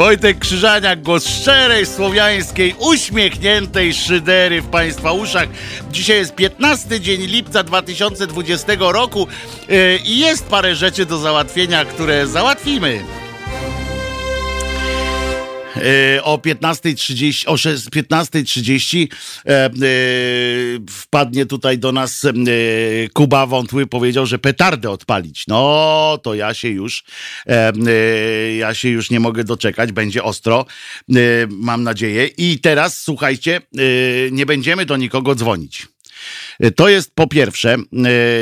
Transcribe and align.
Wojtek 0.00 0.38
Krzyżaniak, 0.38 1.02
głos 1.02 1.26
szczerej, 1.26 1.86
słowiańskiej, 1.86 2.74
uśmiechniętej 2.78 3.94
szydery 3.94 4.62
w 4.62 4.66
Państwa 4.66 5.12
uszach. 5.12 5.48
Dzisiaj 5.90 6.16
jest 6.16 6.34
15 6.34 7.00
dzień 7.00 7.20
lipca 7.20 7.62
2020 7.62 8.72
roku 8.78 9.26
yy, 9.68 9.98
i 10.04 10.18
jest 10.18 10.46
parę 10.46 10.74
rzeczy 10.74 11.06
do 11.06 11.18
załatwienia, 11.18 11.84
które 11.84 12.26
załatwimy. 12.26 13.00
E, 15.80 16.22
o 16.22 16.38
15.30 16.38 17.44
o 17.46 17.54
15.30 17.54 19.06
e, 19.46 19.50
e, 19.50 19.70
wpadnie 20.90 21.46
tutaj 21.46 21.78
do 21.78 21.92
nas 21.92 22.26
Kuba 23.12 23.46
Wątły, 23.46 23.86
powiedział, 23.86 24.26
że 24.26 24.38
petardę 24.38 24.90
odpalić. 24.90 25.44
No, 25.48 26.18
to 26.22 26.34
ja 26.34 26.54
się 26.54 26.68
już 26.68 27.04
ja 28.58 28.74
się 28.74 28.88
już 28.88 29.10
nie 29.10 29.20
mogę 29.20 29.44
doczekać, 29.44 29.92
będzie 29.92 30.22
ostro, 30.22 30.66
mam 31.48 31.82
nadzieję. 31.82 32.26
I 32.26 32.58
teraz, 32.58 33.00
słuchajcie, 33.00 33.60
nie 34.30 34.46
będziemy 34.46 34.86
do 34.86 34.96
nikogo 34.96 35.34
dzwonić. 35.34 35.86
To 36.76 36.88
jest 36.88 37.14
po 37.14 37.26
pierwsze, 37.26 37.76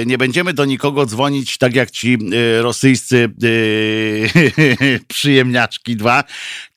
nie 0.07 0.19
będziemy 0.19 0.53
do 0.53 0.65
nikogo 0.65 1.07
dzwonić, 1.07 1.59
tak 1.59 1.75
jak 1.75 1.91
ci 1.91 2.19
rosyjscy 2.61 3.31
przyjemniaczki 5.09 5.97
dwa. 5.97 6.25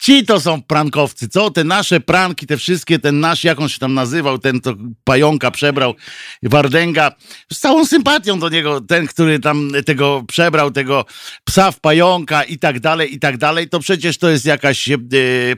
Ci 0.02 0.26
to 0.26 0.40
są 0.40 0.62
prankowcy, 0.62 1.30
co? 1.30 1.52
Te 1.52 1.64
nasze 1.64 2.00
pranki, 2.00 2.48
te 2.48 2.58
wszystkie, 2.58 3.00
ten 3.00 3.20
nasz, 3.20 3.44
jak 3.44 3.60
on 3.60 3.70
się 3.70 3.80
tam 3.80 3.94
nazywał, 3.94 4.40
ten 4.40 4.62
to 4.62 4.76
pająka 5.04 5.52
przebrał, 5.52 5.96
Wardęga, 6.44 7.12
z 7.54 7.60
całą 7.60 7.86
sympatią 7.86 8.40
do 8.40 8.50
niego, 8.50 8.82
ten, 8.82 9.08
który 9.08 9.40
tam 9.40 9.72
tego 9.86 10.24
przebrał, 10.27 10.72
tego 10.72 11.05
psa 11.44 11.72
w 11.72 11.80
pająka 11.80 12.44
i 12.44 12.57
tak 12.57 12.79
dalej, 12.79 13.16
i 13.16 13.20
tak 13.20 13.38
dalej, 13.38 13.70
to 13.70 13.79
przecież 13.79 14.18
to 14.18 14.29
jest 14.29 14.46
jakaś 14.46 14.90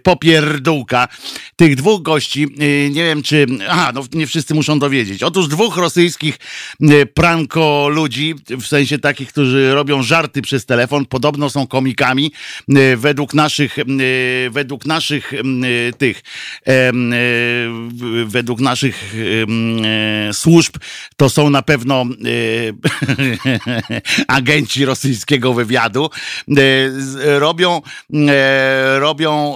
popierdółka 0.03 1.07
tych 1.55 1.75
dwóch 1.75 2.01
gości. 2.01 2.47
Nie 2.91 3.03
wiem, 3.03 3.23
czy... 3.23 3.45
Aha, 3.69 3.91
no 3.95 4.03
nie 4.13 4.27
wszyscy 4.27 4.53
muszą 4.53 4.79
dowiedzieć. 4.79 5.23
Otóż 5.23 5.47
dwóch 5.47 5.77
rosyjskich 5.77 6.37
e, 6.81 7.05
pranko 7.05 7.87
ludzi, 7.89 8.35
w 8.49 8.67
sensie 8.67 8.99
takich, 8.99 9.29
którzy 9.29 9.73
robią 9.73 10.03
żarty 10.03 10.41
przez 10.41 10.65
telefon, 10.65 11.05
podobno 11.05 11.49
są 11.49 11.67
komikami. 11.67 12.31
E, 12.69 12.97
według 12.97 13.33
naszych, 13.33 13.79
e, 13.79 13.83
według 14.51 14.85
naszych 14.85 15.33
tych, 15.97 16.21
według 18.25 18.59
naszych 18.59 19.15
służb, 20.31 20.75
to 21.17 21.29
są 21.29 21.49
na 21.49 21.61
pewno 21.61 22.05
agenci 24.27 24.85
rosyjskiego 24.85 25.53
wywiadu. 25.53 26.09
Robią, 27.39 27.81
robią 28.99 29.55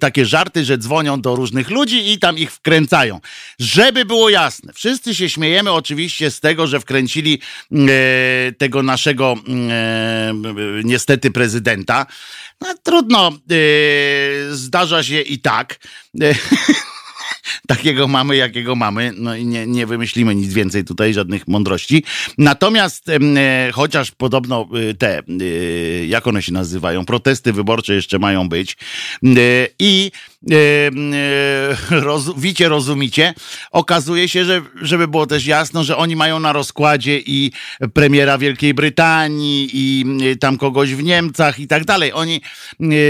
takie 0.00 0.26
żarty, 0.26 0.64
że 0.64 0.78
dzwonią 0.78 1.20
do 1.20 1.36
różnych 1.36 1.70
ludzi 1.70 2.12
i 2.12 2.18
tam 2.18 2.38
ich 2.38 2.52
wkręcają. 2.52 3.20
Żeby 3.58 4.04
było 4.04 4.30
jasne, 4.30 4.72
wszyscy 4.72 5.14
się 5.14 5.30
śmiejemy 5.30 5.72
oczywiście 5.72 6.30
z 6.30 6.40
tego, 6.40 6.66
że 6.66 6.80
wkręcili 6.80 7.40
e, 7.72 7.76
tego 8.52 8.82
naszego 8.82 9.34
e, 9.70 10.32
niestety 10.84 11.30
prezydenta. 11.30 12.06
No, 12.60 12.74
trudno, 12.82 13.28
e, 13.28 14.54
zdarza 14.54 15.02
się 15.02 15.20
i 15.20 15.38
tak. 15.38 15.78
takiego 17.66 18.08
mamy, 18.08 18.36
jakiego 18.36 18.74
mamy. 18.74 19.12
No 19.16 19.36
i 19.36 19.46
nie, 19.46 19.66
nie 19.66 19.86
wymyślimy 19.86 20.34
nic 20.34 20.54
więcej 20.54 20.84
tutaj, 20.84 21.14
żadnych 21.14 21.48
mądrości. 21.48 22.04
Natomiast 22.38 23.08
e, 23.08 23.18
chociaż 23.72 24.10
podobno 24.10 24.68
e, 24.90 24.94
te, 24.94 25.18
e, 25.18 25.22
jak 26.06 26.26
one 26.26 26.42
się 26.42 26.52
nazywają, 26.52 27.04
protesty 27.04 27.52
wyborcze 27.52 27.94
jeszcze 27.94 28.18
mają 28.18 28.48
być 28.48 28.76
e, 29.24 29.28
i 29.78 30.10
roz, 31.90 32.30
wicie, 32.36 32.68
rozumicie, 32.68 33.34
okazuje 33.70 34.28
się, 34.28 34.44
że 34.44 34.62
żeby 34.82 35.08
było 35.08 35.26
też 35.26 35.46
jasno, 35.46 35.84
że 35.84 35.96
oni 35.96 36.16
mają 36.16 36.40
na 36.40 36.52
rozkładzie 36.52 37.18
i 37.18 37.52
premiera 37.94 38.38
Wielkiej 38.38 38.74
Brytanii 38.74 39.70
i 39.72 40.04
e, 40.32 40.36
tam 40.36 40.58
kogoś 40.58 40.94
w 40.94 41.02
Niemcach 41.02 41.58
i 41.58 41.66
tak 41.66 41.84
dalej. 41.84 42.12
Oni, 42.12 42.40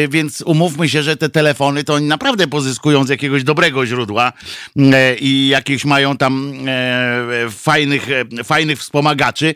więc 0.08 0.42
umówmy 0.42 0.88
się, 0.88 1.02
że 1.02 1.16
te 1.16 1.28
telefony 1.28 1.84
to 1.84 1.94
oni 1.94 2.06
naprawdę 2.06 2.46
pozyskują 2.46 3.04
z 3.04 3.08
jakiegoś 3.08 3.44
dobrego 3.44 3.86
źródła 3.86 4.32
E, 4.76 5.16
i 5.16 5.48
jakieś 5.48 5.84
mają 5.84 6.16
tam 6.16 6.52
e, 6.68 7.50
fajnych, 7.50 8.08
e, 8.10 8.44
fajnych 8.44 8.78
wspomagaczy 8.78 9.54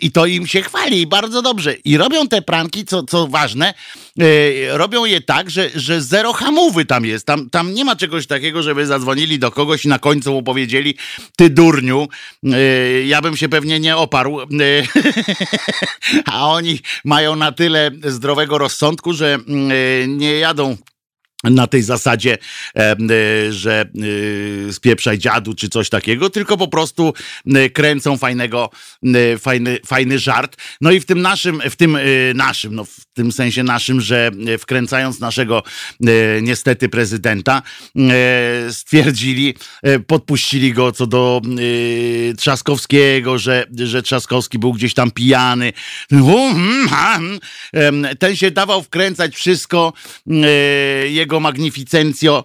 i 0.00 0.12
to 0.12 0.26
im 0.26 0.46
się 0.46 0.62
chwali 0.62 1.06
bardzo 1.06 1.42
dobrze. 1.42 1.74
I 1.74 1.96
robią 1.96 2.28
te 2.28 2.42
pranki, 2.42 2.84
co, 2.84 3.02
co 3.02 3.26
ważne, 3.26 3.74
robią 4.70 5.04
je 5.04 5.20
tak, 5.20 5.50
że, 5.50 5.70
że 5.74 6.02
zero 6.02 6.32
hamówy 6.32 6.84
tam 6.88 7.04
jest. 7.04 7.26
Tam, 7.26 7.50
tam 7.50 7.74
nie 7.74 7.84
ma 7.84 7.96
czegoś 7.96 8.26
takiego, 8.26 8.62
żeby 8.62 8.86
zadzwonili 8.86 9.38
do 9.38 9.50
kogoś 9.50 9.84
i 9.84 9.88
na 9.88 9.98
końcu 9.98 10.32
mu 10.32 10.42
powiedzieli, 10.42 10.94
ty 11.36 11.50
durniu, 11.50 12.08
ja 13.04 13.22
bym 13.22 13.36
się 13.36 13.48
pewnie 13.48 13.80
nie 13.80 13.96
oparł. 13.96 14.38
A 16.32 16.50
oni 16.50 16.80
mają 17.04 17.36
na 17.36 17.52
tyle 17.52 17.90
zdrowego 18.04 18.58
rozsądku, 18.58 19.12
że 19.12 19.38
nie 20.08 20.38
jadą 20.38 20.76
na 21.44 21.66
tej 21.66 21.82
zasadzie, 21.82 22.38
e, 22.76 22.96
że 23.50 23.80
e, 24.68 24.72
spieprzaj 24.72 25.18
dziadu 25.18 25.54
czy 25.54 25.68
coś 25.68 25.88
takiego, 25.88 26.30
tylko 26.30 26.56
po 26.56 26.68
prostu 26.68 27.14
e, 27.54 27.70
kręcą 27.70 28.16
fajnego, 28.16 28.70
fajny, 29.40 29.78
fajny 29.86 30.18
żart. 30.18 30.56
No 30.80 30.90
i 30.90 31.00
w 31.00 31.06
tym 31.06 31.22
naszym, 31.22 31.62
w 31.70 31.76
tym 31.76 31.98
naszym, 32.34 32.74
no 32.74 32.84
w 32.84 33.04
tym 33.14 33.32
sensie 33.32 33.62
naszym, 33.62 34.00
że 34.00 34.30
wkręcając 34.58 35.20
naszego 35.20 35.62
niestety 36.42 36.88
prezydenta, 36.88 37.62
stwierdzili, 38.70 39.54
podpuścili 40.06 40.72
go 40.72 40.92
co 40.92 41.06
do 41.06 41.40
Trzaskowskiego, 42.38 43.38
że, 43.38 43.66
że 43.76 44.02
Trzaskowski 44.02 44.58
był 44.58 44.72
gdzieś 44.72 44.94
tam 44.94 45.10
pijany. 45.10 45.72
Hmm, 46.10 46.88
hmm. 47.72 48.06
Ten 48.18 48.36
się 48.36 48.50
dawał 48.50 48.82
wkręcać 48.82 49.36
wszystko, 49.36 49.92
jego 51.08 51.27
jego 51.28 51.40
magnificencjo 51.40 52.44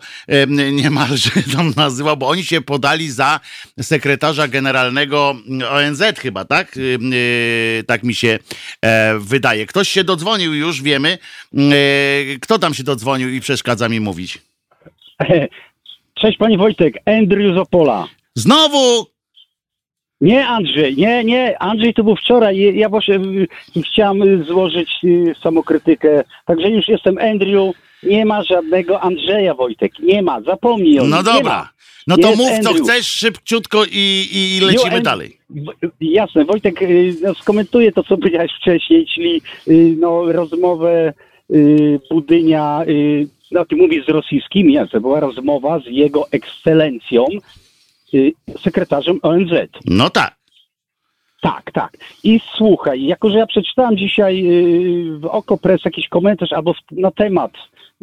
niemalże 0.72 1.30
tam 1.56 1.74
nazywał, 1.78 2.18
bo 2.18 2.28
oni 2.28 2.44
się 2.44 2.62
podali 2.62 3.10
za 3.10 3.40
sekretarza 3.82 4.48
generalnego 4.48 5.36
ONZ 5.70 6.04
chyba, 6.20 6.46
tak? 6.46 6.78
E, 6.78 7.84
tak 7.84 8.04
mi 8.04 8.16
się 8.16 8.40
e, 8.82 9.20
wydaje. 9.20 9.66
Ktoś 9.66 9.90
się 9.90 10.04
dodzwonił 10.04 10.54
już, 10.54 10.82
wiemy. 10.82 11.18
E, 11.54 11.60
kto 12.42 12.60
tam 12.60 12.74
się 12.74 12.84
dodzwonił 12.84 13.30
i 13.30 13.40
przeszkadza 13.40 13.90
mi 13.90 14.00
mówić? 14.00 14.42
Cześć 16.22 16.38
panie 16.38 16.58
Wojtek, 16.58 16.94
Andrew 17.06 17.56
z 17.56 17.58
Opola. 17.58 18.08
Znowu! 18.36 19.08
Nie 20.22 20.48
Andrzej, 20.48 20.96
nie, 20.98 21.24
nie, 21.24 21.62
Andrzej 21.62 21.94
to 21.94 22.04
był 22.04 22.16
wczoraj, 22.16 22.76
ja 22.76 22.90
właśnie 22.90 23.20
chciałem 23.86 24.44
złożyć 24.44 24.90
samokrytykę, 25.44 26.24
także 26.46 26.70
już 26.70 26.88
jestem 26.88 27.18
Andrew, 27.18 27.76
nie 28.06 28.26
ma 28.26 28.44
żadnego 28.44 29.02
Andrzeja 29.02 29.54
Wojtek. 29.54 30.00
Nie 30.00 30.22
ma, 30.22 30.42
zapomnij 30.42 31.00
o 31.00 31.02
nim. 31.02 31.12
No 31.12 31.24
dobra. 31.24 31.70
No 32.08 32.18
to 32.18 32.28
Jest 32.28 32.42
mów 32.42 32.52
Andrew. 32.52 32.78
co 32.78 32.84
chcesz 32.84 33.08
szybciutko 33.08 33.84
i, 33.92 34.28
i 34.32 34.60
lecimy 34.66 35.02
dalej. 35.02 35.38
Jasne, 36.02 36.46
Wojtek 36.46 36.82
y, 36.82 37.16
no, 37.22 37.34
skomentuje 37.34 37.92
to, 37.92 38.04
co 38.04 38.18
powiedziałeś 38.18 38.52
wcześniej, 38.62 39.06
czyli 39.08 39.42
y, 39.68 39.96
no, 40.00 40.32
rozmowę 40.32 41.14
y, 41.52 42.00
Budynia, 42.10 42.86
no 43.52 43.66
ty 43.66 43.76
mówisz 43.76 44.06
z 44.06 44.10
rosyjskimi, 44.10 44.78
to 44.92 45.02
była 45.02 45.20
rozmowa 45.20 45.80
z 45.80 45.84
jego 45.88 46.32
ekscelencją, 46.32 47.26
sekretarzem 48.60 49.20
ONZ. 49.22 49.52
No 49.86 50.10
tak. 50.10 50.36
Tak, 51.42 51.72
tak. 51.72 51.98
I 52.24 52.40
słuchaj, 52.58 53.04
jako 53.04 53.30
że 53.30 53.38
ja 53.38 53.46
przeczytałem 53.46 53.98
dzisiaj 53.98 54.44
w 55.20 55.26
Okopres 55.26 55.86
jakiś 55.86 56.08
komentarz 56.08 56.54
albo 56.54 56.74
na 56.92 57.12
temat 57.12 57.52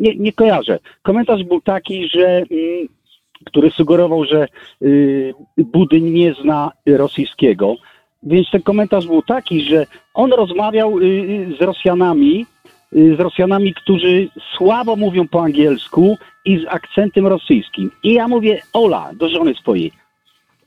nie, 0.00 0.16
nie 0.16 0.32
kojarzę. 0.32 0.78
Komentarz 1.02 1.44
był 1.44 1.60
taki, 1.60 2.08
że 2.08 2.36
mm, 2.36 2.88
który 3.44 3.70
sugerował, 3.70 4.24
że 4.24 4.48
y, 4.82 5.34
Budyń 5.56 6.10
nie 6.10 6.34
zna 6.34 6.72
rosyjskiego. 6.86 7.76
Więc 8.22 8.50
ten 8.50 8.62
komentarz 8.62 9.06
był 9.06 9.22
taki, 9.22 9.62
że 9.62 9.86
on 10.14 10.32
rozmawiał 10.32 10.98
y, 10.98 11.04
y, 11.04 11.56
z 11.58 11.62
Rosjanami, 11.62 12.46
z 12.92 13.20
Rosjanami, 13.20 13.74
którzy 13.74 14.28
słabo 14.56 14.96
mówią 14.96 15.28
po 15.28 15.42
angielsku 15.42 16.16
i 16.44 16.58
z 16.58 16.64
akcentem 16.68 17.26
rosyjskim. 17.26 17.90
I 18.02 18.12
ja 18.12 18.28
mówię, 18.28 18.62
Ola, 18.72 19.10
do 19.14 19.28
żony 19.28 19.54
swojej, 19.54 19.92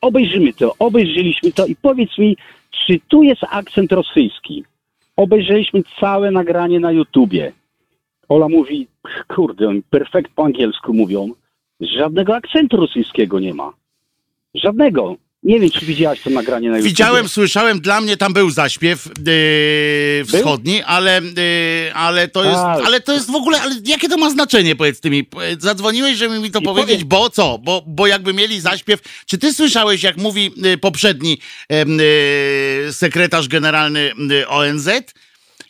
obejrzymy 0.01 0.53
to, 0.53 0.74
obejrzyliśmy 0.79 1.51
to 1.51 1.65
i 1.65 1.75
powiedz 1.75 2.18
mi, 2.18 2.38
czy 2.71 3.00
tu 3.07 3.24
jest 3.24 3.41
akcent 3.50 3.91
rosyjski? 3.91 4.63
Obejrzeliśmy 5.18 5.81
całe 6.00 6.31
nagranie 6.31 6.79
na 6.79 6.91
YouTubie. 6.91 7.51
Ola 8.30 8.50
mówi, 8.50 8.88
kurde, 9.36 9.68
oni 9.68 9.81
perfekt 9.90 10.31
po 10.36 10.46
angielsku 10.46 10.94
mówią. 10.94 11.30
Żadnego 11.81 12.36
akcentu 12.36 12.78
rosyjskiego 12.78 13.40
nie 13.40 13.54
ma. 13.54 13.74
Żadnego. 14.56 15.16
Nie 15.44 15.60
wiem, 15.60 15.70
czy 15.72 15.86
widziałaś 15.86 16.22
to 16.22 16.30
nagranie 16.30 16.70
na 16.70 16.78
YouTube. 16.78 16.90
Widziałem, 16.90 17.28
słyszałem, 17.30 17.80
dla 17.81 18.02
mnie 18.02 18.18
tam 18.18 18.34
był 18.34 18.50
zaśpiew 18.50 19.06
yy, 19.06 20.25
wschodni, 20.25 20.84
ale, 20.84 21.22
yy, 21.86 21.94
ale, 21.94 22.28
to 22.28 22.44
jest, 22.44 22.56
Tak. 22.56 22.86
ale 22.86 23.02
to 23.02 23.14
jest 23.14 23.31
w 23.31 23.36
ogóle, 23.36 23.62
ale 23.62 23.75
jakie 23.86 24.10
to 24.10 24.18
ma 24.18 24.30
znaczenie, 24.30 24.75
powiedz 24.75 25.00
ty 25.00 25.10
mi? 25.10 25.28
Zadzwoniłeś, 25.60 26.18
żeby 26.18 26.40
mi 26.40 26.52
to 26.52 26.60
I 26.60 26.64
powiedzieć, 26.64 26.96
powiem- 26.96 27.08
bo 27.08 27.30
co? 27.30 27.58
Bo, 27.64 27.84
bo 27.88 28.08
jakby 28.08 28.34
mieli 28.34 28.60
zaśpiew, 28.62 29.02
czy 29.25 29.38
ty 29.38 29.54
słyszałeś, 29.54 30.04
jak 30.04 30.18
mówi 30.18 30.52
yy, 30.58 30.78
poprzedni 30.78 31.38
yy, 31.70 32.94
sekretarz 32.94 33.48
generalny 33.48 34.12
yy, 34.30 34.48
ONZ? 34.48 34.90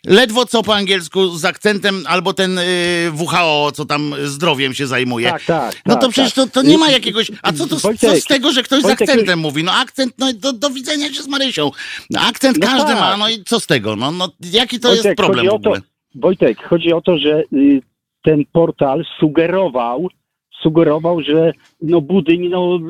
Ledwo 0.06 0.46
co 0.46 0.62
po 0.62 0.74
angielsku 0.74 1.28
z 1.28 1.44
akcentem, 1.44 2.04
albo 2.08 2.32
ten 2.32 2.50
yy, 2.56 3.12
WHO, 3.12 3.72
co 3.72 3.84
tam 3.84 4.14
zdrowiem 4.24 4.74
się 4.74 4.86
zajmuje. 4.86 5.30
Tak, 5.30 5.44
tak. 5.44 5.82
No 5.86 5.94
tak, 5.94 6.02
to 6.02 6.08
przecież 6.08 6.32
tak. 6.32 6.50
to, 6.50 6.60
to 6.62 6.68
nie 6.68 6.78
ma 6.78 6.90
jakiegoś. 6.90 7.30
A 7.42 7.52
co, 7.52 7.66
to, 7.66 7.76
co 7.76 7.88
Wojtek, 7.88 8.20
z 8.20 8.24
tego, 8.24 8.52
że 8.52 8.62
ktoś 8.62 8.80
z 8.80 8.82
Wojtek, 8.82 9.08
akcentem 9.08 9.38
mówi? 9.38 9.64
No 9.64 9.72
akcent, 9.72 10.14
no 10.18 10.32
do, 10.32 10.52
do 10.52 10.70
widzenia 10.70 11.12
się 11.12 11.22
z 11.22 11.28
Marysią. 11.28 11.70
No, 12.10 12.20
akcent 12.20 12.58
No 12.60 12.66
każdy 12.66 12.92
tak. 12.92 13.00
ma, 13.00 13.16
no 13.16 13.28
i 13.28 13.44
co 13.44 13.60
z 13.60 13.66
tego? 13.66 13.96
No, 13.96 14.10
no 14.10 14.28
jaki 14.52 14.80
to 14.80 14.88
Wojtek, 14.88 15.04
jest 15.04 15.16
problem 15.16 15.46
chodzi 15.46 15.50
w 15.50 15.54
o 15.54 15.58
to- 15.58 15.70
ogóle? 15.70 15.80
Wojtek, 16.14 16.62
chodzi 16.62 16.92
o 16.92 17.00
to, 17.00 17.18
że 17.18 17.42
y, 17.52 17.82
ten 18.22 18.44
portal 18.52 19.04
sugerował, 19.20 20.08
sugerował, 20.62 21.22
że 21.22 21.52
no 21.82 22.00
Budyń 22.00 22.48
no, 22.48 22.80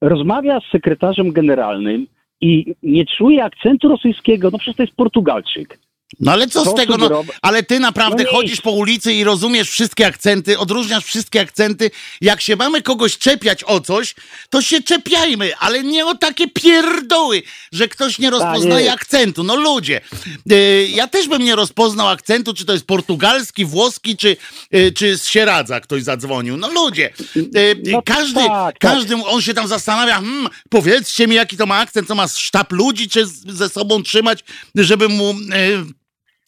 rozmawia 0.00 0.60
z 0.60 0.72
sekretarzem 0.72 1.32
generalnym 1.32 2.06
i 2.40 2.74
nie 2.82 3.04
czuje 3.06 3.44
akcentu 3.44 3.88
rosyjskiego, 3.88 4.50
no 4.52 4.58
przecież 4.58 4.76
to 4.76 4.82
jest 4.82 4.96
Portugalczyk. 4.96 5.78
No 6.20 6.32
ale 6.32 6.48
co 6.48 6.64
z 6.64 6.74
tego? 6.74 6.96
No, 6.98 7.24
ale 7.42 7.62
ty 7.62 7.80
naprawdę 7.80 8.24
No 8.24 8.30
chodzisz 8.30 8.60
po 8.60 8.70
ulicy 8.70 9.12
i 9.12 9.24
rozumiesz 9.24 9.70
wszystkie 9.70 10.06
akcenty, 10.06 10.58
odróżniasz 10.58 11.04
wszystkie 11.04 11.40
akcenty. 11.40 11.90
Jak 12.20 12.40
się 12.40 12.56
mamy 12.56 12.82
kogoś 12.82 13.18
czepiać 13.18 13.64
o 13.64 13.80
coś, 13.80 14.14
to 14.50 14.62
się 14.62 14.82
czepiajmy, 14.82 15.56
ale 15.56 15.82
nie 15.82 16.06
o 16.06 16.14
takie 16.14 16.48
pierdoły, 16.48 17.42
że 17.72 17.88
ktoś 17.88 18.18
nie 18.18 18.30
rozpoznaje 18.30 18.84
nie. 18.84 18.92
akcentu. 18.92 19.44
No 19.44 19.56
ludzie, 19.56 20.00
y, 20.52 20.88
ja 20.94 21.08
też 21.08 21.28
bym 21.28 21.42
nie 21.42 21.56
rozpoznał 21.56 22.08
akcentu, 22.08 22.54
czy 22.54 22.64
to 22.64 22.72
jest 22.72 22.86
portugalski, 22.86 23.64
włoski, 23.64 24.16
czy, 24.16 24.36
y, 24.74 24.92
czy 24.92 25.18
z 25.18 25.26
Sieradza 25.26 25.80
ktoś 25.80 26.02
zadzwonił. 26.02 26.56
No 26.56 26.68
ludzie, 26.68 27.12
y, 27.36 27.82
No 27.84 28.02
każdy, 28.02 28.40
tak, 28.40 28.48
tak. 28.48 28.78
każdy, 28.78 29.16
on 29.16 29.42
się 29.42 29.54
tam 29.54 29.68
zastanawia, 29.68 30.14
hmm, 30.14 30.48
powiedzcie 30.68 31.26
mi, 31.26 31.34
jaki 31.34 31.56
to 31.56 31.66
ma 31.66 31.78
akcent, 31.78 32.08
co 32.08 32.14
ma 32.14 32.28
sztab 32.28 32.72
ludzi, 32.72 33.08
czy 33.08 33.26
z, 33.26 33.46
ze 33.46 33.68
sobą 33.68 34.02
trzymać, 34.02 34.44
żeby 34.74 35.08
mu... 35.08 35.34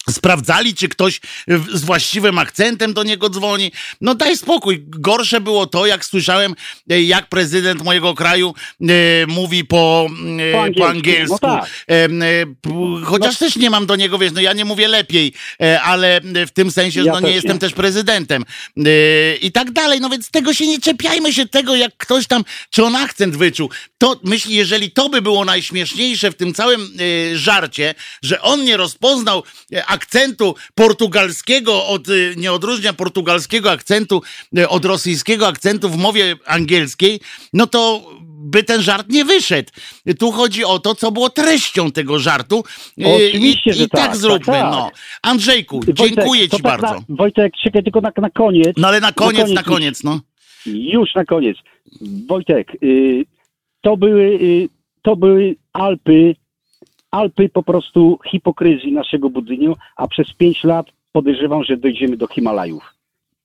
Sprawdzali, 0.09 0.75
czy 0.75 0.89
ktoś 0.89 1.19
w- 1.47 1.77
z 1.77 1.83
właściwym 1.83 2.37
akcentem 2.39 2.93
do 2.93 3.03
niego 3.03 3.29
dzwoni. 3.29 3.71
No 4.01 4.15
daj 4.15 4.37
spokój. 4.37 4.83
Gorsze 4.87 5.41
było 5.41 5.67
to, 5.67 5.85
jak 5.85 6.05
słyszałem, 6.05 6.55
e, 6.89 7.01
jak 7.03 7.29
prezydent 7.29 7.83
mojego 7.83 8.13
kraju 8.13 8.53
e, 8.81 8.85
mówi 9.27 9.65
po, 9.65 10.07
e, 10.39 10.51
Po 10.51 10.57
po 10.57 10.63
angielsku. 10.63 10.83
angielsku. 10.85 11.37
No 11.41 11.49
tak. 11.49 11.69
E, 11.89 13.05
chociaż 13.05 13.37
też 13.37 13.55
nie 13.55 13.69
mam 13.69 13.85
do 13.85 13.95
niego, 13.95 14.17
wiesz, 14.17 14.31
no 14.31 14.41
ja 14.41 14.53
nie 14.53 14.65
mówię 14.65 14.87
lepiej, 14.87 15.33
e, 15.61 15.81
ale 15.81 16.21
w 16.47 16.51
tym 16.53 16.71
sensie, 16.71 17.03
Ja 17.03 17.13
no 17.13 17.19
nie 17.19 17.31
jestem 17.31 17.53
nie. 17.53 17.59
też 17.59 17.73
prezydentem. 17.73 18.43
E, 18.77 19.35
I 19.35 19.51
tak 19.51 19.71
dalej. 19.71 20.01
No 20.01 20.09
więc 20.09 20.29
tego 20.31 20.53
się 20.53 20.67
nie 20.67 20.79
czepiajmy 20.81 21.33
się 21.33 21.47
tego, 21.47 21.75
jak 21.75 21.97
ktoś 21.97 22.27
tam, 22.27 22.43
czy 22.69 22.83
on 22.83 22.95
akcent 22.95 23.35
wyczuł. 23.35 23.69
To 23.97 24.19
myślę, 24.23 24.51
jeżeli 24.53 24.91
to 24.91 25.09
by 25.09 25.21
było 25.21 25.45
najśmieszniejsze 25.45 26.31
w 26.31 26.35
tym 26.35 26.53
całym 26.53 26.81
e, 27.31 27.37
żarcie, 27.37 27.95
że 28.21 28.41
on 28.41 28.63
nie 28.63 28.77
rozpoznał 28.77 29.43
e, 29.73 29.85
akcentu 29.93 30.55
portugalskiego 30.75 31.85
od, 31.87 32.09
e, 32.09 32.11
nie 32.37 32.51
odróżnia 32.51 32.93
portugalskiego 32.93 33.71
akcentu 33.71 34.21
e, 34.57 34.69
od 34.69 34.85
rosyjskiego 34.85 35.47
akcentu 35.47 35.89
w 35.89 35.97
mowie 35.97 36.35
angielskiej, 36.45 37.19
no 37.53 37.67
to 37.67 38.11
by 38.45 38.63
ten 38.63 38.81
żart 38.81 39.09
nie 39.09 39.25
wyszedł. 39.25 39.69
Tu 40.19 40.31
chodzi 40.31 40.65
o 40.65 40.79
to, 40.79 40.95
co 40.95 41.11
było 41.11 41.29
treścią 41.29 41.91
tego 41.91 42.19
żartu. 42.19 42.63
E, 43.01 43.15
Oczywiście, 43.15 43.69
I, 43.69 43.73
że 43.73 43.83
i 43.83 43.89
tak, 43.89 44.07
tak, 44.07 44.15
zróbmy. 44.17 44.45
tak, 44.45 44.61
tak. 44.61 44.71
No. 44.71 44.91
Andrzejku, 45.21 45.79
Wojtek, 45.79 45.95
dziękuję 45.95 46.41
ci 46.41 46.49
tak 46.49 46.61
bardzo. 46.61 46.93
Na, 46.93 47.01
Wojtek, 47.09 47.53
czekaj 47.63 47.83
tylko 47.83 48.01
na, 48.01 48.11
na 48.17 48.29
koniec. 48.29 48.73
No 48.77 48.87
ale 48.87 48.99
na 48.99 49.11
koniec, 49.11 49.49
na 49.49 49.63
koniec 49.63 49.83
koniec, 49.83 50.03
no. 50.03 50.19
Już 50.65 51.15
na 51.15 51.25
koniec. 51.25 51.57
Wojtek, 52.27 52.77
y, 52.83 53.25
to 53.81 53.97
były, 53.97 54.23
y, 54.41 54.69
to 55.01 55.15
były 55.15 55.55
Alpy, 55.73 56.35
Alpy 57.13 57.49
po 57.49 57.63
prostu 57.63 58.19
hipokryzji 58.31 58.91
naszego 58.91 59.29
budyniu, 59.29 59.75
a 59.95 60.07
przez 60.07 60.33
pięć 60.33 60.63
lat 60.63 60.85
podejrzewam, 61.11 61.63
że 61.63 61.77
dojdziemy 61.77 62.17
do 62.17 62.27
Himalajów 62.27 62.83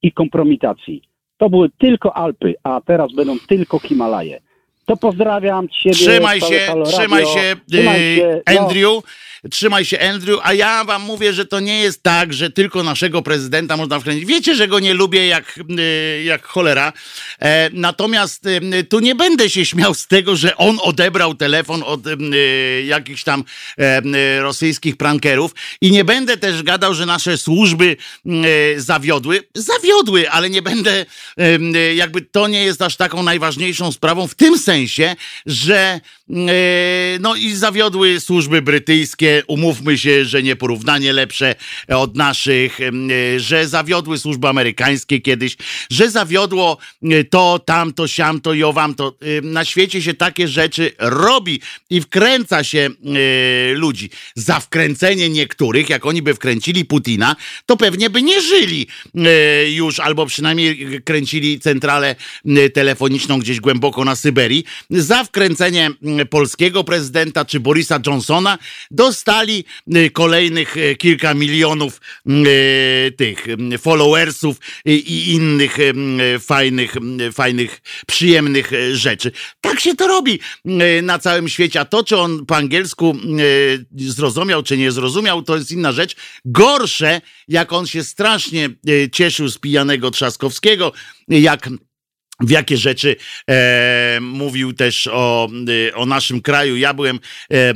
i 0.02 0.12
kompromitacji. 0.12 1.02
To 1.36 1.50
były 1.50 1.70
tylko 1.70 2.16
Alpy, 2.16 2.54
a 2.62 2.80
teraz 2.80 3.12
będą 3.12 3.36
tylko 3.48 3.78
Himalaje. 3.78 4.40
To 4.88 4.96
pozdrawiam 4.96 5.68
Ciebie. 5.68 5.94
Trzymaj 5.94 6.40
całe 6.40 6.52
się, 6.52 6.74
trzymaj 6.84 7.24
się, 7.24 7.56
Trzymaj 7.70 8.16
się. 8.16 8.42
No, 8.46 8.60
Andrew. 8.60 9.02
Trzymaj 9.50 9.84
się, 9.84 10.00
Andrew. 10.00 10.40
A 10.42 10.52
ja 10.52 10.84
wam 10.84 11.02
mówię, 11.02 11.32
że 11.32 11.46
to 11.46 11.60
nie 11.60 11.80
jest 11.80 12.02
tak, 12.02 12.32
że 12.32 12.50
tylko 12.50 12.82
naszego 12.82 13.22
prezydenta 13.22 13.76
można 13.76 14.00
wkręcić. 14.00 14.26
Wiecie, 14.26 14.54
że 14.54 14.68
go 14.68 14.78
nie 14.78 14.94
lubię 14.94 15.26
jak, 15.26 15.60
yy, 15.68 16.22
jak 16.24 16.46
cholera. 16.46 16.92
E, 17.40 17.70
natomiast 17.72 18.44
yy, 18.44 18.84
tu 18.84 19.00
nie 19.00 19.14
będę 19.14 19.50
się 19.50 19.66
śmiał 19.66 19.94
z 19.94 20.06
tego, 20.06 20.36
że 20.36 20.56
on 20.56 20.78
odebrał 20.82 21.34
telefon 21.34 21.82
od 21.86 22.00
jakichś 22.84 23.24
tam 23.24 23.44
e, 23.78 24.40
rosyjskich 24.40 24.96
prankerów 24.96 25.54
i 25.80 25.90
nie 25.90 26.04
będę 26.04 26.36
też 26.36 26.62
gadał, 26.62 26.94
że 26.94 27.06
nasze 27.06 27.38
służby 27.38 27.96
zawiodły. 28.76 29.42
Zawiodły, 29.54 30.30
ale 30.30 30.50
nie 30.50 30.62
będę, 30.62 31.06
jakby 31.94 32.22
to 32.22 32.48
nie 32.48 32.64
jest 32.64 32.82
aż 32.82 32.96
taką 32.96 33.22
najważniejszą 33.22 33.92
sprawą 33.92 34.26
w 34.26 34.34
tym 34.34 34.58
sensie, 34.58 34.77
że 35.46 36.00
yy, 36.28 36.36
no 37.20 37.34
i 37.34 37.52
zawiodły 37.52 38.20
służby 38.20 38.62
brytyjskie, 38.62 39.42
umówmy 39.46 39.98
się, 39.98 40.24
że 40.24 40.42
nieporównanie 40.42 41.12
lepsze 41.12 41.54
od 41.88 42.16
naszych, 42.16 42.78
yy, 42.78 43.40
że 43.40 43.68
zawiodły 43.68 44.18
służby 44.18 44.48
amerykańskie 44.48 45.20
kiedyś, 45.20 45.56
że 45.90 46.10
zawiodło 46.10 46.78
yy, 47.02 47.24
to, 47.24 47.58
tamto, 47.58 48.08
siamto 48.08 48.54
i 48.54 48.62
owamto. 48.62 49.18
Na 49.42 49.64
świecie 49.64 50.02
się 50.02 50.14
takie 50.14 50.48
rzeczy 50.48 50.92
robi 50.98 51.60
i 51.90 52.00
wkręca 52.00 52.64
się 52.64 52.90
ludzi. 53.74 54.10
Za 54.34 54.60
wkręcenie 54.60 55.28
niektórych, 55.28 55.88
jak 55.90 56.06
oni 56.06 56.22
by 56.22 56.34
wkręcili 56.34 56.84
Putina, 56.84 57.36
to 57.66 57.76
pewnie 57.76 58.10
by 58.10 58.22
nie 58.22 58.40
żyli 58.42 58.86
już, 59.68 60.00
albo 60.00 60.26
przynajmniej 60.26 61.02
kręcili 61.04 61.60
centralę 61.60 62.16
telefoniczną 62.74 63.38
gdzieś 63.38 63.60
głęboko 63.60 64.04
na 64.04 64.16
Syberii. 64.16 64.64
Za 64.90 65.24
wkręcenie 65.24 65.90
yy, 66.02 66.26
polskiego 66.26 66.84
prezydenta 66.84 67.44
czy 67.44 67.60
Borisa 67.60 68.00
Johnsona 68.06 68.58
dostali 68.90 69.64
yy, 69.86 70.10
kolejnych 70.10 70.76
yy, 70.76 70.96
kilka 70.96 71.34
milionów 71.34 72.00
yy, 72.26 73.12
tych 73.16 73.46
followersów 73.78 74.56
i, 74.84 75.32
innych 75.32 75.76
fajnych, 76.40 76.94
fajnych, 77.32 77.80
przyjemnych 78.06 78.70
rzeczy. 78.92 79.32
Tak 79.60 79.80
się 79.80 79.96
to 79.96 80.06
robi 80.06 80.40
na 81.02 81.18
całym 81.18 81.48
świecie. 81.48 81.80
A 81.80 81.84
to, 81.84 82.04
czy 82.04 82.16
on 82.16 82.46
po 82.46 82.56
angielsku 82.56 83.16
zrozumiał, 83.96 84.62
czy 84.62 84.76
nie 84.76 84.92
zrozumiał, 84.92 85.42
to 85.42 85.56
jest 85.56 85.72
inna 85.72 85.92
rzecz. 85.92 86.16
Gorsze, 86.44 87.20
jak 87.48 87.72
on 87.72 87.86
się 87.86 88.04
strasznie 88.04 88.70
cieszył 89.12 89.48
z 89.48 89.58
pijanego 89.58 90.10
Trzaskowskiego, 90.10 90.92
jak 91.28 91.68
w 92.40 92.50
jakie 92.50 92.76
rzeczy 92.76 93.16
e, 93.50 94.18
mówił 94.20 94.72
też 94.72 95.06
o, 95.06 95.48
e, 95.88 95.94
o 95.94 96.06
naszym 96.06 96.40
kraju. 96.40 96.76
Ja 96.76 96.94
byłem, 96.94 97.20
e, 97.50 97.54
e, 97.54 97.74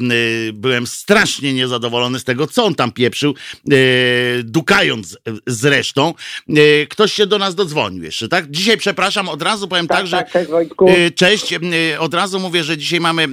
byłem 0.53 0.87
strasznie 0.87 1.55
niezadowolony 1.55 2.19
z 2.19 2.25
tego, 2.25 2.47
co 2.47 2.65
on 2.65 2.75
tam 2.75 2.93
pieprzył, 2.93 3.35
e, 3.71 3.75
dukając 4.43 5.19
zresztą. 5.47 6.15
E, 6.49 6.87
ktoś 6.87 7.13
się 7.13 7.27
do 7.27 7.39
nas 7.39 7.55
dodzwonił 7.55 8.05
jeszcze, 8.05 8.29
tak? 8.29 8.51
Dzisiaj, 8.51 8.77
przepraszam, 8.77 9.29
od 9.29 9.43
razu 9.43 9.69
powiem 9.69 9.89
tak, 9.89 9.99
Tak, 9.99 10.07
że 10.07 10.17
tak, 10.17 10.33
cześć 10.33 10.51
Wojtku. 10.51 10.89
E, 10.89 11.11
Cześć, 11.11 11.53
E, 11.53 12.01
od 12.01 12.15
razu 12.15 12.41
mówię, 12.41 12.65
że 12.65 12.79
dzisiaj 12.79 13.01
mamy 13.01 13.23
e, 13.23 13.29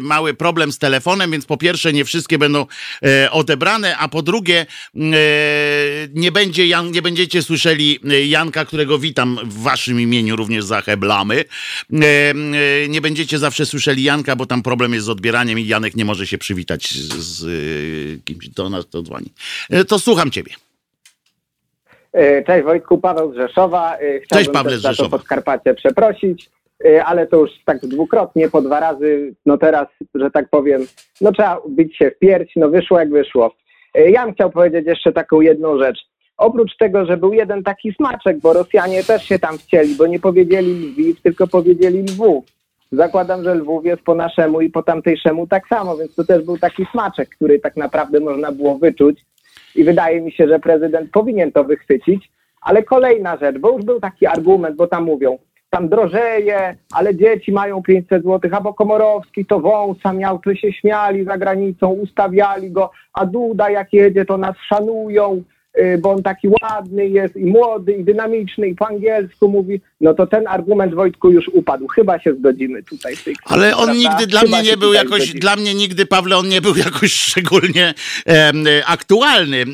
mały 0.00 0.34
problem 0.34 0.72
z 0.72 0.78
telefonem, 0.78 1.30
więc 1.30 1.46
po 1.46 1.56
pierwsze 1.56 1.92
nie 1.92 2.04
wszystkie 2.04 2.38
będą 2.38 2.66
e, 3.04 3.30
odebrane, 3.30 3.96
a 3.96 4.08
po 4.08 4.22
drugie 4.22 4.60
e, 4.60 4.98
nie, 6.14 6.32
będzie 6.32 6.66
Jan, 6.66 6.90
nie 6.90 7.02
będziecie 7.02 7.42
słyszeli 7.42 7.98
e, 8.10 8.26
Janka, 8.26 8.64
którego 8.64 8.98
witam 8.98 9.38
w 9.44 9.62
waszym 9.62 10.00
imieniu 10.00 10.36
również 10.36 10.47
za 10.58 10.80
heblamy. 10.80 11.44
E, 11.92 12.04
e, 12.04 12.88
Nie 12.88 13.00
będziecie 13.00 13.38
zawsze 13.38 13.66
słyszeli 13.66 14.02
Janka, 14.02 14.36
bo 14.36 14.46
tam 14.46 14.62
problem 14.62 14.94
jest 14.94 15.06
z 15.06 15.08
odbieraniem 15.08 15.58
i 15.58 15.66
Janek 15.66 15.96
nie 15.96 16.04
może 16.04 16.26
się 16.26 16.38
przywitać 16.38 16.90
z, 16.90 17.12
z 17.14 17.44
e, 17.44 18.22
kimś 18.24 18.48
do 18.48 18.70
nas, 18.70 18.88
to 18.88 19.02
dzwoni. 19.02 19.32
To 19.88 19.98
słucham 19.98 20.30
ciebie. 20.30 20.52
Cześć 22.46 22.64
Wojtku, 22.64 22.98
Paweł 22.98 23.32
z 23.32 23.36
Rzeszowa. 23.36 23.96
Chciałbym 23.96 24.28
Cześć, 24.28 24.50
Pawle 24.50 24.70
też 24.70 24.80
z 24.80 24.82
za 24.82 24.88
to 24.88 24.94
Rzeszowa. 24.94 25.18
Podkarpacie 25.18 25.74
przeprosić, 25.74 26.50
ale 27.04 27.26
to 27.26 27.36
już 27.36 27.50
tak 27.64 27.86
dwukrotnie, 27.86 28.48
po 28.48 28.62
dwa 28.62 28.80
razy. 28.80 29.34
No 29.46 29.58
teraz, 29.58 29.88
że 30.14 30.30
tak 30.30 30.48
powiem, 30.50 30.86
no 31.20 31.32
trzeba 31.32 31.60
bić 31.68 31.96
się 31.96 32.10
w 32.10 32.18
pierś, 32.18 32.52
no 32.56 32.68
wyszło 32.68 32.98
jak 32.98 33.10
wyszło. 33.10 33.54
Ja 33.94 34.24
bym 34.24 34.34
chciał 34.34 34.50
powiedzieć 34.50 34.86
jeszcze 34.86 35.12
taką 35.12 35.40
jedną 35.40 35.78
rzecz. 35.78 35.98
Oprócz 36.38 36.76
tego, 36.76 37.06
że 37.06 37.16
był 37.16 37.32
jeden 37.32 37.62
taki 37.62 37.92
smaczek, 37.92 38.40
bo 38.40 38.52
Rosjanie 38.52 39.04
też 39.04 39.24
się 39.24 39.38
tam 39.38 39.58
wcięli, 39.58 39.94
bo 39.94 40.06
nie 40.06 40.20
powiedzieli 40.20 40.72
Lwiw, 40.72 41.22
tylko 41.22 41.46
powiedzieli 41.46 42.02
Lwów. 42.02 42.44
zakładam, 42.92 43.44
że 43.44 43.54
Lwów 43.54 43.84
jest 43.84 44.02
po 44.02 44.14
naszemu 44.14 44.60
i 44.60 44.70
po 44.70 44.82
tamtejszemu 44.82 45.46
tak 45.46 45.68
samo, 45.68 45.96
więc 45.96 46.14
to 46.14 46.24
też 46.24 46.44
był 46.44 46.58
taki 46.58 46.86
smaczek, 46.92 47.28
który 47.28 47.58
tak 47.58 47.76
naprawdę 47.76 48.20
można 48.20 48.52
było 48.52 48.78
wyczuć 48.78 49.24
i 49.74 49.84
wydaje 49.84 50.20
mi 50.20 50.32
się, 50.32 50.48
że 50.48 50.58
prezydent 50.58 51.10
powinien 51.10 51.52
to 51.52 51.64
wychwycić. 51.64 52.30
Ale 52.60 52.82
kolejna 52.82 53.36
rzecz, 53.36 53.58
bo 53.58 53.72
już 53.72 53.84
był 53.84 54.00
taki 54.00 54.26
argument, 54.26 54.76
bo 54.76 54.86
tam 54.86 55.04
mówią, 55.04 55.38
tam 55.70 55.88
drożeje, 55.88 56.76
ale 56.92 57.16
dzieci 57.16 57.52
mają 57.52 57.82
500 57.82 58.22
zł, 58.22 58.50
albo 58.54 58.74
Komorowski 58.74 59.46
to 59.46 59.60
wąsa 59.60 60.12
miał, 60.12 60.38
to 60.38 60.54
się 60.54 60.72
śmiali 60.72 61.24
za 61.24 61.38
granicą, 61.38 61.88
ustawiali 61.88 62.70
go, 62.70 62.90
a 63.12 63.26
Duda 63.26 63.70
jak 63.70 63.92
jedzie, 63.92 64.24
to 64.24 64.38
nas 64.38 64.56
szanują, 64.68 65.42
bo 65.98 66.10
on 66.10 66.22
taki 66.22 66.48
ładny 66.62 67.06
jest 67.08 67.36
i 67.36 67.44
młody 67.44 67.92
i 67.92 68.04
dynamiczny 68.04 68.68
i 68.68 68.74
po 68.74 68.86
angielsku 68.86 69.48
mówi, 69.48 69.80
no 70.00 70.14
to 70.14 70.26
ten 70.26 70.46
argument 70.46 70.94
Wojtku 70.94 71.30
już 71.30 71.48
upadł. 71.48 71.86
Chyba 71.86 72.18
się 72.20 72.34
zgodzimy 72.34 72.82
tutaj. 72.82 73.16
W 73.16 73.24
tej 73.24 73.34
kwestii, 73.36 73.54
Ale 73.54 73.76
on 73.76 73.84
prawda? 73.84 73.92
nigdy 74.02 74.26
dla 74.26 74.40
Chyba 74.40 74.58
mnie 74.60 74.70
nie 74.70 74.76
był 74.76 74.92
jakoś, 74.92 75.18
zgodzimy. 75.22 75.40
dla 75.40 75.56
mnie 75.56 75.74
nigdy, 75.74 76.06
Pawle, 76.06 76.36
on 76.36 76.48
nie 76.48 76.60
był 76.60 76.76
jakoś 76.86 77.12
szczególnie 77.12 77.94
em, 78.26 78.64
aktualny. 78.86 79.62
E, 79.62 79.64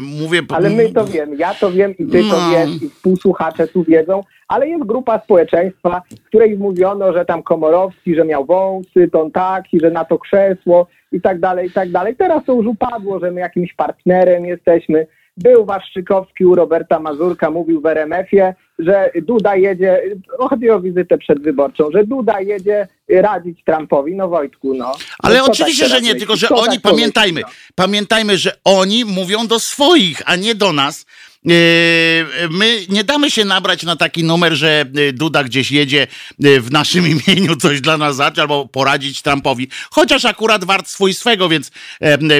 mówię... 0.00 0.42
Ale 0.48 0.70
my 0.70 0.92
to 0.92 1.04
wiemy, 1.06 1.36
ja 1.36 1.54
to 1.54 1.70
wiem 1.72 1.94
i 1.98 2.06
ty 2.06 2.20
to 2.22 2.26
No. 2.40 2.50
wiesz 2.50 2.82
i 2.82 2.88
współsłuchacze 2.90 3.68
tu 3.68 3.84
wiedzą, 3.84 4.22
ale 4.48 4.68
jest 4.68 4.84
grupa 4.84 5.20
społeczeństwa, 5.24 6.02
w 6.20 6.24
której 6.24 6.56
mówiono, 6.58 7.12
że 7.12 7.24
tam 7.24 7.42
Komorowski, 7.42 8.14
że 8.14 8.24
miał 8.24 8.44
wąsy, 8.44 9.08
to 9.12 9.20
on 9.20 9.30
taki, 9.30 9.80
że 9.80 9.90
na 9.90 10.04
to 10.04 10.18
krzesło 10.18 10.86
i 11.12 11.20
tak 11.20 11.40
dalej, 11.40 11.68
i 11.68 11.72
tak 11.72 11.90
dalej. 11.90 12.16
Teraz 12.16 12.44
to 12.44 12.52
już 12.52 12.66
upadło, 12.66 13.18
że 13.20 13.30
my 13.30 13.40
jakimś 13.40 13.74
partnerem 13.74 14.46
jesteśmy. 14.46 15.06
Był 15.36 15.64
Waszczykowski 15.64 16.44
u 16.44 16.54
Roberta 16.54 17.00
Mazurka, 17.00 17.50
mówił 17.50 17.80
w 17.80 17.86
RMF-ie, 17.86 18.54
że 18.78 19.10
Duda 19.22 19.56
jedzie, 19.56 20.02
chodzi 20.38 20.70
o 20.70 20.80
wizytę 20.80 21.18
przedwyborczą, 21.18 21.90
że 21.90 22.04
Duda 22.04 22.40
jedzie 22.40 22.88
radzić 23.08 23.64
Trumpowi. 23.64 24.14
No 24.16 24.28
Wojtku, 24.28 24.74
no. 24.74 24.92
Ale 25.18 25.38
No 25.38 25.44
oczywiście, 25.44 25.82
tak 25.82 25.92
że 25.92 26.00
nie, 26.00 26.02
myśli? 26.02 26.18
tylko 26.18 26.36
że 26.36 26.48
oni, 26.48 26.74
tak 26.80 26.92
pamiętajmy, 26.92 27.40
no? 27.40 27.48
pamiętajmy, 27.74 28.36
że 28.38 28.52
oni 28.64 29.04
mówią 29.04 29.46
do 29.46 29.58
swoich, 29.58 30.22
a 30.26 30.36
nie 30.36 30.54
do 30.54 30.72
nas. 30.72 31.06
E, 31.48 32.48
My 32.50 32.86
nie 32.88 33.04
damy 33.04 33.30
się 33.30 33.44
nabrać 33.44 33.82
na 33.82 33.96
taki 33.96 34.24
numer, 34.24 34.54
że 34.54 34.84
e, 35.08 35.12
Duda 35.12 35.44
gdzieś 35.44 35.70
jedzie 35.70 36.02
e, 36.44 36.60
w 36.60 36.70
naszym 36.70 37.06
imieniu 37.26 37.56
coś 37.56 37.80
dla 37.80 37.98
nas 37.98 38.16
zacząć 38.16 38.38
albo 38.38 38.68
poradzić 38.68 39.22
Trumpowi. 39.22 39.68
Chociaż 39.90 40.24
akurat 40.24 40.64
wart 40.64 40.88
swój 40.88 41.14
swego, 41.14 41.48
więc, 41.48 41.70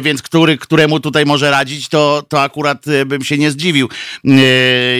więc 0.02 0.22
który, 0.22 0.58
któremu 0.58 1.00
tutaj 1.00 1.26
może 1.26 1.50
radzić, 1.50 1.88
to, 1.88 2.24
to 2.28 2.42
akurat 2.42 2.84
bym 3.06 3.24
się 3.24 3.38
nie 3.38 3.50
zdziwił, 3.50 3.88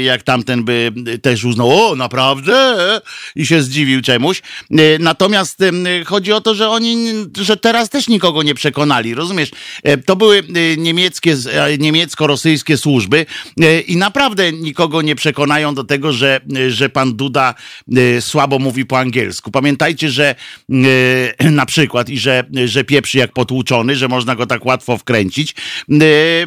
jak 0.05 0.23
tamten 0.23 0.65
by 0.65 0.93
też 1.23 1.45
uznał, 1.45 1.91
o 1.91 1.97
naprawdę? 1.97 2.79
I 3.37 3.47
się 3.47 3.63
zdziwił 3.63 4.03
czemuś. 4.03 4.43
Natomiast 4.99 5.59
chodzi 6.07 6.33
o 6.33 6.41
to, 6.41 6.55
że 6.55 6.69
oni, 6.69 7.13
że 7.41 7.57
teraz 7.57 7.91
też 7.91 8.09
nikogo 8.09 8.43
nie 8.43 8.55
przekonali, 8.55 9.15
rozumiesz? 9.15 9.51
To 10.07 10.17
były 10.17 10.43
niemieckie, 10.77 11.37
niemiecko-rosyjskie 11.79 12.77
służby 12.77 13.27
i 13.91 13.97
naprawdę 13.97 14.53
nikogo 14.53 15.03
nie 15.03 15.15
przekonają 15.15 15.75
do 15.75 15.85
tego, 15.85 16.13
że, 16.13 16.41
że 16.69 16.89
pan 16.89 17.17
Duda 17.17 17.55
e, 17.97 18.21
słabo 18.21 18.59
mówi 18.59 18.87
po 18.87 18.99
angielsku. 18.99 19.51
Pamiętajcie, 19.51 20.11
że 20.11 20.35
e, 21.41 21.51
na 21.51 21.67
przykład 21.67 22.09
i 22.09 22.19
że, 22.19 22.45
że 22.65 22.85
pieprzy 22.85 23.19
jak 23.19 23.33
potłuczony, 23.33 23.97
że 23.97 24.09
można 24.09 24.37
go 24.37 24.47
tak 24.47 24.67
łatwo 24.67 24.99
wkręcić, 24.99 25.55
e, 25.91 25.97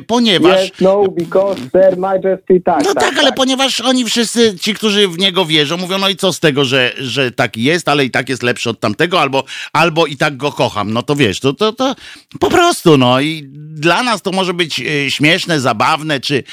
ponieważ... 0.07 0.65
Yes, 0.65 0.71
no, 0.81 1.07
because 1.17 1.61
Their 1.71 1.97
Majesty, 1.97 2.61
tak, 2.65 2.85
No 2.85 2.93
tak, 2.93 3.17
ale 3.17 3.31
ponieważ 3.33 3.81
oni 3.81 4.05
wszyscy, 4.05 4.55
ci, 4.59 4.73
którzy 4.73 5.07
w 5.07 5.17
niego 5.17 5.45
wierzą, 5.45 5.77
mówią, 5.77 5.97
no 5.97 6.09
i 6.09 6.15
co 6.15 6.33
z 6.33 6.39
tego, 6.39 6.65
że, 6.65 6.93
że 6.97 7.31
taki 7.31 7.63
jest, 7.63 7.89
ale 7.89 8.05
i 8.05 8.11
tak 8.11 8.29
jest 8.29 8.43
lepszy 8.43 8.69
od 8.69 8.79
tamtego, 8.79 9.21
albo, 9.21 9.43
albo 9.73 10.05
i 10.05 10.17
tak 10.17 10.37
go 10.37 10.51
kocham. 10.51 10.93
No 10.93 11.01
to 11.01 11.15
wiesz, 11.15 11.39
to, 11.39 11.53
to, 11.53 11.73
to 11.73 11.95
po 12.39 12.49
prostu, 12.49 12.97
no 12.97 13.21
i 13.21 13.43
dla 13.73 14.03
nas 14.03 14.21
to 14.21 14.31
może 14.31 14.53
być 14.53 14.81
śmieszne, 15.09 15.59
zabawne, 15.59 16.19
czy, 16.19 16.43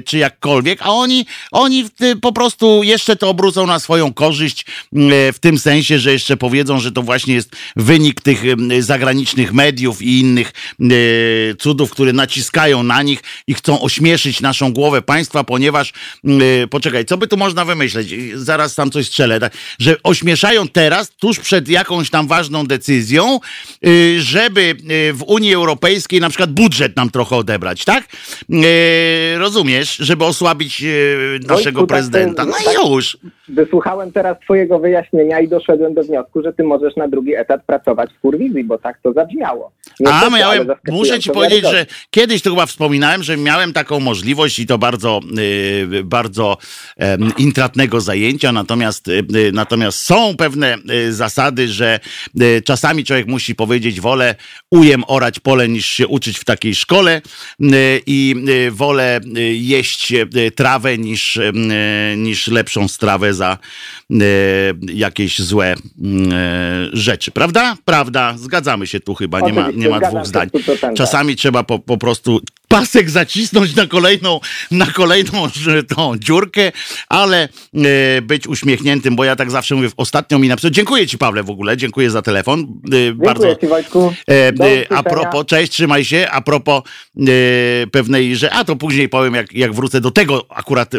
czy 0.00 0.18
jakkolwiek, 0.18 0.78
a 0.82 0.90
oni, 0.90 1.26
oni 1.50 1.84
e, 2.00 2.16
po 2.16 2.32
prostu 2.32 2.82
jeszcze 2.82 3.16
to 3.16 3.28
obrócą 3.28 3.66
na 3.66 3.78
swoją 3.78 4.12
korzyść, 4.12 4.66
e, 4.92 5.32
w 5.32 5.38
tym 5.40 5.58
sensie, 5.58 5.98
że 5.98 6.12
jeszcze 6.12 6.36
powiedzą, 6.36 6.80
że 6.80 6.92
to 6.92 7.02
właśnie 7.02 7.34
jest 7.34 7.56
wynik 7.76 8.20
tych 8.20 8.42
e, 8.44 8.82
zagranicznych 8.82 9.52
mediów 9.52 10.02
i 10.02 10.20
innych 10.20 10.52
cudów, 11.58 11.90
które 11.90 12.12
naciskają 12.12 12.82
na 12.82 13.02
nich 13.02 13.20
i 13.46 13.54
chcą 13.54 13.80
ośmieszyć 13.80 14.40
naszą 14.40 14.72
głowę 14.72 15.02
państwa, 15.02 15.44
ponieważ, 15.44 15.92
poczekaj, 16.70 17.04
co 17.04 17.16
by 17.16 17.26
tu 17.26 17.36
można 17.36 17.64
wymyśleć? 17.64 18.14
Zaraz 18.34 18.74
tam 18.74 18.90
coś 18.90 19.06
strzelę, 19.06 19.40
tak? 19.40 19.52
że 19.78 19.96
ośmieszają 20.02 20.68
teraz, 20.68 21.10
tuż 21.10 21.38
przed 21.38 21.68
jakąś 21.68 22.10
tam 22.10 22.28
ważną 22.28 22.66
decyzją, 22.66 23.40
żeby 24.18 24.76
w 25.12 25.22
Unii 25.26 25.54
Europejskiej 25.54 26.20
na 26.20 26.28
przykład 26.28 26.52
budżet 26.52 26.96
nam 26.96 27.10
trochę 27.10 27.36
odebrać, 27.36 27.84
tak? 27.84 28.04
E, 28.52 29.38
Rozumiesz? 29.86 30.08
Żeby 30.08 30.24
osłabić 30.24 30.84
e, 30.84 31.46
naszego 31.48 31.80
tak 31.80 31.88
to- 31.88 31.94
prezydenta. 31.94 32.44
No 32.44 32.52
tak- 32.52 32.84
i 32.86 32.94
już. 32.94 33.18
Wysłuchałem 33.48 34.12
teraz 34.12 34.38
twojego 34.40 34.78
wyjaśnienia 34.78 35.40
i 35.40 35.48
doszedłem 35.48 35.94
do 35.94 36.02
wniosku, 36.02 36.42
że 36.42 36.52
ty 36.52 36.64
możesz 36.64 36.96
na 36.96 37.08
drugi 37.08 37.34
etat 37.36 37.64
pracować 37.66 38.10
w 38.12 38.20
kurwizji, 38.20 38.64
bo 38.64 38.78
tak 38.78 38.98
to 39.02 39.12
zabrzmiało. 39.12 39.72
Niestety, 40.00 40.26
A 40.26 40.30
miałem, 40.38 40.68
muszę 40.88 41.20
ci 41.20 41.30
powiedzieć, 41.30 41.64
że 41.70 41.86
kiedyś 42.10 42.42
to 42.42 42.50
chyba 42.50 42.66
wspominałem, 42.66 43.22
że 43.22 43.36
miałem 43.36 43.72
taką 43.72 44.00
możliwość 44.00 44.58
i 44.58 44.66
to 44.66 44.78
bardzo, 44.78 45.20
y, 45.38 46.04
bardzo 46.04 46.58
intratnego 47.38 48.00
zajęcia, 48.00 48.52
natomiast, 48.52 49.08
y, 49.08 49.24
y, 49.36 49.52
natomiast 49.52 50.02
są 50.02 50.36
pewne 50.36 50.78
zasady, 51.10 51.68
że 51.68 52.00
czasami 52.64 53.04
człowiek 53.04 53.26
musi 53.26 53.54
powiedzieć, 53.54 54.00
wolę 54.00 54.34
ujem 54.70 55.04
orać 55.06 55.40
pole 55.40 55.68
niż 55.68 55.86
się 55.86 56.06
uczyć 56.06 56.38
w 56.38 56.44
takiej 56.44 56.74
szkole 56.74 57.22
i 58.06 58.34
wolę 58.70 59.20
jeść 59.52 60.12
trawę 60.54 60.98
niż, 60.98 61.38
niż 62.16 62.46
lepszą 62.46 62.88
strawę 62.88 63.34
za 63.34 63.58
jakieś 64.80 65.38
złe 65.38 65.74
y, 65.74 65.76
rzeczy. 66.92 67.30
Prawda? 67.30 67.76
Prawda. 67.84 68.34
Zgadzamy 68.38 68.86
się 68.86 69.00
tu 69.00 69.14
chyba, 69.14 69.40
nie 69.40 69.52
ma, 69.52 69.66
Oczywiście, 69.66 69.85
nie 69.86 70.00
ma 70.00 70.10
dwóch 70.10 70.26
zdań. 70.26 70.48
w 70.48 70.52
100%. 70.52 70.94
Czasami 70.94 71.36
trzeba 71.36 71.62
po, 71.62 71.78
po 71.78 71.96
prostu 71.96 72.40
pasek 72.68 73.10
zacisnąć 73.10 73.74
na 73.74 73.86
kolejną, 73.86 74.40
na 74.70 74.86
kolejną 74.86 75.48
tą 75.96 76.18
dziurkę, 76.18 76.72
ale 77.08 77.48
e, 77.74 78.22
być 78.22 78.46
uśmiechniętym, 78.46 79.16
bo 79.16 79.24
ja 79.24 79.36
tak 79.36 79.50
zawsze 79.50 79.74
mówię, 79.74 79.88
ostatnio 79.96 80.38
mi 80.38 80.48
napisał, 80.48 80.70
dziękuję 80.70 81.06
ci 81.06 81.18
Pawle 81.18 81.42
w 81.42 81.50
ogóle, 81.50 81.76
dziękuję 81.76 82.10
za 82.10 82.22
telefon, 82.22 82.60
e, 82.60 82.90
Dziękuję 82.90 83.14
bardzo, 83.14 83.56
ci 83.56 83.66
Wojtku. 83.66 84.14
E, 84.30 84.52
a 84.96 85.02
propos, 85.02 85.46
cześć, 85.46 85.72
trzymaj 85.72 86.04
się, 86.04 86.28
a 86.30 86.40
propos 86.40 86.82
pewnej, 87.92 88.36
że, 88.36 88.52
a 88.52 88.64
to 88.64 88.76
później 88.76 89.08
powiem, 89.08 89.34
jak, 89.34 89.52
jak 89.52 89.74
wrócę 89.74 90.00
do 90.00 90.10
tego 90.10 90.46
akurat 90.48 90.92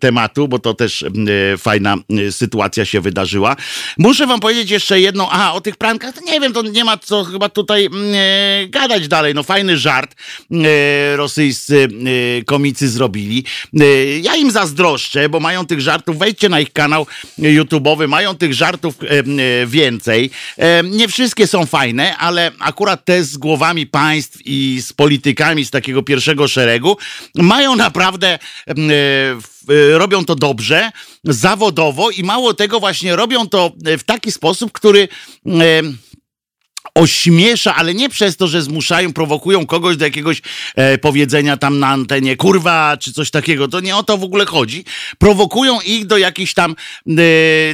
tematu, 0.00 0.48
bo 0.48 0.58
to 0.58 0.74
też 0.74 1.04
fajna 1.58 1.96
sytuacja 2.30 2.84
się 2.84 3.00
wydarzyła. 3.00 3.56
Muszę 3.98 4.26
wam 4.26 4.40
powiedzieć 4.40 4.70
jeszcze 4.70 5.00
jedną, 5.00 5.30
a 5.30 5.52
o 5.52 5.60
tych 5.60 5.76
prankach, 5.76 6.14
to 6.14 6.20
nie 6.20 6.40
wiem, 6.40 6.52
to 6.52 6.62
nie 6.62 6.84
ma 6.84 6.96
co 6.96 7.24
chyba 7.24 7.48
tutaj 7.48 7.88
gadać 8.68 9.08
dalej, 9.08 9.34
no 9.34 9.42
fajny 9.42 9.76
żart 9.76 10.14
rosyjscy 11.16 11.88
e, 12.40 12.44
komicy 12.44 12.88
zrobili. 12.88 13.44
E, 13.80 13.84
ja 14.18 14.36
im 14.36 14.50
zazdroszczę, 14.50 15.28
bo 15.28 15.40
mają 15.40 15.66
tych 15.66 15.80
żartów, 15.80 16.18
wejdźcie 16.18 16.48
na 16.48 16.60
ich 16.60 16.72
kanał 16.72 17.06
YouTube'owy, 17.38 18.08
mają 18.08 18.34
tych 18.34 18.54
żartów 18.54 18.94
e, 19.02 19.06
e, 19.08 19.66
więcej. 19.66 20.30
E, 20.58 20.82
Nie 20.82 21.08
wszystkie 21.08 21.46
są 21.46 21.66
fajne, 21.66 22.16
ale 22.16 22.52
akurat 22.58 23.04
te 23.04 23.24
z 23.24 23.36
głowami 23.36 23.86
państw 23.86 24.38
i 24.44 24.82
z 24.82 24.92
politykami 24.92 25.64
z 25.64 25.70
takiego 25.70 26.02
pierwszego 26.02 26.48
szeregu 26.48 26.96
mają 27.34 27.76
naprawdę, 27.76 28.28
e, 28.28 28.72
e, 28.72 29.98
robią 29.98 30.24
to 30.24 30.34
dobrze, 30.34 30.90
zawodowo 31.24 32.10
i 32.10 32.22
mało 32.22 32.54
tego 32.54 32.80
właśnie 32.80 33.16
robią 33.16 33.48
to 33.48 33.72
w 33.98 34.04
taki 34.04 34.32
sposób, 34.32 34.72
który 34.72 35.08
e, 35.46 35.82
ośmiesza, 36.94 37.74
ale 37.74 37.94
nie 37.94 38.08
przez 38.08 38.36
to, 38.36 38.48
że 38.48 38.62
zmuszają, 38.62 39.12
prowokują 39.12 39.66
kogoś 39.66 39.96
do 39.96 40.04
jakiegoś 40.04 40.42
e, 40.76 40.98
powiedzenia 40.98 41.56
tam 41.56 41.78
na 41.78 41.88
antenie, 41.88 42.36
kurwa, 42.36 42.96
czy 42.96 43.12
coś 43.12 43.30
takiego. 43.30 43.68
To 43.68 43.80
nie 43.80 43.96
o 43.96 44.02
to 44.02 44.18
w 44.18 44.24
ogóle 44.24 44.46
chodzi. 44.46 44.84
Prowokują 45.18 45.80
ich 45.80 46.06
do 46.06 46.18
jakichś 46.18 46.54
tam, 46.54 46.76
e, 47.08 47.14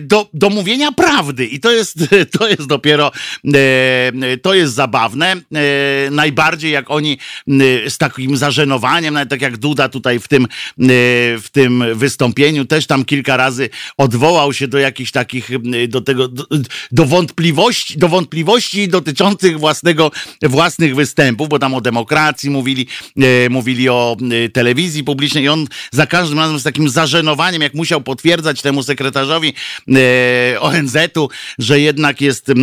do, 0.01 0.29
do 0.35 0.51
mówienia 0.51 0.93
prawdy. 0.93 1.47
I 1.47 1.61
to 1.61 1.71
jest, 1.71 1.99
to 2.39 2.49
jest 2.49 2.67
dopiero, 2.67 3.13
e, 3.55 4.37
to 4.43 4.55
jest 4.55 4.75
zabawne. 4.75 5.33
E, 5.33 6.11
najbardziej 6.11 6.73
jak 6.73 6.91
oni 6.91 7.19
e, 7.49 7.91
z 7.91 7.99
takim 7.99 8.37
zażenowaniem, 8.37 9.15
nawet 9.15 9.31
tak 9.31 9.43
jak 9.43 9.57
Duda 9.57 9.89
tutaj 9.89 10.21
w 10.21 10.29
tym, 10.29 10.45
e, 10.45 10.49
w 11.39 11.49
tym 11.53 11.85
wystąpieniu 11.95 12.65
też 12.65 12.87
tam 12.87 13.05
kilka 13.05 13.37
razy 13.37 13.71
odwołał 13.97 14.53
się 14.53 14.69
do 14.69 14.79
jakichś 14.79 15.11
takich, 15.11 15.49
do 15.89 16.01
tego, 16.01 16.29
do, 16.29 16.47
do 16.93 17.05
wątpliwości, 17.05 17.99
do 17.99 18.09
wątpliwości 18.09 18.89
do 18.89 19.04
dotyczących 19.05 19.59
własnego, 19.59 20.11
własnych 20.43 20.95
występów, 20.95 21.49
bo 21.49 21.59
tam 21.59 21.75
o 21.75 21.81
demokracji 21.81 22.51
mówili, 22.51 22.87
e, 23.17 23.49
mówili 23.51 23.89
o 23.89 24.17
e, 24.47 24.49
telewizji 24.49 25.05
publicznej 25.05 25.45
i 25.45 25.49
on 25.49 25.67
za 25.93 26.07
każdym 26.07 26.39
razem 26.39 26.59
z 26.59 26.63
takim 26.63 26.89
zażenowaniem, 26.89 27.63
jak 27.63 27.75
musiał 27.75 28.01
potwierdzać 28.01 28.63
temu 28.63 28.83
sekretarzowi 28.83 29.53
e, 29.89 30.61
ONZ-u, 30.61 31.29
że 31.59 31.81
jednak 31.81 32.21
jest 32.21 32.49
e, 32.49 32.55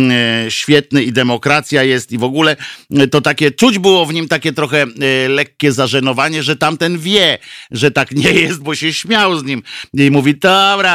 świetny 0.48 1.02
i 1.02 1.12
demokracja 1.12 1.82
jest 1.82 2.12
i 2.12 2.18
w 2.18 2.24
ogóle 2.24 2.56
e, 2.90 3.06
to 3.06 3.20
takie, 3.20 3.50
czuć 3.50 3.78
było 3.78 4.06
w 4.06 4.14
nim 4.14 4.28
takie 4.28 4.52
trochę 4.52 4.82
e, 4.82 5.28
lekkie 5.28 5.72
zażenowanie, 5.72 6.42
że 6.42 6.56
tamten 6.56 6.98
wie, 6.98 7.38
że 7.70 7.90
tak 7.90 8.12
nie 8.12 8.32
jest, 8.32 8.62
bo 8.62 8.74
się 8.74 8.92
śmiał 8.92 9.38
z 9.38 9.44
nim 9.44 9.62
i 9.94 10.10
mówi, 10.10 10.34
dobra 10.34 10.92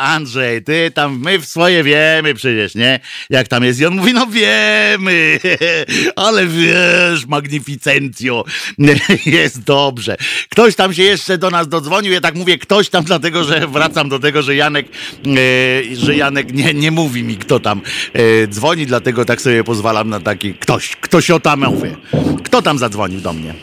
Andrzej, 0.00 0.64
ty 0.64 0.90
tam, 0.94 1.20
my 1.20 1.38
w 1.38 1.46
swoje 1.46 1.84
wiemy 1.84 2.34
przecież, 2.34 2.74
nie? 2.74 3.00
Jak 3.30 3.48
tam 3.48 3.64
jest 3.64 3.80
i 3.80 3.86
on 3.86 3.96
mówi, 3.96 4.14
no 4.14 4.26
wiemy, 4.70 5.38
ale 6.26 6.46
wiesz, 6.46 7.26
magnificencjo, 7.26 8.44
jest 9.26 9.64
dobrze. 9.64 10.16
Ktoś 10.50 10.76
tam 10.76 10.94
się 10.94 11.02
jeszcze 11.02 11.38
do 11.38 11.50
nas 11.50 11.68
dodzwonił, 11.68 12.12
ja 12.12 12.20
tak 12.20 12.34
mówię 12.34 12.58
ktoś 12.58 12.88
tam, 12.88 13.04
dlatego 13.04 13.44
że 13.44 13.66
wracam 13.66 14.08
do 14.08 14.18
tego, 14.18 14.42
że 14.42 14.54
Janek, 14.54 14.86
e, 15.26 15.96
że 15.96 16.16
Janek 16.16 16.52
nie, 16.54 16.74
nie 16.74 16.90
mówi 16.90 17.22
mi, 17.22 17.36
kto 17.36 17.60
tam 17.60 17.80
e, 18.12 18.46
dzwoni, 18.46 18.86
dlatego 18.86 19.24
tak 19.24 19.40
sobie 19.40 19.64
pozwalam 19.64 20.08
na 20.08 20.20
taki 20.20 20.54
ktoś, 20.54 20.96
ktoś 20.96 21.30
o 21.30 21.40
tam 21.40 21.60
mówię. 21.60 21.96
Kto 22.44 22.62
tam 22.62 22.78
zadzwonił 22.78 23.20
do 23.20 23.32
mnie? 23.32 23.54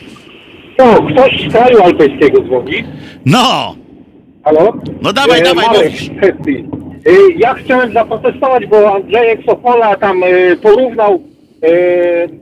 No, 0.78 1.02
ktoś 1.02 1.48
z 1.48 1.52
kraju 1.52 1.82
alpejskiego 1.82 2.42
dzwoni. 2.42 2.84
No, 3.26 3.76
Halo? 4.44 4.72
no 5.02 5.12
dawaj, 5.12 5.40
E, 5.40 5.42
dawaj, 5.42 5.66
Marek. 5.66 5.92
E, 7.06 7.32
Ja 7.36 7.54
chciałem 7.54 7.92
zaprotestować, 7.92 8.66
bo 8.66 8.94
Andrzejek 8.94 9.40
Sopola 9.46 9.96
tam 9.96 10.22
e, 10.22 10.56
porównał, 10.56 11.22
e, 11.62 11.68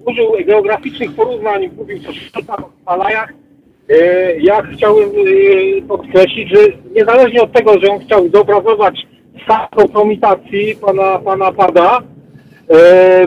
użył 0.04 0.32
geograficznych 0.46 1.14
porównań, 1.14 1.70
mówił 1.76 1.98
coś 1.98 2.30
o 2.34 2.40
Himalajach. 2.78 3.32
Ja 4.40 4.62
chciałem 4.62 5.10
podkreślić, 5.88 6.48
że 6.48 6.58
niezależnie 6.94 7.42
od 7.42 7.52
tego, 7.52 7.80
że 7.80 7.92
on 7.92 7.98
chciał 7.98 8.28
zobrazować 8.28 9.06
stan 9.44 9.66
kompromitacji 9.76 10.76
pana, 10.76 11.18
pana 11.18 11.52
Pada, 11.52 11.98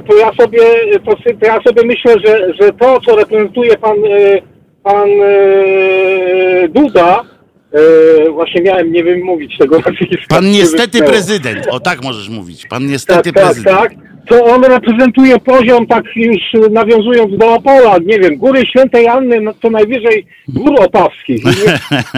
to 0.08 0.16
ja 0.18 0.32
sobie, 0.34 0.60
to, 1.06 1.12
to 1.40 1.46
ja 1.46 1.60
sobie 1.62 1.82
myślę, 1.86 2.14
że, 2.26 2.54
że 2.54 2.74
to, 2.74 3.00
co 3.02 3.16
reprezentuje 3.16 3.78
pan, 3.78 3.98
pan 4.84 5.10
Duda, 6.70 7.24
e, 7.74 8.30
właśnie 8.32 8.62
miałem 8.62 8.92
nie 8.92 9.04
wymówić 9.04 9.58
tego 9.58 9.76
nazwiska. 9.86 10.26
Pan 10.36 10.52
niestety 10.52 11.00
prezydent, 11.04 11.68
o 11.72 11.80
tak 11.80 12.04
możesz 12.04 12.30
mówić. 12.30 12.66
Pan 12.68 12.82
Tak, 12.82 12.92
niestety 12.92 13.34
tak, 13.34 13.44
prezydent. 13.44 13.78
tak. 13.80 13.92
To 14.28 14.46
on 14.46 14.64
reprezentuje 14.64 15.40
poziom, 15.40 15.88
tak 15.88 16.04
już 16.16 16.38
nawiązując 16.72 17.38
do 17.38 17.54
Opola, 17.54 17.98
nie 18.06 18.20
wiem, 18.20 18.38
Góry 18.38 18.66
Świętej 18.66 19.08
Anny, 19.08 19.42
no 19.42 19.54
to 19.54 19.70
najwyżej 19.70 20.26
Gór 20.48 20.82
Opawskich. 20.82 21.44
Nie- 21.46 21.52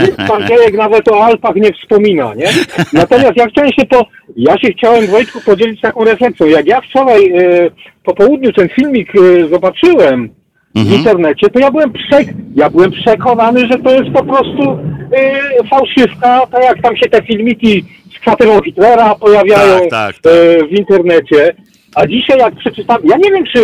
nie- 0.02 0.28
Pan 0.28 0.48
Dziejek 0.48 0.74
nawet 0.74 1.08
o 1.08 1.24
Alpach 1.26 1.56
nie 1.56 1.74
wspomina, 1.74 2.34
nie? 2.36 2.48
Natomiast 2.94 3.32
ja 3.38 3.48
chciałem 3.48 3.72
się 3.80 3.86
po, 3.86 4.06
ja 4.38 4.58
się 4.58 4.68
chciałem 4.78 5.08
Wojtku 5.08 5.40
podzielić 5.46 5.82
taką 5.82 6.04
refleksją. 6.04 6.46
Jak 6.48 6.66
ja 6.68 6.82
wczoraj 6.82 7.32
e, 7.32 7.72
po 8.04 8.14
południu 8.16 8.54
ten 8.54 8.70
filmik 8.70 9.12
e, 9.16 9.48
zobaczyłem 9.50 10.30
w 10.76 10.94
internecie, 10.94 11.50
to 11.50 11.60
ja 11.60 11.72
byłem, 11.72 11.94
przek 11.94 12.28
ja 12.56 12.70
byłem 12.70 12.92
przekonany, 12.92 13.60
że 13.60 13.80
to 13.80 13.92
jest 13.92 14.10
po 14.10 14.24
prostu 14.24 14.80
e, 15.12 15.68
fałszywka, 15.70 16.48
tak 16.52 16.64
jak 16.64 16.82
tam 16.82 16.98
się 16.98 17.10
te 17.10 17.24
filmiki 17.24 17.86
z 18.16 18.20
kwaterą 18.20 18.62
Hitlera 18.62 19.16
pojawiają 19.16 19.80
Tak, 19.80 19.90
tak, 19.90 20.16
tak. 20.20 20.34
e, 20.34 20.68
w 20.68 20.72
internecie. 20.72 21.56
A 21.96 22.08
dzisiaj 22.08 22.40
jak 22.40 22.56
przeczytam, 22.56 22.98
ja 23.04 23.18
nie 23.18 23.32
wiem, 23.32 23.44
czy, 23.54 23.64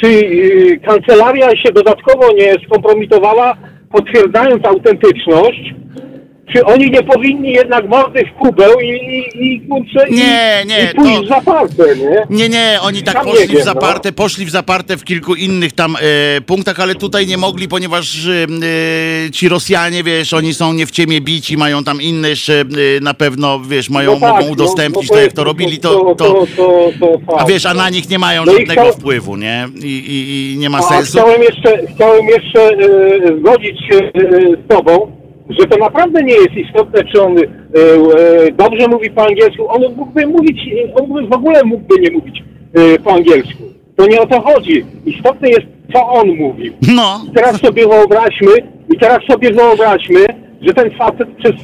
czy 0.00 0.06
y, 0.06 0.80
kancelaria 0.86 1.56
się 1.56 1.72
dodatkowo 1.72 2.32
nie 2.32 2.54
skompromitowała, 2.66 3.56
potwierdzając 3.92 4.66
autentyczność, 4.66 5.74
czy 6.52 6.64
oni 6.64 6.90
nie 6.90 7.02
powinni 7.02 7.52
jednak 7.52 7.88
mordy 7.88 8.20
w 8.24 8.38
kubeł 8.38 8.80
i, 8.80 8.86
i, 8.86 9.46
i 9.54 9.60
kurczę, 9.60 10.06
Nie, 10.10 10.62
i, 10.64 10.66
nie, 10.68 10.90
i 10.92 10.94
pójść 10.94 11.16
to- 11.16 11.22
w 11.22 11.28
zaparte, 11.28 11.96
nie? 11.96 12.26
Nie, 12.36 12.48
nie, 12.48 12.78
oni 12.82 13.02
tak 13.02 13.24
poszli 13.24 13.46
w 13.46 13.50
wiem, 13.50 13.62
zaparte, 13.64 14.12
poszli 14.12 14.44
w 14.46 14.50
zaparte 14.50 14.96
w 14.96 15.04
kilku 15.04 15.34
innych 15.34 15.72
tam 15.72 15.96
e, 16.36 16.40
punktach, 16.40 16.80
ale 16.80 16.94
tutaj 16.94 17.26
nie 17.26 17.36
mogli, 17.38 17.68
ponieważ 17.68 18.26
e, 18.26 19.30
ci 19.30 19.48
Rosjanie, 19.48 20.02
wiesz, 20.04 20.32
oni 20.34 20.54
są 20.54 20.72
nie 20.72 20.86
w 20.86 20.90
ciemię 20.90 21.20
bici, 21.20 21.56
mają 21.56 21.84
tam 21.84 22.02
inne 22.02 22.28
jeszcze 22.28 22.60
e, 22.60 22.64
na 23.00 23.14
pewno, 23.14 23.60
wiesz, 23.60 23.90
mają, 23.90 24.14
No 24.14 24.20
tak, 24.20 24.34
mogą 24.34 24.46
no, 24.46 24.52
udostępnić 24.52 25.08
no 25.08 25.14
to, 25.14 25.20
jak 25.20 25.24
jest- 25.24 25.36
to 25.36 25.44
robili, 25.44 25.78
to, 25.78 25.94
to, 26.00 26.14
to, 26.14 26.46
to, 26.56 26.90
to, 27.00 27.18
to 27.28 27.40
a 27.40 27.44
wiesz, 27.44 27.66
a 27.66 27.74
no. 27.74 27.82
na 27.82 27.90
nich 27.90 28.08
nie 28.10 28.18
mają 28.18 28.44
No 28.44 28.52
żadnego 28.52 28.82
chciał- 28.82 28.92
wpływu, 28.92 29.36
nie? 29.36 29.68
I, 29.82 30.52
i, 30.54 30.58
nie 30.58 30.70
ma 30.70 30.78
A 30.78 30.82
sensu. 30.82 31.12
chciałem 31.18 31.42
jeszcze, 31.42 31.86
chciałem 31.94 32.26
jeszcze 32.26 32.70
zgodzić 33.40 33.78
się 33.90 34.10
z 34.64 34.68
Tobą, 34.68 35.17
że 35.48 35.66
to 35.66 35.76
naprawdę 35.76 36.22
nie 36.22 36.34
jest 36.34 36.54
istotne, 36.56 37.04
czy 37.04 37.22
on 37.22 37.38
e, 37.38 37.42
e, 37.42 38.52
dobrze 38.52 38.88
mówi 38.88 39.10
po 39.10 39.26
angielsku. 39.26 39.68
On 39.70 39.82
mógłby 39.96 40.26
mówić, 40.26 40.60
on 41.00 41.28
w 41.28 41.32
ogóle 41.32 41.64
mógłby 41.64 42.00
nie 42.00 42.10
mówić 42.10 42.42
e, 42.74 42.98
po 42.98 43.12
angielsku. 43.12 43.62
To 43.96 44.06
nie 44.06 44.20
o 44.20 44.26
to 44.26 44.40
chodzi. 44.40 44.84
Istotne 45.06 45.48
jest, 45.48 45.66
co 45.92 46.08
on 46.08 46.28
mówi. 46.28 46.72
No, 46.94 47.20
Teraz 47.34 47.60
sobie 47.60 47.86
wyobraźmy, 47.88 48.50
i 48.94 48.98
teraz 48.98 49.18
sobie 49.30 49.50
wyobraźmy, 49.52 50.26
że 50.60 50.74
ten 50.74 50.90
facet 50.90 51.28
przez 51.38 51.52
e, 51.52 51.58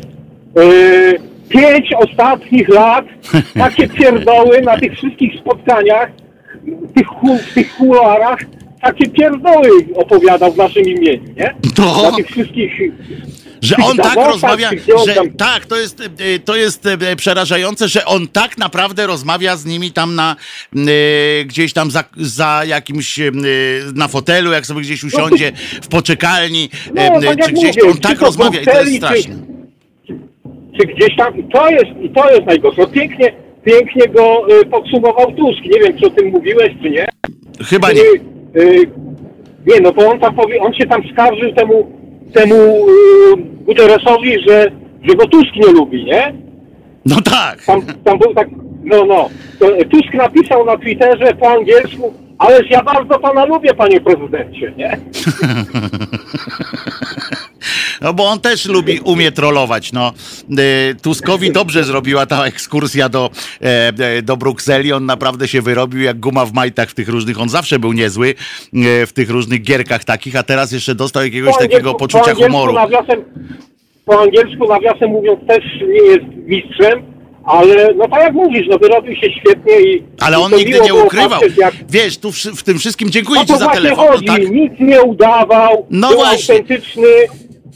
pięć 1.48 1.92
ostatnich 1.98 2.68
lat 2.68 3.04
takie 3.58 3.88
pierdoły 3.88 4.60
na 4.60 4.78
tych 4.78 4.92
wszystkich 4.92 5.40
spotkaniach, 5.40 6.10
tych, 6.94 7.06
w 7.50 7.54
tych 7.54 7.76
kuluarach, 7.76 8.38
takie 8.82 9.08
pierdoły 9.08 9.68
opowiadał 9.94 10.52
w 10.52 10.56
naszym 10.56 10.82
imieniu, 10.82 11.20
nie? 11.36 11.54
To- 11.76 12.02
Na 12.10 12.16
tych 12.16 12.26
wszystkich... 12.26 12.72
że 13.64 13.76
on 13.76 13.96
tak 13.96 14.14
rozmawia, 14.16 14.70
że 15.06 15.14
tak, 15.38 15.66
to 15.66 15.76
jest, 15.76 16.00
e, 16.00 16.38
to 16.38 16.56
jest 16.56 16.86
e, 16.86 17.16
przerażające, 17.16 17.88
że 17.88 18.04
on 18.04 18.28
tak 18.28 18.58
naprawdę 18.58 19.06
rozmawia 19.06 19.56
z 19.56 19.64
nimi 19.66 19.90
tam 19.92 20.14
na 20.14 20.36
e, 20.76 21.44
gdzieś 21.44 21.72
tam 21.72 21.90
za, 21.90 22.04
za 22.16 22.62
jakimś 22.66 23.20
na 23.94 24.08
fotelu, 24.08 24.52
jak 24.52 24.66
sobie 24.66 24.80
gdzieś 24.80 25.04
usiądzie 25.04 25.52
w 25.82 25.88
poczekalni, 25.88 26.70
No, 26.94 27.20
tak 27.20 27.46
czy 27.46 27.52
gdzieś 27.52 27.76
mówię, 27.76 27.90
on 27.90 27.98
tak 27.98 28.20
rozmawia 28.20 28.60
i 28.60 28.64
to 28.64 28.80
jest 28.80 28.90
czy- 28.90 28.96
straszne. 28.96 29.34
czy 30.80 30.86
gdzieś 30.86 31.16
tam, 31.16 31.38
i 31.38 31.44
to 31.52 31.68
jest, 31.70 31.90
i 32.02 32.10
to 32.10 32.30
jest 32.30 32.46
najgorsze. 32.46 32.80
No, 32.82 32.86
Pięknie, 32.88 33.32
pięknie 33.64 34.08
go 34.08 34.46
podsumował 34.70 35.32
Tusk. 35.32 35.62
Nie 35.62 35.80
wiem, 35.80 35.98
czy 35.98 36.06
o 36.06 36.10
tym 36.10 36.28
mówiłeś, 36.28 36.72
czy 36.82 36.90
nie. 36.90 37.08
Chyba 37.64 37.92
nie. 37.92 38.00
Nie, 39.66 39.80
no 39.82 39.92
bo 39.92 40.10
on 40.10 40.20
tam 40.20 40.34
powie, 40.34 40.60
on 40.60 40.74
się 40.74 40.86
tam 40.86 41.02
skarżył 41.12 41.52
temu, 41.54 42.03
temu 42.34 42.54
y, 42.54 43.36
Guterresowi, 43.64 44.40
że, 44.48 44.70
że 45.02 45.14
go 45.14 45.26
Tusk 45.26 45.56
nie 45.56 45.72
lubi, 45.72 46.04
nie? 46.04 46.34
No 47.06 47.16
tak. 47.20 47.64
Tam, 47.64 47.82
tam 48.04 48.18
był 48.18 48.34
tak, 48.34 48.48
no, 48.84 49.04
no. 49.04 49.28
To 49.58 49.66
Tusk 49.90 50.14
napisał 50.14 50.66
na 50.66 50.76
Twitterze 50.76 51.34
po 51.40 51.50
angielsku, 51.50 52.14
ależ 52.38 52.70
ja 52.70 52.82
bardzo 52.82 53.18
pana 53.18 53.44
lubię, 53.44 53.74
panie 53.74 54.00
prezydencie, 54.00 54.72
nie? 54.76 54.96
No 58.04 58.12
bo 58.14 58.28
on 58.28 58.40
też 58.40 58.66
lubi, 58.66 59.00
umie 59.04 59.32
trollować. 59.32 59.92
No. 59.92 60.12
E, 60.58 60.94
Tuskowi 61.02 61.52
dobrze 61.52 61.84
zrobiła 61.84 62.26
ta 62.26 62.44
ekskursja 62.46 63.08
do, 63.08 63.30
e, 63.62 63.92
e, 63.98 64.22
do 64.22 64.36
Brukseli. 64.36 64.92
On 64.92 65.06
naprawdę 65.06 65.48
się 65.48 65.62
wyrobił 65.62 66.02
jak 66.02 66.20
guma 66.20 66.46
w 66.46 66.52
majtach 66.52 66.90
w 66.90 66.94
tych 66.94 67.08
różnych. 67.08 67.40
On 67.40 67.48
zawsze 67.48 67.78
był 67.78 67.92
niezły 67.92 68.28
e, 68.74 69.06
w 69.06 69.12
tych 69.12 69.30
różnych 69.30 69.62
gierkach 69.62 70.04
takich, 70.04 70.36
a 70.36 70.42
teraz 70.42 70.72
jeszcze 70.72 70.94
dostał 70.94 71.24
jakiegoś 71.24 71.56
takiego 71.58 71.94
poczucia 71.94 72.34
humoru. 72.34 72.72
Nawiasem, 72.72 73.24
po 74.04 74.20
angielsku 74.22 74.68
nawiasem 74.68 75.10
mówiąc 75.10 75.40
też 75.48 75.64
nie 75.80 76.10
jest 76.10 76.24
mistrzem, 76.46 77.02
ale 77.44 77.94
no 77.96 78.08
tak 78.08 78.20
jak 78.20 78.32
mówisz, 78.32 78.66
no 78.70 78.78
wyrobił 78.78 79.14
się 79.16 79.30
świetnie 79.40 79.80
i 79.80 80.02
Ale 80.20 80.38
on 80.38 80.52
nigdy 80.56 80.80
nie 80.80 80.94
ukrywał. 80.94 81.40
patrzeć, 81.40 81.56
Jak, 81.56 81.74
Wiesz, 81.90 82.18
tu 82.18 82.32
w, 82.32 82.36
w 82.36 82.62
tym 82.62 82.78
wszystkim 82.78 83.10
dziękuję 83.10 83.40
no 83.40 83.46
ci 83.46 83.58
za 83.58 83.68
telefon. 83.68 84.04
No, 84.06 84.12
chodzi, 84.12 84.26
tak? 84.26 84.50
nic 84.50 84.72
nie 84.80 85.02
udawał, 85.02 85.86
No 85.90 86.08
był 86.08 86.16
właśnie. 86.16 86.54
autentyczny 86.54 87.08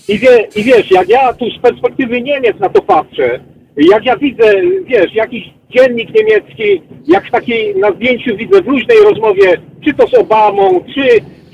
i, 0.08 0.18
wie, 0.18 0.48
i 0.56 0.62
wiesz, 0.62 0.90
jak 0.90 1.08
ja 1.08 1.32
tu 1.32 1.50
z 1.50 1.58
perspektywy 1.58 2.22
Niemiec 2.22 2.58
na 2.60 2.68
to 2.68 2.82
patrzę, 2.82 3.40
jak 3.76 4.04
ja 4.04 4.16
widzę, 4.16 4.52
wiesz, 4.86 5.14
jakiś 5.14 5.44
dziennik 5.70 6.14
niemiecki, 6.14 6.82
jak 7.06 7.26
w 7.26 7.30
takiej, 7.30 7.76
na 7.76 7.92
zdjęciu 7.92 8.36
widzę 8.36 8.62
w 8.62 8.66
luźnej 8.66 8.98
rozmowie, 9.04 9.60
czy 9.84 9.94
to 9.94 10.06
z 10.06 10.14
Obamą, 10.14 10.84
czy, 10.94 11.08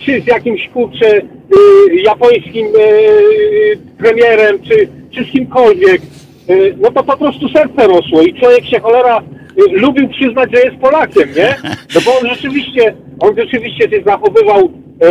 czy 0.05 0.21
z 0.21 0.27
jakimś, 0.27 0.69
kurczę, 0.69 1.17
y, 1.17 1.95
japońskim 1.95 2.67
y, 2.67 3.79
premierem, 3.99 4.59
czy, 4.63 4.89
czy 5.11 5.25
z 5.25 5.33
kimkolwiek, 5.33 6.03
y, 6.51 6.75
no 6.81 6.91
to 6.91 7.05
po 7.05 7.17
prostu 7.17 7.49
serce 7.49 7.87
rosło 7.87 8.23
i 8.23 8.35
człowiek 8.35 8.65
się 8.65 8.81
cholera 8.81 9.19
y, 9.21 9.79
lubił 9.79 10.09
przyznać, 10.09 10.51
że 10.55 10.61
jest 10.61 10.77
Polakiem, 10.77 11.29
nie? 11.37 11.57
No 11.95 12.01
bo 12.07 12.19
on 12.21 12.35
rzeczywiście, 12.35 12.95
on 13.21 13.37
rzeczywiście 13.37 13.91
się 13.91 14.03
zachowywał 14.07 14.71
e, 15.03 15.09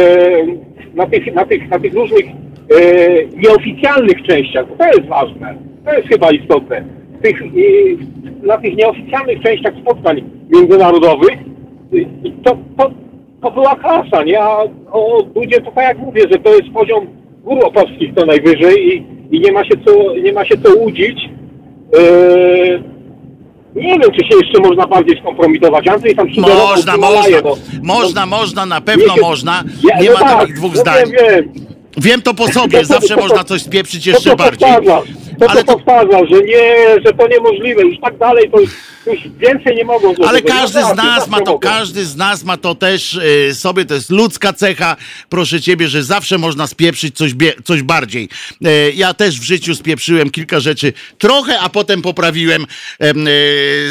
na, 0.94 1.08
tych, 1.08 1.34
na, 1.34 1.46
tych, 1.46 1.70
na 1.70 1.80
tych 1.80 1.94
różnych 1.94 2.26
e, 2.69 3.26
nieoficjalnych 3.38 4.23
częściach, 4.23 4.67
bo 4.67 4.76
to 4.76 4.86
jest 4.86 5.08
ważne, 5.08 5.56
to 5.86 5.93
jest 5.93 6.08
chyba 6.08 6.32
istotne. 6.32 6.84
Tych, 7.21 7.41
e, 7.41 7.45
na 8.47 8.58
tych 8.58 8.76
nieoficjalnych 8.76 9.41
częściach 9.43 9.73
spotkań 9.82 10.23
międzynarodowych 10.49 11.39
i 12.23 12.32
to, 12.43 12.58
to, 12.78 12.91
to 13.41 13.52
była 13.52 13.76
klasa, 13.76 14.23
nie? 14.23 14.41
A 14.41 14.58
o, 14.91 15.26
ludzie 15.36 15.62
to 15.62 15.71
tak 15.71 15.84
jak 15.84 15.97
mówię, 15.97 16.21
że 16.32 16.39
to 16.39 16.56
jest 16.56 16.69
poziom 16.73 17.08
gór 17.43 17.65
opolskich 17.65 18.13
to 18.15 18.26
najwyżej 18.26 18.88
i, 18.88 19.06
i 19.36 19.39
nie 19.39 19.52
ma 19.52 19.65
się 19.65 19.73
co, 19.86 20.15
nie 20.23 20.34
ma 20.34 20.45
się 20.45 20.58
co 20.58 20.76
łudzić. 20.76 21.30
Yy, 21.93 22.84
nie 23.76 23.99
wiem, 23.99 24.12
czy 24.12 24.28
się 24.28 24.38
jeszcze 24.45 24.62
można 24.62 24.88
bardziej 24.88 25.19
skompromitować. 25.19 25.88
Andrzej 25.88 26.15
tam 26.15 26.28
Można, 26.38 26.97
można, 26.97 27.41
no. 27.43 27.56
można, 27.84 28.26
można, 28.26 28.65
na 28.65 28.82
pewno 28.82 29.13
Wiecie, 29.13 29.21
można. 29.21 29.63
Nie 30.02 30.10
no 30.10 30.13
ma 30.13 30.19
tak, 30.19 30.39
takich 30.39 30.56
dwóch 30.56 30.73
no 30.76 30.82
zdań. 30.82 30.95
Wiem, 30.95 31.12
wiem. 31.30 31.62
Wiem 31.98 32.22
to 32.22 32.34
po 32.34 32.48
sobie, 32.52 32.80
To- 32.80 32.86
zawsze 32.86 33.16
to- 33.16 33.22
można 33.22 33.44
coś 33.44 33.62
spieprzyć 33.62 34.06
jeszcze 34.06 34.30
to 34.30 34.36
bardziej. 34.36 34.70
powtarza, 34.70 35.02
to, 35.40 35.50
Ale 35.50 35.64
to 35.64 35.68
to- 35.68 35.74
powtarza, 35.78 36.20
że 36.26 36.42
nie, 36.42 36.76
że 37.06 37.14
to 37.14 37.28
niemożliwe, 37.28 37.82
już 37.82 38.00
tak 38.02 38.18
dalej, 38.18 38.52
to 38.52 38.60
już, 38.60 38.70
już 39.08 39.20
więcej 39.38 39.76
nie 39.76 39.84
mogą 39.86 40.08
Ale 40.08 40.16
zrobić. 40.40 40.44
każdy 40.48 40.80
No 40.82 40.86
z 40.86 40.90
tak, 40.90 40.98
nas 40.98 41.16
zawsze 41.16 41.32
ma 41.32 41.38
to, 41.40 41.46
mogą. 41.52 41.60
każdy 41.60 42.06
z 42.06 42.16
nas 42.16 42.44
ma 42.44 42.58
to 42.58 42.76
też 42.76 43.14
y, 43.14 43.56
sobie, 43.56 43.86
to 43.86 43.94
jest 43.94 44.10
ludzka 44.10 44.54
cecha, 44.54 44.96
proszę 45.30 45.62
ciebie, 45.62 45.88
że 45.88 46.04
zawsze 46.04 46.38
można 46.38 46.68
spieprzyć 46.68 47.16
coś, 47.16 47.34
bie, 47.34 47.54
coś 47.64 47.82
bardziej. 47.82 48.30
E, 48.66 48.92
ja 48.92 49.14
też 49.14 49.40
w 49.40 49.44
życiu 49.44 49.76
spieprzyłem 49.76 50.30
kilka 50.30 50.60
rzeczy 50.60 50.94
trochę, 51.18 51.60
a 51.60 51.70
potem 51.70 52.02
poprawiłem 52.02 52.66
em, 53.00 53.26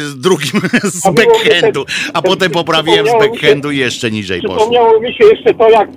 z 0.05 0.19
drugim 0.19 0.61
z 0.83 1.01
backhandu, 1.13 1.85
a 2.13 2.21
potem 2.21 2.51
poprawiłem 2.51 3.07
z 3.07 3.11
backhandu 3.11 3.71
jeszcze 3.71 4.11
niżej. 4.11 4.39
Przypomniało 4.39 4.99
mi 4.99 5.13
się 5.13 5.25
jeszcze 5.25 5.53
to, 5.53 5.69
jak 5.69 5.89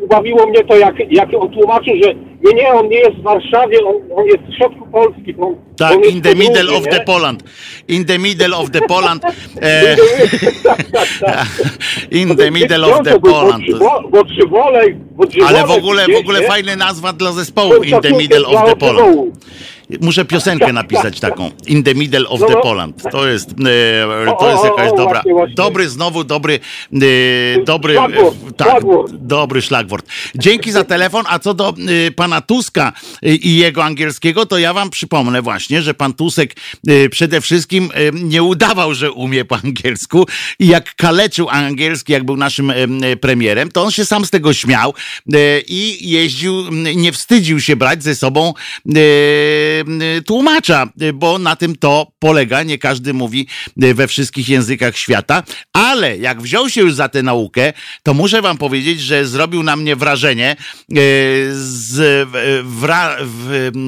ubawiło 0.00 0.46
mnie 0.46 0.64
to, 0.64 0.76
jak, 0.76 0.94
jak 1.10 1.28
on 1.40 1.50
tłumaczył, 1.50 1.94
że 2.02 2.14
nie, 2.14 2.52
nie, 2.54 2.68
on 2.68 2.88
nie 2.88 2.98
jest 2.98 3.16
w 3.16 3.22
Warszawie, 3.22 3.78
on, 3.86 3.94
on 4.16 4.26
jest 4.26 4.38
w 4.38 4.56
środku 4.56 4.86
Polski. 4.92 5.34
On, 5.40 5.56
Tak, 5.76 5.92
on 5.92 6.04
in 6.04 6.22
the 6.22 6.34
middle 6.34 6.76
of 6.76 6.84
nie? 6.84 6.90
the 6.90 7.00
Poland. 7.00 7.42
In 7.88 8.04
the 8.04 8.18
middle 8.18 8.56
of 8.56 8.70
the 8.70 8.80
Poland. 8.80 9.22
E, 9.62 9.96
tak, 10.62 10.82
tak, 10.82 11.08
tak. 11.20 11.46
in 12.10 12.36
the 12.36 12.50
middle 12.50 12.86
of 12.86 13.02
the 13.04 13.20
Poland. 13.20 13.64
Wodrzywolej, 14.10 14.96
Ale 15.46 15.66
w 15.66 15.70
ogóle, 15.70 16.06
w 16.06 16.16
ogóle 16.16 16.42
fajna 16.42 16.76
nazwa 16.76 17.12
dla 17.12 17.32
zespołu 17.32 17.82
In 17.82 18.00
the 18.00 18.12
middle 18.12 18.46
of 18.46 18.70
the 18.70 18.76
Poland. 18.76 19.38
Muszę 20.00 20.24
piosenkę 20.24 20.72
napisać 20.72 21.20
taką. 21.20 21.50
In 21.66 21.82
the 21.82 21.94
middle 21.94 22.28
of 22.28 22.40
the 22.40 22.52
no. 22.52 22.60
Poland. 22.60 23.02
To 23.12 23.28
jest, 23.28 23.50
e, 23.50 24.36
to 24.38 24.50
jest 24.50 24.64
jakaś 24.64 24.90
dobra. 24.96 25.22
Dobry, 25.54 25.88
znowu 25.88 26.24
dobry, 26.24 26.60
e, 26.92 26.98
dobry. 27.64 28.00
E, 28.00 28.08
tak, 28.56 28.82
dobry 29.12 29.62
szlagwort. 29.62 30.06
Dzięki 30.34 30.72
za 30.72 30.84
telefon. 30.84 31.24
A 31.28 31.38
co 31.38 31.54
do 31.54 31.74
pana 32.16 32.40
Tuska 32.40 32.92
i 33.22 33.56
jego 33.56 33.84
angielskiego, 33.84 34.46
to 34.46 34.58
ja 34.58 34.74
wam 34.74 34.90
przypomnę 34.90 35.42
właśnie, 35.42 35.82
że 35.82 35.94
pan 35.94 36.14
Tusek 36.14 36.56
przede 37.10 37.40
wszystkim 37.40 37.90
nie 38.12 38.42
udawał, 38.42 38.94
że 38.94 39.12
umie 39.12 39.44
po 39.44 39.56
angielsku 39.64 40.26
i 40.58 40.66
jak 40.66 40.94
kaleczył 40.94 41.48
angielski, 41.48 42.12
jak 42.12 42.24
był 42.24 42.36
naszym 42.36 42.72
premierem, 43.20 43.70
to 43.70 43.82
on 43.82 43.90
się 43.90 44.04
sam 44.04 44.24
z 44.24 44.30
tego 44.30 44.52
śmiał 44.52 44.94
i 45.68 46.10
jeździł, 46.10 46.64
nie 46.96 47.12
wstydził 47.12 47.60
się 47.60 47.76
brać 47.76 48.02
ze 48.02 48.14
sobą 48.14 48.54
tłumacza, 50.26 50.88
bo 51.14 51.38
na 51.38 51.56
tym 51.56 51.76
to 51.76 52.12
polega. 52.18 52.62
Nie 52.62 52.78
każdy 52.78 53.14
mówi 53.14 53.46
we 53.76 54.08
wszystkich 54.08 54.48
językach 54.48 54.96
świata, 54.98 55.42
ale 55.72 56.18
jak 56.18 56.42
wziął 56.42 56.68
się 56.70 56.80
już 56.80 56.94
za 56.94 57.08
tę 57.08 57.22
naukę, 57.22 57.72
to 58.02 58.14
muszę 58.14 58.42
wam 58.42 58.58
powiedzieć, 58.58 59.00
że 59.00 59.26
zrobił 59.26 59.62
na 59.62 59.76
mnie 59.76 59.96
wrażenie. 59.96 60.50
e, 60.50 60.94
Z, 61.54 62.28
w- 62.64 63.72
e, 63.74 63.78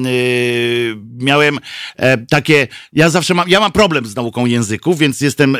miałem 1.25 1.59
e, 1.97 2.17
takie, 2.17 2.67
ja 2.93 3.09
zawsze 3.09 3.33
mam, 3.33 3.49
ja 3.49 3.59
mam 3.59 3.71
problem 3.71 4.05
z 4.05 4.15
nauką 4.15 4.45
języków, 4.45 4.97
więc 4.99 5.21
jestem 5.21 5.57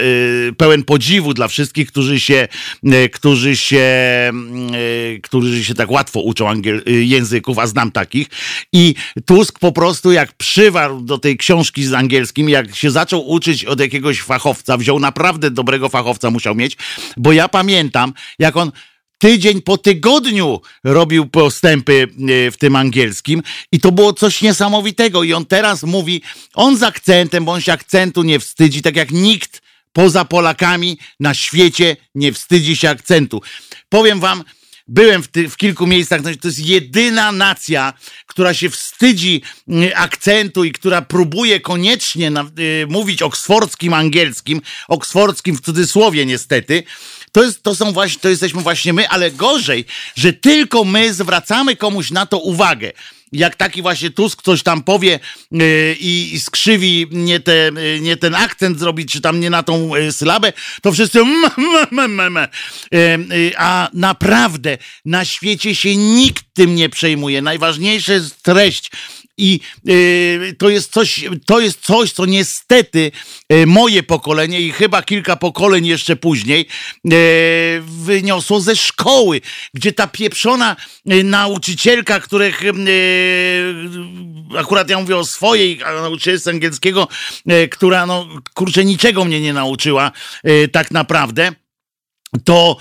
pełen 0.58 0.84
podziwu 0.84 1.34
dla 1.34 1.48
wszystkich, 1.48 1.88
którzy 1.88 2.20
się, 2.20 2.48
którzy 3.14 3.56
się, 3.56 3.82
którzy 5.24 5.66
się 5.66 5.74
tak 5.74 5.92
łatwo 5.92 6.20
uczą 6.22 6.50
angiel, 6.50 6.84
języków, 6.86 7.60
a 7.60 7.68
znam 7.68 7.92
takich. 7.92 8.28
I 8.74 8.96
Tusk 9.26 9.60
po 9.60 9.72
prostu 9.72 10.12
jak 10.12 10.21
przywarł 10.34 11.02
do 11.02 11.18
tej 11.18 11.38
książki 11.38 11.86
z 11.86 11.94
angielskim, 11.94 12.50
jak 12.50 12.76
się 12.76 12.92
zaczął 12.92 13.30
uczyć 13.30 13.66
od 13.66 13.80
jakiegoś 13.80 14.22
fachowca, 14.22 14.78
wziął 14.78 15.00
naprawdę 15.00 15.52
dobrego 15.52 15.90
fachowca, 15.90 16.30
musiał 16.30 16.56
mieć, 16.56 16.78
bo 17.18 17.32
ja 17.32 17.48
pamiętam, 17.48 18.14
jak 18.40 18.58
on 18.58 18.72
tydzień 19.18 19.62
po 19.62 19.78
tygodniu 19.78 20.62
robił 20.84 21.26
postępy 21.26 22.08
e, 22.48 22.52
w 22.52 22.58
tym 22.58 22.76
angielskim 22.76 23.44
i 23.72 23.80
to 23.80 23.92
było 23.92 24.14
coś 24.14 24.42
niesamowitego. 24.42 25.24
I 25.24 25.34
on 25.34 25.46
teraz 25.46 25.84
mówi, 25.84 26.22
on 26.54 26.78
z 26.78 26.84
akcentem, 26.84 27.46
się 27.60 27.74
akcentu 27.74 28.24
nie 28.24 28.40
wstydzi, 28.40 28.82
tak 28.82 28.96
jak 28.96 29.12
nikt 29.12 29.62
poza 29.94 30.26
Polakami 30.26 30.98
na 31.20 31.34
świecie 31.34 31.98
nie 32.16 32.34
wstydzi 32.34 32.76
się 32.76 32.90
akcentu. 32.90 33.42
Powiem 33.90 34.20
wam, 34.20 34.44
Byłem 34.92 35.24
w, 35.24 35.28
ty, 35.28 35.50
w 35.50 35.58
kilku 35.58 35.88
miejscach, 35.88 36.22
to 36.22 36.48
jest 36.48 36.60
jedyna 36.60 37.32
nacja, 37.32 37.94
która 38.26 38.54
się 38.54 38.70
wstydzi 38.70 39.42
mm, 39.68 39.92
akcentu 39.96 40.64
i 40.64 40.72
która 40.72 41.02
próbuje 41.02 41.60
koniecznie 41.60 42.32
na, 42.32 42.46
y, 42.60 42.88
mówić 42.90 43.22
oksfordzkim 43.22 43.94
angielskim, 43.94 44.62
oksfordzkim 44.88 45.58
w 45.58 45.62
cudzysłowie 45.62 46.26
niestety. 46.26 46.84
To, 47.32 47.44
jest, 47.44 47.64
to 47.64 47.76
są 47.76 47.92
właśnie, 47.92 48.20
to 48.20 48.30
jesteśmy 48.30 48.62
właśnie 48.62 48.94
my, 48.94 49.10
ale 49.10 49.32
gorzej, 49.32 49.86
że 50.16 50.34
tylko 50.34 50.84
my 50.84 51.14
zwracamy 51.14 51.76
komuś 51.76 52.12
na 52.12 52.26
to 52.26 52.38
uwagę 52.38 52.92
jak 53.32 53.56
taki 53.56 53.82
właśnie 53.82 54.10
Tusk 54.10 54.42
coś 54.42 54.64
tam 54.64 54.84
powie 54.84 55.20
yy, 55.52 55.96
i 56.00 56.40
skrzywi 56.40 57.08
nie, 57.12 57.40
te, 57.40 57.72
yy, 57.76 58.00
nie 58.02 58.18
ten 58.18 58.36
akcent 58.36 58.80
zrobi, 58.80 59.06
czy 59.06 59.22
tam 59.22 59.40
nie 59.40 59.50
na 59.50 59.64
tą 59.64 59.96
yy, 59.96 60.12
sylabę, 60.12 60.54
to 60.82 60.92
wszyscy 60.92 61.20
mm, 61.20 61.52
mm. 61.92 62.48
Yy, 62.92 63.00
yy, 63.38 63.52
a 63.58 63.90
naprawdę 63.94 64.78
na 65.06 65.26
świecie 65.26 65.76
się 65.76 65.96
nikt 65.96 66.46
tym 66.54 66.76
nie 66.76 66.90
przejmuje. 66.90 67.42
Najważniejsza 67.42 68.14
jest 68.14 68.44
treść. 68.44 68.92
I 69.38 69.60
y, 69.90 70.56
to, 70.58 70.70
jest 70.70 70.92
coś, 70.92 71.26
to 71.46 71.60
jest 71.60 71.80
coś, 71.82 72.12
co 72.12 72.26
niestety 72.26 73.12
y, 73.54 73.66
moje 73.66 74.04
pokolenie 74.04 74.62
i 74.62 74.72
chyba 74.72 75.02
kilka 75.02 75.36
pokoleń 75.36 75.86
jeszcze 75.86 76.16
później 76.16 76.68
y, 77.14 77.82
wyniosło 77.86 78.62
ze 78.62 78.76
szkoły, 78.76 79.42
gdzie 79.74 79.94
ta 79.94 80.08
pieprzona 80.08 80.76
nauczycielka, 81.24 82.20
których 82.20 82.62
akurat 84.58 84.90
ja 84.90 85.00
mówię 85.00 85.18
o 85.18 85.26
swojej 85.26 85.78
nauczycielce 85.78 86.50
angielskiego, 86.50 87.08
która 87.72 88.06
no 88.06 88.28
kurczę 88.54 88.86
niczego 88.86 89.26
mnie 89.26 89.42
nie 89.42 89.54
nauczyła 89.54 90.12
tak 90.72 90.92
naprawdę 90.92 91.52
to, 92.44 92.78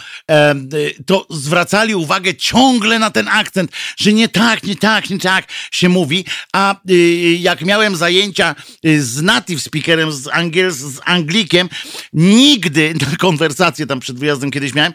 to 1.06 1.26
zwracali 1.30 1.94
uwagę 1.94 2.34
ciągle 2.34 2.98
na 2.98 3.10
ten 3.10 3.28
akcent, 3.28 3.70
że 3.96 4.12
nie 4.12 4.28
tak, 4.28 4.62
nie 4.62 4.76
tak, 4.76 5.10
nie 5.10 5.18
tak 5.18 5.48
się 5.70 5.88
mówi, 5.88 6.24
a 6.52 6.76
y, 6.90 6.94
jak 7.40 7.62
miałem 7.62 7.96
zajęcia 7.96 8.54
y, 8.86 9.02
z 9.02 9.22
native 9.22 9.62
speakerem, 9.62 10.12
z, 10.12 10.28
angiel, 10.28 10.70
z 10.70 11.00
Anglikiem, 11.04 11.68
nigdy, 12.12 12.94
na 13.10 13.16
konwersację 13.16 13.86
tam 13.86 14.00
przed 14.00 14.18
wyjazdem 14.18 14.50
kiedyś 14.50 14.74
miałem 14.74 14.92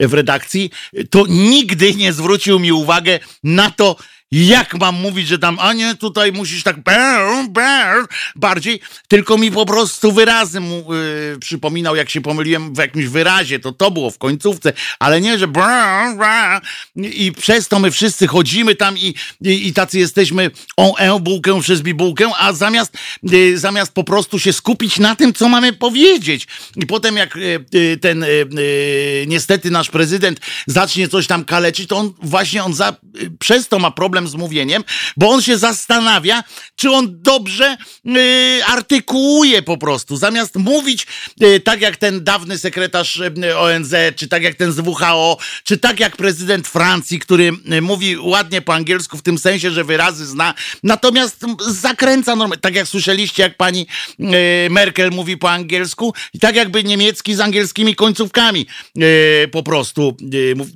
w 0.00 0.14
redakcji, 0.14 0.70
to 1.10 1.24
nigdy 1.28 1.94
nie 1.94 2.12
zwrócił 2.12 2.58
mi 2.58 2.72
uwagę 2.72 3.18
na 3.44 3.70
to, 3.70 3.96
jak 4.32 4.74
mam 4.74 4.94
mówić, 4.94 5.28
że 5.28 5.38
tam, 5.38 5.58
a 5.60 5.72
nie, 5.72 5.94
tutaj 5.94 6.32
musisz 6.32 6.62
tak 6.62 6.82
brr, 6.82 7.48
brr, 7.48 8.06
bardziej, 8.36 8.80
tylko 9.08 9.38
mi 9.38 9.50
po 9.50 9.66
prostu 9.66 10.12
wyrazy 10.12 10.60
mu 10.60 10.94
y, 10.94 11.38
przypominał, 11.40 11.96
jak 11.96 12.10
się 12.10 12.20
pomyliłem 12.20 12.74
w 12.74 12.78
jakimś 12.78 13.06
wyrazie, 13.06 13.58
to 13.58 13.72
to 13.72 13.90
było 13.90 14.10
w 14.10 14.18
końcówce, 14.18 14.72
ale 14.98 15.20
nie, 15.20 15.38
że 15.38 15.48
brr, 15.48 16.16
brr. 16.16 16.60
i 16.96 17.32
przez 17.32 17.68
to 17.68 17.78
my 17.78 17.90
wszyscy 17.90 18.26
chodzimy 18.26 18.74
tam 18.74 18.98
i, 18.98 19.14
i, 19.40 19.68
i 19.68 19.72
tacy 19.72 19.98
jesteśmy 19.98 20.50
o 20.76 20.96
e, 20.96 21.20
bułkę 21.20 21.60
przez 21.60 21.82
bibułkę, 21.82 22.30
a 22.38 22.52
zamiast, 22.52 22.98
y, 23.32 23.58
zamiast 23.58 23.92
po 23.92 24.04
prostu 24.04 24.38
się 24.38 24.52
skupić 24.52 24.98
na 24.98 25.16
tym, 25.16 25.32
co 25.32 25.48
mamy 25.48 25.72
powiedzieć. 25.72 26.46
I 26.76 26.86
potem 26.86 27.16
jak 27.16 27.36
y, 27.36 27.64
y, 27.74 27.98
ten 28.00 28.22
y, 28.22 28.26
y, 28.26 29.24
niestety 29.26 29.70
nasz 29.70 29.90
prezydent 29.90 30.40
zacznie 30.66 31.08
coś 31.08 31.26
tam 31.26 31.44
kaleczyć, 31.44 31.88
to 31.88 31.96
on 31.96 32.12
właśnie 32.22 32.64
on 32.64 32.74
za, 32.74 32.96
przez 33.38 33.68
to 33.68 33.78
ma 33.78 33.90
problem 33.90 34.19
z 34.28 34.34
mówieniem, 34.34 34.84
bo 35.16 35.30
on 35.30 35.42
się 35.42 35.58
zastanawia, 35.58 36.44
czy 36.76 36.90
on 36.90 37.22
dobrze 37.22 37.76
y, 38.06 38.60
artykułuje 38.66 39.62
po 39.62 39.78
prostu. 39.78 40.16
Zamiast 40.16 40.56
mówić 40.56 41.06
y, 41.42 41.60
tak 41.60 41.80
jak 41.80 41.96
ten 41.96 42.24
dawny 42.24 42.58
sekretarz 42.58 43.16
y, 43.16 43.58
ONZ, 43.58 43.94
czy 44.16 44.28
tak 44.28 44.42
jak 44.42 44.54
ten 44.54 44.72
z 44.72 44.78
WHO, 44.78 45.38
czy 45.64 45.78
tak 45.78 46.00
jak 46.00 46.16
prezydent 46.16 46.68
Francji, 46.68 47.18
który 47.18 47.52
y, 47.72 47.82
mówi 47.82 48.16
ładnie 48.18 48.62
po 48.62 48.74
angielsku 48.74 49.16
w 49.16 49.22
tym 49.22 49.38
sensie, 49.38 49.70
że 49.70 49.84
wyrazy 49.84 50.26
zna, 50.26 50.54
natomiast 50.82 51.44
zakręca 51.68 52.36
normalnie. 52.36 52.60
Tak 52.60 52.74
jak 52.74 52.88
słyszeliście, 52.88 53.42
jak 53.42 53.56
pani 53.56 53.86
y, 54.20 54.70
Merkel 54.70 55.10
mówi 55.10 55.36
po 55.36 55.50
angielsku, 55.50 56.14
i 56.34 56.38
tak 56.38 56.56
jakby 56.56 56.84
niemiecki 56.84 57.34
z 57.34 57.40
angielskimi 57.40 57.94
końcówkami 57.94 58.66
y, 58.98 59.48
po 59.52 59.62
prostu. 59.62 60.16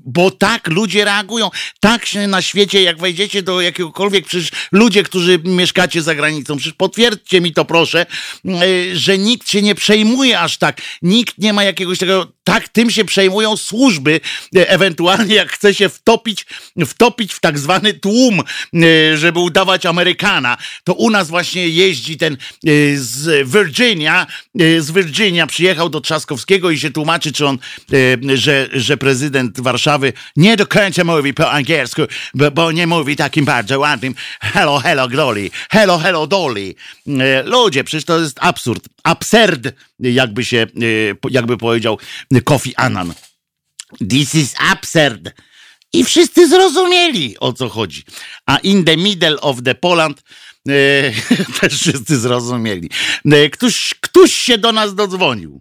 bo 0.04 0.30
tak 0.30 0.68
ludzie 0.68 1.04
reagują. 1.04 1.50
Tak 1.80 2.06
się 2.06 2.26
na 2.26 2.42
świecie, 2.42 2.82
jak 2.82 2.98
wejdziecie 2.98 3.33
do 3.42 3.60
jakiegokolwiek, 3.60 4.26
przecież 4.26 4.50
ludzie, 4.72 5.02
którzy 5.02 5.38
mieszkacie 5.44 6.02
za 6.02 6.14
granicą, 6.14 6.56
przecież 6.56 6.74
potwierdźcie 6.74 7.40
mi 7.40 7.52
to 7.52 7.64
proszę, 7.64 8.06
y, 8.46 8.98
że 8.98 9.18
nikt 9.18 9.50
się 9.50 9.62
nie 9.62 9.74
przejmuje 9.74 10.40
aż 10.40 10.56
tak. 10.58 10.80
Nikt 11.02 11.38
nie 11.38 11.52
ma 11.52 11.64
jakiegoś 11.64 11.98
tego, 11.98 12.32
tak 12.44 12.68
tym 12.68 12.90
się 12.90 13.04
przejmują 13.04 13.56
służby, 13.56 14.20
y, 14.56 14.68
ewentualnie 14.68 15.34
jak 15.34 15.52
chce 15.52 15.74
się 15.74 15.88
wtopić, 15.88 16.46
wtopić 16.86 17.34
w 17.34 17.40
tak 17.40 17.58
zwany 17.58 17.94
tłum, 17.94 18.42
żeby 19.14 19.40
udawać 19.40 19.86
Amerykana. 19.86 20.56
To 20.84 20.94
u 20.94 21.10
nas 21.10 21.28
właśnie 21.28 21.68
jeździ 21.68 22.16
ten 22.16 22.36
z 22.96 23.48
Virginia, 23.48 24.26
z 24.78 24.90
Virginia 24.90 25.46
przyjechał 25.46 25.88
do 25.88 26.00
Trzaskowskiego 26.00 26.70
i 26.70 26.78
się 26.78 26.90
tłumaczy, 26.90 27.32
czy 27.32 27.46
on, 27.46 27.58
że, 28.34 28.68
że 28.72 28.96
prezydent 28.96 29.60
Warszawy 29.60 30.12
nie 30.36 30.56
do 30.56 30.66
końca 30.66 31.04
mówi 31.04 31.34
po 31.34 31.50
angielsku, 31.50 32.02
bo, 32.34 32.50
bo 32.50 32.72
nie 32.72 32.86
mówi 32.86 33.16
takim 33.24 33.44
bardzo 33.44 33.78
ładnym 33.78 34.14
hello, 34.40 34.78
hello, 34.78 35.08
Dolly, 35.08 35.50
hello, 35.70 35.98
hello, 35.98 36.26
Dolly. 36.26 36.74
E, 37.08 37.42
ludzie, 37.42 37.84
przecież 37.84 38.04
to 38.04 38.20
jest 38.20 38.38
absurd, 38.40 38.88
absurd, 39.04 39.72
jakby 40.00 40.44
się, 40.44 40.58
e, 40.58 41.30
jakby 41.30 41.56
powiedział 41.56 41.98
Kofi 42.44 42.76
Annan. 42.76 43.14
This 44.10 44.34
is 44.34 44.54
absurd. 44.58 45.34
I 45.92 46.04
wszyscy 46.04 46.48
zrozumieli, 46.48 47.36
o 47.40 47.52
co 47.52 47.68
chodzi. 47.68 48.02
A 48.46 48.58
in 48.58 48.84
the 48.84 48.96
middle 48.96 49.40
of 49.40 49.62
the 49.62 49.74
Poland 49.74 50.22
e, 50.68 50.72
też 51.60 51.80
wszyscy 51.80 52.16
zrozumieli. 52.16 52.90
Ktoś, 53.52 53.94
ktoś 54.00 54.34
się 54.34 54.58
do 54.58 54.72
nas 54.72 54.94
dodzwonił. 54.94 55.60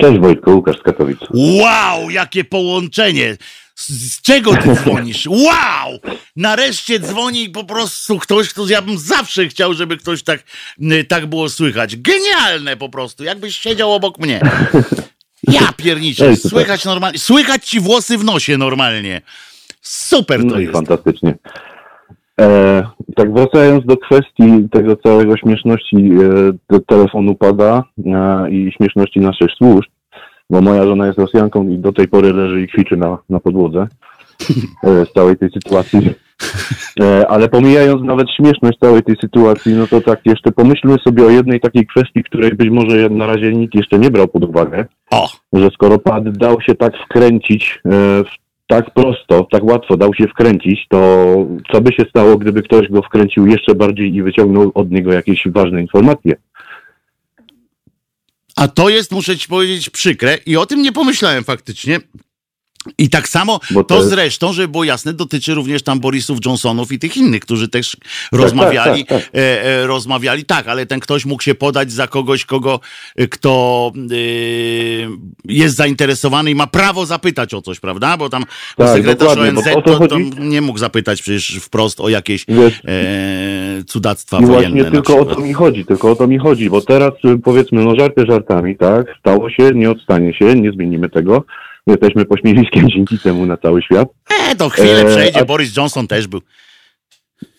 Cześć 0.00 0.20
Wojtko, 0.20 0.54
Łukasz 0.54 0.78
z 0.78 0.82
Katowic. 0.82 1.18
Wow, 1.34 2.10
jakie 2.10 2.44
połączenie! 2.44 3.36
Z, 3.74 4.22
czego 4.22 4.56
ty 4.56 4.74
dzwonisz? 4.82 5.26
Wow! 5.26 5.98
Nareszcie 6.36 7.00
dzwoni 7.00 7.50
po 7.50 7.64
prostu 7.64 8.18
ktoś, 8.18 8.48
kto 8.48 8.68
ja 8.68 8.82
bym 8.82 8.98
zawsze 8.98 9.48
chciał, 9.48 9.74
żeby 9.74 9.96
ktoś 9.96 10.22
tak, 10.22 10.42
tak 11.08 11.26
było 11.26 11.48
słychać. 11.48 11.96
Genialne 11.96 12.76
po 12.76 12.88
prostu, 12.88 13.24
jakbyś 13.24 13.56
siedział 13.56 13.92
obok 13.92 14.18
mnie. 14.18 14.40
Ja 15.42 15.72
pierniczę, 15.76 16.36
słychać 16.36 16.84
normalnie, 16.84 17.18
słychać 17.18 17.68
ci 17.68 17.80
włosy 17.80 18.18
w 18.18 18.24
nosie 18.24 18.58
normalnie. 18.58 19.20
Super 19.80 20.40
to 20.40 20.46
no 20.46 20.58
jest. 20.58 20.72
fantastycznie. 20.72 21.34
E, 22.40 22.82
tak 23.16 23.34
wracając 23.34 23.86
do 23.86 23.96
kwestii 23.96 24.68
tego 24.70 24.96
całego 24.96 25.36
śmieszności 25.36 26.10
e, 26.72 26.80
telefonu 26.80 27.34
pada 27.34 27.84
e, 28.06 28.50
i 28.50 28.72
śmieszności 28.76 29.20
naszych 29.20 29.50
służb, 29.58 29.90
bo 30.54 30.60
moja 30.60 30.84
żona 30.84 31.06
jest 31.06 31.18
Rosjanką 31.18 31.68
i 31.68 31.78
do 31.78 31.92
tej 31.92 32.08
pory 32.08 32.32
leży 32.32 32.62
i 32.62 32.68
kwiczy 32.68 32.96
na, 32.96 33.18
na 33.30 33.40
podłodze 33.40 33.86
e, 34.84 35.04
z 35.04 35.12
całej 35.12 35.36
tej 35.36 35.50
sytuacji. 35.50 36.00
E, 37.00 37.28
ale 37.28 37.48
pomijając 37.48 38.02
nawet 38.02 38.30
śmieszność 38.30 38.78
całej 38.78 39.02
tej 39.02 39.16
sytuacji, 39.20 39.72
no 39.74 39.86
to 39.86 40.00
tak 40.00 40.20
jeszcze 40.24 40.52
pomyślmy 40.52 40.96
sobie 40.98 41.26
o 41.26 41.30
jednej 41.30 41.60
takiej 41.60 41.86
kwestii, 41.86 42.24
której 42.24 42.50
być 42.50 42.70
może 42.70 43.08
na 43.10 43.26
razie 43.26 43.52
nikt 43.52 43.74
jeszcze 43.74 43.98
nie 43.98 44.10
brał 44.10 44.28
pod 44.28 44.44
uwagę, 44.44 44.84
o. 45.10 45.28
że 45.52 45.70
skoro 45.70 45.98
pad 45.98 46.36
dał 46.36 46.60
się 46.60 46.74
tak 46.74 46.92
wkręcić 47.04 47.80
e, 47.86 48.22
tak 48.66 48.90
prosto, 48.90 49.46
tak 49.50 49.64
łatwo 49.64 49.96
dał 49.96 50.14
się 50.14 50.28
wkręcić, 50.28 50.86
to 50.88 50.98
co 51.72 51.80
by 51.80 51.92
się 51.92 52.04
stało, 52.08 52.38
gdyby 52.38 52.62
ktoś 52.62 52.88
go 52.88 53.02
wkręcił 53.02 53.46
jeszcze 53.46 53.74
bardziej 53.74 54.14
i 54.14 54.22
wyciągnął 54.22 54.72
od 54.74 54.90
niego 54.90 55.12
jakieś 55.12 55.48
ważne 55.48 55.82
informacje? 55.82 56.36
A 58.56 58.68
to 58.68 58.88
jest, 58.88 59.10
muszę 59.10 59.38
ci 59.38 59.48
powiedzieć, 59.48 59.90
przykre 59.90 60.38
i 60.46 60.56
o 60.56 60.66
tym 60.66 60.82
nie 60.82 60.92
pomyślałem 60.92 61.44
faktycznie, 61.44 62.00
i 62.98 63.10
tak 63.10 63.28
samo 63.28 63.60
to, 63.74 63.84
to 63.84 64.02
zresztą, 64.02 64.52
żeby 64.52 64.68
było 64.68 64.84
jasne, 64.84 65.12
dotyczy 65.12 65.54
również 65.54 65.82
tam 65.82 66.00
Borisów 66.00 66.38
Johnsonów 66.46 66.92
i 66.92 66.98
tych 66.98 67.16
innych, 67.16 67.42
którzy 67.42 67.68
też 67.68 67.96
tak, 68.30 68.40
rozmawiali, 68.40 69.04
tak, 69.04 69.18
tak, 69.18 69.32
tak. 69.32 69.40
E, 69.40 69.64
e, 69.64 69.86
rozmawiali 69.86 70.44
tak, 70.44 70.68
ale 70.68 70.86
ten 70.86 71.00
ktoś 71.00 71.26
mógł 71.26 71.42
się 71.42 71.54
podać 71.54 71.92
za 71.92 72.06
kogoś, 72.06 72.44
kogo, 72.44 72.80
e, 73.16 73.26
kto 73.26 73.92
e, 73.96 74.16
jest 75.44 75.76
zainteresowany 75.76 76.50
i 76.50 76.54
ma 76.54 76.66
prawo 76.66 77.06
zapytać 77.06 77.54
o 77.54 77.62
coś, 77.62 77.80
prawda? 77.80 78.16
Bo 78.16 78.28
tam 78.28 78.44
tak, 78.76 78.88
sekretarz 78.88 79.38
ONZ 79.38 79.64
to, 79.84 80.08
to, 80.08 80.18
nie 80.38 80.60
mógł 80.60 80.78
zapytać 80.78 81.22
przecież 81.22 81.58
wprost 81.60 82.00
o 82.00 82.08
jakieś 82.08 82.44
Wiesz, 82.48 82.82
e, 82.84 83.84
cudactwa 83.86 84.38
i 84.38 84.46
wojenne. 84.46 84.76
Właśnie 84.76 84.90
tylko 84.90 85.18
o 85.18 85.24
to 85.24 85.40
mi 85.40 85.52
chodzi, 85.52 85.84
tylko 85.84 86.10
o 86.10 86.16
to 86.16 86.26
mi 86.26 86.38
chodzi, 86.38 86.70
bo 86.70 86.80
teraz 86.80 87.12
powiedzmy, 87.44 87.84
no 87.84 87.94
żarty 87.96 88.24
żartami, 88.28 88.76
tak? 88.76 89.06
Stało 89.20 89.50
się, 89.50 89.70
nie 89.74 89.90
odstanie 89.90 90.34
się, 90.34 90.54
nie 90.54 90.72
zmienimy 90.72 91.08
tego 91.08 91.44
Jesteśmy 91.86 92.24
pośmiewiskiem 92.24 92.88
dzięki 92.90 93.18
temu 93.18 93.46
na 93.46 93.56
cały 93.56 93.82
świat. 93.82 94.08
E, 94.50 94.56
to 94.56 94.68
chwilę 94.68 95.00
e, 95.00 95.04
przejdzie, 95.04 95.40
a... 95.40 95.44
Boris 95.44 95.76
Johnson 95.76 96.06
też 96.06 96.26
był. 96.26 96.40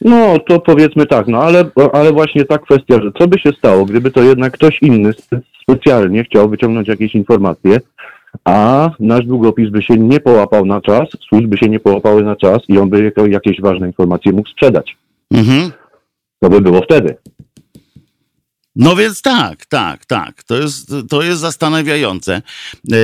No, 0.02 0.40
to 0.40 0.60
powiedzmy 0.60 1.06
tak, 1.06 1.28
no 1.28 1.44
ale, 1.44 1.66
ale 1.94 2.12
właśnie 2.12 2.46
ta 2.46 2.58
kwestia, 2.58 3.02
że 3.02 3.12
co 3.20 3.28
by 3.28 3.40
się 3.40 3.50
stało, 3.58 3.86
gdyby 3.86 4.12
to 4.12 4.24
jednak 4.24 4.54
ktoś 4.54 4.82
inny 4.82 5.14
specjalnie 5.62 6.24
chciał 6.24 6.50
wyciągnąć 6.50 6.88
jakieś 6.88 7.16
informacje, 7.16 7.80
a 8.46 8.90
nasz 9.00 9.26
długopis 9.26 9.70
by 9.70 9.82
się 9.82 9.98
nie 9.98 10.20
połapał 10.20 10.66
na 10.66 10.82
czas, 10.82 11.10
służby 11.30 11.58
się 11.58 11.70
nie 11.70 11.80
połapały 11.80 12.24
na 12.24 12.36
czas 12.36 12.60
i 12.68 12.78
on 12.78 12.90
by 12.90 13.12
jakieś 13.30 13.62
ważne 13.62 13.88
informacje 13.88 14.32
mógł 14.32 14.50
sprzedać. 14.50 14.98
Mhm. 15.32 15.72
To 16.40 16.50
by 16.50 16.62
było 16.62 16.82
wtedy. 16.82 17.16
No 18.76 18.96
więc 18.96 19.22
tak, 19.22 19.66
tak, 19.66 20.06
tak. 20.06 20.44
To 20.44 20.56
jest, 20.56 20.94
to 21.10 21.22
jest 21.22 21.42
zastanawiające. 21.42 22.42
Yy, 22.84 22.98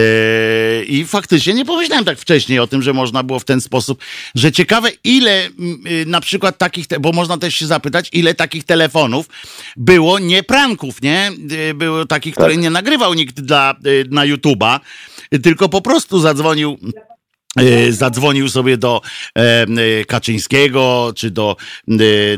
I 0.87 1.05
faktycznie 1.05 1.53
nie 1.53 1.65
pomyślałem 1.65 2.05
tak 2.05 2.19
wcześniej 2.19 2.59
o 2.59 2.67
tym, 2.67 2.81
że 2.81 2.93
można 2.93 3.23
było 3.23 3.39
w 3.39 3.45
ten 3.45 3.61
sposób, 3.61 4.03
że 4.35 4.51
ciekawe 4.51 4.89
ile 5.03 5.49
yy, 5.83 6.05
na 6.05 6.21
przykład 6.21 6.57
takich, 6.57 6.85
bo 6.99 7.11
można 7.11 7.37
też 7.37 7.55
się 7.55 7.67
zapytać, 7.67 8.09
ile 8.13 8.33
takich 8.35 8.63
telefonów 8.63 9.29
było 9.77 10.19
nie 10.19 10.43
pranków, 10.43 11.01
nie? 11.01 11.31
Yy, 11.49 11.73
było 11.73 12.05
takich, 12.05 12.35
tak. 12.35 12.43
które 12.43 12.57
nie 12.57 12.69
nagrywał 12.69 13.13
nikt 13.13 13.41
dla, 13.41 13.75
yy, 13.83 14.05
na 14.09 14.25
YouTube'a, 14.27 14.79
tylko 15.43 15.69
po 15.69 15.81
prostu 15.81 16.19
zadzwonił 16.19 16.77
E, 16.97 17.10
zadzwonił 17.89 18.49
sobie 18.49 18.77
do 18.77 19.01
e, 19.37 19.41
e, 19.41 20.05
Kaczyńskiego, 20.05 21.13
czy 21.15 21.31
do 21.31 21.55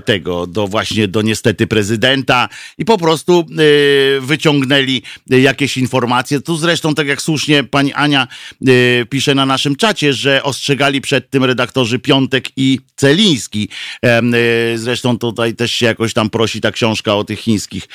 tego, 0.05 0.47
do 0.47 0.67
właśnie 0.67 1.07
do 1.07 1.21
niestety 1.21 1.67
prezydenta 1.67 2.49
i 2.77 2.85
po 2.85 2.97
prostu 2.97 3.45
wyciągnęli 4.21 5.01
jakieś 5.27 5.77
informacje. 5.77 6.41
Tu 6.41 6.57
zresztą, 6.57 6.95
tak 6.95 7.07
jak 7.07 7.21
słusznie 7.21 7.63
pani 7.63 7.93
Ania 7.93 8.27
pisze 9.09 9.35
na 9.35 9.45
naszym 9.45 9.75
czacie, 9.75 10.13
że 10.13 10.43
ostrzegali 10.43 11.01
przed 11.01 11.29
tym 11.29 11.43
redaktorzy 11.43 11.99
Piątek 11.99 12.45
i 12.57 12.79
Celiński. 12.95 13.69
Zresztą 14.75 15.17
tutaj 15.17 15.55
też 15.55 15.71
się 15.71 15.85
jakoś 15.85 16.13
tam 16.13 16.29
prosi 16.29 16.61
ta 16.61 16.71
książka 16.71 17.15
o 17.15 17.23
tych 17.23 17.39
chińskich 17.39 17.87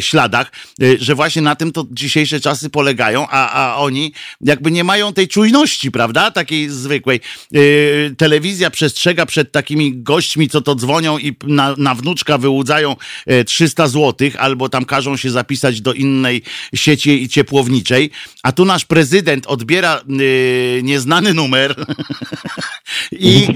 śladach, 0.00 0.52
że 1.00 1.14
właśnie 1.14 1.42
na 1.42 1.56
tym 1.56 1.72
to 1.72 1.86
dzisiejsze 1.90 2.40
czasy 2.40 2.70
polegają, 2.70 3.26
a, 3.28 3.50
a 3.50 3.76
oni 3.76 4.12
jakby 4.40 4.70
nie 4.70 4.84
mają 4.84 5.12
tej 5.12 5.28
czujności, 5.28 5.90
prawda? 5.90 6.25
Takiej 6.30 6.70
zwykłej. 6.70 7.20
Yy, 7.52 8.14
telewizja 8.18 8.70
przestrzega 8.70 9.26
przed 9.26 9.52
takimi 9.52 9.92
gośćmi, 10.02 10.48
co 10.48 10.60
to 10.60 10.74
dzwonią 10.74 11.18
i 11.18 11.36
na, 11.44 11.74
na 11.78 11.94
wnuczka 11.94 12.38
wyłudzają 12.38 12.96
300 13.46 13.82
yy, 13.82 13.88
złotych, 13.88 14.36
albo 14.36 14.68
tam 14.68 14.84
każą 14.84 15.16
się 15.16 15.30
zapisać 15.30 15.80
do 15.80 15.92
innej 15.92 16.42
sieci 16.74 17.28
ciepłowniczej, 17.28 18.10
a 18.42 18.52
tu 18.52 18.64
nasz 18.64 18.84
prezydent 18.84 19.46
odbiera 19.46 20.02
yy, 20.08 20.82
nieznany 20.82 21.34
numer 21.34 21.74
i, 23.12 23.46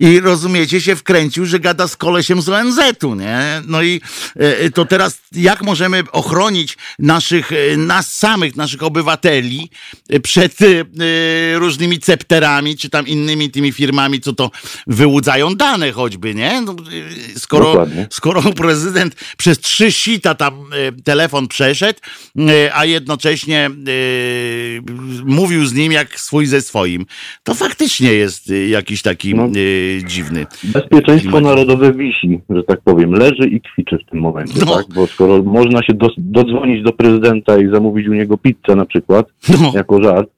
i 0.00 0.20
rozumiecie, 0.20 0.80
się 0.80 0.96
wkręcił, 0.96 1.46
że 1.46 1.60
gada 1.60 1.88
z 1.88 1.96
kolesiem 1.96 2.42
z 2.42 2.48
ONZ-u, 2.48 3.14
nie? 3.14 3.62
No 3.66 3.82
i 3.82 4.00
yy, 4.36 4.70
to 4.70 4.84
teraz 4.84 5.18
jak 5.32 5.62
możemy 5.62 6.02
ochronić 6.12 6.76
naszych, 6.98 7.50
yy, 7.50 7.76
nas 7.76 8.12
samych, 8.12 8.56
naszych 8.56 8.82
obywateli 8.82 9.70
przed 10.22 10.56
różnymi 11.54 11.85
różnymi 11.86 12.00
cepterami, 12.00 12.76
czy 12.76 12.90
tam 12.90 13.06
innymi 13.06 13.50
tymi 13.50 13.72
firmami, 13.72 14.20
co 14.20 14.32
to 14.32 14.50
wyłudzają 14.86 15.54
dane 15.54 15.92
choćby, 15.92 16.34
nie? 16.34 16.60
No, 16.60 16.74
skoro, 17.36 17.86
skoro 18.10 18.42
prezydent 18.42 19.14
przez 19.36 19.58
trzy 19.58 19.92
sita 19.92 20.34
tam 20.34 20.54
e, 20.54 21.02
telefon 21.02 21.48
przeszedł, 21.48 21.98
e, 22.38 22.74
a 22.74 22.84
jednocześnie 22.84 23.66
e, 23.66 23.70
mówił 25.24 25.66
z 25.66 25.74
nim 25.74 25.92
jak 25.92 26.20
swój 26.20 26.46
ze 26.46 26.60
swoim, 26.60 27.06
to 27.42 27.54
faktycznie 27.54 28.12
jest 28.12 28.52
jakiś 28.68 29.02
taki 29.02 29.34
no, 29.34 29.48
dziwny. 30.06 30.46
Bezpieczeństwo 30.62 31.30
klimat. 31.30 31.44
narodowe 31.44 31.92
wisi, 31.92 32.40
że 32.50 32.62
tak 32.62 32.80
powiem, 32.80 33.12
leży 33.12 33.48
i 33.48 33.60
kwiczy 33.60 33.98
w 34.06 34.10
tym 34.10 34.20
momencie, 34.20 34.60
no. 34.66 34.76
tak? 34.76 34.86
Bo 34.94 35.06
skoro 35.06 35.42
można 35.42 35.82
się 35.82 35.94
do, 35.94 36.08
dodzwonić 36.16 36.84
do 36.84 36.92
prezydenta 36.92 37.58
i 37.58 37.70
zamówić 37.70 38.08
u 38.08 38.12
niego 38.12 38.38
pizzę 38.38 38.76
na 38.76 38.86
przykład, 38.86 39.26
no. 39.48 39.72
jako 39.74 40.02
żart, 40.02 40.35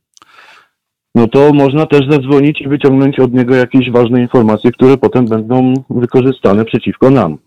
no 1.18 1.28
to 1.28 1.52
można 1.52 1.86
też 1.86 2.00
zadzwonić 2.10 2.60
i 2.60 2.68
wyciągnąć 2.68 3.20
od 3.20 3.34
niego 3.34 3.54
jakieś 3.54 3.90
ważne 3.90 4.20
informacje, 4.20 4.72
które 4.72 4.96
potem 4.96 5.26
będą 5.26 5.74
wykorzystane 5.90 6.64
przeciwko 6.64 7.10
nam. 7.10 7.38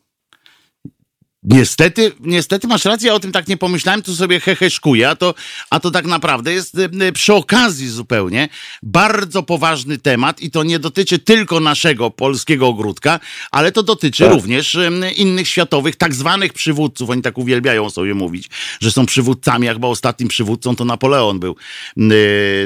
Niestety, 1.43 2.12
niestety 2.19 2.67
masz 2.67 2.86
rację, 2.86 3.08
ja 3.08 3.13
o 3.13 3.19
tym 3.19 3.32
tak 3.32 3.47
nie 3.47 3.58
pomyślałem, 3.58 4.01
tu 4.01 4.15
sobie 4.15 4.39
heheszkuję, 4.39 5.10
a 5.10 5.15
to, 5.15 5.34
a 5.69 5.80
to 5.80 5.91
tak 5.91 6.06
naprawdę 6.06 6.54
jest 6.54 6.77
przy 7.13 7.34
okazji 7.34 7.89
zupełnie 7.89 8.49
bardzo 8.84 9.43
poważny 9.43 9.97
temat 9.97 10.41
i 10.41 10.51
to 10.51 10.63
nie 10.63 10.80
dotyczy 10.80 11.19
tylko 11.19 11.60
naszego 11.60 12.10
polskiego 12.10 12.67
ogródka, 12.67 13.19
ale 13.51 13.71
to 13.71 13.84
dotyczy 13.84 14.23
Tak. 14.23 14.34
również 14.34 14.77
innych 15.15 15.47
światowych, 15.47 15.95
tak 15.95 16.13
zwanych 16.13 16.54
przywódców, 16.54 17.10
oni 17.10 17.21
tak 17.21 17.38
uwielbiają 17.38 17.89
sobie 17.89 18.13
mówić, 18.13 18.49
że 18.82 18.91
są 18.91 19.06
przywódcami, 19.06 19.65
jak 19.65 19.75
chyba 19.75 19.88
ostatnim 19.88 20.30
przywódcą 20.30 20.75
to 20.75 20.86
Napoleon 20.86 21.39
był 21.39 21.56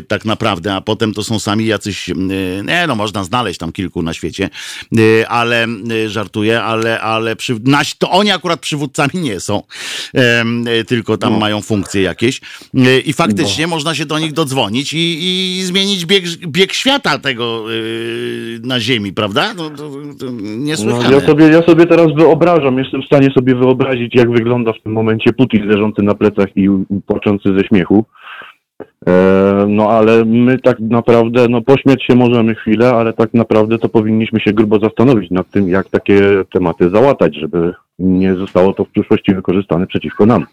tak 0.08 0.26
naprawdę, 0.26 0.74
a 0.76 0.82
potem 0.82 1.14
to 1.14 1.24
są 1.24 1.40
sami 1.40 1.66
jacyś, 1.66 2.10
nie 2.64 2.86
no, 2.88 2.96
można 2.96 3.24
znaleźć 3.24 3.60
tam 3.60 3.72
kilku 3.72 4.02
na 4.02 4.14
świecie, 4.14 4.50
ale 5.28 5.68
żartuję, 6.08 6.64
ale, 6.64 7.02
ale 7.02 7.36
przy, 7.36 7.56
to 7.98 8.12
oni 8.12 8.32
akurat 8.32 8.65
przywódcami 8.66 9.12
nie 9.14 9.40
są, 9.40 9.62
tylko 10.88 11.18
tam 11.18 11.34
No. 11.34 11.40
mają 11.40 11.62
funkcje 11.62 12.02
jakieś 12.02 12.42
y, 12.76 13.00
i 13.00 13.14
faktycznie 13.14 13.68
można 13.68 13.96
się 13.96 14.06
do 14.06 14.20
nich 14.20 14.34
dodzwonić 14.34 14.94
i, 14.94 15.18
i 15.60 15.64
zmienić 15.64 16.06
bieg, 16.06 16.24
bieg 16.48 16.74
świata 16.74 17.20
tego 17.20 17.66
y, 17.74 18.60
na 18.64 18.80
ziemi, 18.80 19.14
prawda? 19.14 19.54
No, 19.54 19.70
to, 19.70 19.90
to 20.20 20.26
No, 20.26 20.42
niesłychane. 20.42 21.16
ja, 21.16 21.22
sobie, 21.22 21.46
ja 21.48 21.62
sobie 21.62 21.86
teraz 21.86 22.08
wyobrażam, 22.18 22.78
jestem 22.78 23.02
w 23.02 23.06
stanie 23.06 23.30
sobie 23.32 23.56
wyobrazić, 23.56 24.16
jak 24.16 24.32
wygląda 24.32 24.74
w 24.74 24.82
tym 24.84 24.92
momencie 24.92 25.34
Putin 25.34 25.68
leżący 25.68 26.02
na 26.02 26.16
plecach 26.16 26.48
i 26.56 26.70
płaczący 27.08 27.50
ze 27.58 27.68
śmiechu. 27.68 28.06
E, 29.08 29.66
no 29.70 29.90
ale 29.90 30.26
my 30.26 30.60
tak 30.60 30.80
naprawdę, 30.80 31.48
no 31.50 31.62
pośmiać 31.62 32.04
się 32.04 32.16
możemy 32.16 32.56
chwilę, 32.56 32.90
ale 32.94 33.14
tak 33.14 33.34
naprawdę 33.34 33.78
to 33.78 33.90
powinniśmy 33.90 34.40
się 34.40 34.54
grubo 34.54 34.80
zastanowić 34.80 35.32
nad 35.32 35.50
tym, 35.52 35.70
jak 35.70 35.90
takie 35.90 36.22
tematy 36.54 36.90
załatać, 36.90 37.36
żeby 37.36 37.74
nie 38.00 38.36
zostało 38.36 38.74
to 38.74 38.86
w 38.86 38.90
przyszłości 38.90 39.36
wykorzystane 39.36 39.88
przeciwko 39.88 40.26
nam. 40.26 40.46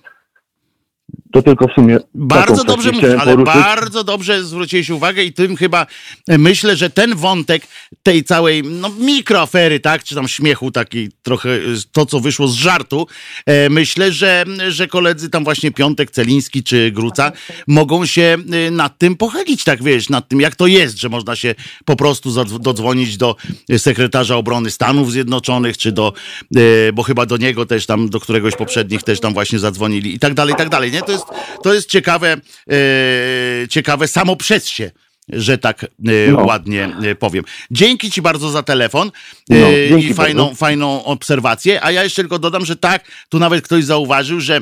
To 1.33 1.43
tylko 1.43 1.69
w 1.69 1.73
sumie. 1.73 1.99
Bardzo 2.15 2.65
dobrze 2.65 2.91
ale 3.21 3.35
poruszyć. 3.35 3.55
bardzo 3.55 4.05
dobrze 4.05 4.45
zwróciłeś 4.45 4.91
uwagę 4.91 5.23
i 5.23 5.33
tym 5.33 5.57
chyba 5.57 5.87
e, 6.29 6.39
myślę, 6.39 6.77
że 6.77 6.91
ten 6.91 7.15
wątek 7.15 7.63
tej 8.03 8.25
całej 8.25 8.63
no, 8.63 8.89
mikroafery, 8.99 9.81
tak, 9.81 10.05
czy 10.05 10.15
tam 10.15 10.29
śmiechu 10.29 10.71
taki 10.71 11.09
trochę, 11.23 11.51
e, 11.51 11.59
to 11.93 12.07
co 12.07 12.21
wyszło 12.21 12.49
z 12.49 12.55
żartu, 12.55 13.07
e, 13.47 13.71
myślę, 13.71 14.13
że, 14.13 14.45
że 14.69 14.87
koledzy 14.87 15.31
tam 15.31 15.45
właśnie 15.45 15.71
Piątek, 15.71 16.11
Celiński 16.11 16.63
czy 16.63 16.91
Gruca 16.91 17.33
mogą 17.67 18.07
się 18.07 18.37
e, 18.53 18.71
nad 18.71 18.99
tym 18.99 19.17
pochylić, 19.17 19.65
tak 19.65 19.83
wiesz, 19.83 20.09
nad 20.09 20.29
tym 20.29 20.41
jak 20.41 20.57
to 20.57 20.67
jest, 20.67 20.99
że 20.99 21.09
można 21.09 21.37
się 21.37 21.55
po 21.85 21.97
prostu 21.97 22.45
dodzwonić 22.45 23.17
do 23.17 23.37
sekretarza 23.79 24.37
obrony 24.37 24.71
Stanów 24.71 25.13
Zjednoczonych, 25.13 25.79
czy 25.79 25.93
do, 25.93 26.13
e, 26.57 26.93
bo 26.93 27.03
chyba 27.03 27.27
do 27.27 27.37
niego 27.37 27.67
też 27.67 27.87
tam, 27.87 28.09
do 28.09 28.21
któregoś 28.21 28.57
poprzednich 28.57 29.03
też 29.03 29.21
tam 29.21 29.33
właśnie 29.33 29.59
zadzwonili 29.59 30.15
i 30.15 30.19
tak 30.19 30.35
dalej, 30.35 30.55
i 30.55 30.57
tak 30.57 30.69
dalej, 30.69 30.93
nie? 30.93 31.03
To 31.03 31.13
jest, 31.13 31.22
to 31.63 31.75
jest 31.75 31.89
ciekawe, 31.91 32.37
e, 32.71 33.69
ciekawe 33.69 34.09
samo 34.09 34.37
przez 34.37 34.69
się. 34.69 34.91
Że 35.29 35.59
tak 35.59 35.85
e, 35.85 35.89
No. 36.33 36.45
ładnie 36.45 36.89
e, 37.05 37.15
powiem. 37.15 37.45
Dzięki 37.71 38.11
Ci 38.11 38.23
bardzo 38.23 38.51
za 38.51 38.63
telefon 38.63 39.11
e, 39.51 39.55
No, 39.91 39.97
i 39.97 40.15
fajną, 40.15 40.45
bardzo. 40.45 40.59
fajną 40.59 41.05
obserwację. 41.05 41.85
A 41.85 41.91
ja 41.91 42.05
jeszcze 42.05 42.23
tylko 42.23 42.39
dodam, 42.39 42.65
że 42.67 42.77
tak, 42.77 43.05
tu 43.29 43.39
nawet 43.39 43.65
ktoś 43.65 43.85
zauważył, 43.85 44.41
że 44.41 44.61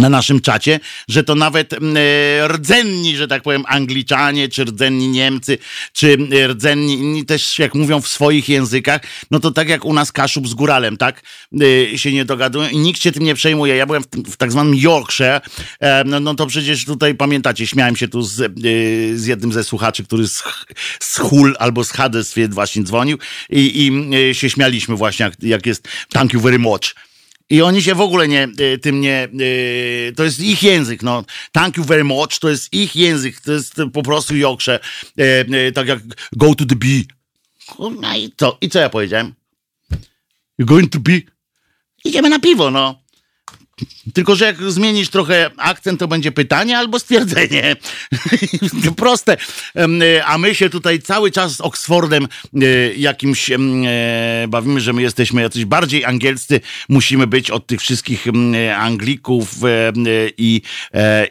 na 0.00 0.08
naszym 0.08 0.40
czacie, 0.40 0.80
że 1.08 1.24
to 1.24 1.34
nawet 1.34 1.72
mm, 1.72 1.96
e, 1.96 2.48
rdzenni, 2.48 3.16
że 3.16 3.28
tak 3.28 3.42
powiem, 3.42 3.64
Angliczanie, 3.66 4.48
czy 4.48 4.64
rdzenni 4.64 5.08
Niemcy, 5.08 5.58
czy 5.92 6.18
e, 6.32 6.48
rdzenni 6.48 6.94
inni 6.94 7.24
też, 7.24 7.58
jak 7.58 7.74
mówią 7.74 8.00
w 8.00 8.08
swoich 8.08 8.48
językach, 8.48 9.00
no 9.30 9.40
to 9.40 9.50
tak 9.50 9.68
jak 9.68 9.84
u 9.84 9.92
nas 9.92 10.12
Kaszub 10.12 10.48
z 10.48 10.54
Góralem, 10.54 10.96
tak, 10.96 11.22
e, 11.92 11.98
się 11.98 12.12
nie 12.12 12.24
dogadują 12.24 12.68
i 12.68 12.78
nikt 12.78 13.02
się 13.02 13.12
tym 13.12 13.22
nie 13.22 13.34
przejmuje. 13.34 13.76
Ja 13.76 13.86
byłem 13.86 14.02
w, 14.02 14.06
w 14.32 14.36
tak 14.36 14.52
zwanym 14.52 14.74
Yorkshire, 14.74 15.40
no, 16.04 16.20
no 16.20 16.34
to 16.34 16.46
przecież 16.46 16.84
tutaj 16.84 17.14
pamiętacie, 17.14 17.66
śmiałem 17.66 17.96
się 17.96 18.08
tu 18.08 18.22
z, 18.22 18.52
z 19.14 19.26
jednym 19.26 19.52
ze 19.52 19.64
słuchaczy, 19.64 20.04
który 20.04 20.28
z, 20.28 20.42
z 21.00 21.18
Hull 21.18 21.56
albo 21.58 21.84
z 21.84 21.90
Huddersfield 21.90 22.54
właśnie 22.54 22.82
dzwonił 22.82 23.18
i, 23.50 23.90
i 24.20 24.34
się 24.34 24.50
śmialiśmy 24.50 24.96
właśnie, 24.96 25.24
jak, 25.24 25.34
jak 25.42 25.66
jest 25.66 25.88
thank 26.12 26.32
you 26.32 26.40
very 26.40 26.58
much. 26.58 26.94
I 27.50 27.62
oni 27.62 27.82
się 27.82 27.94
w 27.94 28.00
ogóle 28.00 28.28
nie, 28.28 28.48
y, 28.60 28.78
tym 28.78 29.00
nie, 29.00 29.28
y, 29.40 30.12
to 30.16 30.24
jest 30.24 30.40
ich 30.40 30.62
język, 30.62 31.02
no. 31.02 31.24
Thank 31.52 31.76
you 31.76 31.84
very 31.84 32.04
much, 32.04 32.38
to 32.38 32.50
jest 32.50 32.72
ich 32.72 32.96
język, 32.96 33.40
to 33.40 33.52
jest 33.52 33.74
po 33.92 34.02
prostu 34.02 34.36
Yorkshire, 34.36 34.80
y, 35.20 35.72
tak 35.72 35.88
jak 35.88 36.00
go 36.36 36.54
to 36.54 36.64
the 36.66 36.76
bee. 36.76 37.04
Kurna, 37.66 38.16
i 38.16 38.32
co, 38.36 38.58
i 38.60 38.68
co 38.68 38.78
ja 38.78 38.88
powiedziałem? 38.88 39.34
You're 40.60 40.64
going 40.64 40.92
to 40.92 41.00
be? 41.00 41.20
Idziemy 42.04 42.28
na 42.28 42.38
piwo, 42.38 42.70
no. 42.70 43.02
Tylko, 44.14 44.36
że 44.36 44.44
jak 44.44 44.62
zmienisz 44.62 45.08
trochę 45.08 45.50
akcent, 45.56 46.00
to 46.00 46.08
będzie 46.08 46.32
pytanie 46.32 46.78
albo 46.78 46.98
stwierdzenie. 46.98 47.76
Proste. 48.96 49.36
E, 49.76 50.24
A 50.24 50.38
my 50.38 50.54
się 50.54 50.70
tutaj 50.70 51.02
cały 51.02 51.30
czas 51.30 51.56
z 51.56 51.60
Oxfordem 51.60 52.28
e, 52.54 52.66
jakimś 52.96 53.50
e, 53.50 53.58
bawimy, 54.48 54.80
że 54.80 54.92
my 54.92 55.02
jesteśmy 55.02 55.42
jacyś 55.42 55.64
bardziej 55.64 56.04
angielscy. 56.04 56.60
Musimy 56.88 57.26
być 57.26 57.50
od 57.50 57.66
tych 57.66 57.80
wszystkich 57.80 58.26
Anglików 58.76 59.54
i, 60.38 60.62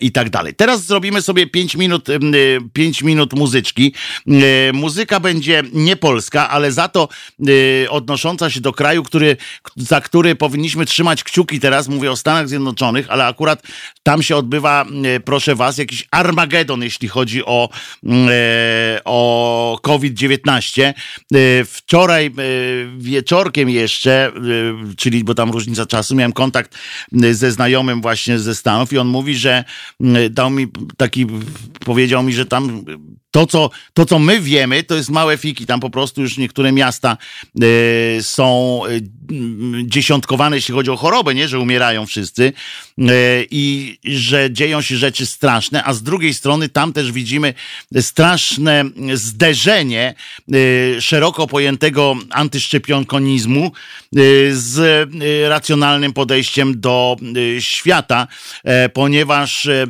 i 0.02 0.12
tak 0.12 0.30
dalej. 0.30 0.54
Teraz 0.56 0.86
zrobimy 0.86 1.22
sobie 1.22 1.48
5 1.48 1.76
minut, 1.76 2.10
em, 2.10 2.34
e, 2.34 2.38
pięć 2.74 3.04
minut 3.04 3.34
muzyczki. 3.34 3.94
Muzyka 4.74 5.20
będzie 5.20 5.64
nie 5.74 5.96
polska, 5.96 6.50
ale 6.50 6.72
za 6.72 6.88
to 6.88 7.10
odnosząca 7.90 8.50
się 8.50 8.62
do 8.62 8.74
kraju, 8.74 9.04
który, 9.04 9.38
za 9.76 10.02
który 10.02 10.36
powinniśmy 10.36 10.86
trzymać 10.86 11.24
kciuki 11.24 11.60
teraz. 11.60 11.88
Mówię 11.88 12.12
o 12.12 12.16
Stanach 12.16 12.39
Zjednoczonych, 12.48 13.10
ale 13.10 13.26
akurat 13.26 13.64
tam 14.04 14.24
się 14.24 14.36
odbywa, 14.36 14.86
e, 15.16 15.20
proszę 15.20 15.56
was, 15.56 15.78
jakiś 15.78 16.08
Armagedon, 16.12 16.84
jeśli 16.84 17.08
chodzi 17.08 17.46
o, 17.46 17.70
e, 18.06 19.02
o 19.06 19.80
COVID-19. 19.82 20.84
E, 20.84 20.94
Wczoraj 21.66 22.32
wieczorkiem 22.98 23.70
jeszcze, 23.70 24.32
czyli 24.98 25.24
bo 25.24 25.36
tam 25.36 25.52
różnica 25.52 25.86
czasu, 25.86 26.16
miałem 26.16 26.34
kontakt 26.34 26.78
ze 27.32 27.52
znajomym 27.52 28.02
właśnie 28.02 28.40
ze 28.40 28.56
Stanów 28.56 28.94
i 28.94 28.98
on 28.98 29.08
mówi, 29.08 29.36
że 29.36 29.64
dał 30.30 30.50
mi 30.50 30.68
taki, 30.98 31.26
powiedział 31.86 32.24
mi, 32.24 32.34
że 32.34 32.46
tam 32.46 32.86
to 33.32 33.48
co, 33.48 33.70
to, 33.94 34.06
co 34.06 34.20
my 34.20 34.42
wiemy, 34.42 34.84
to 34.84 34.96
jest 34.96 35.10
małe 35.10 35.38
fiki. 35.38 35.66
Tam 35.66 35.80
po 35.80 35.90
prostu 35.90 36.22
już 36.22 36.38
niektóre 36.38 36.72
miasta 36.72 37.18
e, 37.62 38.24
są 38.24 38.82
m, 39.32 39.84
dziesiątkowane, 39.86 40.56
jeśli 40.56 40.74
chodzi 40.74 40.92
o 40.92 40.98
chorobę, 40.98 41.36
nie? 41.36 41.48
Że 41.48 41.60
umierają 41.60 42.06
wszyscy 42.06 42.54
i 43.52 43.98
że 44.04 44.52
dzieją 44.52 44.82
się 44.82 44.98
rzeczy 44.98 45.26
straszne, 45.26 45.84
a 45.84 45.94
z 45.94 46.04
drugiej 46.04 46.34
strony 46.34 46.70
tam 46.70 46.94
też 46.94 47.12
widzimy 47.12 47.54
straszne 48.02 48.84
zderzenie 49.14 50.14
e, 50.98 51.02
szeroko 51.02 51.48
pojętego 51.48 52.16
antyszczepionkonizmu 52.30 53.66
e, 53.66 53.72
z 54.52 54.80
e, 54.80 55.50
racjonalnym 55.50 56.14
podejściem 56.14 56.80
do 56.82 57.18
e, 57.58 57.62
świata, 57.62 58.28
e, 58.64 58.90
ponieważ 58.90 59.66
e, 59.66 59.88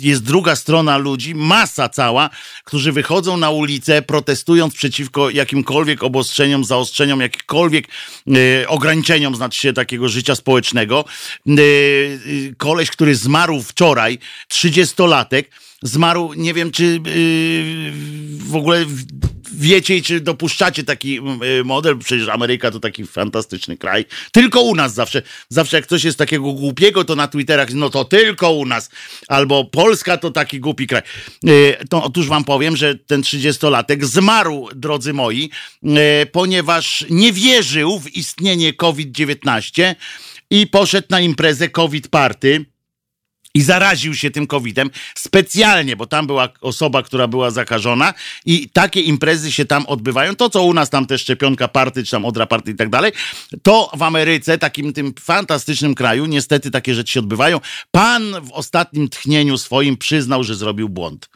jest 0.00 0.22
druga 0.22 0.56
strona 0.56 0.98
ludzi, 0.98 1.34
masa 1.34 1.88
cała, 1.88 2.30
którzy 2.64 2.92
wychodzą 2.92 3.36
na 3.36 3.50
ulicę 3.50 4.02
protestując 4.02 4.74
przeciwko 4.74 5.30
jakimkolwiek 5.30 6.02
obostrzeniom, 6.02 6.64
zaostrzeniom, 6.64 7.20
jakimkolwiek 7.20 7.88
e, 8.28 8.68
ograniczeniom, 8.68 9.36
znaczy 9.36 9.60
się 9.60 9.72
takiego 9.72 10.08
życia 10.08 10.34
społecznego. 10.34 11.04
E, 12.14 12.54
koleś, 12.56 12.90
który 12.90 13.14
zmarł 13.14 13.62
wczoraj, 13.62 14.18
30-latek, 14.50 15.44
zmarł, 15.82 16.32
nie 16.34 16.54
wiem 16.54 16.70
czy 16.70 16.84
yy, 16.84 17.92
w 18.38 18.56
ogóle 18.56 18.84
wiecie 19.54 19.96
i 19.96 20.02
czy 20.02 20.20
dopuszczacie 20.20 20.84
taki 20.84 21.14
yy, 21.14 21.64
model, 21.64 21.98
przecież 21.98 22.28
Ameryka 22.28 22.70
to 22.70 22.80
taki 22.80 23.06
fantastyczny 23.06 23.76
kraj. 23.76 24.04
Tylko 24.32 24.60
u 24.60 24.74
nas 24.74 24.94
zawsze, 24.94 25.22
zawsze 25.48 25.76
jak 25.76 25.86
coś 25.86 26.04
jest 26.04 26.18
takiego 26.18 26.52
głupiego, 26.52 27.04
to 27.04 27.16
na 27.16 27.28
Twitterach, 27.28 27.74
no 27.74 27.90
to 27.90 28.04
tylko 28.04 28.52
u 28.52 28.66
nas. 28.66 28.90
Albo 29.28 29.64
Polska 29.64 30.16
to 30.16 30.30
taki 30.30 30.60
głupi 30.60 30.86
kraj. 30.86 31.02
To 31.90 32.04
otóż 32.04 32.28
wam 32.28 32.44
powiem, 32.44 32.76
że 32.76 32.94
ten 32.94 33.20
30-latek 33.20 34.04
zmarł, 34.04 34.68
drodzy 34.74 35.12
moi, 35.12 35.50
ponieważ 36.32 37.04
nie 37.10 37.32
wierzył 37.32 37.98
w 37.98 38.16
istnienie 38.16 38.72
COVID-19 38.72 39.94
i 40.52 40.66
poszedł 40.66 41.06
na 41.10 41.20
imprezę 41.20 41.68
COVID 41.68 42.08
Party 42.08 42.64
i 43.54 43.62
zaraził 43.62 44.14
się 44.14 44.30
tym 44.30 44.46
COVID-em 44.46 44.90
specjalnie, 45.14 45.96
bo 45.96 46.06
tam 46.06 46.26
była 46.26 46.48
osoba, 46.60 47.02
która 47.02 47.28
była 47.28 47.50
zakażona 47.50 48.14
i 48.46 48.68
takie 48.68 49.00
imprezy 49.00 49.52
się 49.52 49.64
tam 49.64 49.86
odbywają. 49.86 50.36
To, 50.36 50.50
co 50.50 50.62
u 50.62 50.74
nas 50.74 50.90
tam 50.90 51.06
też 51.06 51.20
szczepionka 51.20 51.68
party, 51.68 52.04
czy 52.04 52.10
tam 52.10 52.24
odra 52.24 52.46
party 52.46 52.70
i 52.70 52.74
tak 52.74 52.90
dalej, 52.90 53.12
to 53.62 53.90
w 53.96 54.02
Ameryce, 54.02 54.58
takim 54.58 54.92
tym 54.92 55.14
fantastycznym 55.20 55.94
kraju, 55.94 56.26
niestety 56.26 56.70
takie 56.70 56.94
rzeczy 56.94 57.12
się 57.12 57.20
odbywają. 57.20 57.60
Pan 57.90 58.22
w 58.42 58.52
ostatnim 58.52 59.08
tchnieniu 59.08 59.58
swoim 59.58 59.96
przyznał, 59.96 60.44
że 60.44 60.54
zrobił 60.54 60.88
błąd. 60.88 61.28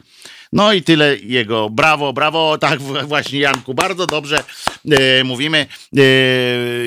No 0.53 0.73
i 0.73 0.81
tyle 0.81 1.17
jego. 1.17 1.69
Brawo, 1.69 2.13
brawo, 2.13 2.57
tak 2.57 2.81
właśnie 2.81 3.39
Janku, 3.39 3.73
bardzo 3.73 4.07
dobrze 4.07 4.43
e, 4.91 5.23
mówimy. 5.23 5.65
E, 5.97 6.01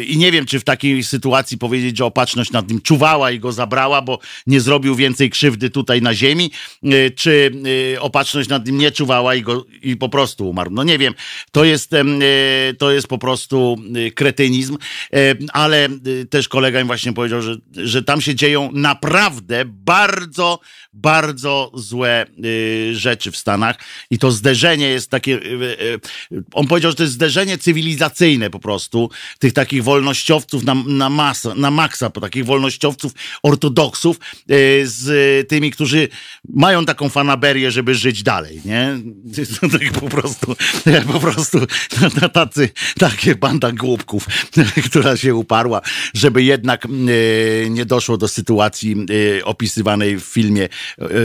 I 0.03 0.17
nie 0.17 0.33
wiem, 0.33 0.47
czy 0.47 0.61
w 0.61 0.65
takiej 0.65 1.05
sytuacji 1.05 1.59
powiedzieć, 1.59 1.99
że 1.99 2.05
opatrzność 2.05 2.53
nad 2.53 2.69
nim 2.69 2.81
czuwała 2.81 3.31
i 3.31 3.41
go 3.41 3.53
zabrała, 3.53 4.03
bo 4.03 4.19
nie 4.47 4.61
zrobił 4.61 4.95
więcej 4.95 5.31
krzywdy 5.31 5.71
tutaj 5.71 6.03
na 6.03 6.15
ziemi, 6.15 6.51
e, 6.85 7.11
czy 7.11 7.53
e, 7.95 8.01
opatrzność 8.01 8.49
nad 8.49 8.67
nim 8.67 8.79
nie 8.79 8.93
czuwała 8.93 9.35
i, 9.35 9.43
go, 9.43 9.67
i 9.83 9.97
po 9.97 10.09
prostu 10.09 10.51
umarł. 10.51 10.71
No 10.71 10.83
nie 10.83 10.99
wiem, 10.99 11.15
to 11.53 11.65
jest, 11.65 11.95
e, 11.95 12.05
to 12.79 12.91
jest 12.91 13.07
po 13.07 13.19
prostu 13.19 13.77
e, 14.07 14.11
kretynizm, 14.11 14.79
ale 15.53 15.89
też 16.31 16.49
kolega 16.49 16.81
mi 16.81 16.87
właśnie 16.87 17.13
powiedział, 17.13 17.43
że, 17.43 17.57
że 17.77 18.03
tam 18.03 18.21
się 18.21 18.35
dzieją 18.35 18.71
naprawdę 18.73 19.65
bardzo, 19.65 20.59
bardzo 20.93 21.73
złe 21.75 22.27
rzeczy 22.93 23.31
w 23.31 23.37
Stanach 23.51 23.77
i 24.11 24.19
to 24.19 24.31
zderzenie 24.31 24.89
jest 24.89 25.11
takie, 25.11 25.33
y, 25.35 25.99
y, 26.33 26.43
on 26.53 26.67
powiedział, 26.67 26.91
że 26.91 26.97
to 26.97 27.03
jest 27.03 27.15
zderzenie 27.15 27.59
cywilizacyjne 27.59 28.51
po 28.51 28.59
prostu, 28.59 29.11
tych 29.39 29.53
takich 29.53 29.85
wolnościowców 29.85 30.65
na, 30.65 30.75
na, 30.75 31.11
masa, 31.11 31.55
na 31.55 31.71
maksa, 31.71 32.11
po 32.11 32.21
takich 32.21 32.45
wolnościowców 32.45 33.13
ortodoksów 33.43 34.17
y, 34.51 34.83
z 34.85 35.49
tymi, 35.49 35.71
którzy 35.71 36.09
mają 36.49 36.85
taką 36.85 37.09
fanaberię, 37.09 37.71
żeby 37.71 37.95
żyć 37.95 38.23
dalej, 38.23 38.61
nie? 38.65 38.99
Tak 39.81 39.93
po 39.93 40.09
prostu, 40.09 40.57
po 41.13 41.21
prostu 41.21 41.59
tacy, 42.33 42.69
takie 42.99 43.35
banda 43.35 43.73
głupków, 43.73 44.27
która 44.91 45.17
się 45.17 45.35
uparła, 45.35 45.81
żeby 46.15 46.43
jednak 46.43 46.87
nie 47.71 47.87
doszło 47.87 48.17
do 48.17 48.29
sytuacji 48.29 48.97
opisywanej 49.45 50.21
w 50.21 50.25
filmie, 50.25 50.69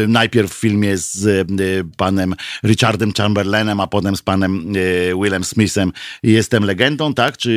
najpierw 0.07 0.53
w 0.53 0.59
filmie 0.59 0.97
z 0.97 1.25
y, 1.25 1.83
panem 2.15 2.35
Richardem 2.63 3.11
Chamberlainem, 3.13 3.79
a 3.79 3.87
potem 3.87 4.15
z 4.15 4.21
panem 4.21 4.75
y, 4.75 5.13
Willem 5.21 5.43
Smithem 5.43 5.91
Jestem 6.23 6.63
legendą, 6.63 7.13
tak? 7.13 7.37
Czy 7.37 7.49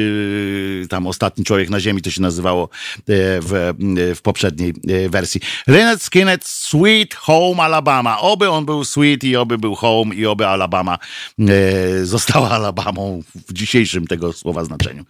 y, 0.85 0.89
tam 0.89 1.07
Ostatni 1.07 1.45
Człowiek 1.45 1.71
na 1.71 1.81
Ziemi 1.81 2.03
to 2.03 2.11
się 2.11 2.23
nazywało 2.23 2.65
y, 2.65 2.99
w, 3.41 3.75
w 4.17 4.23
poprzedniej 4.23 4.75
wersji. 5.09 5.41
Lynyrd 5.67 6.03
Skynyrd 6.03 6.45
Sweet 6.45 7.15
Home 7.15 7.63
Alabama. 7.63 8.21
Oby 8.21 8.51
on 8.51 8.65
był 8.65 8.85
sweet 8.85 9.25
i 9.25 9.37
oby 9.37 9.59
był 9.59 9.75
home 9.75 10.15
i 10.15 10.27
oby 10.27 10.47
Alabama 10.47 10.99
została 12.03 12.51
Alabamą 12.51 13.23
w 13.49 13.53
dzisiejszym 13.53 14.07
tego 14.07 14.33
słowa 14.33 14.65
znaczeniu. 14.65 15.05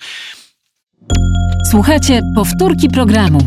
Słuchajcie, 1.70 2.20
powtórki 2.34 2.88
programu. 2.88 3.38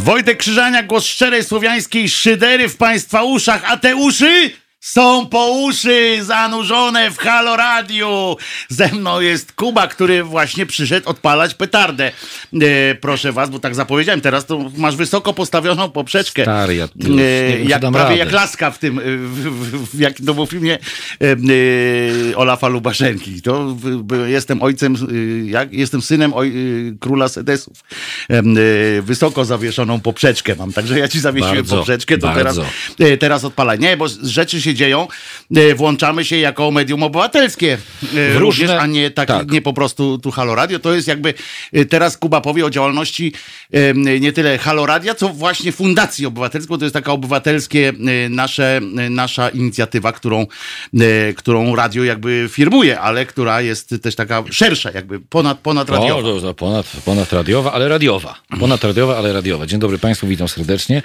Wojtek 0.00 0.38
Krzyżania, 0.38 0.82
głos 0.82 1.04
szczerej 1.06 1.44
słowiańskiej 1.44 2.08
szydery 2.08 2.68
w 2.68 2.76
państwa 2.76 3.22
uszach, 3.22 3.64
a 3.66 3.76
te 3.76 3.96
uszy 3.96 4.50
są 4.80 5.26
po 5.26 5.50
uszy 5.50 6.18
zanurzone 6.24 7.10
w 7.10 7.18
Halo 7.18 7.56
Radio. 7.56 8.36
Ze 8.68 8.88
mną 8.88 9.20
jest 9.20 9.52
Kuba, 9.52 9.86
który 9.88 10.24
właśnie 10.24 10.66
przyszedł 10.66 11.08
odpalać 11.08 11.54
petardę. 11.54 12.12
E, 12.62 12.94
proszę 12.94 13.32
was, 13.32 13.50
bo 13.50 13.58
tak 13.58 13.74
zapowiedziałem, 13.74 14.20
teraz 14.20 14.46
to 14.46 14.70
masz 14.76 14.96
wysoko 14.96 15.32
postawioną 15.32 15.90
poprzeczkę. 15.90 16.42
Stary, 16.42 16.74
ja 16.76 16.88
E, 17.18 17.60
jak 17.60 17.80
prawie 17.80 17.98
radę. 17.98 18.16
jak 18.16 18.32
laska 18.32 18.70
w 18.70 18.78
tym, 18.78 18.98
e, 18.98 19.02
w, 19.02 19.42
w, 19.42 19.96
w, 19.96 20.00
jak 20.00 20.14
to 20.26 20.34
było 20.34 20.46
w 20.46 20.50
filmie 20.50 20.78
e, 21.20 21.26
e, 22.32 22.36
Olafa 22.36 22.68
Lubaszenki. 22.68 23.42
To 23.42 23.74
w, 23.78 24.28
jestem 24.28 24.62
ojcem, 24.62 24.94
e, 24.94 25.46
jak, 25.50 25.72
jestem 25.72 26.02
synem 26.02 26.32
oj, 26.34 26.52
króla 27.00 27.28
Sedesów. 27.28 27.76
Wysoko 29.02 29.44
zawieszoną 29.44 30.00
poprzeczkę 30.00 30.54
mam, 30.58 30.72
także 30.72 30.98
ja 30.98 31.08
ci 31.08 31.20
zawiesiłem 31.20 31.56
Bardzo, 31.56 31.76
poprzeczkę, 31.76 32.18
to 32.18 32.34
teraz, 32.34 32.56
bardzo. 32.56 32.70
teraz 33.20 33.44
odpalaj. 33.44 33.78
Nie, 33.78 33.96
bo 33.96 34.06
rzeczy 34.22 34.60
się 34.62 34.69
dzieją, 34.74 35.08
e, 35.56 35.74
włączamy 35.74 36.24
się 36.24 36.36
jako 36.36 36.70
medium 36.70 37.02
obywatelskie 37.02 37.72
e, 37.72 38.38
różne- 38.38 38.38
również, 38.38 38.70
a 38.70 38.86
nie, 38.86 39.10
tak, 39.10 39.28
tak. 39.28 39.50
nie 39.50 39.62
po 39.62 39.72
prostu 39.72 40.18
tu 40.18 40.30
Halo 40.30 40.54
Radio. 40.54 40.78
To 40.78 40.94
jest 40.94 41.08
jakby, 41.08 41.34
e, 41.72 41.84
teraz 41.84 42.16
Kuba 42.16 42.40
powie 42.40 42.66
o 42.66 42.70
działalności 42.70 43.32
nie 44.20 44.32
tyle 44.32 44.58
Halo 44.58 44.86
Radia, 44.86 45.14
co 45.14 45.28
właśnie 45.28 45.72
Fundacji 45.72 46.26
Obywatelskiej, 46.26 46.68
bo 46.68 46.78
to 46.78 46.84
jest 46.84 46.94
taka 46.94 47.12
obywatelskie 47.12 47.92
nasze, 48.30 48.80
nasza 49.10 49.48
inicjatywa, 49.48 50.12
którą, 50.12 50.46
którą 51.36 51.76
radio 51.76 52.04
jakby 52.04 52.48
firmuje, 52.52 53.00
ale 53.00 53.26
która 53.26 53.60
jest 53.60 53.94
też 54.02 54.14
taka 54.14 54.44
szersza, 54.50 54.90
jakby 54.90 55.20
ponad, 55.20 55.58
ponad 55.58 55.90
radiowa. 55.90 56.54
ponad, 56.54 56.86
ponad 57.04 57.32
radiowa, 57.32 57.72
ale 57.72 57.88
radiowa. 57.88 58.34
Ponad 58.60 58.84
radiowa, 58.84 59.18
ale 59.18 59.32
radiowa. 59.32 59.66
Dzień 59.66 59.80
dobry 59.80 59.98
Państwu, 59.98 60.26
witam 60.26 60.48
serdecznie. 60.48 61.02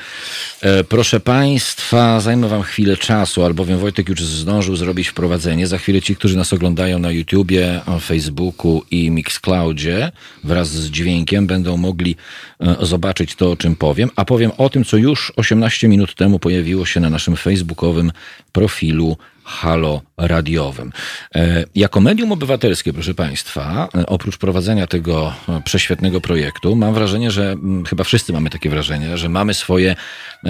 Proszę 0.90 1.20
Państwa, 1.20 2.20
zajmę 2.20 2.48
Wam 2.48 2.64
chwilę 2.64 2.98
czasu, 2.98 3.44
albowiem 3.56 3.80
Wojtek 3.80 4.10
już 4.10 4.24
zdążył 4.24 4.76
zrobić 4.76 5.08
wprowadzenie. 5.08 5.68
Za 5.68 5.78
chwilę 5.78 6.02
ci, 6.02 6.16
którzy 6.16 6.38
nas 6.38 6.54
oglądają 6.54 7.00
na 7.00 7.12
YouTubie, 7.12 7.82
Facebooku 8.02 8.84
i 8.92 9.12
Mixcloudzie 9.12 10.12
wraz 10.44 10.70
z 10.70 10.90
dźwiękiem 10.90 11.48
będą 11.48 11.78
mogli 11.78 12.16
e, 12.60 12.76
zobaczyć 12.86 13.36
to, 13.36 13.52
o 13.52 13.58
czym 13.58 13.76
powiem, 13.76 14.10
a 14.16 14.26
powiem 14.26 14.52
o 14.58 14.70
tym, 14.70 14.84
co 14.84 14.98
już 14.98 15.34
18 15.36 15.88
minut 15.88 16.16
temu 16.16 16.40
pojawiło 16.40 16.86
się 16.86 17.00
na 17.00 17.10
naszym 17.10 17.36
facebookowym 17.36 18.12
profilu 18.52 19.18
Halo 19.46 20.02
Radiowym. 20.18 20.92
E, 21.36 21.66
Jako 21.76 22.02
medium 22.02 22.32
obywatelskie, 22.32 22.94
proszę 22.94 23.14
Państwa, 23.14 23.90
e, 23.96 24.06
oprócz 24.06 24.38
prowadzenia 24.38 24.88
tego 24.88 25.34
e, 25.50 25.62
prześwietnego 25.62 26.22
projektu, 26.22 26.76
mam 26.76 26.94
wrażenie, 26.94 27.32
że 27.32 27.56
chyba 27.90 28.04
wszyscy 28.04 28.34
mamy 28.34 28.50
takie 28.50 28.70
wrażenie, 28.70 29.18
że 29.18 29.30
mamy 29.30 29.54
swoje 29.54 29.96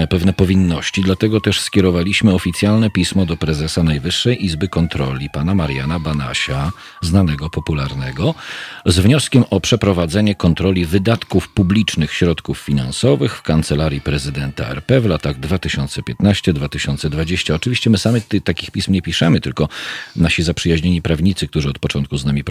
pewne 0.10 0.34
powinności, 0.34 1.02
dlatego 1.02 1.41
też 1.41 1.62
skierowaliśmy 1.62 2.34
oficjalne 2.34 2.89
pismo 2.89 3.26
do 3.26 3.38
prezesa 3.38 3.84
Najwyższej 3.84 4.46
Izby 4.46 4.68
Kontroli, 4.68 5.30
pana 5.30 5.56
Mariana 5.56 6.00
Banasia, 6.00 6.72
znanego, 7.02 7.50
popularnego, 7.50 8.36
z 8.86 9.00
wnioskiem 9.00 9.43
o 9.50 9.60
przeprowadzenie 9.60 10.36
kontroli 10.36 10.86
wydatków 10.86 11.50
publicznych 11.50 12.14
środków 12.14 12.60
finansowych 12.60 13.38
w 13.38 13.41
Kancelarii 13.41 14.02
Prezydenta 14.02 14.70
RP 14.70 15.02
w 15.02 15.06
latach 15.06 15.39
2015-2020. 15.39 17.54
Oczywiście 17.54 17.89
my 17.89 17.98
sami 17.98 18.22
takich 18.43 18.72
pism 18.72 18.85
nie 18.92 19.02
piszemy, 19.02 19.42
tylko 19.42 19.70
nasi 20.16 20.44
zaprzyjaźnieni 20.44 21.02
prawnicy, 21.02 21.48
którzy 21.48 21.70
od 21.70 21.80
początku 21.80 22.18
z 22.18 22.26
nami 22.26 22.44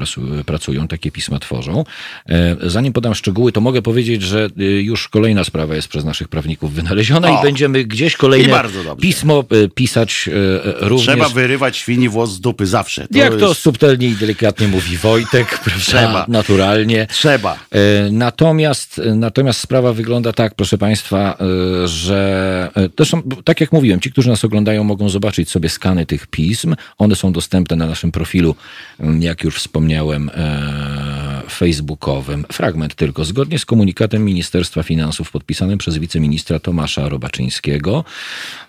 pracują, 0.47 0.89
takie 0.89 1.11
pisma 1.11 1.39
tworzą. 1.39 1.85
E, 2.28 2.57
Zanim 2.62 2.93
podam 2.93 3.14
szczegóły, 3.14 3.53
to 3.53 3.61
mogę 3.61 3.82
powiedzieć, 3.82 4.22
że 4.22 4.49
y, 4.61 4.64
już 4.82 5.09
kolejna 5.09 5.45
sprawa 5.45 5.74
jest 5.74 5.89
przez 5.89 6.05
naszych 6.05 6.28
prawników 6.28 6.72
wynaleziona 6.74 7.30
O! 7.30 7.41
i 7.41 7.43
będziemy 7.43 7.85
gdzieś 7.85 8.16
kolejne 8.16 8.62
pismo 9.01 9.45
e, 9.64 9.68
pisać 9.68 10.28
e, 10.28 10.32
e, 10.64 10.89
również. 10.89 11.07
Trzeba 11.07 11.28
wyrywać 11.28 11.76
świni 11.76 12.09
włos 12.09 12.30
z 12.30 12.41
dupy 12.41 12.66
zawsze. 12.66 13.09
To 13.09 13.18
Jak 13.18 13.37
to 13.37 13.49
jest- 13.49 13.61
subtelnie 13.61 14.09
i 14.09 14.12
delikatnie 14.16 14.68
mówi 14.68 14.97
Wojtek, 14.97 15.49
prawda? 15.64 15.80
Trzeba. 15.85 16.24
Naturalnie. 16.28 17.07
Trzeba. 17.11 17.59
E, 17.70 18.11
Natomiast, 18.11 19.01
natomiast 19.14 19.61
sprawa 19.61 19.93
wygląda 19.93 20.32
tak, 20.32 20.55
proszę 20.55 20.78
Państwa, 20.78 21.39
e, 21.85 21.89
że 21.89 22.70
e, 22.76 22.89
zresztą, 22.97 23.22
tak 23.45 23.61
jak 23.61 23.72
mówiłem, 23.72 24.01
ci, 24.01 24.12
którzy 24.12 24.28
nas 24.28 24.45
oglądają, 24.45 24.85
mogą 24.85 25.09
zobaczyć 25.09 25.51
sobie 25.51 25.68
skany 25.68 26.07
tych 26.07 26.23
pism. 26.26 26.74
One 26.98 27.16
są 27.16 27.32
dostępne 27.32 27.76
na 27.76 27.86
naszym 27.86 28.12
profilu, 28.12 28.54
m, 29.00 29.22
jak 29.22 29.44
już 29.44 29.58
wspomniałem, 29.58 30.30
e, 30.34 31.13
facebookowym. 31.51 32.45
Fragment 32.53 32.95
tylko. 32.95 33.24
Zgodnie 33.24 33.59
z 33.59 33.64
komunikatem 33.64 34.24
Ministerstwa 34.24 34.82
Finansów 34.82 35.30
podpisanym 35.30 35.78
przez 35.78 35.99
wiceministra 35.99 36.59
Tomasza 36.59 37.09
Robaczyńskiego, 37.09 38.05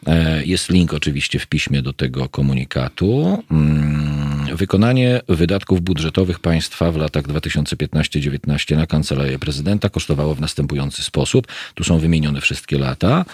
e, 0.08 0.46
jest 0.46 0.70
link 0.70 0.94
oczywiście 0.94 1.40
w 1.40 1.48
piśmie 1.48 1.82
do 1.82 1.94
tego 1.94 2.30
komunikatu. 2.30 3.44
Mm, 3.52 4.26
Wykonanie 4.56 5.22
wydatków 5.28 5.82
budżetowych 5.82 6.40
państwa 6.40 6.92
w 6.92 6.98
latach 6.98 7.24
2015-19 7.24 8.78
na 8.78 8.88
Kancelarię 8.88 9.40
Prezydenta 9.40 9.90
kosztowało 9.90 10.36
w 10.36 10.42
następujący 10.42 11.04
sposób. 11.04 11.48
Tu 11.76 11.84
są 11.84 12.00
wymienione 12.00 12.42
wszystkie 12.42 12.78
lata. 12.78 13.26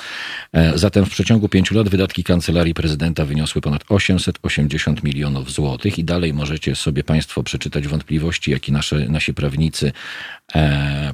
E, 0.54 0.78
Zatem 0.78 1.06
w 1.06 1.10
przeciągu 1.10 1.50
pięciu 1.50 1.76
lat 1.76 1.90
wydatki 1.90 2.24
Kancelarii 2.24 2.74
Prezydenta 2.74 3.26
wyniosły 3.26 3.62
ponad 3.62 3.84
880 3.90 5.04
milionów 5.04 5.52
złotych 5.52 6.00
i 6.00 6.04
dalej 6.04 6.34
możecie 6.34 6.76
sobie 6.76 7.04
Państwo 7.04 7.44
przeczytać 7.44 7.88
wątpliwości, 7.88 8.52
jakie 8.52 8.72
nasze, 8.72 8.96
nasi 9.10 9.34
prawnicy 9.42 9.92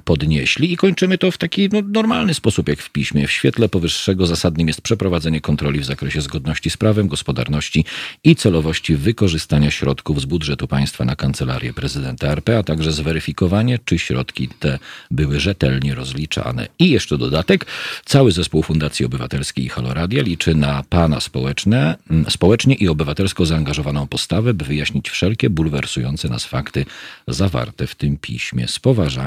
podnieśli 0.06 0.74
i 0.74 0.78
kończymy 0.78 1.18
to 1.18 1.32
w 1.32 1.38
taki 1.38 1.70
no, 1.72 1.82
normalny 1.82 2.34
sposób, 2.34 2.70
jak 2.70 2.82
w 2.82 2.90
piśmie. 2.90 3.28
W 3.28 3.32
świetle 3.32 3.70
powyższego 3.70 4.26
zasadnym 4.26 4.68
jest 4.68 4.82
przeprowadzenie 4.82 5.42
kontroli 5.42 5.80
w 5.80 5.86
zakresie 5.86 6.22
zgodności 6.22 6.70
z 6.70 6.78
prawem, 6.78 7.08
gospodarności 7.08 7.86
i 8.24 8.36
celowości 8.36 8.96
wykorzystania 8.96 9.72
środków 9.72 10.22
z 10.22 10.26
budżetu 10.26 10.68
państwa 10.68 11.06
na 11.06 11.16
kancelarię 11.16 11.74
prezydenta 11.74 12.28
RP, 12.28 12.58
a 12.58 12.64
także 12.64 12.92
zweryfikowanie, 12.92 13.80
czy 13.86 14.00
środki 14.00 14.48
te 14.48 14.80
były 15.12 15.40
rzetelnie 15.40 15.96
rozliczane. 15.96 16.68
I 16.80 16.90
jeszcze 16.90 17.18
dodatek, 17.18 17.66
cały 18.06 18.32
zespół 18.32 18.64
Fundacji 18.64 19.06
Obywatelskiej 19.06 19.66
i 19.66 19.70
Haloradia 19.70 20.24
liczy 20.24 20.56
na 20.56 20.84
pana 20.90 21.20
społeczne, 21.20 21.96
społecznie 22.30 22.76
i 22.76 22.88
obywatelsko 22.88 23.46
zaangażowaną 23.46 24.08
postawę, 24.08 24.54
by 24.54 24.66
wyjaśnić 24.66 25.10
wszelkie 25.10 25.50
bulwersujące 25.50 26.30
nas 26.30 26.46
fakty 26.46 26.86
zawarte 27.28 27.88
w 27.88 27.96
tym 27.96 28.18
piśmie 28.18 28.68
z 28.68 28.80
poważaniem 28.80 29.27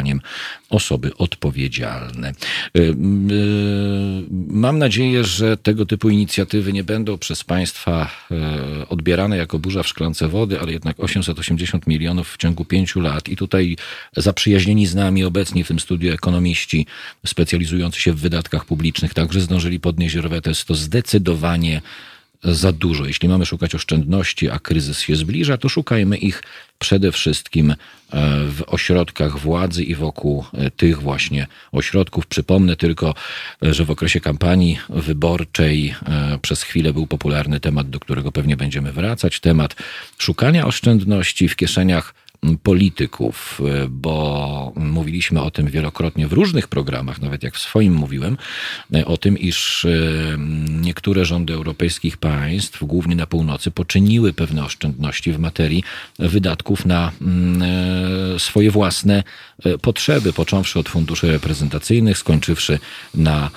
osoby 0.70 1.16
odpowiedzialne. 1.16 2.32
Y, 2.76 2.80
y, 2.80 2.94
Mam 4.48 4.78
nadzieję, 4.78 5.24
że 5.24 5.56
tego 5.56 5.86
typu 5.86 6.10
inicjatywy 6.10 6.72
nie 6.72 6.84
będą 6.84 7.18
przez 7.18 7.44
państwa 7.44 8.10
e, 8.30 8.88
odbierane 8.88 9.36
jako 9.36 9.58
burza 9.58 9.82
w 9.82 9.88
szklance 9.88 10.28
wody, 10.28 10.60
ale 10.60 10.72
jednak 10.72 11.00
880 11.00 11.86
milionów 11.86 12.32
w 12.32 12.36
ciągu 12.36 12.64
pięciu 12.64 13.00
lat 13.00 13.28
i 13.28 13.36
tutaj 13.36 13.76
zaprzyjaźnieni 14.16 14.86
z 14.86 14.94
nami 14.94 15.24
obecni 15.24 15.64
w 15.64 15.68
tym 15.68 15.80
studiu 15.80 16.12
ekonomiści 16.12 16.86
specjalizujący 17.26 18.00
się 18.00 18.12
w 18.12 18.20
wydatkach 18.20 18.64
publicznych 18.64 19.14
także 19.14 19.40
zdążyli 19.40 19.80
podnieść 19.80 20.16
rwetę. 20.16 20.52
To 20.66 20.74
zdecydowanie 20.74 21.80
za 22.44 22.72
dużo. 22.72 23.06
Jeśli 23.06 23.28
mamy 23.28 23.46
szukać 23.46 23.74
oszczędności, 23.74 24.50
a 24.50 24.58
kryzys 24.58 25.00
się 25.00 25.16
zbliża, 25.16 25.56
to 25.56 25.68
szukajmy 25.68 26.16
ich 26.16 26.42
przede 26.80 27.12
wszystkim 27.12 27.70
e, 27.70 27.76
w 28.46 28.62
ośrodkach 28.66 29.38
władzy 29.38 29.84
i 29.84 29.94
wokół 29.94 30.44
e, 30.54 30.70
tych 30.70 31.00
właśnie 31.02 31.46
ośrodków. 31.72 32.26
Przypomnę 32.26 32.76
tylko, 32.76 33.14
e, 33.62 33.74
że 33.74 33.84
w 33.84 33.90
okresie 33.90 34.20
kampanii 34.20 34.78
wyborczej 34.88 35.94
przez 36.42 36.62
chwilę 36.62 36.92
był 36.92 37.06
popularny 37.06 37.60
temat, 37.60 37.90
do 37.90 38.00
którego 38.00 38.32
pewnie 38.32 38.56
będziemy 38.56 38.92
wracać, 38.92 39.40
temat 39.40 39.76
szukania 40.18 40.66
oszczędności 40.66 41.48
w 41.48 41.56
kieszeniach 41.56 42.14
polityków, 42.62 43.60
e, 43.60 43.88
bo 43.88 44.72
mówiliśmy 44.76 45.42
o 45.42 45.50
tym 45.50 45.66
wielokrotnie 45.66 46.28
w 46.28 46.32
różnych 46.32 46.68
programach, 46.68 47.20
nawet 47.20 47.42
jak 47.42 47.54
w 47.54 47.58
swoim 47.58 47.94
mówiłem, 47.94 48.36
e, 48.94 49.06
o 49.06 49.16
tym, 49.16 49.38
iż 49.38 49.84
e, 49.84 49.88
niektóre 50.68 51.24
rządy 51.24 51.54
europejskich 51.54 52.16
państw, 52.16 52.84
głównie 52.84 53.16
na 53.16 53.26
północy, 53.26 53.70
poczyniły 53.70 54.32
pewne 54.32 54.64
oszczędności 54.64 55.32
w 55.32 55.38
materii 55.38 55.84
wydatków 56.18 56.86
na 56.86 57.12
swoje 58.38 58.70
własne 58.70 59.22
potrzeby, 59.82 60.32
począwszy 60.32 60.78
od 60.78 60.88
funduszy 60.88 61.32
reprezentacyjnych, 61.32 62.18
skończywszy 62.18 62.78
na 63.14 63.50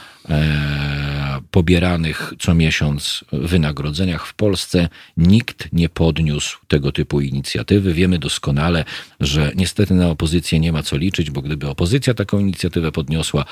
pobieranych 1.52 2.34
co 2.40 2.54
miesiąc 2.54 3.24
wynagrodzeniach 3.32 4.28
w 4.28 4.34
Polsce 4.34 4.90
nikt 5.18 5.74
nie 5.74 5.90
podniósł 5.90 6.58
tego 6.68 6.92
typu 6.92 7.22
inicjatywy. 7.22 7.94
Wiemy 7.94 8.20
doskonale, 8.20 8.86
że 9.20 9.52
niestety 9.56 9.94
na 9.94 10.10
opozycję 10.10 10.60
nie 10.60 10.72
ma 10.72 10.84
co 10.84 10.98
liczyć, 10.98 11.32
bo 11.32 11.42
gdyby 11.42 11.70
opozycja 11.70 12.14
taką 12.14 12.40
inicjatywę 12.40 12.92
podniosła, 12.92 13.46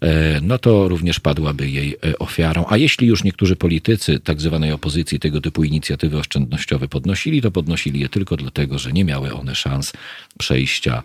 e, 0.00 0.40
no 0.40 0.58
to 0.58 0.88
również 0.88 1.20
padłaby 1.20 1.70
jej 1.70 1.96
e, 2.06 2.18
ofiarą. 2.18 2.64
A 2.68 2.76
jeśli 2.76 3.06
już 3.06 3.24
niektórzy 3.24 3.56
politycy 3.56 4.20
tak 4.20 4.40
zwanej 4.40 4.72
opozycji 4.72 5.20
tego 5.20 5.40
typu 5.40 5.64
inicjatywy 5.64 6.18
oszczędnościowe 6.18 6.88
podnosili, 6.88 7.42
to 7.42 7.50
podnosili 7.50 8.00
je 8.00 8.08
tylko 8.08 8.36
dlatego, 8.36 8.78
że 8.78 8.92
nie 8.92 9.04
miały 9.04 9.34
one 9.34 9.54
szans 9.54 9.92
przejścia 10.38 11.02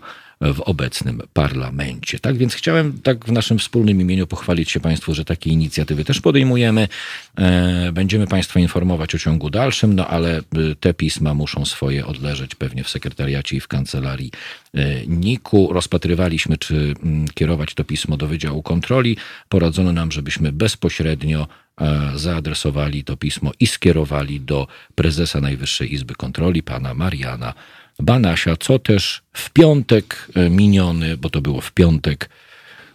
w 0.52 0.60
obecnym 0.60 1.22
parlamencie. 1.32 2.18
Tak 2.18 2.36
więc 2.36 2.54
chciałem 2.54 3.00
tak 3.02 3.24
w 3.24 3.32
naszym 3.32 3.58
wspólnym 3.58 4.00
imieniu 4.00 4.26
pochwalić 4.26 4.70
się 4.70 4.80
Państwu, 4.80 5.14
że 5.14 5.24
takie 5.24 5.50
inicjatywy 5.50 6.04
też 6.04 6.20
podejmujemy. 6.20 6.88
E, 7.38 7.92
będziemy 7.92 8.26
Państwa 8.26 8.60
informować 8.60 9.14
o 9.14 9.18
ciągu 9.18 9.50
dalszym, 9.50 9.94
no 9.94 10.08
ale 10.08 10.38
e, 10.38 10.42
te 10.80 10.94
pisma 10.94 11.34
muszą 11.34 11.64
swoje 11.64 12.06
odleżeć 12.06 12.54
pewnie 12.54 12.84
w 12.84 12.88
sekretariacie 12.88 13.56
i 13.56 13.60
w 13.60 13.68
kancelarii 13.68 14.30
e, 14.74 15.06
NIK-u. 15.06 15.72
Rozpatrywaliśmy, 15.72 16.58
czy 16.58 16.94
mm, 17.04 17.28
kierować 17.34 17.74
to 17.74 17.84
pismo 17.84 18.16
do 18.16 18.26
Wydziału 18.26 18.62
Kontroli. 18.62 19.16
Poradzono 19.48 19.92
nam, 19.92 20.12
żebyśmy 20.12 20.52
bezpośrednio 20.52 21.46
zaadresowali 22.14 23.04
to 23.04 23.16
pismo 23.16 23.52
i 23.60 23.66
skierowali 23.66 24.40
do 24.40 24.66
prezesa 24.94 25.40
Najwyższej 25.40 25.94
Izby 25.94 26.14
Kontroli, 26.14 26.62
pana 26.62 26.94
Mariana 26.94 27.54
Banasia, 27.98 28.56
co 28.56 28.78
też 28.78 29.22
w 29.32 29.50
piątek 29.50 30.28
e, 30.34 30.50
miniony, 30.50 31.16
bo 31.16 31.30
to 31.30 31.40
było 31.40 31.60
w 31.60 31.72
piątek, 31.72 32.30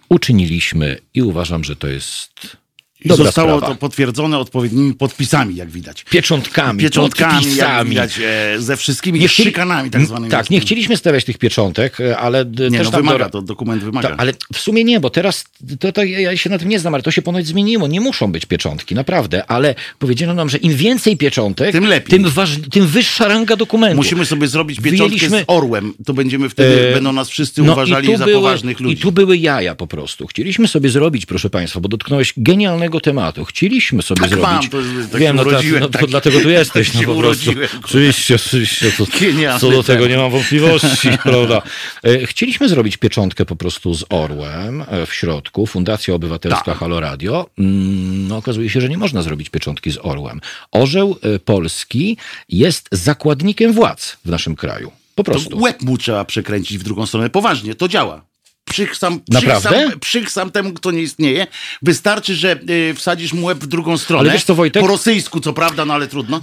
uczyniliśmy 0.09 0.97
i 1.13 1.21
uważam, 1.21 1.63
że 1.63 1.75
to 1.75 1.87
jest 1.87 2.57
Dobra 3.05 3.25
zostało 3.25 3.57
sprawa. 3.57 3.73
to 3.73 3.79
potwierdzone 3.79 4.37
odpowiednimi 4.37 4.93
podpisami, 4.93 5.55
jak 5.55 5.69
widać. 5.69 6.03
Pieczątkami, 6.03 6.79
Pieczątkami, 6.79 7.33
jak 7.33 7.43
podpisami. 7.43 7.89
widać, 7.89 8.19
e, 8.23 8.61
ze 8.61 8.77
wszystkimi 8.77 9.19
Nie 9.19 9.27
chcieli- 9.27 9.49
szykanami 9.49 9.89
tak 9.89 10.05
zwanymi. 10.05 10.31
Tak, 10.31 10.49
nie 10.49 10.59
chcieliśmy 10.59 10.97
stawiać 10.97 11.25
tych 11.25 11.37
pieczątek, 11.37 12.01
e, 12.01 12.17
ale 12.17 12.45
Nie, 12.45 12.77
też 12.77 12.85
no 12.87 12.91
tam 12.91 13.01
wymaga, 13.01 13.25
do- 13.25 13.29
to 13.31 13.41
dokument 13.41 13.83
wymaga. 13.83 14.09
To, 14.09 14.15
ale 14.19 14.33
w 14.53 14.57
sumie 14.59 14.83
nie, 14.83 14.99
bo 14.99 15.09
teraz 15.09 15.43
to, 15.79 15.91
to 15.91 16.03
ja 16.03 16.37
się 16.37 16.49
na 16.49 16.57
tym 16.59 16.69
nie 16.69 16.79
znam, 16.79 16.93
ale 16.93 17.03
to 17.03 17.11
się 17.11 17.21
ponoć 17.21 17.47
zmieniło. 17.47 17.87
Nie 17.87 18.01
muszą 18.01 18.31
być 18.31 18.45
pieczątki, 18.45 18.95
naprawdę, 18.95 19.45
ale 19.51 19.75
powiedziano 19.99 20.33
nam, 20.33 20.49
że 20.49 20.57
im 20.57 20.75
więcej 20.75 21.17
pieczątek, 21.17 21.71
Tym 21.71 21.85
lepiej. 21.85 22.19
tym, 22.19 22.29
waż, 22.29 22.49
tym 22.71 22.87
wyższa 22.87 23.27
ranga 23.27 23.55
dokumentu. 23.55 23.95
Musimy 23.97 24.25
sobie 24.25 24.47
zrobić 24.47 24.77
pieczątkę 24.81 24.97
Wyjęliśmy- 24.97 25.39
z 25.39 25.43
orłem. 25.47 25.93
To 26.05 26.13
będziemy 26.13 26.49
wtedy, 26.49 26.89
E, 26.89 26.93
będą 26.93 27.13
nas 27.13 27.29
wszyscy 27.29 27.63
No 27.63 27.73
uważali 27.73 28.17
za 28.17 28.25
były, 28.25 28.37
poważnych 28.37 28.79
ludzi. 28.79 28.95
I 28.95 29.01
tu 29.01 29.11
były 29.11 29.37
jaja 29.37 29.75
po 29.75 29.87
prostu. 29.87 30.27
Chcieliśmy 30.27 30.67
sobie 30.67 30.89
zrobić, 30.89 31.25
proszę 31.25 31.49
Państwa, 31.49 31.79
bo 31.79 31.87
dotknąłeś 31.89 32.33
genialnego 32.37 32.88
tematu. 32.99 33.45
Chcieliśmy 33.45 34.01
sobie 34.01 34.21
Tak 34.21 34.29
zrobić. 34.29 34.47
mam, 34.49 34.69
to 34.69 34.79
jest- 34.81 35.11
tak 35.11 35.21
Wiem, 35.21 35.35
no, 35.35 35.43
się 35.43 35.49
tak, 35.49 35.53
urodziłem, 35.53 35.81
no 35.81 35.89
to 35.89 35.99
tak- 35.99 36.09
dlatego 36.09 36.39
tu 36.39 36.49
jesteś, 36.49 36.93
no 36.93 36.99
po 36.99 37.05
prostu. 37.05 37.19
urodziłem. 37.49 37.69
Oczywiście, 37.85 38.35
oczywiście. 38.35 38.91
To, 38.91 39.05
co 39.59 39.71
do 39.71 39.83
tego 39.83 40.07
nie 40.07 40.17
mam 40.17 40.31
wątpliwości, 40.31 41.09
prawda? 41.23 41.61
E, 42.03 42.25
Chcieliśmy 42.27 42.69
zrobić 42.69 42.97
pieczątkę 42.97 43.45
po 43.45 43.55
prostu 43.55 43.93
z 43.93 44.03
orłem 44.09 44.83
e, 44.87 45.05
w 45.05 45.13
środku, 45.13 45.65
Fundacja 45.67 46.13
Obywatelska 46.13 46.63
Tak. 46.65 46.77
Halo 46.77 46.99
Radio. 46.99 47.49
Mm, 47.59 48.27
No, 48.27 48.37
okazuje 48.37 48.69
się, 48.69 48.81
że 48.81 48.89
nie 48.89 48.97
można 48.97 49.21
zrobić 49.21 49.49
pieczątki 49.49 49.91
z 49.91 49.97
orłem. 50.01 50.41
Orzeł 50.71 51.17
e, 51.35 51.39
polski 51.39 52.17
jest 52.49 52.87
zakładnikiem 52.91 53.73
władz 53.73 54.17
w 54.25 54.29
naszym 54.29 54.55
kraju. 54.55 54.91
Po 55.15 55.23
To 55.23 55.31
prostu. 55.31 55.59
łeb 55.59 55.81
mu 55.81 55.97
trzeba 55.97 56.25
przekręcić 56.25 56.77
w 56.77 56.83
drugą 56.83 57.05
stronę. 57.05 57.29
Poważnie, 57.29 57.75
to 57.75 57.87
działa. 57.87 58.21
Przychsam, 58.69 59.19
przychsam, 59.39 59.73
przychsam 59.99 60.51
temu, 60.51 60.73
kto 60.73 60.91
nie 60.91 61.01
istnieje. 61.01 61.47
Wystarczy, 61.81 62.35
że 62.35 62.59
y, 62.69 62.93
wsadzisz 62.93 63.33
mu 63.33 63.45
łeb 63.45 63.59
w 63.59 63.67
drugą 63.67 63.97
stronę. 63.97 64.21
Ale 64.21 64.31
wiesz 64.33 64.43
co, 64.43 64.55
Wojtek? 64.55 64.81
Po 64.81 64.87
rosyjsku, 64.87 65.39
co 65.39 65.53
prawda, 65.53 65.85
no 65.85 65.93
ale 65.93 66.07
trudno. 66.07 66.41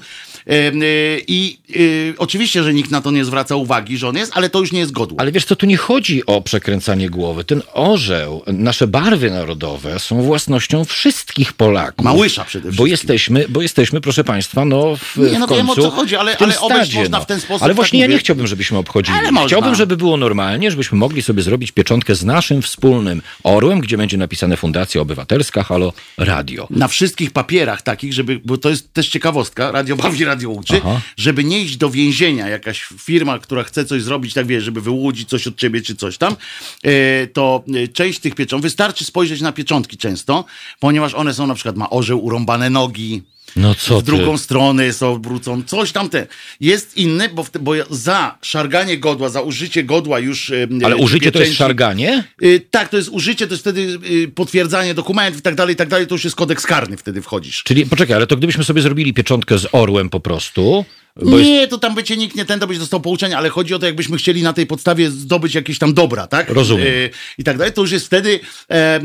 Y, 0.51 1.25
I 1.29 1.59
y, 1.77 2.15
oczywiście, 2.19 2.63
że 2.63 2.75
nikt 2.75 2.91
na 2.91 3.01
to 3.01 3.11
nie 3.11 3.25
zwraca 3.25 3.57
uwagi, 3.57 3.99
że 3.99 4.09
on 4.09 4.17
jest, 4.17 4.33
ale 4.35 4.51
to 4.51 4.61
już 4.61 4.73
nie 4.73 4.79
jest 4.81 4.93
godło. 4.93 5.21
Ale 5.21 5.33
wiesz 5.33 5.45
co, 5.45 5.57
tu 5.57 5.67
nie 5.67 5.77
chodzi 5.77 6.27
o 6.27 6.41
przekręcanie 6.43 7.11
głowy. 7.11 7.45
Ten 7.45 7.63
orzeł, 7.73 8.43
nasze 8.47 8.87
barwy 8.87 9.31
narodowe 9.31 9.99
są 9.99 10.23
własnością 10.23 10.85
wszystkich 10.85 11.53
Polaków. 11.53 12.05
Małysza 12.05 12.45
przede 12.45 12.65
Bo 12.69 12.73
wszystkim. 12.73 12.91
jesteśmy, 12.91 13.45
bo 13.49 13.63
jesteśmy, 13.63 14.01
proszę 14.01 14.25
Państwa, 14.25 14.65
no 14.65 14.97
w, 14.97 15.17
Nie, 15.33 15.39
no 15.39 15.47
w 15.47 15.49
to 15.49 15.55
wiem, 15.57 15.71
o 15.71 15.75
końcu 15.75 15.83
co 15.83 15.91
chodzi, 15.97 16.17
ale- 16.17 16.37
ale 16.39 16.61
obejść 16.61 16.85
stadzie, 16.85 16.99
można 16.99 17.19
no. 17.19 17.25
w 17.25 17.27
ten 17.27 17.41
sposób, 17.41 17.63
Ale 17.63 17.71
tak 17.71 17.77
właśnie 17.77 17.99
ja 18.01 18.07
mówię. 18.07 18.15
nie 18.15 18.21
chciałbym, 18.21 18.47
żebyśmy 18.47 18.79
obchodzili. 18.79 19.19
Ale 19.19 19.33
można. 19.33 19.47
Chciałbym, 19.49 19.75
żeby 19.75 19.97
było 19.97 20.17
normalnie, 20.17 20.71
żebyśmy 20.71 20.99
mogli 20.99 21.23
sobie 21.23 21.43
zrobić 21.43 21.73
pieczątkę 21.73 22.15
z 22.15 22.25
naszym 22.25 22.63
wspólnym 22.63 23.23
orłem, 23.43 23.81
gdzie 23.81 23.97
będzie 23.97 24.17
napisane 24.17 24.57
Fundacja 24.57 25.01
Obywatelska, 25.01 25.63
Halo 25.63 25.93
Radio. 26.19 26.67
na 26.71 26.89
wszystkich 26.89 27.31
papierach 27.31 27.83
takich, 27.83 28.13
żeby, 28.13 28.41
bo 28.45 28.59
to 28.59 28.71
jest 28.71 28.93
też 28.93 29.09
ciekawostka, 29.09 29.71
radio 29.71 29.97
bawi, 29.97 30.25
radio 30.25 30.36
uczy, 30.45 30.81
Aha. 30.85 31.01
żeby 31.17 31.45
nie 31.45 31.61
iść 31.61 31.77
do 31.77 31.91
więzienia, 31.91 32.49
jakaś 32.49 32.89
firma, 32.99 33.39
która 33.39 33.63
chce 33.63 33.85
coś 33.85 34.03
zrobić, 34.03 34.35
tak 34.35 34.47
wiesz, 34.47 34.65
żeby 34.65 34.81
wyłudzić 34.81 35.29
coś 35.29 35.47
od 35.47 35.57
ciebie 35.57 35.83
czy 35.83 35.97
coś 35.97 36.19
tam, 36.19 36.37
e, 36.83 37.27
to 37.27 37.65
e, 37.75 37.89
część 37.89 38.19
tych 38.19 38.35
piecząt, 38.35 38.63
wystarczy 38.63 39.05
spojrzeć 39.05 39.41
na 39.41 39.53
pieczątki 39.53 39.97
często, 39.97 40.45
ponieważ 40.81 41.15
one 41.15 41.35
są 41.35 41.47
na 41.47 41.55
przykład, 41.55 41.77
ma 41.77 41.91
orzeł 41.91 42.25
urąbane 42.25 42.71
nogi, 42.71 43.23
No 43.57 43.75
co 43.75 44.01
w 44.01 44.03
drugą 44.03 44.33
ty? 44.33 44.39
stronę 44.39 44.93
są 44.93 45.13
obrócą, 45.13 45.63
coś 45.63 45.93
tam 45.93 46.09
te. 46.09 46.27
Jest 46.61 46.97
inny, 46.97 47.29
bo, 47.29 47.45
te, 47.45 47.59
bo 47.59 47.73
za 47.91 48.39
szarganie 48.43 48.99
godła, 48.99 49.29
za 49.29 49.41
użycie 49.41 49.85
godła 49.85 50.19
już... 50.19 50.53
Ale 50.85 50.95
e, 50.95 50.97
użycie 50.97 51.33
to 51.33 51.41
jest 51.41 51.55
szarganie? 51.55 52.25
Y, 52.43 52.61
tak, 52.71 52.89
to 52.89 52.97
jest 52.97 53.09
użycie, 53.09 53.47
to 53.47 53.55
jest 53.55 53.63
wtedy 53.63 53.99
y, 54.11 54.29
potwierdzanie 54.29 54.95
dokumentów 54.95 55.39
i 55.41 55.43
tak 55.43 55.55
dalej, 55.55 55.73
i 55.73 55.77
tak 55.77 55.89
dalej, 55.89 56.07
to 56.07 56.15
już 56.15 56.25
jest 56.25 56.37
kodeks 56.37 56.67
karny, 56.67 56.97
wtedy 56.97 57.23
wchodzisz. 57.23 57.63
Czyli 57.63 57.87
poczekaj, 57.87 58.17
ale 58.17 58.27
to 58.27 58.37
gdybyśmy 58.37 58.65
sobie 58.65 58.83
zrobili 58.83 59.15
pieczątkę 59.15 59.59
z 59.59 59.67
orłem 59.73 60.11
po 60.11 60.21
prostu, 60.21 60.85
Bo 61.23 61.39
jest, 61.39 61.51
Nie, 61.51 61.69
to 61.69 61.79
tam 61.79 61.95
bycie 61.95 62.17
nikt 62.17 62.37
nie 62.37 62.45
ten, 62.45 62.61
to 62.61 62.67
byś 62.67 62.79
dostał 62.79 63.01
pouczenia, 63.01 63.39
ale 63.39 63.49
chodzi 63.49 63.75
o 63.75 63.79
to, 63.79 63.87
jakbyśmy 63.87 64.17
chcieli 64.17 64.43
na 64.43 64.53
tej 64.53 64.67
podstawie 64.67 65.11
zdobyć 65.11 65.55
jakieś 65.55 65.79
tam 65.79 65.95
dobra, 65.95 66.27
tak? 66.27 66.51
Rozumiem. 66.51 66.87
E, 66.87 66.91
I 67.39 67.45
tak 67.45 67.59
dalej, 67.59 67.73
to 67.73 67.81
już 67.83 67.91
jest 67.91 68.07
wtedy 68.07 68.41
e, 68.71 68.75
e, 68.75 69.01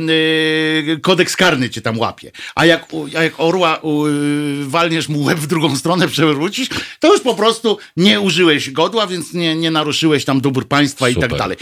kodeks 1.01 1.35
karny 1.35 1.69
cię 1.69 1.81
tam 1.81 1.99
łapie. 1.99 2.31
A 2.55 2.65
jak, 2.65 2.93
u- 2.93 3.07
jak 3.07 3.33
orła 3.37 3.79
u, 3.81 4.03
walniesz 4.61 5.09
mu 5.09 5.23
łeb 5.23 5.39
w 5.39 5.47
drugą 5.47 5.75
stronę, 5.77 6.07
przewrócisz, 6.15 6.67
to 6.99 7.13
już 7.13 7.21
po 7.21 7.35
prostu 7.35 7.77
nie 7.97 8.19
użyłeś 8.21 8.69
godła, 8.71 9.07
więc 9.07 9.33
nie, 9.33 9.55
nie 9.55 9.71
naruszyłeś 9.71 10.25
tam 10.25 10.41
dóbr 10.41 10.65
państwa 10.65 11.09
i 11.09 11.13
Super, 11.13 11.29
tak 11.29 11.39
dalej. 11.39 11.57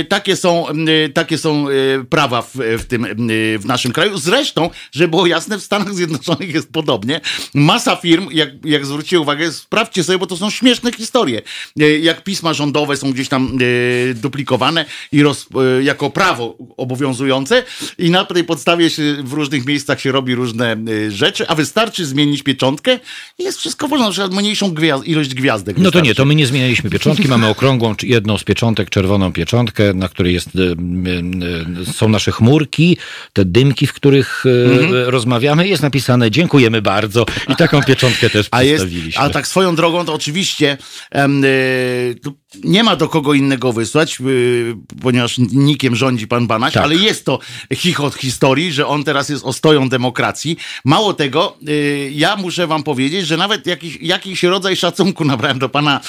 E, 0.00 0.04
Takie 0.04 0.36
są, 0.36 0.68
e, 0.68 1.08
takie 1.08 1.38
są 1.38 1.66
prawa 2.10 2.42
w, 2.42 2.50
w 2.54 2.84
tym, 2.84 3.04
e, 3.04 3.08
w 3.58 3.64
naszym 3.66 3.92
kraju. 3.92 4.18
Zresztą, 4.18 4.70
żeby 4.92 5.08
było 5.08 5.26
jasne, 5.26 5.58
w 5.58 5.62
Stanach 5.62 5.94
Zjednoczonych 5.94 6.54
jest 6.54 6.72
podobnie. 6.72 7.20
Masa 7.54 7.96
firm, 7.96 8.28
jak, 8.32 8.48
jak 8.64 8.86
zwrócicie 8.86 9.20
uwagę, 9.20 9.52
sprawdźcie 9.78 10.04
sobie, 10.04 10.18
bo 10.18 10.26
to 10.26 10.36
są 10.36 10.50
śmieszne 10.50 10.92
historie. 10.92 11.42
E, 11.80 11.98
Jak 11.98 12.24
pisma 12.24 12.54
rządowe 12.54 12.96
są 12.96 13.12
gdzieś 13.12 13.28
tam 13.28 13.58
e, 14.10 14.14
duplikowane 14.14 14.84
i 15.12 15.22
roz, 15.22 15.46
e, 15.78 15.82
jako 15.82 16.10
prawo 16.10 16.56
obowiązujące 16.76 17.62
i 17.98 18.10
na 18.10 18.24
tej 18.24 18.44
podstawie 18.44 18.90
się 18.90 19.16
w 19.24 19.32
różnych 19.32 19.66
miejscach 19.66 20.00
się 20.00 20.12
robi 20.12 20.34
różne 20.34 20.76
rzeczy, 21.08 21.48
a 21.48 21.54
wystarczy 21.54 22.06
zmienić 22.06 22.42
pieczątkę 22.42 22.98
i 23.38 23.42
jest 23.44 23.58
wszystko 23.58 23.88
wolno. 23.88 24.04
Na 24.04 24.10
przykład 24.10 24.32
mniejszą 24.32 24.74
ilość 25.04 25.34
gwiazdek 25.34 25.76
no 25.76 25.82
to 25.82 25.84
wystarczy. 25.84 26.08
nie, 26.08 26.14
to 26.14 26.24
my 26.24 26.34
nie 26.34 26.46
zmienialiśmy 26.46 26.90
pieczątki, 26.90 27.28
mamy 27.28 27.46
okrągłą, 27.48 27.94
jedną 28.02 28.38
z 28.38 28.44
pieczątek, 28.44 28.90
czerwoną 28.90 29.32
pieczątkę, 29.32 29.94
na 29.94 30.08
której 30.08 30.34
jest, 30.34 30.48
są 31.92 32.08
nasze 32.08 32.32
chmurki, 32.32 32.96
te 33.32 33.44
dymki, 33.44 33.86
w 33.86 33.92
których 33.92 34.44
e, 34.46 34.78
Mhm. 34.78 35.08
rozmawiamy, 35.08 35.68
jest 35.68 35.82
napisane 35.82 36.30
dziękujemy 36.30 36.82
bardzo 36.82 37.26
i 37.48 37.56
taką 37.56 37.82
pieczątkę 37.82 38.30
też 38.30 38.48
A, 38.50 38.62
jest, 38.62 38.84
przedstawiliśmy. 38.84 39.22
a 39.22 39.30
tak 39.30 39.46
swoją 39.46 39.67
drogą 39.76 40.04
to 40.04 40.14
oczywiście 40.14 40.76
tu 42.22 42.34
nie 42.64 42.84
ma 42.84 42.96
do 42.96 43.08
kogo 43.08 43.34
innego 43.34 43.72
wysłać, 43.72 44.18
y, 44.20 44.74
ponieważ 45.02 45.38
nikiem 45.38 45.96
rządzi 45.96 46.26
pan 46.26 46.46
Banaś, 46.46 46.72
Tak. 46.72 46.82
ale 46.82 46.94
jest 46.94 47.24
to 47.24 47.38
chichot 47.74 48.14
historii, 48.14 48.72
że 48.72 48.86
on 48.86 49.04
teraz 49.04 49.28
jest 49.28 49.44
ostoją 49.44 49.88
demokracji. 49.88 50.56
Mało 50.84 51.14
tego, 51.14 51.56
y, 51.68 52.10
ja 52.14 52.36
muszę 52.36 52.66
wam 52.66 52.82
powiedzieć, 52.82 53.26
że 53.26 53.36
nawet 53.36 53.66
jakiś, 53.66 53.98
jakiś 54.00 54.42
rodzaj 54.42 54.76
szacunku 54.76 55.24
nabrałem 55.24 55.58
do 55.58 55.68
pana, 55.68 56.00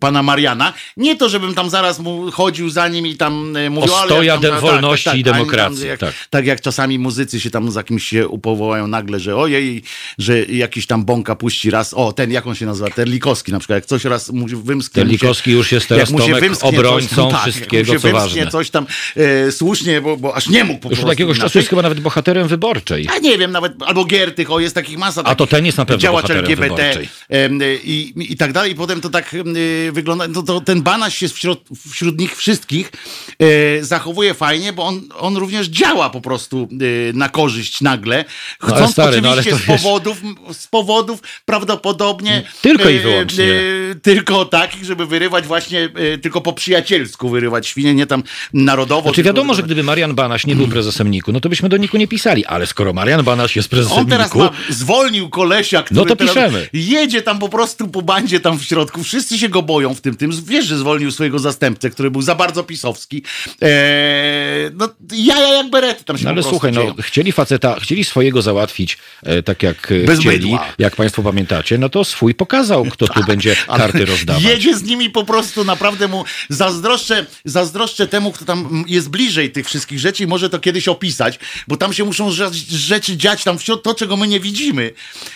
pana 0.00 0.22
Mariana. 0.22 0.72
Nie 0.96 1.16
to, 1.16 1.28
żebym 1.28 1.54
tam 1.54 1.70
zaraz 1.70 1.98
mu 1.98 2.30
chodził 2.30 2.70
za 2.70 2.88
nim 2.88 3.06
i 3.06 3.16
tam 3.16 3.56
mówił, 3.70 3.94
ale... 3.94 4.02
Ostoja 4.02 4.32
jak 4.32 4.42
tam, 4.42 4.50
de- 4.50 4.60
wolności 4.60 5.08
i 5.08 5.12
a 5.12 5.16
nie 5.16 5.22
demokracji, 5.22 5.86
jak, 5.86 6.00
tak. 6.00 6.14
tak 6.30 6.46
jak 6.46 6.60
czasami 6.60 6.98
muzycy 6.98 7.40
się 7.40 7.50
tam 7.50 7.70
za 7.70 7.82
kimś 7.82 8.04
się 8.04 8.28
upowołają 8.28 8.86
nagle, 8.86 9.20
że 9.20 9.36
ojej, 9.36 9.82
że 10.18 10.44
jakiś 10.44 10.86
tam 10.86 11.04
bąka 11.04 11.36
puści 11.54 11.70
raz, 11.70 11.94
o 11.94 12.12
ten, 12.12 12.30
jak 12.30 12.46
on 12.46 12.54
się 12.54 12.66
nazywa, 12.66 12.90
Terlikowski 12.90 13.52
na 13.52 13.58
przykład, 13.58 13.76
jak 13.76 13.86
coś 13.86 14.04
raz 14.04 14.30
mu 14.30 14.46
wymsknie. 14.46 15.02
mu 15.02 15.08
Terlikowski 15.08 15.50
już 15.50 15.72
jest 15.72 15.88
teraz 15.88 16.10
jak 16.10 16.20
mu 16.20 16.26
się 16.26 16.34
Tomek 16.34 16.52
obrońcą 16.60 17.30
coś, 17.30 17.32
tak, 17.32 17.42
wszystkiego, 17.42 17.92
mu 17.92 17.98
się 17.98 18.08
co 18.08 18.12
ważne. 18.12 18.46
coś 18.46 18.70
tam 18.70 18.86
e, 19.16 19.52
słusznie, 19.52 20.00
bo, 20.00 20.16
bo 20.16 20.36
aż 20.36 20.48
nie 20.48 20.64
mógł 20.64 20.80
po 20.80 20.88
Już 20.88 20.98
prostu 20.98 21.06
od 21.06 21.12
jakiegoś 21.12 21.38
czasu 21.38 21.58
jest 21.58 21.70
chyba 21.70 21.82
nawet 21.82 22.00
bohaterem 22.00 22.48
wyborczej. 22.48 23.04
Ja 23.04 23.18
nie 23.18 23.38
wiem, 23.38 23.52
nawet, 23.52 23.72
albo 23.82 24.04
Giertych, 24.04 24.50
o 24.50 24.60
jest 24.60 24.74
takich 24.74 24.98
masa. 24.98 25.22
A 25.24 25.34
to 25.34 25.46
ten 25.46 25.66
jest 25.66 25.78
na 25.78 25.84
pewno 25.84 26.00
działacz 26.00 26.30
LGBT 26.30 26.98
em, 27.28 27.60
i, 27.84 28.12
i 28.16 28.36
tak 28.36 28.52
dalej. 28.52 28.72
I 28.72 28.74
potem 28.74 29.00
to 29.00 29.10
tak 29.10 29.34
em, 29.34 29.54
wygląda, 29.92 30.28
to, 30.28 30.42
to 30.42 30.60
ten 30.60 30.82
Banaś 30.82 31.18
się 31.18 31.28
wśród, 31.28 31.64
wśród 31.90 32.18
nich 32.18 32.36
wszystkich 32.36 32.92
e, 33.38 33.84
zachowuje 33.84 34.34
fajnie, 34.34 34.72
bo 34.72 34.86
on, 34.86 35.00
on 35.18 35.36
również 35.36 35.66
działa 35.66 36.10
po 36.10 36.20
prostu 36.20 36.68
e, 36.72 37.12
na 37.12 37.28
korzyść 37.28 37.80
nagle. 37.80 38.24
ale 38.60 38.74
Chcąc 38.74 38.92
stary, 38.92 39.20
no 39.20 39.30
ale 39.30 39.40
oczywiście 39.40 39.66
to 39.66 39.78
z 39.78 39.82
powodów, 39.82 40.22
z 40.52 40.66
powodów 40.66 41.20
prawdopodobnie 41.44 42.42
Tylko 42.62 42.88
i 42.88 42.96
e, 42.96 43.00
wyłącznie. 43.00 43.44
e, 43.44 43.94
tylko 44.02 44.44
takich, 44.44 44.84
żeby 44.84 45.06
wyrywać 45.06 45.46
właśnie 45.46 45.88
e, 46.14 46.18
tylko 46.18 46.40
po 46.40 46.52
przyjacielsku 46.52 47.28
wyrywać 47.28 47.66
świnie, 47.66 47.94
nie 47.94 48.06
tam 48.06 48.22
narodowo. 48.52 49.02
Znaczy 49.02 49.14
tylko- 49.14 49.26
wiadomo, 49.26 49.54
że 49.54 49.62
gdyby 49.62 49.82
Marian 49.82 50.14
Banaś 50.14 50.46
nie 50.46 50.56
był 50.56 50.68
prezesem 50.68 51.10
NIK-u, 51.10 51.32
no 51.32 51.40
to 51.40 51.48
byśmy 51.48 51.68
do 51.68 51.76
NIK-u 51.76 51.96
nie 51.96 52.08
pisali, 52.08 52.44
ale 52.46 52.66
skoro 52.66 52.92
Marian 52.92 53.22
Banaś 53.24 53.56
jest 53.56 53.68
prezesem 53.68 53.98
On 53.98 54.06
teraz 54.06 54.26
NIK-u, 54.26 54.38
ma, 54.38 54.50
zwolnił 54.70 55.28
kolesia, 55.30 55.82
który 55.82 56.00
No 56.00 56.06
to 56.06 56.16
piszemy. 56.16 56.68
jedzie 56.72 57.22
tam 57.22 57.38
po 57.38 57.48
prostu 57.48 57.88
po 57.88 58.02
bandzie 58.02 58.40
tam 58.40 58.58
w 58.58 58.64
środku. 58.64 59.02
Wszyscy 59.04 59.38
się 59.38 59.48
go 59.48 59.62
boją 59.62 59.94
w 59.94 60.00
tym 60.00 60.16
tym. 60.16 60.30
Wiesz, 60.46 60.66
że 60.66 60.78
zwolnił 60.78 61.10
swojego 61.10 61.38
zastępcę, 61.38 61.90
który 61.90 62.10
był 62.10 62.22
za 62.22 62.34
bardzo 62.34 62.62
pisowski. 62.64 63.22
Eee, 63.60 64.70
no 64.74 64.88
jaja 65.12 65.48
jak 65.54 65.70
berety 65.70 66.04
tam 66.04 66.18
się 66.18 66.24
No 66.24 66.30
ale 66.30 66.42
słuchaj, 66.42 66.72
no, 66.72 66.80
dzieją. 66.80 66.94
chcieli 67.00 67.32
faceta, 67.32 67.80
chcieli 67.80 68.04
swojego 68.04 68.42
załatwić 68.42 68.98
e, 69.22 69.42
tak 69.42 69.62
jak 69.62 69.92
e, 69.92 70.06
Bez 70.06 70.20
chcieli, 70.20 70.36
mydła. 70.36 70.64
jak 70.78 70.96
państwo 70.96 71.22
pamiętacie, 71.24 71.78
no 71.78 71.88
to 71.88 72.04
swój 72.04 72.34
pokazał, 72.34 72.84
kto 72.84 73.08
tu 73.08 73.24
będzie 73.24 73.56
Ale 73.68 73.78
karty 73.78 74.04
rozdawać. 74.04 74.42
Jedzie 74.42 74.76
z 74.76 74.82
nimi 74.82 75.10
po 75.10 75.24
prostu, 75.24 75.64
naprawdę 75.64 76.08
mu 76.08 76.24
zazdroszczę, 76.48 77.26
zazdroszczę 77.44 78.06
temu, 78.06 78.32
kto 78.32 78.44
tam 78.44 78.84
jest 78.88 79.10
bliżej 79.10 79.52
tych 79.52 79.66
wszystkich 79.66 79.98
rzeczy 79.98 80.22
i 80.22 80.26
może 80.26 80.50
to 80.50 80.58
kiedyś 80.58 80.88
opisać, 80.88 81.38
bo 81.68 81.76
tam 81.76 81.92
się 81.92 82.04
muszą 82.04 82.30
rze- 82.30 82.50
rzeczy 82.76 83.16
dziać 83.16 83.44
tam 83.44 83.58
wśród 83.58 83.82
to, 83.82 83.94
czego 83.94 84.16
my 84.16 84.28
nie 84.28 84.40
widzimy. 84.40 84.90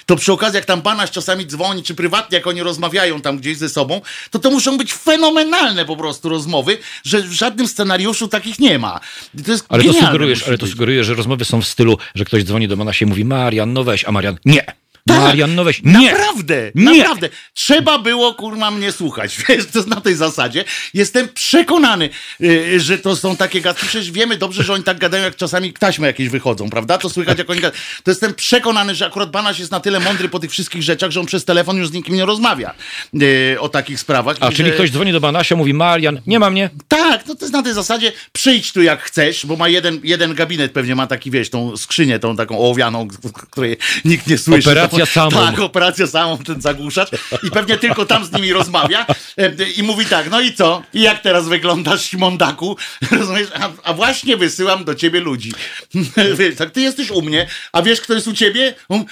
To 0.07 0.17
przy 0.17 0.33
okazji, 0.33 0.57
jak 0.57 0.65
tam 0.65 0.83
panaś 0.83 1.11
czasami 1.11 1.47
dzwoni, 1.47 1.83
czy 1.83 1.95
prywatnie, 1.95 2.39
jak 2.39 2.47
oni 2.47 2.63
rozmawiają 2.63 3.21
tam 3.21 3.39
gdzieś 3.39 3.57
ze 3.57 3.69
sobą, 3.69 4.01
to 4.31 4.39
to 4.39 4.51
muszą 4.51 4.79
być 4.79 4.93
fenomenalne 4.95 5.85
po 5.85 5.97
prostu 5.97 6.29
rozmowy, 6.29 6.79
że 7.05 7.23
w 7.23 7.33
żadnym 7.33 7.69
scenariuszu 7.69 8.29
takich 8.29 8.59
nie 8.59 8.79
ma. 8.79 9.01
To 9.47 9.53
Ale 9.69 9.85
to 9.85 9.93
sugerujesz, 9.93 10.49
ale 10.49 10.59
to 10.59 10.67
sugerujesz, 10.67 11.07
że 11.07 11.15
rozmowy 11.15 11.45
są 11.45 11.61
w 11.63 11.67
stylu, 11.67 11.99
że 12.15 12.25
ktoś 12.25 12.45
dzwoni 12.45 12.69
do 12.69 12.77
Banasia 12.77 13.05
i 13.07 13.09
mówi 13.09 13.25
Marian, 13.25 13.73
no 13.73 13.85
weź, 13.85 14.05
a 14.05 14.13
Marian, 14.13 14.39
nie. 14.45 14.65
Tak. 15.09 15.21
Marian, 15.21 15.55
no 15.55 15.65
weź, 15.65 15.83
nie. 15.85 16.13
Naprawdę, 16.13 16.71
Nie. 16.75 16.99
naprawdę. 16.99 17.29
Trzeba 17.55 17.99
było, 17.99 18.35
kurwa, 18.35 18.71
mnie 18.71 18.93
słuchać. 18.93 19.37
Wiesz, 19.49 19.67
to 19.73 19.79
jest 19.79 19.89
na 19.89 20.01
tej 20.01 20.15
zasadzie. 20.15 20.65
Jestem 20.95 21.29
przekonany, 21.29 22.11
y, 22.41 22.81
że 22.81 22.99
to 22.99 23.17
są 23.17 23.37
takie 23.37 23.61
gadki. 23.61 23.87
Przecież 23.87 24.11
wiemy 24.11 24.37
dobrze, 24.37 24.63
że 24.63 24.73
oni 24.73 24.85
tak 24.85 24.99
gadają, 24.99 25.25
jak 25.25 25.37
czasami 25.37 25.73
taśmy 25.73 26.07
jakieś 26.07 26.29
wychodzą, 26.29 26.71
prawda? 26.71 26.99
To 26.99 27.11
słychać, 27.11 27.39
jak 27.39 27.51
oni 27.51 27.61
gadają. 27.61 27.83
To 28.05 28.11
jestem 28.11 28.35
przekonany, 28.35 28.95
że 28.95 29.07
akurat 29.07 29.31
Banaś 29.31 29.59
jest 29.59 29.71
na 29.71 29.81
tyle 29.81 30.01
mądry 30.01 30.29
po 30.29 30.39
tych 30.39 30.51
wszystkich 30.51 30.83
rzeczach, 30.83 31.11
że 31.11 31.21
on 31.21 31.27
przez 31.27 31.45
telefon 31.45 31.77
już 31.77 31.89
z 31.89 31.93
nikim 31.93 32.15
nie 32.15 32.25
rozmawia 32.25 32.75
y, 33.23 33.57
o 33.61 33.69
takich 33.69 34.01
sprawach. 34.01 34.37
A 34.41 34.49
I 34.49 34.55
czyli 34.55 34.69
że- 34.69 34.75
ktoś 34.75 34.91
dzwoni 34.91 35.13
do 35.13 35.21
Banasia, 35.21 35.57
mówi 35.57 35.75
Marian, 35.75 36.21
nie 36.27 36.39
ma 36.39 36.51
mnie. 36.51 36.71
tak, 36.89 37.27
no 37.27 37.35
to 37.35 37.41
jest 37.45 37.53
na 37.53 37.63
tej 37.63 37.75
zasadzie, 37.75 38.13
przyjdź 38.33 38.73
tu 38.73 38.83
jak 38.83 39.03
chcesz, 39.03 39.47
bo 39.47 39.57
ma 39.57 39.69
jeden, 39.69 40.01
jeden 40.05 40.35
gabinet, 40.35 40.73
pewnie 40.73 40.95
ma 40.95 41.07
taki, 41.07 41.31
wiesz, 41.31 41.51
tą 41.51 41.77
skrzynię, 41.77 42.19
tą 42.19 42.37
taką 42.37 42.59
ołowianą, 42.59 43.09
w 43.09 43.33
której 43.33 43.77
nikt 44.05 44.27
nie 44.27 44.39
słyszy. 44.39 44.71
Operacja 44.71 44.98
tą, 45.15 45.31
samą. 45.31 45.47
Tak, 45.47 45.61
operacja 45.61 46.07
samą, 46.07 46.39
ten 46.39 46.61
zagłuszacz 46.61 47.09
i 47.43 47.51
pewnie 47.51 47.77
tylko 47.77 48.07
tam 48.07 48.25
z 48.25 48.33
nimi 48.33 48.53
rozmawia 48.53 49.07
e, 49.37 49.53
i 49.77 49.83
mówi 49.83 50.07
tak, 50.07 50.31
no 50.31 50.41
i 50.41 50.55
co? 50.55 50.83
I 50.95 51.03
jak 51.03 51.23
teraz 51.23 51.49
wyglądasz, 51.49 52.03
Simondaku? 52.03 52.77
Rozumiesz? 53.11 53.49
A, 53.61 53.71
a 53.85 53.95
właśnie 53.95 54.37
wysyłam 54.37 54.85
do 54.85 54.95
ciebie 54.95 55.21
ludzi. 55.21 55.53
Tak, 56.59 56.71
ty 56.71 56.81
jesteś 56.81 57.11
u 57.11 57.23
mnie, 57.23 57.47
a 57.73 57.83
wiesz, 57.83 58.01
kto 58.01 58.15
jest 58.15 58.29
u 58.29 58.33
ciebie? 58.33 58.75
On, 58.89 59.05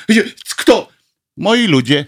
kto? 0.57 0.96
Moi 1.37 1.67
ludzie. 1.67 2.07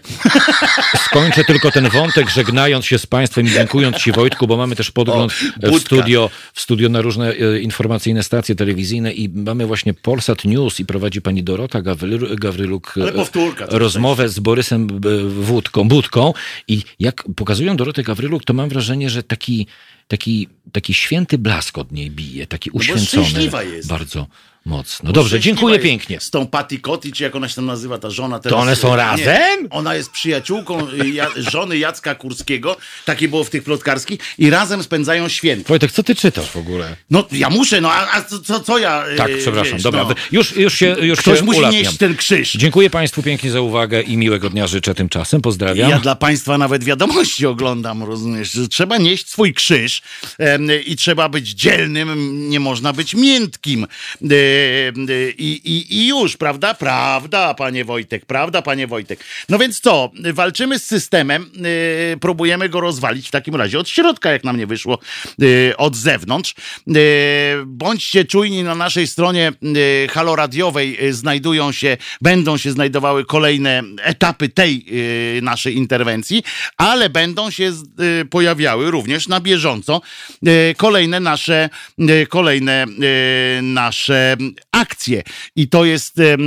Skończę 1.05 1.43
tylko 1.43 1.71
ten 1.71 1.89
wątek, 1.89 2.29
żegnając 2.29 2.85
się 2.85 2.99
z 2.99 3.05
Państwem 3.05 3.47
i 3.47 3.49
dziękując 3.49 3.97
Ci 3.97 4.11
Wojtku, 4.11 4.47
bo 4.47 4.57
mamy 4.57 4.75
też 4.75 4.91
podgląd 4.91 5.33
O, 5.63 5.71
w 5.71 5.79
studio, 5.79 6.29
w 6.53 6.61
studio 6.61 6.89
na 6.89 7.01
różne 7.01 7.33
e, 7.33 7.59
informacyjne 7.59 8.23
stacje 8.23 8.55
telewizyjne 8.55 9.13
i 9.13 9.29
mamy 9.29 9.65
właśnie 9.65 9.93
Polsat 9.93 10.45
News 10.45 10.79
i 10.79 10.85
prowadzi 10.85 11.21
pani 11.21 11.43
Dorota 11.43 11.81
Gawryl, 11.81 12.35
Gawryluk 12.35 12.95
e, 13.07 13.11
powtórka 13.11 13.65
rozmowę 13.69 14.29
z 14.29 14.39
Borysem 14.39 14.87
Wódką, 15.29 15.87
Budką 15.87 16.33
i 16.67 16.83
jak 16.99 17.23
pokazują 17.35 17.77
Dorotę 17.77 18.03
Gawryluk, 18.03 18.43
to 18.45 18.53
mam 18.53 18.69
wrażenie, 18.69 19.09
że 19.09 19.23
taki, 19.23 19.67
taki, 20.07 20.47
taki 20.71 20.93
święty 20.93 21.37
blask 21.37 21.77
od 21.77 21.91
niej 21.91 22.11
bije, 22.11 22.47
taki 22.47 22.69
No 22.69 22.73
bo 22.73 22.79
uświęcony. 22.79 23.25
szczęśliwa 23.25 23.63
jest. 23.63 23.89
Bardzo 23.89 24.27
mocno. 24.65 25.11
Dobrze, 25.11 25.39
dziękuję 25.39 25.79
pięknie. 25.79 26.19
Z 26.19 26.29
tą 26.29 26.47
Patty 26.47 26.79
Cotty, 26.79 27.11
czy 27.11 27.23
jak 27.23 27.35
ona 27.35 27.49
się 27.49 27.55
tam 27.55 27.65
nazywa, 27.65 27.97
ta 27.97 28.09
żona 28.09 28.39
teraz. 28.39 28.59
one 28.59 28.75
są 28.75 28.89
Nie, 28.89 28.95
razem? 28.95 29.67
Ona 29.69 29.95
jest 29.95 30.11
przyjaciółką 30.11 30.87
y, 30.89 31.09
ja, 31.09 31.27
żony 31.37 31.77
Jacka 31.77 32.15
Kurskiego, 32.15 32.77
takie 33.05 33.27
było 33.27 33.43
w 33.43 33.49
tych 33.49 33.63
plotkarskich, 33.63 34.19
i 34.37 34.49
razem 34.49 34.83
spędzają 34.83 35.29
święta. 35.29 35.67
Wojtek, 35.69 35.91
co 35.91 36.03
ty 36.03 36.15
czytasz 36.15 36.45
w 36.49 36.57
ogóle? 36.57 36.95
No 37.09 37.27
ja 37.31 37.49
muszę, 37.49 37.81
no 37.81 37.91
a, 37.91 38.11
a 38.17 38.21
co, 38.21 38.59
co, 38.59 38.77
ja. 38.77 39.05
y, 39.13 39.15
Tak, 39.15 39.31
przepraszam, 39.39 39.73
wiesz, 39.73 39.83
dobra. 39.83 40.03
no. 40.03 40.15
Już, 40.31 40.55
już 40.55 40.73
się, 40.73 40.95
już 41.01 41.19
Ktoś 41.19 41.39
się 41.39 41.45
musi 41.45 41.59
ulatniam. 41.59 41.83
nieść 41.83 41.97
ten 41.97 42.15
krzyż. 42.15 42.53
Dziękuję 42.53 42.89
Państwu 42.89 43.23
pięknie 43.23 43.51
za 43.51 43.61
uwagę 43.61 44.01
i 44.01 44.17
miłego 44.17 44.49
dnia 44.49 44.67
życzę 44.67 44.95
tymczasem. 44.95 45.41
Pozdrawiam. 45.41 45.89
Ja 45.89 45.99
dla 45.99 46.15
Państwa 46.15 46.57
nawet 46.57 46.83
wiadomości 46.83 47.45
oglądam, 47.45 48.03
rozumiesz? 48.03 48.57
Trzeba 48.69 48.97
nieść 48.97 49.29
swój 49.29 49.53
krzyż. 49.53 50.01
Em, 50.37 50.67
I 50.85 50.95
trzeba 50.95 51.29
być 51.29 51.49
dzielnym, 51.49 52.49
nie 52.49 52.59
można 52.59 52.93
być 52.93 53.13
miętkim. 53.15 53.83
E, 53.83 53.87
e, 54.35 54.48
I, 55.37 55.61
i, 55.63 55.97
I 55.97 56.07
już, 56.07 56.37
prawda? 56.37 56.73
Prawda, 56.73 57.53
panie 57.53 57.85
Wojtek, 57.85 58.25
prawda, 58.25 58.61
panie 58.61 58.87
Wojtek. 58.87 59.23
No 59.49 59.57
więc 59.57 59.79
co, 59.79 60.11
walczymy 60.33 60.79
z 60.79 60.85
systemem, 60.85 61.51
e, 62.13 62.17
próbujemy 62.17 62.69
go 62.69 62.79
rozwalić 62.79 63.27
w 63.27 63.31
takim 63.31 63.55
razie 63.55 63.79
od 63.79 63.89
środka, 63.89 64.31
jak 64.31 64.43
nam 64.43 64.57
nie 64.57 64.67
wyszło, 64.67 64.99
od 65.77 65.95
zewnątrz. 65.95 66.55
Bądźcie 67.65 68.25
czujni 68.25 68.63
na 68.63 68.75
naszej 68.75 69.07
stronie 69.07 69.51
haloradiowej 70.09 70.97
znajdują 71.09 71.71
się, 71.71 71.97
będą 72.21 72.57
się 72.57 72.71
znajdowały 72.71 73.25
kolejne 73.25 73.83
etapy 74.03 74.49
tej 74.49 74.85
naszej 75.41 75.77
interwencji, 75.77 76.43
ale 76.77 77.09
będą 77.09 77.51
się 77.51 77.71
pojawiały 78.29 78.91
również 78.91 79.27
na 79.27 79.39
bieżąco 79.39 80.01
kolejne 80.77 81.19
nasze, 81.19 81.69
kolejne 82.29 82.85
nasze 83.61 84.37
akcje. 84.71 85.23
I 85.55 85.67
to 85.67 85.85
jest, 85.85 86.19
e, 86.19 86.37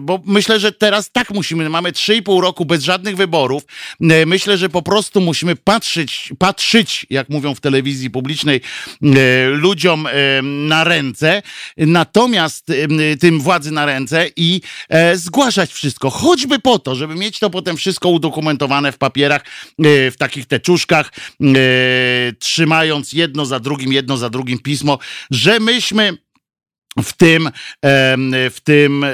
bo 0.00 0.20
myślę, 0.24 0.60
że 0.60 0.72
teraz 0.72 1.10
tak 1.12 1.30
musimy, 1.30 1.68
mamy 1.68 1.92
3,5 1.92 2.40
roku 2.40 2.64
bez 2.64 2.84
żadnych 2.84 3.16
wyborów. 3.16 3.62
E, 4.00 4.26
Myślę, 4.26 4.58
że 4.58 4.68
po 4.68 4.82
prostu 4.82 5.20
musimy 5.20 5.56
patrzeć, 5.56 6.32
patrzeć, 6.38 7.06
jak 7.10 7.28
mówią 7.28 7.54
w 7.54 7.60
telewizji 7.60 8.10
publicznej, 8.10 8.60
e, 9.02 9.48
ludziom 9.48 10.08
na 10.42 10.84
ręce, 10.84 11.42
natomiast 11.76 12.66
tym 13.20 13.40
władzy 13.40 13.70
na 13.70 13.86
ręce 13.86 14.26
i 14.36 14.60
zgłaszać 15.14 15.72
wszystko, 15.72 16.10
choćby 16.10 16.58
po 16.58 16.78
to, 16.78 16.94
żeby 16.94 17.14
mieć 17.14 17.38
to 17.38 17.50
potem 17.50 17.76
wszystko 17.76 18.08
udokumentowane 18.08 18.92
w 18.92 18.98
papierach, 18.98 19.44
w 19.78 20.14
takich 20.18 20.46
teczuszkach, 20.46 21.12
trzymając 22.38 23.12
jedno 23.12 23.46
za 23.46 23.60
drugim, 23.60 23.92
jedno 23.92 24.16
za 24.16 24.30
drugim 24.30 24.58
pismo, 24.58 24.98
że 25.30 25.60
myśmy 25.60 26.18
w 26.98 27.12
tym, 27.12 27.50
w 28.50 28.56
tym 28.64 29.04
e, 29.04 29.10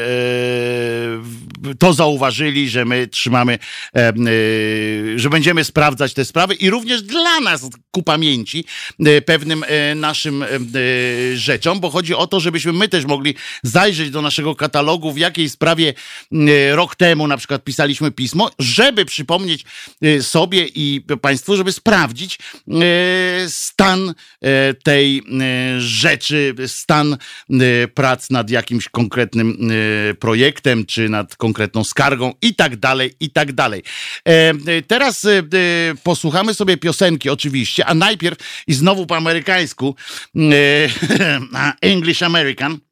to 1.78 1.92
zauważyli, 1.92 2.70
że 2.70 2.84
my 2.84 3.06
trzymamy, 3.06 3.58
e, 3.96 4.12
że 5.16 5.30
będziemy 5.30 5.64
sprawdzać 5.64 6.14
te 6.14 6.24
sprawy 6.24 6.54
i 6.54 6.70
również 6.70 7.02
dla 7.02 7.40
nas 7.40 7.70
ku 7.90 8.02
pamięci 8.02 8.64
e, 9.00 9.22
pewnym 9.22 9.64
naszym 9.96 10.44
rzeczom, 11.34 11.80
bo 11.80 11.90
chodzi 11.90 12.14
o 12.14 12.26
to, 12.26 12.40
żebyśmy 12.40 12.72
my 12.72 12.88
też 12.88 13.04
mogli 13.04 13.34
zajrzeć 13.62 14.10
do 14.10 14.22
naszego 14.22 14.54
katalogu, 14.54 15.12
w 15.12 15.18
jakiej 15.18 15.48
sprawie 15.48 15.94
rok 16.72 16.96
temu 16.96 17.26
na 17.26 17.36
przykład 17.36 17.64
pisaliśmy 17.64 18.10
pismo, 18.10 18.50
żeby 18.58 19.04
przypomnieć 19.04 19.64
sobie 20.20 20.66
i 20.74 21.04
Państwu, 21.20 21.56
żeby 21.56 21.72
sprawdzić 21.72 22.38
stan 23.48 24.14
tej 24.82 25.22
rzeczy, 25.78 26.54
stan 26.66 27.16
prac 27.94 28.30
nad 28.30 28.50
jakimś 28.50 28.88
konkretnym 28.88 29.70
e, 30.10 30.14
projektem, 30.14 30.86
czy 30.86 31.08
nad 31.08 31.36
konkretną 31.36 31.84
skargą 31.84 32.32
i 32.42 32.54
tak 32.54 32.76
dalej, 32.76 33.14
i 33.20 33.30
tak 33.30 33.52
dalej. 33.52 33.82
E, 34.28 34.50
e, 34.50 34.82
Teraz 34.86 35.26
posłuchamy 36.04 36.54
sobie 36.54 36.76
piosenki 36.76 37.30
oczywiście, 37.30 37.86
a 37.86 37.94
najpierw 37.94 38.38
i 38.66 38.74
znowu 38.74 39.06
po 39.06 39.16
amerykańsku 39.16 39.96
English 41.80 42.22
American. 42.22 42.85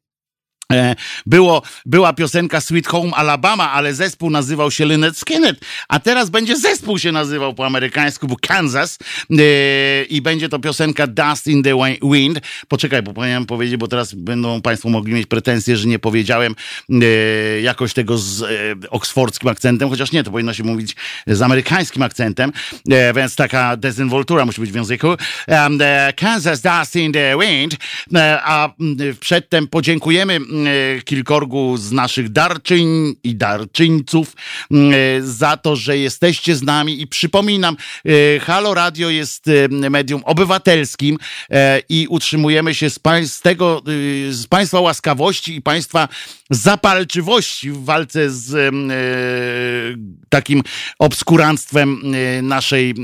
E, 0.73 0.95
Było, 1.25 1.61
była 1.85 2.13
piosenka 2.13 2.61
Sweet 2.61 2.87
Home 2.87 3.11
Alabama, 3.15 3.71
ale 3.71 3.93
zespół 3.93 4.29
nazywał 4.29 4.71
się 4.71 4.85
Lynyrd 4.85 5.17
Skynyrd, 5.17 5.59
a 5.89 5.99
teraz 5.99 6.29
będzie 6.29 6.57
zespół 6.57 6.99
się 6.99 7.11
nazywał 7.11 7.53
po 7.53 7.65
amerykańsku, 7.65 8.27
bo 8.27 8.35
Kansas 8.41 8.97
e, 9.31 9.35
i 10.03 10.21
będzie 10.21 10.49
to 10.49 10.59
piosenka 10.59 11.07
Dust 11.07 11.47
in 11.47 11.63
the 11.63 11.69
Wi- 11.75 11.99
Wind. 12.13 12.39
Poczekaj, 12.67 13.03
bo 13.03 13.13
powinienem 13.13 13.45
powiedzieć, 13.45 13.77
bo 13.77 13.87
teraz 13.87 14.13
będą 14.13 14.61
Państwo 14.61 14.89
mogli 14.89 15.13
mieć 15.13 15.27
pretensje, 15.27 15.77
że 15.77 15.87
nie 15.87 15.99
powiedziałem 15.99 16.55
e, 16.89 16.95
jakoś 17.61 17.93
tego 17.93 18.17
z 18.17 18.41
e, 18.41 18.47
oksfordzkim 18.89 19.49
akcentem, 19.49 19.89
chociaż 19.89 20.11
nie, 20.11 20.23
to 20.23 20.31
powinno 20.31 20.53
się 20.53 20.63
mówić 20.63 20.95
z 21.27 21.41
amerykańskim 21.41 22.01
akcentem, 22.01 22.51
więc 23.15 23.35
taka 23.35 23.77
dezynwoltura 23.77 24.45
musi 24.45 24.61
być 24.61 24.71
w 24.71 24.75
języku. 24.75 25.07
Kansas 26.15 26.61
Dust 26.61 26.95
in 26.95 27.11
the 27.13 27.35
Wind, 27.39 27.75
a 28.43 28.69
przedtem 29.19 29.67
podziękujemy 29.67 30.39
kilkorgu 31.05 31.77
z 31.77 31.91
naszych 31.91 32.29
darczyń 32.29 33.15
i 33.23 33.35
darczyńców 33.35 34.35
e, 34.71 34.75
za 35.21 35.57
to, 35.57 35.75
że 35.75 35.97
jesteście 35.97 36.55
z 36.55 36.63
nami 36.63 37.01
i 37.01 37.07
przypominam, 37.07 37.77
e, 38.05 38.39
Halo 38.39 38.73
Radio 38.73 39.09
jest 39.09 39.47
e, 39.47 39.89
medium 39.89 40.21
obywatelskim 40.25 41.17
e, 41.49 41.81
i 41.89 42.07
utrzymujemy 42.09 42.75
się 42.75 42.89
z, 42.89 42.99
pań- 42.99 43.27
z 43.27 43.41
tego, 43.41 43.81
z 44.29 44.47
Państwa 44.47 44.79
łaskawości 44.79 45.55
i 45.55 45.61
Państwa 45.61 46.07
zapalczywości 46.49 47.71
w 47.71 47.83
walce 47.83 48.31
z 48.31 48.55
e, 48.55 48.71
takim 50.29 50.63
obskuranstwem 50.99 52.01
e, 52.37 52.41
naszej 52.41 52.89
e, 52.89 52.95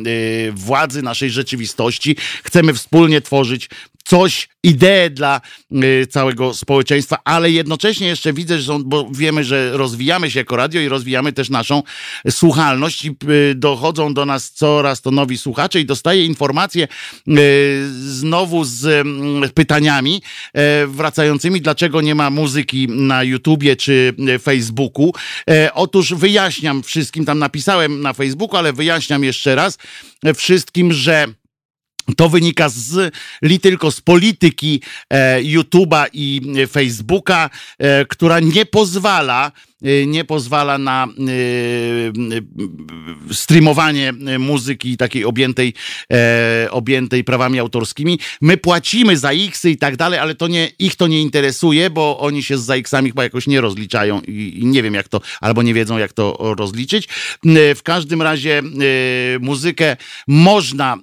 władzy, 0.52 1.02
naszej 1.02 1.30
rzeczywistości. 1.30 2.16
Chcemy 2.44 2.74
wspólnie 2.74 3.22
tworzyć 3.22 3.70
coś, 4.04 4.50
ideę 4.64 5.10
dla 5.10 5.42
y, 5.72 6.08
całego 6.08 6.54
społeczeństwa, 6.54 7.18
ale 7.24 7.52
jednocześnie 7.52 8.08
jeszcze 8.08 8.34
widzę, 8.34 8.60
że 8.60 8.66
są, 8.66 8.84
bo 8.84 9.10
wiemy, 9.12 9.44
że 9.44 9.78
rozwijamy 9.78 10.32
się 10.32 10.40
jako 10.40 10.56
radio 10.56 10.82
i 10.82 10.88
rozwijamy 10.88 11.34
też 11.34 11.50
naszą 11.50 11.84
słuchalność 12.30 13.06
i 13.06 13.16
y, 13.30 13.56
dochodzą 13.56 14.14
do 14.14 14.26
nas 14.26 14.52
coraz 14.52 15.02
to 15.02 15.12
nowi 15.12 15.38
słuchacze 15.38 15.80
i 15.80 15.86
dostaję 15.86 16.26
informacje 16.26 16.88
y, 17.28 17.90
znowu 17.94 18.64
z 18.64 18.86
mm, 18.86 19.50
pytaniami 19.50 20.22
e, 20.54 20.88
wracającymi, 20.88 21.62
dlaczego 21.62 22.02
nie 22.02 22.16
ma 22.16 22.30
muzyki 22.30 22.88
na 22.90 23.24
YouTubie 23.24 23.76
czy 23.76 24.14
Facebooku. 24.42 25.14
E, 25.50 25.74
Otóż 25.74 26.14
wyjaśniam 26.14 26.84
wszystkim, 26.84 27.26
tam 27.26 27.40
napisałem 27.40 28.02
na 28.02 28.14
Facebooku, 28.14 28.58
ale 28.58 28.74
wyjaśniam 28.74 29.24
jeszcze 29.24 29.56
raz 29.56 29.78
wszystkim, 30.36 30.94
że 30.94 31.28
to 32.16 32.30
wynika 32.30 32.70
z 32.70 33.14
li 33.42 33.60
tylko 33.60 33.92
z 33.92 34.02
polityki 34.02 34.82
e, 35.10 35.42
YouTube'a 35.42 36.06
i 36.14 36.42
Facebooka, 36.68 37.50
e, 37.80 38.06
która 38.06 38.40
nie 38.40 38.66
pozwala 38.66 39.52
nie 40.08 40.26
pozwala 40.26 40.78
na 40.78 41.04
e, 41.04 41.08
e, 41.08 41.12
streamowanie 43.34 44.14
muzyki 44.40 44.98
takiej 44.98 45.26
objętej, 45.26 45.74
e, 46.14 46.68
objętej 46.72 47.24
prawami 47.24 47.60
autorskimi. 47.60 48.20
My 48.42 48.58
płacimy 48.58 49.18
za 49.18 49.32
X 49.32 49.66
i 49.66 49.78
tak 49.78 49.96
dalej, 49.96 50.20
ale 50.20 50.36
to 50.36 50.48
nie, 50.48 50.72
ich 50.80 50.96
to 50.96 51.08
nie 51.08 51.22
interesuje, 51.22 51.90
bo 51.90 52.20
oni 52.20 52.44
się 52.44 52.58
z 52.58 52.62
za 52.62 52.76
X-ami 52.76 53.10
chyba 53.10 53.24
jakoś 53.24 53.48
nie 53.48 53.62
rozliczają 53.62 54.22
i, 54.22 54.60
i 54.62 54.66
nie 54.66 54.84
wiem 54.84 54.94
jak 54.94 55.08
to, 55.08 55.22
albo 55.42 55.64
nie 55.64 55.74
wiedzą 55.74 55.98
jak 55.98 56.14
to 56.14 56.56
rozliczyć. 56.58 57.08
W 57.76 57.80
każdym 57.84 58.22
razie 58.22 58.62
muzykę 59.40 59.98
można, 60.28 60.98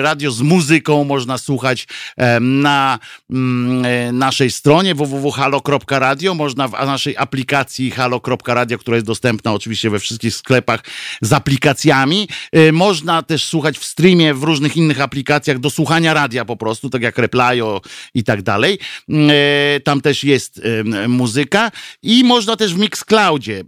radio 0.00 0.30
z 0.30 0.40
muzyką 0.40 1.04
można 1.04 1.38
słuchać 1.38 1.86
e, 2.16 2.40
na 2.40 2.98
mm, 3.30 3.84
e, 3.84 4.12
naszej 4.12 4.50
stronie 4.50 4.94
www.halo.radio, 4.94 6.34
można 6.34 6.68
w 6.68 6.72
naszej 6.72 7.16
aplikacji 7.16 7.90
halo.radio, 8.08 8.78
która 8.78 8.96
jest 8.96 9.06
dostępna 9.06 9.52
oczywiście 9.52 9.90
we 9.90 9.98
wszystkich 9.98 10.34
sklepach 10.34 10.84
z 11.22 11.32
aplikacjami. 11.32 12.28
E, 12.52 12.72
Można 12.72 13.22
też 13.22 13.44
słuchać 13.44 13.78
w 13.78 13.84
streamie 13.84 14.34
w 14.34 14.42
różnych 14.42 14.76
innych 14.76 15.00
aplikacjach 15.00 15.58
do 15.58 15.70
słuchania 15.70 16.14
radia 16.14 16.44
po 16.44 16.56
prostu, 16.56 16.90
tak 16.90 17.02
jak 17.02 17.18
Replyo 17.18 17.80
i 18.14 18.24
tak 18.24 18.42
dalej. 18.42 18.78
E, 19.08 19.80
Tam 19.80 20.00
też 20.00 20.24
jest 20.24 20.60
e, 21.04 21.08
muzyka 21.08 21.70
i 22.02 22.24
można 22.24 22.56
też 22.56 22.74
w 22.74 22.78
Mixcloudzie, 22.78 23.64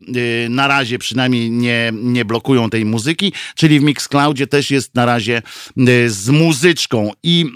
na 0.49 0.69
razie 0.69 0.99
przynajmniej 0.99 1.51
nie, 1.51 1.93
nie 1.95 2.25
blokują 2.25 2.71
tej 2.71 2.85
muzyki, 2.85 3.33
czyli 3.55 3.81
w 3.81 3.83
Mixcloudzie 3.83 4.47
też 4.47 4.71
jest 4.71 4.95
na 4.95 5.07
razie 5.07 5.43
z 6.07 6.29
muzyczką 6.29 7.13
i, 7.23 7.47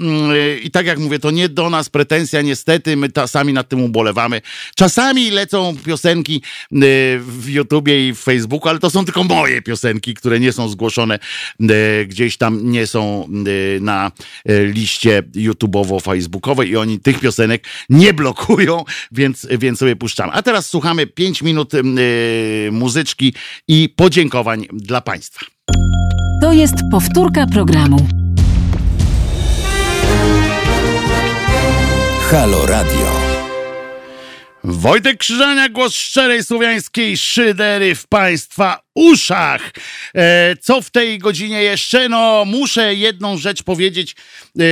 i 0.62 0.70
tak 0.70 0.86
jak 0.86 0.98
mówię, 0.98 1.18
to 1.18 1.30
nie 1.30 1.48
do 1.48 1.70
nas 1.70 1.88
pretensja, 1.88 2.42
niestety, 2.42 2.96
my 2.96 3.08
ta, 3.08 3.26
sami 3.26 3.52
nad 3.52 3.68
tym 3.68 3.82
ubolewamy. 3.82 4.40
Czasami 4.76 5.30
lecą 5.30 5.76
piosenki 5.84 6.42
w 7.20 7.48
YouTubie 7.48 8.08
i 8.08 8.14
w 8.14 8.18
Facebooku, 8.18 8.68
ale 8.68 8.78
to 8.78 8.90
są 8.90 9.04
tylko 9.04 9.24
moje 9.24 9.62
piosenki, 9.62 10.14
które 10.14 10.40
nie 10.40 10.52
są 10.52 10.68
zgłoszone 10.68 11.18
e, 11.60 12.04
gdzieś 12.06 12.36
tam, 12.36 12.70
nie 12.70 12.86
są 12.86 13.28
e, 13.76 13.80
na 13.80 14.12
liście 14.48 15.22
YouTubeowo-facebookowej 15.34 16.68
i 16.68 16.76
oni 16.76 17.00
tych 17.00 17.20
piosenek 17.20 17.64
nie 17.88 18.14
blokują, 18.14 18.84
więc, 19.12 19.46
więc 19.58 19.78
sobie 19.78 19.96
puszczamy. 19.96 20.32
A 20.32 20.42
teraz 20.42 20.68
słuchamy 20.68 21.06
5 21.06 21.42
minut 21.42 21.72
muzyczki 22.70 23.34
i 23.68 23.88
podziękowań 23.96 24.66
dla 24.72 25.00
Państwa. 25.00 25.46
To 26.40 26.52
jest 26.52 26.74
powtórka 26.90 27.46
programu. 27.46 28.08
Halo 32.30 32.66
Radio. 32.66 33.13
Wojtek 34.66 35.18
Krzyżania, 35.18 35.68
głos 35.68 35.94
szczerej 35.94 36.44
słowiańskiej 36.44 37.16
szydery 37.16 37.94
w 37.94 38.06
Państwa 38.06 38.82
uszach. 38.94 39.70
E, 40.14 40.56
co 40.56 40.82
w 40.82 40.90
tej 40.90 41.18
godzinie 41.18 41.62
jeszcze? 41.62 42.08
No, 42.08 42.44
muszę 42.46 42.94
jedną 42.94 43.38
rzecz 43.38 43.62
powiedzieć. 43.62 44.16
E, 44.58 44.64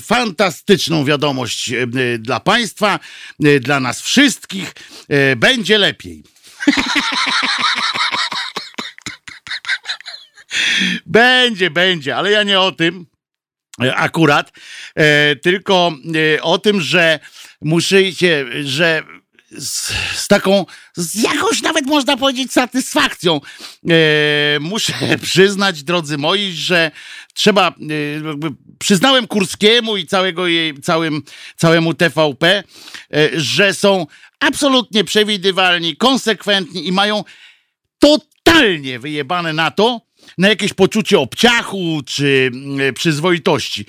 fantastyczną 0.00 1.04
wiadomość 1.04 1.72
e, 1.72 1.86
dla 2.18 2.40
Państwa, 2.40 2.98
e, 3.44 3.60
dla 3.60 3.80
nas 3.80 4.02
wszystkich. 4.02 4.72
E, 5.08 5.36
będzie 5.36 5.78
lepiej. 5.78 6.22
będzie, 11.06 11.70
będzie, 11.70 12.16
ale 12.16 12.30
ja 12.30 12.42
nie 12.42 12.60
o 12.60 12.72
tym 12.72 13.06
e, 13.82 13.96
akurat, 13.96 14.52
tylko 15.42 15.92
o 16.42 16.58
tym, 16.58 16.80
że 16.80 17.18
musicie, 17.60 18.46
że 18.64 19.02
z, 19.50 19.92
z 20.14 20.28
taką, 20.28 20.66
z 20.96 21.14
jakąś 21.14 21.62
nawet 21.62 21.86
można 21.86 22.16
powiedzieć 22.16 22.52
satysfakcją. 22.52 23.40
E, 23.90 24.60
muszę 24.60 24.92
przyznać, 25.22 25.82
drodzy 25.82 26.18
moi, 26.18 26.52
że 26.52 26.90
trzeba, 27.34 27.68
e, 27.68 27.72
przyznałem 28.78 29.26
Kurskiemu 29.26 29.96
i 29.96 30.06
całego 30.06 30.46
jej, 30.46 30.80
całym, 30.80 31.22
całemu 31.56 31.94
TVP, 31.94 32.64
e, 33.14 33.30
że 33.34 33.74
są 33.74 34.06
absolutnie 34.40 35.04
przewidywalni, 35.04 35.96
konsekwentni 35.96 36.86
i 36.86 36.92
mają 36.92 37.24
totalnie 37.98 38.98
wyjebane 38.98 39.52
na 39.52 39.70
to, 39.70 40.07
na 40.38 40.48
jakieś 40.48 40.72
poczucie 40.72 41.18
obciachu 41.18 42.02
czy 42.06 42.50
mm, 42.52 42.94
przyzwoitości. 42.94 43.84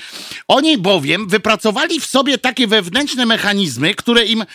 Oni 0.47 0.77
bowiem 0.77 1.27
wypracowali 1.27 1.99
w 1.99 2.05
sobie 2.05 2.37
takie 2.37 2.67
wewnętrzne 2.67 3.25
mechanizmy, 3.25 3.95
które 3.95 4.25
im 4.25 4.45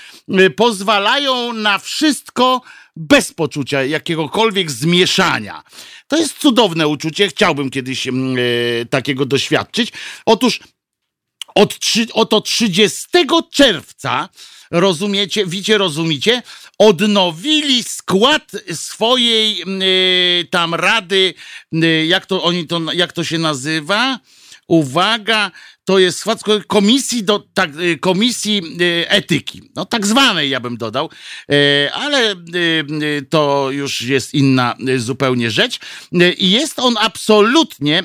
y, 0.41 0.51
pozwalają 0.51 1.53
na 1.53 1.79
wszystko 1.79 2.63
bez 2.97 3.33
poczucia 3.33 3.85
jakiegokolwiek 3.85 4.71
zmieszania. 4.71 5.63
To 6.09 6.17
jest 6.17 6.39
cudowne 6.39 6.89
uczucie, 6.89 7.29
chciałbym 7.29 7.71
kiedyś 7.71 8.07
mm, 8.07 8.39
y, 8.39 8.87
takiego 8.91 9.27
doświadczyć. 9.27 9.93
Otóż 10.27 10.61
od, 11.55 11.79
oto 12.13 12.41
30 12.41 13.09
czerwca, 13.53 14.29
rozumiecie, 14.71 15.47
wiecie, 15.47 15.79
rozumiecie, 15.79 16.43
odnowili 16.79 17.83
skład 17.83 18.53
swojej 18.73 19.63
y, 20.43 20.49
tam 20.51 20.75
rady, 20.75 21.35
y, 21.75 22.07
jak 22.07 22.27
to 22.27 22.43
oni 22.43 22.67
to, 22.67 22.81
jak 22.93 23.13
to 23.13 23.25
się 23.25 23.39
nazywa? 23.39 24.19
Uwaga, 24.69 25.51
to 25.85 25.99
jest 25.99 26.19
skład 26.19 26.41
komisji, 26.67 27.25
do, 27.25 27.45
tak, 27.55 27.71
y, 27.81 27.99
komisji 27.99 28.63
y, 28.81 29.09
etyki. 29.09 29.63
No 29.77 29.85
tak 29.85 30.07
zwanej 30.07 30.51
ja 30.51 30.61
bym 30.61 30.77
dodał, 30.77 31.11
ale 31.93 32.33
y, 32.33 32.37
y, 33.03 33.27
to 33.31 33.71
już 33.71 34.03
jest 34.03 34.35
inna 34.35 34.77
zupełnie 34.97 35.51
rzecz. 35.51 35.79
I 36.39 36.51
jest 36.51 36.79
on 36.79 36.95
absolutnie 37.01 38.03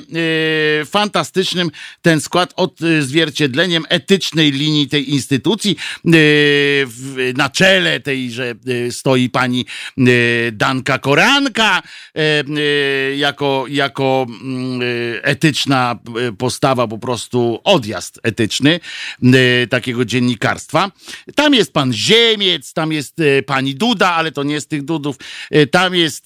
fantastycznym, 0.86 1.70
ten 2.02 2.20
skład 2.20 2.52
odzwierciedleniem 2.56 3.84
etycznej 3.88 4.52
linii 4.52 4.88
tej 4.88 5.10
instytucji. 5.10 5.76
Na 7.36 7.50
czele 7.50 8.00
tejże 8.00 8.54
y, 8.68 8.92
stoi 8.92 9.28
pani 9.28 9.66
Danka 10.52 10.98
Koranka 10.98 11.82
jako, 13.16 13.64
jako 13.68 14.26
mm, 14.28 14.80
etyczna 15.22 15.98
postawa, 16.38 16.86
po 16.86 16.98
prostu 16.98 17.60
odjazd 17.70 18.20
etyczny 18.22 18.80
y, 19.62 19.66
takiego 19.70 20.04
dziennikarstwa. 20.04 20.90
Tam 21.34 21.54
jest 21.54 21.72
pan 21.72 21.92
Ziemiec, 21.92 22.72
tam 22.72 22.92
jest 22.92 23.20
y, 23.20 23.42
pani 23.46 23.74
Duda, 23.74 24.10
ale 24.14 24.32
to 24.32 24.42
nie 24.42 24.60
z 24.60 24.66
tych 24.66 24.84
Dudów. 24.84 25.16
Y, 25.54 25.66
Tam 25.66 25.94
jest 25.94 26.24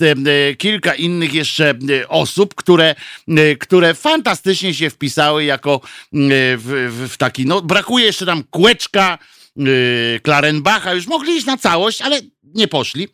kilka 0.58 0.94
innych 0.94 1.34
jeszcze 1.34 1.74
osób, 2.08 2.54
które, 2.54 2.94
które 3.58 3.94
fantastycznie 3.94 4.74
się 4.74 4.90
wpisały 4.90 5.44
jako 5.44 5.80
w, 6.12 6.88
w, 6.92 7.12
w 7.12 7.16
taki, 7.16 7.46
no 7.46 7.62
brakuje 7.62 8.04
jeszcze 8.04 8.26
tam 8.26 8.44
Kłeczka, 8.50 9.18
Klarenbacha, 10.22 10.94
już 10.94 11.06
mogli 11.06 11.36
iść 11.36 11.46
na 11.46 11.56
całość, 11.56 12.02
ale 12.02 12.20
nie 12.54 12.68
poszli. 12.68 13.08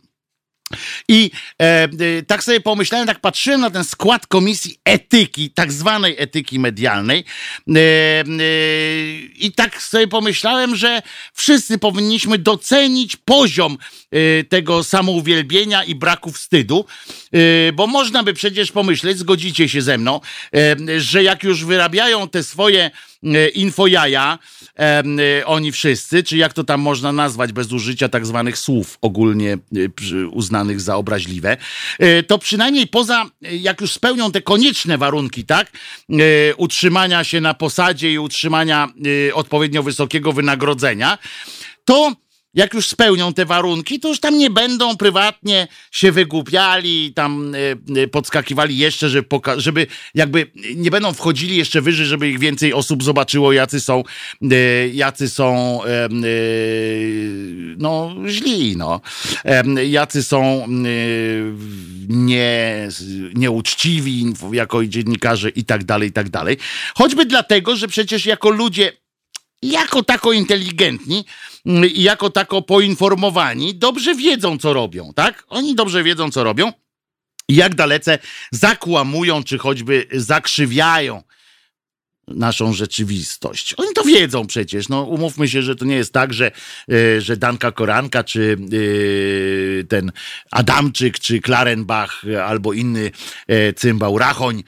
I 1.08 1.30
e, 1.62 1.64
e, 1.64 1.88
tak 2.26 2.44
sobie 2.44 2.60
pomyślałem, 2.60 3.06
tak 3.06 3.20
patrzyłem 3.20 3.60
na 3.60 3.70
ten 3.70 3.84
skład 3.84 4.26
komisji 4.26 4.78
etyki, 4.84 5.50
tak 5.50 5.72
zwanej 5.72 6.14
etyki 6.18 6.58
medialnej. 6.58 7.24
E, 7.68 7.80
e, 7.80 8.24
I 9.38 9.52
tak 9.56 9.82
sobie 9.82 10.08
pomyślałem, 10.08 10.76
że 10.76 11.02
wszyscy 11.34 11.78
powinniśmy 11.78 12.38
docenić 12.38 13.16
poziom 13.16 13.78
e, 14.10 14.44
tego 14.44 14.84
samouwielbienia 14.84 15.84
i 15.84 15.94
braku 15.94 16.32
wstydu, 16.32 16.84
e, 17.32 17.72
bo 17.72 17.86
można 17.86 18.22
by 18.22 18.34
przecież 18.34 18.72
pomyśleć, 18.72 19.18
zgodzicie 19.18 19.68
się 19.68 19.82
ze 19.82 19.98
mną, 19.98 20.20
że 20.98 21.22
jak 21.22 21.42
już 21.42 21.64
wyrabiają 21.64 22.28
te 22.28 22.42
swoje 22.42 22.90
infojaja, 23.54 24.38
em, 24.74 25.18
e, 25.20 25.46
oni 25.46 25.72
wszyscy, 25.72 26.22
czy 26.22 26.36
jak 26.36 26.52
to 26.52 26.64
tam 26.64 26.80
można 26.80 27.12
nazwać 27.12 27.52
bez 27.52 27.72
użycia 27.72 28.08
tak 28.08 28.26
zwanych 28.26 28.58
słów 28.58 28.98
ogólnie 29.00 29.52
e, 29.52 30.26
uznanych 30.26 30.80
za 30.80 30.96
obraźliwe, 30.96 31.56
e, 31.98 32.22
to 32.22 32.38
przynajmniej 32.38 32.86
poza, 32.86 33.24
e, 33.44 33.56
jak 33.56 33.80
już 33.80 33.92
spełnią 33.92 34.32
te 34.32 34.42
konieczne 34.42 34.98
warunki, 34.98 35.44
tak, 35.44 35.72
e, 36.10 36.54
utrzymania 36.56 37.24
się 37.24 37.40
na 37.40 37.54
posadzie 37.54 38.12
i 38.12 38.18
utrzymania 38.18 38.88
e, 39.28 39.34
odpowiednio 39.34 39.82
wysokiego 39.82 40.32
wynagrodzenia, 40.32 41.18
to 41.84 42.12
jak 42.54 42.74
już 42.74 42.88
spełnią 42.88 43.34
te 43.34 43.46
warunki, 43.46 44.00
to 44.00 44.08
już 44.08 44.20
tam 44.20 44.38
nie 44.38 44.50
będą 44.50 44.96
prywatnie 44.96 45.68
się 45.90 46.12
wygłupiali, 46.12 47.12
tam 47.14 47.54
e, 47.54 48.02
e, 48.02 48.08
podskakiwali 48.08 48.78
jeszcze, 48.78 49.08
żeby, 49.08 49.28
poka- 49.28 49.58
żeby 49.60 49.86
jakby 50.14 50.50
nie 50.76 50.90
będą 50.90 51.12
wchodzili 51.12 51.56
jeszcze 51.56 51.80
wyżej, 51.80 52.06
żeby 52.06 52.28
ich 52.28 52.38
więcej 52.38 52.74
osób 52.74 53.02
zobaczyło, 53.04 53.52
jacy 53.52 53.80
są, 53.80 54.02
e, 54.52 54.88
jacy 54.88 55.28
są 55.28 55.80
no 57.76 58.14
źli, 58.28 58.76
no. 58.76 59.00
Jacy 59.88 60.22
są 60.22 60.66
nie, 62.08 62.88
nieuczciwi 63.34 64.24
jako 64.52 64.86
dziennikarze 64.86 65.48
i 65.48 65.64
tak 65.64 65.84
dalej, 65.84 66.08
i 66.08 66.12
tak 66.12 66.28
dalej. 66.28 66.56
Choćby 66.94 67.24
dlatego, 67.26 67.76
że 67.76 67.88
przecież 67.88 68.26
jako 68.26 68.50
ludzie 68.50 68.92
jako 69.62 70.02
tako 70.02 70.32
inteligentni 70.32 71.24
mm, 71.66 71.84
jako 71.94 72.30
tako 72.30 72.62
poinformowani, 72.62 73.74
dobrze 73.74 74.14
wiedzą, 74.14 74.58
co 74.58 74.72
robią, 74.72 75.12
tak? 75.14 75.44
Oni 75.48 75.74
dobrze 75.74 76.02
wiedzą, 76.02 76.30
co 76.30 76.44
robią 76.44 76.72
jak 77.48 77.74
dalece 77.74 78.18
zakłamują, 78.52 79.44
czy 79.44 79.58
choćby 79.58 80.06
zakrzywiają 80.12 81.22
naszą 82.30 82.72
rzeczywistość. 82.72 83.74
Oni 83.76 83.92
to 83.94 84.04
wiedzą 84.04 84.46
przecież. 84.46 84.88
No, 84.88 85.02
umówmy 85.02 85.48
się, 85.48 85.62
że 85.62 85.76
to 85.76 85.84
nie 85.84 85.96
jest 85.96 86.12
tak, 86.12 86.34
że, 86.34 86.50
e, 86.90 87.20
że 87.20 87.36
Danka 87.36 87.72
Koranka, 87.72 88.24
czy 88.24 88.56
e, 89.80 89.84
ten 89.84 90.12
Adamczyk, 90.50 91.18
czy 91.18 91.40
Klarenbach, 91.40 92.22
albo 92.44 92.72
inny 92.72 93.10
e, 93.48 93.72
cymbał 93.72 94.18
Rachoń, 94.18 94.62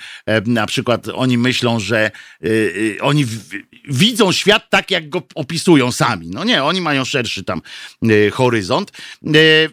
na 0.47 0.67
przykład 0.67 1.09
oni 1.09 1.39
myślą, 1.39 1.81
że 1.81 2.11
oni 3.01 3.27
widzą 3.89 4.33
świat 4.33 4.71
tak, 4.71 4.91
jak 4.91 5.09
go 5.09 5.23
opisują 5.35 5.93
sami. 5.93 6.29
No 6.29 6.45
nie, 6.45 6.65
oni 6.65 6.81
mają 6.81 7.05
szerszy 7.05 7.45
tam 7.45 7.63
horyzont. 8.33 8.93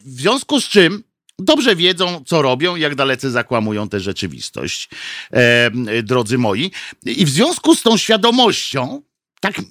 W 0.06 0.20
związku 0.20 0.62
z 0.62 0.70
czym 0.70 1.04
dobrze 1.40 1.76
wiedzą, 1.76 2.24
co 2.26 2.42
robią, 2.42 2.76
jak 2.76 2.96
dalece 2.96 3.32
zakłamują 3.32 3.90
tę 3.90 4.00
rzeczywistość, 4.00 4.90
e, 5.32 5.72
drodzy 6.04 6.38
moi. 6.38 6.72
I 7.06 7.26
w 7.26 7.30
związku 7.30 7.76
z 7.76 7.82
tą 7.82 7.98
świadomością, 7.98 9.02
tak 9.40 9.62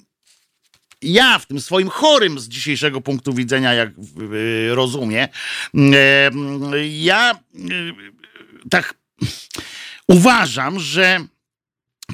ja 1.01 1.39
w 1.39 1.45
tym 1.45 1.61
swoim 1.61 1.89
chorym 1.89 2.39
z 2.39 2.47
dzisiejszego 2.47 3.01
punktu 3.01 3.33
widzenia, 3.33 3.73
jak 3.73 3.89
e, 3.89 4.75
rozumiem, 4.75 5.27
e, 5.73 6.31
ja 6.87 7.31
e, 7.31 7.37
tak 8.69 8.93
uważam, 10.07 10.79
że 10.79 11.19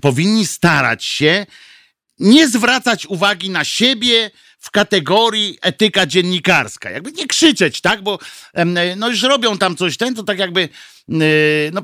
powinni 0.01 0.47
starać 0.47 1.05
się 1.05 1.45
nie 2.19 2.47
zwracać 2.47 3.05
uwagi 3.05 3.49
na 3.49 3.63
siebie 3.63 4.31
w 4.65 4.71
kategorii 4.71 5.57
etyka 5.61 6.05
dziennikarska. 6.05 6.89
Jakby 6.89 7.11
nie 7.11 7.27
krzyczeć, 7.27 7.81
tak? 7.81 8.03
Bo 8.03 8.19
no 8.97 9.09
już 9.09 9.23
robią 9.23 9.57
tam 9.57 9.75
coś 9.75 9.97
ten, 9.97 10.15
to 10.15 10.23
tak 10.23 10.39
jakby 10.39 10.69
e, 11.09 11.15
no, 11.73 11.81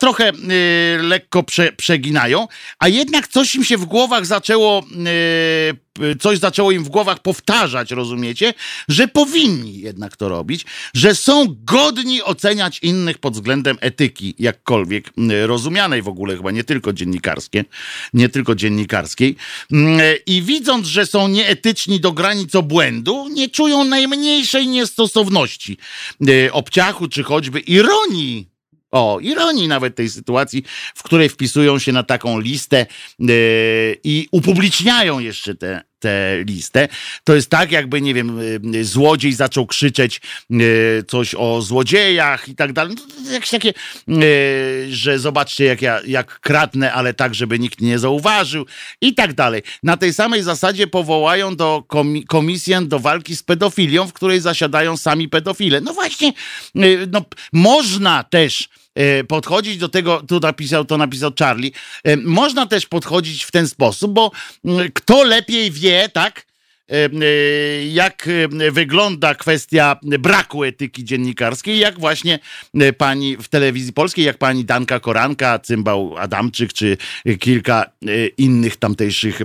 trochę 0.00 0.32
y, 0.32 1.02
lekko 1.02 1.42
prze, 1.42 1.72
przeginają, 1.72 2.48
a 2.78 2.88
jednak 2.88 3.28
coś 3.28 3.54
im 3.54 3.64
się 3.64 3.76
w 3.76 3.84
głowach 3.84 4.26
zaczęło, 4.26 4.82
y, 6.00 6.16
coś 6.20 6.38
zaczęło 6.38 6.72
im 6.72 6.84
w 6.84 6.88
głowach 6.88 7.18
powtarzać, 7.18 7.90
rozumiecie, 7.90 8.54
że 8.88 9.08
powinni 9.08 9.80
jednak 9.80 10.16
to 10.16 10.28
robić, 10.28 10.66
że 10.94 11.14
są 11.14 11.46
godni 11.64 12.22
oceniać 12.22 12.78
innych 12.78 13.18
pod 13.18 13.34
względem 13.34 13.76
etyki, 13.80 14.34
jakkolwiek 14.38 15.08
y, 15.08 15.46
rozumianej 15.46 16.02
w 16.02 16.08
ogóle, 16.08 16.36
chyba 16.36 16.50
nie 16.50 16.64
tylko 16.64 16.92
dziennikarskie, 16.92 17.64
nie 18.14 18.28
tylko 18.28 18.54
dziennikarskiej. 18.54 19.36
Y, 19.72 19.76
I 20.26 20.42
widząc, 20.42 20.86
że 20.86 21.06
są 21.06 21.28
nieetyczni 21.28 22.00
do 22.00 22.12
granic 22.12 22.54
obłędu, 22.54 23.28
nie 23.28 23.48
czują 23.48 23.84
najmniejszej 23.84 24.68
niestosowności, 24.68 25.78
obciachu 26.52 27.08
czy 27.08 27.22
choćby 27.22 27.60
ironii 27.60 28.59
o, 28.90 29.18
ironii 29.20 29.68
nawet 29.68 29.94
tej 29.94 30.08
sytuacji, 30.08 30.64
w 30.94 31.02
której 31.02 31.28
wpisują 31.28 31.78
się 31.78 31.92
na 31.92 32.02
taką 32.02 32.40
listę 32.40 32.86
yy, 33.18 33.98
i 34.04 34.28
upubliczniają 34.30 35.18
jeszcze 35.18 35.54
tę 35.54 35.90
tę 36.00 36.44
listę. 36.44 36.88
To 37.24 37.34
jest 37.34 37.50
tak, 37.50 37.72
jakby, 37.72 38.00
nie 38.00 38.14
wiem, 38.14 38.40
yy, 38.72 38.84
złodziej 38.84 39.32
zaczął 39.32 39.66
krzyczeć 39.66 40.20
yy, 40.50 41.04
coś 41.08 41.34
o 41.34 41.62
złodziejach 41.62 42.48
i 42.48 42.54
tak 42.54 42.72
dalej. 42.72 42.96
No, 42.96 43.32
jakieś 43.32 43.50
takie, 43.50 43.72
że 44.90 45.18
zobaczcie, 45.18 45.64
jak 45.64 45.82
ja 45.82 46.00
jak 46.06 46.40
kradnę, 46.40 46.92
ale 46.92 47.14
tak, 47.14 47.34
żeby 47.34 47.58
nikt 47.58 47.80
nie 47.80 47.98
zauważył 47.98 48.66
i 49.00 49.14
tak 49.14 49.32
dalej. 49.32 49.62
Na 49.82 49.96
tej 49.96 50.14
samej 50.14 50.42
zasadzie 50.42 50.86
powołają 50.86 51.56
do 51.56 51.84
komi 51.86 52.24
komisję 52.24 52.80
do 52.80 52.98
walki 52.98 53.36
z 53.36 53.42
pedofilią, 53.42 54.06
w 54.06 54.12
której 54.12 54.40
zasiadają 54.40 54.96
sami 54.96 55.28
pedofile. 55.28 55.80
No 55.80 55.92
właśnie, 55.92 56.32
no, 57.12 57.24
można 57.52 58.24
też 58.24 58.68
E, 58.70 58.79
podchodzić 59.28 59.78
do 59.78 59.88
tego, 59.88 60.22
tu 60.28 60.40
napisał, 60.40 60.84
to 60.84 60.98
napisał 60.98 61.30
Charlie, 61.38 61.70
e, 62.04 62.16
można 62.16 62.66
też 62.66 62.86
podchodzić 62.86 63.44
w 63.44 63.50
ten 63.50 63.68
sposób, 63.68 64.12
bo 64.12 64.30
mm, 64.64 64.90
kto 64.94 65.24
lepiej 65.24 65.70
wie, 65.70 66.08
tak, 66.08 66.49
E, 66.49 66.49
jak 67.90 68.28
e, 68.28 68.70
wygląda 68.70 69.34
kwestia 69.34 69.96
braku 70.02 70.64
etyki 70.64 71.04
dziennikarskiej, 71.04 71.78
jak 71.78 72.00
właśnie 72.00 72.38
e, 72.74 72.92
pani 72.92 73.36
w 73.36 73.48
telewizji 73.48 73.92
polskiej, 73.92 74.24
jak 74.24 74.38
pani 74.38 74.64
Danka 74.64 75.00
Koranka, 75.00 75.58
Cymbał 75.58 76.16
Adamczyk, 76.18 76.72
czy 76.72 76.96
kilka 77.40 77.90
innych 78.38 78.76
tamtejszych 78.76 79.40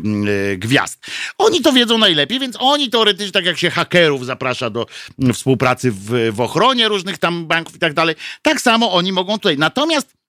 gwiazd. 0.57 1.05
Oni 1.37 1.61
to 1.61 1.71
wiedzą 1.71 1.97
najlepiej, 1.97 2.39
więc 2.39 2.57
oni 2.59 2.89
teoretycznie, 2.89 3.31
tak 3.31 3.45
jak 3.45 3.57
się 3.57 3.69
hakerów 3.69 4.25
zaprasza 4.25 4.69
do 4.69 4.85
współpracy 5.33 5.91
w, 5.91 6.31
w 6.31 6.41
ochronie 6.41 6.87
różnych 6.87 7.17
tam 7.17 7.47
banków 7.47 7.75
i 7.75 7.79
tak 7.79 7.93
dalej, 7.93 8.15
tak 8.41 8.61
samo 8.61 8.93
oni 8.93 9.11
mogą 9.11 9.33
tutaj. 9.33 9.57
Natomiast 9.57 10.24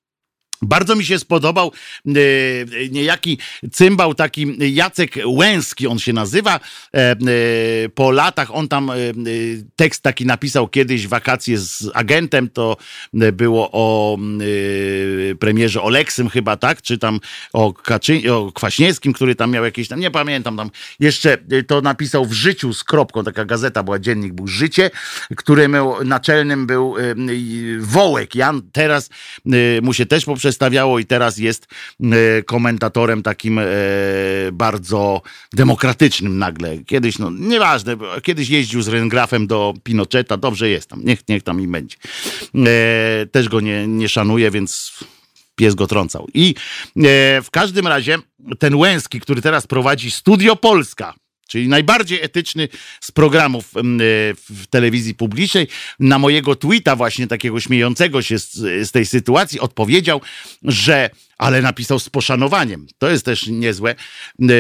bardzo 0.62 0.96
mi 0.96 1.04
się 1.04 1.18
spodobał 1.18 1.72
e, 2.06 2.10
niejaki 2.90 3.38
cymbał, 3.72 4.14
taki 4.14 4.74
Jacek 4.74 5.14
Łęski, 5.26 5.86
on 5.86 5.98
się 5.98 6.12
nazywa. 6.12 6.60
E, 6.94 6.98
e, 6.98 7.16
po 7.94 8.10
latach 8.10 8.54
on 8.54 8.68
tam 8.68 8.90
tekst 9.76 10.02
taki 10.02 10.26
napisał 10.26 10.68
kiedyś, 10.68 11.06
wakacje 11.06 11.58
z 11.58 11.90
agentem, 11.94 12.48
to 12.48 12.76
było 13.12 13.70
o 13.72 14.18
premierze 15.40 15.82
Oleksym 15.82 16.28
chyba, 16.28 16.56
tak? 16.56 16.82
Czy 16.82 16.98
tam 16.98 17.20
o, 17.52 17.72
Kaczy, 17.72 18.34
o 18.34 18.52
Kwaśniewskim, 18.52 19.12
który 19.12 19.34
tam 19.34 19.50
miał 19.50 19.64
jakieś 19.64 19.88
tam, 19.88 20.00
nie 20.00 20.10
pamiętam 20.10 20.56
tam. 20.56 20.70
Jeszcze 21.00 21.38
to 21.66 21.80
napisał 21.80 22.26
w 22.26 22.32
Życiu 22.32 22.72
z 22.72 22.84
kropką, 22.84 23.24
taka 23.24 23.44
gazeta 23.44 23.82
była, 23.82 23.98
dziennik 23.98 24.32
był 24.32 24.46
Życie, 24.46 24.90
którym 25.36 25.76
naczelnym 26.04 26.66
był 26.66 26.94
Wołek. 27.78 28.34
Jan 28.34 28.62
teraz 28.72 29.10
mu 29.82 29.92
się 29.92 30.06
też 30.06 30.24
poprzez 30.24 30.45
przedstawiało 30.46 30.98
i 30.98 31.04
teraz 31.04 31.38
jest 31.38 31.66
e, 32.02 32.42
komentatorem 32.42 33.22
takim 33.22 33.58
e, 33.58 33.64
bardzo 34.52 35.22
demokratycznym 35.52 36.38
nagle. 36.38 36.78
Kiedyś, 36.78 37.18
no 37.18 37.30
nieważne, 37.30 37.96
kiedyś 38.22 38.48
jeździł 38.48 38.82
z 38.82 38.88
Rengrafem 38.88 39.46
do 39.46 39.74
Pinocheta, 39.84 40.36
dobrze 40.36 40.68
jest 40.68 40.90
tam, 40.90 41.04
niech, 41.04 41.28
niech 41.28 41.42
tam 41.42 41.60
im 41.60 41.72
będzie. 41.72 41.96
E, 42.54 43.26
też 43.26 43.48
go 43.48 43.60
nie, 43.60 43.86
nie 43.86 44.08
szanuję, 44.08 44.50
więc 44.50 44.92
pies 45.56 45.74
go 45.74 45.86
trącał. 45.86 46.28
I 46.34 46.54
w 47.42 47.48
każdym 47.50 47.86
razie 47.86 48.18
ten 48.58 48.74
Łęski, 48.74 49.20
który 49.20 49.42
teraz 49.42 49.66
prowadzi 49.66 50.10
Studio 50.10 50.56
Polska, 50.56 51.14
czyli 51.48 51.68
najbardziej 51.68 52.22
etyczny 52.22 52.68
z 53.00 53.10
programów 53.10 53.64
w 54.48 54.66
telewizji 54.70 55.14
publicznej, 55.14 55.68
na 56.00 56.18
mojego 56.18 56.56
tweeta 56.56 56.96
właśnie 56.96 57.26
takiego 57.26 57.60
śmiejącego 57.60 58.22
się 58.22 58.38
z, 58.38 58.52
z, 58.88 58.90
tej 58.92 59.06
sytuacji 59.06 59.60
odpowiedział, 59.60 60.20
że, 60.62 61.10
ale 61.38 61.62
napisał 61.62 61.98
z 61.98 62.08
poszanowaniem, 62.08 62.86
to 62.98 63.10
jest 63.10 63.24
też 63.24 63.46
niezłe, 63.46 63.94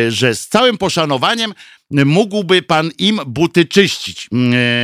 że 0.08 0.34
z 0.34 0.48
całym 0.48 0.78
poszanowaniem 0.78 1.54
mógłby 1.90 2.62
pan 2.62 2.90
im 2.98 3.20
buty 3.26 3.64
czyścić. 3.64 4.28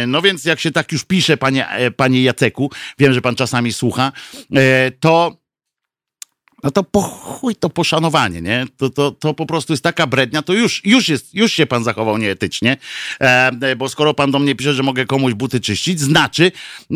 No 0.07 0.23
więc 0.23 0.45
jak 0.45 0.61
się 0.61 0.71
tak 0.71 0.93
już 0.93 1.05
pisze, 1.05 1.37
panie, 1.37 1.69
e, 1.69 1.91
panie 1.91 2.23
Jaceku, 2.23 2.71
wiem, 2.99 3.13
że 3.13 3.23
pan 3.23 3.35
czasami 3.35 3.73
słucha, 3.73 4.13
e, 4.55 4.91
to 4.91 5.42
no 6.63 6.71
to 6.71 6.83
po 6.83 7.03
chuj 7.03 7.57
to 7.57 7.71
poszanowanie, 7.71 8.41
nie? 8.43 8.67
To, 8.77 8.91
to, 8.91 9.11
to 9.11 9.35
po 9.35 9.47
prostu 9.47 9.73
jest 9.73 9.83
taka 9.83 10.07
brednia, 10.07 10.43
to 10.43 10.53
już, 10.53 10.85
już, 10.85 11.09
jest, 11.09 11.35
już 11.35 11.53
się 11.53 11.67
pan 11.67 11.85
zachował 11.85 12.19
nieetycznie, 12.19 12.77
e, 13.21 13.77
bo 13.77 13.89
skoro 13.89 14.15
pan 14.15 14.31
do 14.31 14.39
mnie 14.39 14.55
pisze, 14.55 14.75
że 14.75 14.83
mogę 14.83 15.07
komuś 15.07 15.35
buty 15.35 15.61
czyścić, 15.61 16.01
znaczy 16.01 16.53
e, 16.91 16.95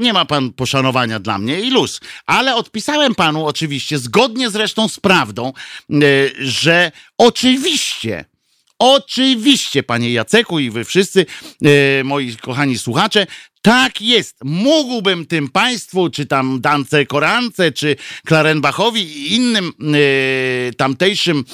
nie 0.00 0.12
ma 0.12 0.24
pan 0.24 0.52
poszanowania 0.52 1.20
dla 1.20 1.38
mnie 1.38 1.60
i 1.60 1.70
luz. 1.70 2.00
Ale 2.26 2.54
odpisałem 2.54 3.14
panu 3.14 3.46
oczywiście, 3.46 3.98
zgodnie 3.98 4.50
zresztą 4.50 4.88
z 4.88 5.00
prawdą, 5.00 5.52
e, 5.90 5.94
że 6.38 6.92
oczywiście 7.18 8.24
Oczywiście, 8.78 9.82
panie 9.82 10.12
Jaceku 10.12 10.58
i 10.58 10.70
wy 10.70 10.84
wszyscy, 10.84 11.26
e, 11.64 12.04
moi 12.04 12.36
kochani 12.36 12.78
słuchacze, 12.78 13.26
tak 13.66 14.02
jest. 14.02 14.36
Mógłbym 14.44 15.26
tym 15.26 15.48
państwu, 15.48 16.10
czy 16.10 16.26
tam 16.26 16.60
Dance 16.60 17.06
Korance, 17.06 17.72
czy 17.72 17.96
Klarenbachowi 18.26 19.02
i 19.02 19.34
innym 19.34 19.72
y, 19.94 20.74
tamtejszym 20.76 21.44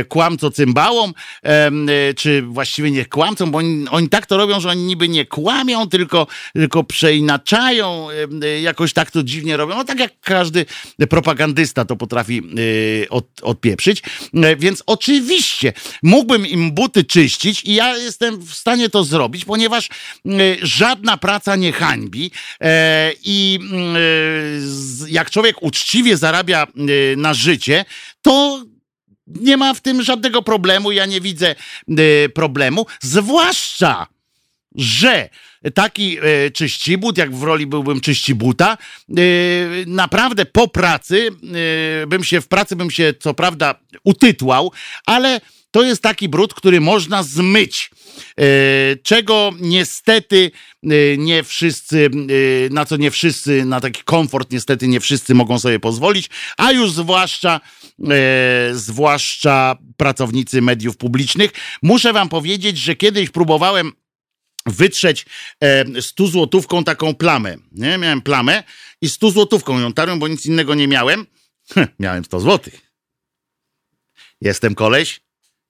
y, 0.00 0.04
kłamco-cymbałom, 0.04 1.10
y, 1.10 2.14
czy 2.14 2.42
właściwie 2.42 2.90
nie 2.90 3.04
kłamcom, 3.04 3.50
bo 3.50 3.58
oni, 3.58 3.88
oni, 3.90 4.08
tak 4.08 4.26
to 4.26 4.36
robią, 4.36 4.60
że 4.60 4.68
oni 4.68 4.82
niby 4.82 5.08
nie 5.08 5.26
kłamią, 5.26 5.88
tylko, 5.88 6.26
tylko 6.52 6.84
przeinaczają, 6.84 8.08
jakoś 8.62 8.92
tak 8.92 9.10
to 9.10 9.22
dziwnie 9.22 9.56
robią. 9.56 9.76
No 9.76 9.84
tak 9.84 10.00
jak 10.00 10.12
każdy 10.20 10.66
propagandysta 11.10 11.84
to 11.84 11.96
potrafi 11.96 12.42
od, 13.10 13.26
odpieprzyć. 13.42 14.02
Więc 14.58 14.82
oczywiście 14.86 15.72
mógłbym 16.02 16.46
im 16.46 16.72
buty 16.72 17.04
czyścić 17.04 17.64
i 17.64 17.74
ja 17.74 17.96
jestem 17.96 18.36
w 18.36 18.54
stanie 18.54 18.88
to 18.88 19.04
zrobić, 19.04 19.44
ponieważ 19.44 19.88
żadna 20.62 21.16
praca 21.16 21.51
nie 21.56 21.72
hańbi 21.72 22.30
e, 22.60 23.12
i 23.24 23.58
mm, 23.62 23.96
e, 23.96 24.00
jak 25.08 25.30
człowiek 25.30 25.62
uczciwie 25.62 26.16
zarabia 26.16 26.62
e, 26.62 27.16
na 27.16 27.34
życie, 27.34 27.84
to 28.22 28.64
nie 29.26 29.56
ma 29.56 29.74
w 29.74 29.80
tym 29.80 30.02
żadnego 30.02 30.42
problemu. 30.42 30.92
Ja 30.92 31.06
nie 31.06 31.20
widzę 31.20 31.54
problemu, 32.34 32.86
zwłaszcza, 33.00 34.06
że 34.74 35.28
taki 35.74 36.18
e, 36.18 36.50
czyścibut, 36.50 37.18
jak 37.18 37.34
w 37.34 37.42
roli 37.42 37.66
byłbym 37.66 38.00
czyścibuta, 38.00 38.78
e, 39.10 39.14
naprawdę 39.86 40.46
po 40.46 40.68
pracy, 40.68 41.28
bym 42.06 42.24
się 42.24 42.40
w 42.40 42.48
pracy 42.48 42.76
bym 42.76 42.90
się 42.90 43.14
co 43.20 43.34
prawda 43.34 43.74
utytłał, 44.04 44.72
ale 45.06 45.40
to 45.72 45.82
jest 45.82 46.02
taki 46.02 46.28
brud, 46.28 46.54
który 46.54 46.80
można 46.80 47.22
zmyć. 47.22 47.90
E, 48.40 48.44
czego 49.02 49.52
niestety 49.60 50.50
e, 50.82 50.88
nie 51.16 51.42
wszyscy, 51.42 52.10
e, 52.66 52.74
na 52.74 52.84
co 52.84 52.96
nie 52.96 53.10
wszyscy, 53.10 53.64
na 53.64 53.80
taki 53.80 54.02
komfort 54.04 54.50
niestety 54.50 54.88
nie 54.88 55.00
wszyscy 55.00 55.34
mogą 55.34 55.58
sobie 55.58 55.80
pozwolić, 55.80 56.30
a 56.56 56.72
już 56.72 56.92
zwłaszcza, 56.92 57.60
zwłaszcza 58.72 59.76
pracownicy 59.96 60.62
mediów 60.62 60.96
publicznych. 60.96 61.50
Muszę 61.82 62.12
wam 62.12 62.28
powiedzieć, 62.28 62.78
że 62.78 62.96
kiedyś 62.96 63.30
próbowałem 63.30 63.92
wytrzeć 64.66 65.26
stu 66.00 66.26
złotówką 66.26 66.84
taką 66.84 67.14
plamę. 67.14 67.56
Nie? 67.72 67.98
Miałem 67.98 68.22
plamę 68.22 68.62
i 69.00 69.08
stu 69.08 69.30
złotówką 69.30 69.80
ją 69.80 69.92
tarłem, 69.92 70.18
bo 70.18 70.28
nic 70.28 70.46
innego 70.46 70.74
nie 70.74 70.88
miałem. 70.88 71.26
miałem 72.00 72.24
100 72.24 72.40
złotych. 72.40 72.92
Jestem 74.40 74.74
koleś, 74.74 75.20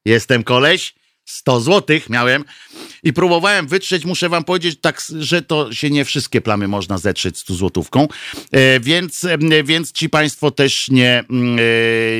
Jestem 0.04 0.44
koleś, 0.44 0.94
100 1.24 1.60
złotych 1.60 2.10
miałem 2.10 2.44
i 3.02 3.12
próbowałem 3.12 3.66
wytrzeć, 3.66 4.04
muszę 4.04 4.28
wam 4.28 4.44
powiedzieć 4.44 4.78
tak, 4.80 5.02
że 5.18 5.42
to 5.42 5.72
się 5.72 5.90
nie 5.90 6.04
wszystkie 6.04 6.40
plamy 6.40 6.68
można 6.68 6.98
zetrzeć 6.98 7.38
100 7.38 7.54
złotówką, 7.54 8.08
e, 8.52 8.80
więc, 8.80 9.24
e, 9.24 9.38
więc 9.64 9.92
ci 9.92 10.08
państwo 10.08 10.50
też 10.50 10.88
nie, 10.88 11.24
mm, 11.30 11.58
e, 11.58 11.62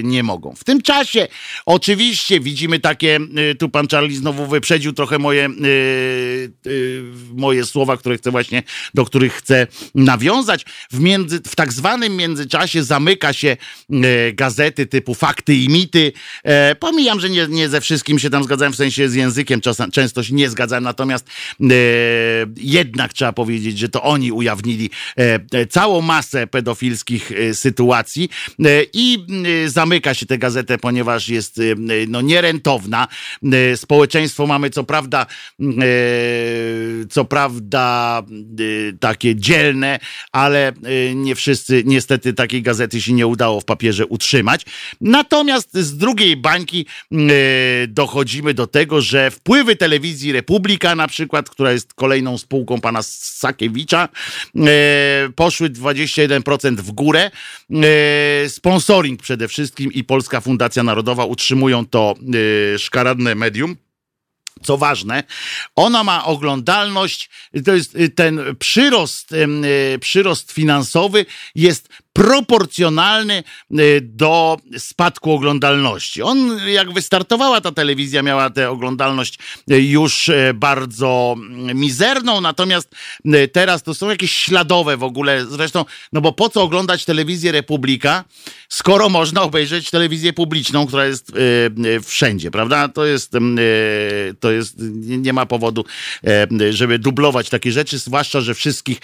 nie 0.03 0.22
mogą. 0.22 0.55
W 0.57 0.64
tym 0.64 0.82
czasie 0.82 1.28
oczywiście 1.66 2.40
widzimy 2.40 2.80
takie, 2.80 3.18
e, 3.50 3.55
tu 3.55 3.68
pan 3.68 3.88
Charlie 3.88 4.16
znowu 4.16 4.46
wyprzedził 4.46 4.92
trochę 4.92 5.18
moje, 5.18 5.44
e, 5.44 5.48
e, 5.48 5.50
moje 7.34 7.64
słowa, 7.64 7.96
które 7.96 8.18
chcę 8.18 8.30
właśnie, 8.30 8.62
do 8.94 9.05
których 9.05 9.34
chcę 9.34 9.66
nawiązać. 9.94 10.64
W, 10.90 11.00
między, 11.00 11.40
w 11.46 11.57
tak 11.57 11.72
zwanym 11.72 12.16
międzyczasie 12.16 12.84
zamyka 12.84 13.32
się 13.32 13.57
gazety 14.32 14.86
typu 14.86 15.14
Fakty 15.14 15.55
i 15.55 15.68
Mity. 15.68 16.12
Pomijam, 16.80 17.20
że 17.20 17.30
nie, 17.30 17.46
nie 17.48 17.68
ze 17.68 17.80
wszystkim 17.80 18.18
się 18.18 18.30
tam 18.30 18.44
zgadzałem, 18.44 18.72
w 18.72 18.76
sensie 18.76 18.91
z 18.93 19.14
językiem 19.14 19.61
czasem, 19.61 19.90
często 19.90 20.22
się 20.22 20.34
nie 20.34 20.51
zgadzałem, 20.51 20.84
natomiast 20.84 21.26
e, 21.61 21.64
jednak 22.57 23.12
trzeba 23.12 23.32
powiedzieć, 23.32 23.78
że 23.78 23.88
to 23.88 24.03
oni 24.03 24.32
ujawnili 24.32 24.90
e, 25.18 25.40
e, 25.53 25.66
całą 25.66 26.01
masę 26.01 26.47
pedofilskich 26.47 27.32
e, 27.32 27.55
sytuacji 27.55 28.28
e, 28.64 28.64
i 28.93 29.26
e, 29.64 29.68
zamyka 29.68 30.14
się 30.14 30.26
tę 30.26 30.38
gazetę, 30.38 30.78
ponieważ 30.78 31.28
jest 31.28 31.61
no, 32.09 32.20
nierentowna. 32.20 33.09
Społeczeństwo 33.76 34.47
mamy 34.47 34.70
co 34.70 34.84
prawda 34.84 35.26
co 37.11 37.24
prawda 37.24 38.22
takie 39.01 39.36
dzielne, 39.36 39.99
ale 40.32 40.72
nie 41.14 41.34
wszyscy, 41.34 41.82
niestety 41.86 42.32
takiej 42.32 42.62
gazety 42.62 43.03
się 43.03 43.12
nie 43.12 43.26
udało 43.26 43.61
w 43.61 43.64
papierze 43.64 44.07
utrzymać. 44.07 44.66
Natomiast 45.01 45.74
z 45.74 45.97
drugiej 45.97 46.36
bańki 46.36 46.86
dochodzimy 47.88 48.55
do 48.55 48.66
tego, 48.66 48.82
że 48.99 49.30
wpływy 49.30 49.76
telewizji 49.76 50.33
Republika 50.33 50.95
na 50.95 51.09
przykład, 51.09 51.51
która 51.51 51.72
jest 51.72 51.95
kolejną 51.95 52.39
spółką 52.39 52.80
pana 52.80 53.03
Sakiewicza, 53.03 54.09
e, 54.57 55.28
poszły 55.37 55.70
21% 55.70 56.80
w 56.80 56.91
górę. 56.93 57.30
E, 57.70 58.49
Sponsoring 58.49 59.22
przede 59.22 59.49
wszystkim 59.49 59.93
i 59.93 60.05
Polska 60.05 60.41
Fundacja 60.41 60.83
Narodowa 60.83 61.24
utrzymują 61.24 61.87
to 61.87 62.14
e, 62.74 62.78
szkaradne 62.78 63.35
medium. 63.35 63.76
Co 64.62 64.76
ważne, 64.76 65.24
ona 65.76 66.05
ma 66.05 66.24
oglądalność, 66.24 67.30
to 67.64 67.74
jest 67.74 67.99
ten 68.14 68.41
przyrost, 68.59 69.30
przyrost 70.01 70.53
finansowy 70.53 71.26
jest 71.55 71.89
proporcjonalny 72.12 73.44
y, 73.80 74.00
do 74.04 74.56
spadku 74.78 75.32
oglądalności. 75.32 76.22
On, 76.22 76.58
jak 76.66 76.92
wystartowała 76.92 77.60
ta 77.60 77.72
telewizja, 77.72 78.22
miała 78.22 78.50
tę 78.50 78.70
oglądalność 78.70 79.38
y, 79.70 79.82
już 79.82 80.28
y, 80.28 80.52
bardzo 80.54 81.34
mm, 81.36 81.78
mizerną, 81.78 82.40
natomiast 82.40 82.94
teraz 83.52 83.82
to 83.82 83.94
są 83.94 84.10
jakieś 84.10 84.32
śladowe 84.32 84.96
w 84.96 85.02
ogóle, 85.02 85.46
zresztą, 85.46 85.84
no 86.12 86.20
bo 86.20 86.32
po 86.32 86.48
co 86.48 86.62
oglądać 86.62 87.04
telewizję 87.04 87.52
Republika, 87.52 88.24
skoro 88.68 89.08
można 89.08 89.42
obejrzeć 89.42 89.90
telewizję 89.90 90.32
publiczną, 90.32 90.86
która 90.86 91.06
jest 91.06 91.32
wszędzie, 92.04 92.50
prawda? 92.50 92.88
To 92.88 93.04
jest, 93.04 93.34
y, 93.34 93.38
to 94.40 94.50
jest, 94.50 94.74
nie, 95.02 95.32
ma 95.32 95.46
powodu, 95.46 95.84
żeby 96.70 96.98
dublować 96.98 97.48
takie 97.48 97.72
rzeczy, 97.72 97.98
zwłaszcza, 97.98 98.40
że 98.40 98.54
wszystkich, 98.54 98.98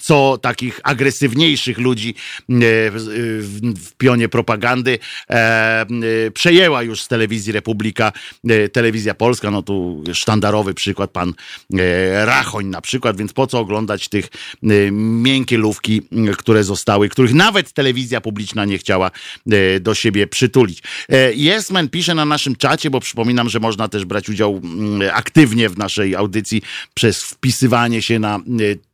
co 0.00 0.38
takich 0.42 0.80
agresywniejszych 0.82 1.78
ludzi 1.78 2.14
w, 2.48 3.40
w, 3.42 3.88
w 3.88 3.94
pionie 3.96 4.28
propagandy 4.28 4.98
e, 5.30 5.34
e, 5.36 5.86
przejęła 6.30 6.82
już 6.82 7.02
z 7.02 7.08
telewizji 7.08 7.52
Republika, 7.52 8.12
e, 8.48 8.68
telewizja 8.68 9.14
polska, 9.14 9.50
no 9.50 9.62
tu 9.62 10.04
sztandarowy 10.12 10.74
przykład, 10.74 11.10
pan 11.10 11.34
e, 11.74 12.26
Rachoń 12.26 12.66
na 12.66 12.80
przykład, 12.80 13.16
więc 13.16 13.32
po 13.32 13.46
co 13.46 13.58
oglądać 13.58 14.08
tych 14.08 14.26
e, 14.26 14.90
miękkie 14.92 15.58
lówki, 15.58 16.02
które 16.38 16.64
zostały, 16.64 17.08
których 17.08 17.34
nawet 17.34 17.72
telewizja 17.72 18.20
publiczna 18.20 18.64
nie 18.64 18.78
chciała 18.78 19.10
e, 19.50 19.80
do 19.80 19.94
siebie 19.94 20.26
przytulić. 20.26 20.82
E, 21.08 21.32
Yesman 21.32 21.88
pisze 21.88 22.14
na 22.14 22.24
naszym 22.24 22.56
czacie, 22.56 22.90
bo 22.90 23.00
przypominam, 23.00 23.48
że 23.48 23.60
można 23.60 23.88
też 23.88 24.04
brać 24.04 24.28
udział 24.28 24.60
mm, 24.64 25.10
aktywnie 25.14 25.68
w 25.68 25.78
naszej 25.78 26.16
audycji 26.16 26.62
przez 26.94 27.22
wpisywanie 27.22 28.02
się 28.02 28.18
na 28.18 28.36
e, 28.36 28.40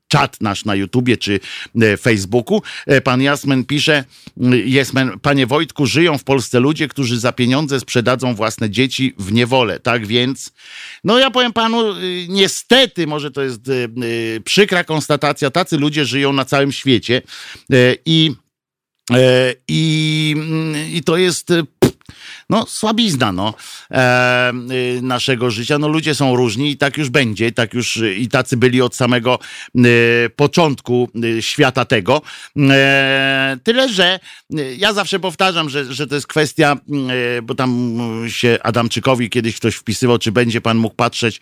czat 0.09 0.37
nasz 0.41 0.65
na 0.65 0.75
YouTubie 0.75 1.17
czy 1.17 1.41
e, 1.81 1.97
Facebooku. 1.97 2.63
E, 2.87 3.01
Pan 3.01 3.23
Jasmen 3.23 3.65
pisze, 3.65 4.05
Jasmen, 4.67 5.21
panie 5.21 5.47
Wojtku, 5.47 5.87
żyją 5.87 6.19
w 6.19 6.25
Polsce 6.25 6.61
ludzie, 6.61 6.89
którzy 6.89 7.21
za 7.21 7.33
pieniądze 7.33 7.81
sprzedadzą 7.81 8.35
własne 8.35 8.71
dzieci 8.71 9.15
w 9.19 9.33
niewolę. 9.33 9.81
Tak 9.81 10.07
więc, 10.07 10.53
no 11.05 11.19
ja 11.19 11.31
powiem 11.31 11.53
panu, 11.53 11.93
y, 11.97 12.27
niestety, 12.29 13.07
może 13.07 13.31
to 13.31 13.43
jest 13.43 13.69
y, 13.69 13.89
y, 14.05 14.41
przykra 14.45 14.85
konstatacja, 14.85 15.51
tacy 15.51 15.77
ludzie 15.77 16.05
żyją 16.05 16.33
na 16.33 16.45
całym 16.45 16.73
świecie 16.73 17.23
e, 17.73 17.77
i 18.07 18.35
I, 19.69 20.35
mm, 20.37 20.93
I 20.93 21.03
to 21.03 21.17
jest 21.17 21.53
no, 22.51 22.67
słabizna 22.67 23.33
no, 23.33 23.55
e, 23.91 24.53
y, 24.97 25.03
naszego 25.03 25.51
życia. 25.51 25.79
No, 25.79 25.89
ludzie 25.89 26.15
są 26.15 26.37
różni 26.37 26.71
i 26.71 26.77
tak 26.77 26.97
już 26.97 27.11
będzie, 27.11 27.53
tak 27.53 27.75
już 27.75 27.97
y, 27.97 28.15
i 28.15 28.29
tacy 28.29 28.57
byli 28.57 28.83
od 28.83 28.97
samego 28.97 29.39
y, 29.77 30.31
początku 30.37 31.09
świata 31.41 31.85
tego. 31.85 32.23
E, 32.57 33.57
tyle, 33.65 33.89
że 33.89 34.21
ja 34.77 34.93
zawsze 34.93 35.21
powtarzam, 35.21 35.69
że, 35.69 35.95
że 35.95 36.07
to 36.07 36.15
jest 36.15 36.27
kwestia, 36.27 36.77
bo 37.43 37.55
tam 37.55 37.99
się 38.29 38.59
Adamczykowi 38.63 39.31
kiedyś 39.31 39.57
ktoś 39.57 39.75
wpisywał, 39.75 40.19
czy 40.19 40.33
będzie 40.33 40.61
pan 40.61 40.77
mógł 40.77 40.95
patrzeć 40.95 41.41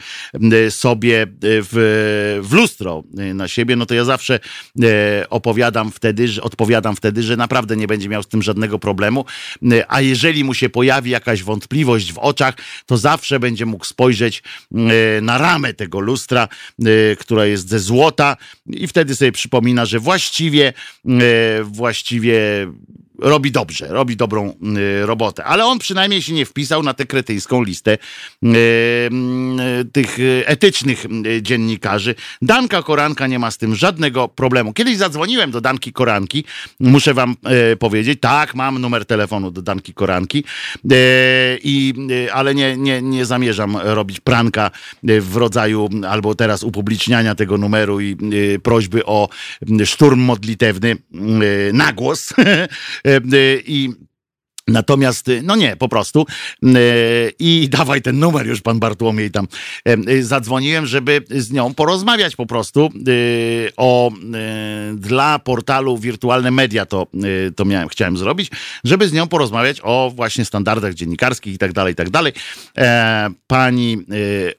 sobie 0.71 1.27
w, 1.41 2.41
w 2.43 2.53
lustro 2.53 3.03
na 3.35 3.49
siebie, 3.49 3.77
no 3.77 3.87
to 3.87 3.95
ja 3.95 4.05
zawsze 4.05 4.41
e, 4.83 5.31
opowiadam 5.31 5.93
wtedy, 5.93 6.29
że 6.29 6.43
odpowiadam 6.43 6.97
wtedy, 6.97 7.23
że 7.23 7.37
naprawdę 7.37 7.77
nie 7.77 7.87
będzie 7.87 8.09
miał 8.09 8.23
z 8.23 8.29
tym 8.29 8.43
żadnego 8.43 8.79
problemu, 8.79 9.25
a 9.89 10.01
jeżeli 10.01 10.45
mu 10.45 10.55
się 10.55 10.69
pojawi 10.69 10.96
jakaś 11.05 11.43
wątpliwość 11.43 12.13
w 12.13 12.19
oczach, 12.19 12.55
to 12.87 12.97
zawsze 12.97 13.41
będzie 13.41 13.67
mógł 13.67 13.85
spojrzeć 13.85 14.43
y, 14.73 15.23
na 15.23 15.39
ramę 15.39 15.75
tego 15.75 16.01
lustra, 16.01 16.49
y, 16.87 17.17
która 17.21 17.47
jest 17.47 17.69
ze 17.69 17.79
złota 17.79 18.37
i 18.67 18.87
wtedy 18.87 19.17
sobie 19.17 19.33
przypomina, 19.33 19.85
że 19.85 20.01
właściwie, 20.01 20.73
y, 21.07 21.13
właściwie 21.65 22.39
robi 23.19 23.53
dobrze, 23.53 23.89
robi 23.89 24.17
dobrą 24.17 24.55
y, 25.03 25.07
robotę. 25.07 25.45
Ale 25.45 25.67
on 25.67 25.79
przynajmniej 25.79 26.23
się 26.23 26.33
nie 26.33 26.47
wpisał 26.47 26.83
na 26.83 26.95
tę 26.95 27.07
kretyńską 27.07 27.63
listę 27.63 27.99
y, 28.45 28.49
y, 28.49 29.85
tych 29.93 30.19
y, 30.19 30.43
etycznych 30.47 31.07
y, 31.27 31.43
dziennikarzy. 31.43 32.15
Danka 32.43 32.83
Koranka 32.83 33.27
nie 33.27 33.39
ma 33.39 33.51
z 33.51 33.59
tym 33.59 33.75
żadnego 33.75 34.29
problemu. 34.29 34.73
Kiedyś 34.73 34.97
zadzwoniłem 34.97 35.51
do 35.51 35.61
Danki 35.61 35.93
Koranki, 35.93 36.45
muszę 36.81 37.15
wam 37.15 37.37
y, 37.73 37.77
powiedzieć, 37.77 38.21
tak, 38.21 38.55
mam 38.55 38.79
numer 38.79 39.07
telefonu 39.07 39.51
do 39.51 39.63
Danki 39.63 39.95
Koranki, 39.95 40.45
i, 41.63 41.95
ale 42.33 42.55
nie, 42.55 42.77
nie, 42.77 43.03
nie 43.03 43.27
zamierzam 43.27 43.77
robić 43.77 44.21
pranka 44.21 44.71
w 45.03 45.37
rodzaju 45.37 45.89
albo 46.09 46.35
teraz 46.35 46.63
upubliczniania 46.63 47.35
tego 47.35 47.59
numeru 47.59 48.01
i 48.01 48.17
prośby 48.63 49.05
o 49.05 49.29
szturm 49.85 50.21
modlitewny 50.21 50.97
na 51.73 51.93
głos. 51.93 52.33
E, 53.07 53.21
e, 53.33 53.63
I 53.67 54.06
Natomiast, 54.69 55.31
no 55.43 55.57
nie, 55.57 55.77
po 55.77 55.89
prostu. 55.89 56.27
Yy, 56.63 56.75
I 57.39 57.69
dawaj 57.79 58.03
ten 58.03 58.19
numer 58.19 58.47
już, 58.47 58.61
pan 58.61 58.79
Bartłomiej 58.79 59.31
tam. 59.31 59.49
Yy, 59.85 60.25
zadzwoniłem, 60.25 60.87
żeby 60.87 61.23
z 61.31 61.53
nią 61.53 61.75
porozmawiać 61.75 62.37
po 62.37 62.47
prostu 62.47 62.91
yy, 63.07 63.73
o 63.77 64.11
dla 64.95 65.39
portalu 65.39 65.99
Wirtualne 65.99 66.51
Media 66.51 66.87
to, 66.87 67.07
to 67.57 67.65
miałem, 67.65 67.89
chciałem 67.89 68.17
zrobić, 68.17 68.51
żeby 68.85 69.09
z 69.09 69.13
nią 69.13 69.29
porozmawiać 69.29 69.81
o 69.83 70.13
właśnie 70.15 70.45
standardach 70.45 70.95
dziennikarskich 70.95 71.55
i 71.55 71.59
tak 71.59 71.73
dalej, 71.73 71.93
i 71.93 71.97
tak 71.97 72.11
dalej. 72.11 72.33
E, 72.79 73.31
Pani 73.47 73.99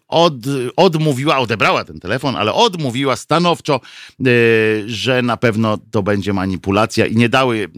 od, 0.07 0.33
odmówiła, 0.75 1.37
odebrała 1.37 1.83
ten 1.83 1.99
telefon, 1.99 2.35
ale 2.35 2.53
odmówiła 2.53 3.15
stanowczo, 3.15 3.81
że 4.85 5.21
na 5.21 5.37
pewno 5.37 5.77
to 5.91 6.03
będzie 6.03 6.33
manipulacja 6.33 7.05
i 7.05 7.15
nie 7.15 7.29
dały 7.29 7.69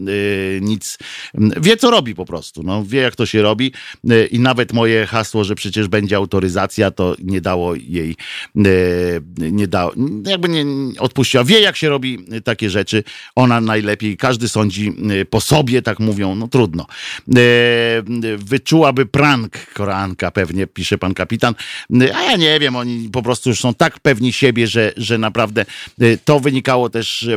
nic. 0.60 0.98
Wie, 1.34 1.76
co 1.76 1.90
robi 1.90 2.14
po 2.20 2.26
prostu. 2.26 2.62
No, 2.62 2.84
wie, 2.84 3.00
jak 3.00 3.16
to 3.16 3.26
się 3.26 3.42
robi 3.42 3.72
y, 4.10 4.26
i 4.26 4.38
nawet 4.38 4.72
moje 4.72 5.06
hasło, 5.06 5.44
że 5.44 5.54
przecież 5.54 5.88
będzie 5.88 6.16
autoryzacja, 6.16 6.90
to 6.90 7.16
nie 7.22 7.40
dało 7.40 7.74
jej, 7.74 8.16
y, 8.56 9.22
nie 9.38 9.68
dało, 9.68 9.92
jakby 10.26 10.48
nie 10.48 10.64
odpuściła. 10.98 11.44
Wie, 11.44 11.60
jak 11.60 11.76
się 11.76 11.88
robi 11.88 12.18
takie 12.44 12.70
rzeczy. 12.70 13.04
Ona 13.34 13.60
najlepiej, 13.60 14.16
każdy 14.16 14.48
sądzi 14.48 14.92
po 15.30 15.40
sobie, 15.40 15.82
tak 15.82 16.00
mówią, 16.00 16.34
no 16.34 16.48
trudno. 16.48 16.86
Wyczułaby 18.38 19.06
prank 19.06 19.52
Koranka, 19.74 20.30
pewnie 20.30 20.66
pisze 20.66 20.98
pan 20.98 21.14
kapitan, 21.14 21.54
a 22.14 22.22
ja 22.22 22.36
nie 22.36 22.60
wiem, 22.60 22.76
oni 22.76 23.08
po 23.12 23.22
prostu 23.22 23.48
już 23.50 23.60
są 23.60 23.74
tak 23.74 24.00
pewni 24.00 24.32
siebie, 24.32 24.66
że, 24.66 24.92
że 24.96 25.18
naprawdę 25.18 25.66
to 26.24 26.40
wynikało 26.40 26.90
też 26.90 27.28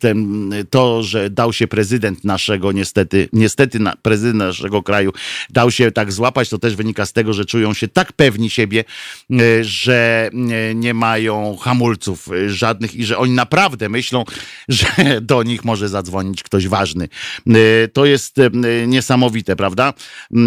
ten, 0.00 0.50
to, 0.70 1.02
że 1.02 1.30
dał 1.30 1.52
się 1.52 1.66
prezydent 1.68 2.24
naszego 2.24 2.72
niestety, 2.72 3.28
niestety 3.32 3.69
niestety 3.70 3.80
na, 3.80 3.96
prezydent 4.02 4.38
naszego 4.38 4.82
kraju 4.82 5.12
dał 5.50 5.70
się 5.70 5.90
tak 5.92 6.12
złapać, 6.12 6.48
to 6.48 6.58
też 6.58 6.76
wynika 6.76 7.06
z 7.06 7.12
tego, 7.12 7.32
że 7.32 7.44
czują 7.44 7.74
się 7.74 7.88
tak 7.88 8.12
pewni 8.12 8.50
siebie, 8.50 8.84
e, 9.30 9.64
że 9.64 10.30
nie, 10.32 10.74
nie 10.74 10.94
mają 10.94 11.56
hamulców 11.56 12.28
e, 12.28 12.50
żadnych 12.50 12.94
i 12.94 13.04
że 13.04 13.18
oni 13.18 13.32
naprawdę 13.32 13.88
myślą, 13.88 14.24
że 14.68 15.20
do 15.20 15.42
nich 15.42 15.64
może 15.64 15.88
zadzwonić 15.88 16.42
ktoś 16.42 16.68
ważny. 16.68 17.08
E, 17.46 17.88
To 17.88 18.06
jest 18.06 18.38
e, 18.38 18.50
niesamowite, 18.86 19.56
prawda? 19.56 19.88
E, 19.88 20.40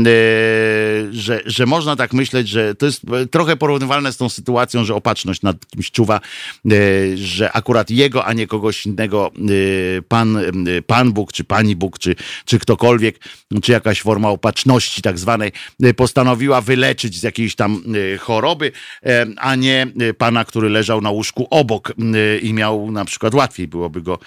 Że, 1.11 1.41
że 1.45 1.65
można 1.65 1.95
tak 1.95 2.13
myśleć, 2.13 2.49
że 2.49 2.75
to 2.75 2.85
jest 2.85 3.01
e, 3.13 3.25
trochę 3.27 3.57
porównywalne 3.57 4.13
z 4.13 4.17
tą 4.17 4.29
sytuacją, 4.29 4.85
że 4.85 4.95
opatrzność 4.95 5.41
nad 5.41 5.65
kimś 5.65 5.91
czuwa, 5.91 6.19
e, 6.19 7.17
że 7.17 7.51
akurat 7.51 7.89
jego, 7.89 8.25
a 8.25 8.33
nie 8.33 8.47
kogoś 8.47 8.85
innego 8.85 9.31
e, 9.35 10.01
Pan, 10.01 10.37
e, 10.37 10.81
Pan 10.87 11.13
Bóg, 11.13 11.33
czy 11.33 11.43
Pani 11.43 11.75
Bóg, 11.75 11.99
czy, 11.99 12.15
czy 12.45 12.59
ktokolwiek, 12.59 13.12
czy 13.61 13.71
jakaś 13.71 14.01
forma 14.01 14.29
opatrzności 14.29 15.01
tak 15.01 15.19
zwanej 15.19 15.51
e, 15.83 15.93
postanowiła 15.93 16.61
wyleczyć 16.61 17.19
z 17.19 17.23
jakiejś 17.23 17.55
tam 17.55 17.83
e, 18.13 18.17
choroby, 18.17 18.71
e, 19.05 19.25
a 19.37 19.55
nie 19.55 19.87
Pana, 20.17 20.45
który 20.45 20.69
leżał 20.69 21.01
na 21.01 21.09
łóżku 21.09 21.47
obok 21.49 21.93
i 22.41 22.53
miał 22.53 22.91
na 22.91 23.05
przykład 23.05 23.33
łatwiej 23.33 23.67
byłoby 23.67 24.01
go 24.01 24.19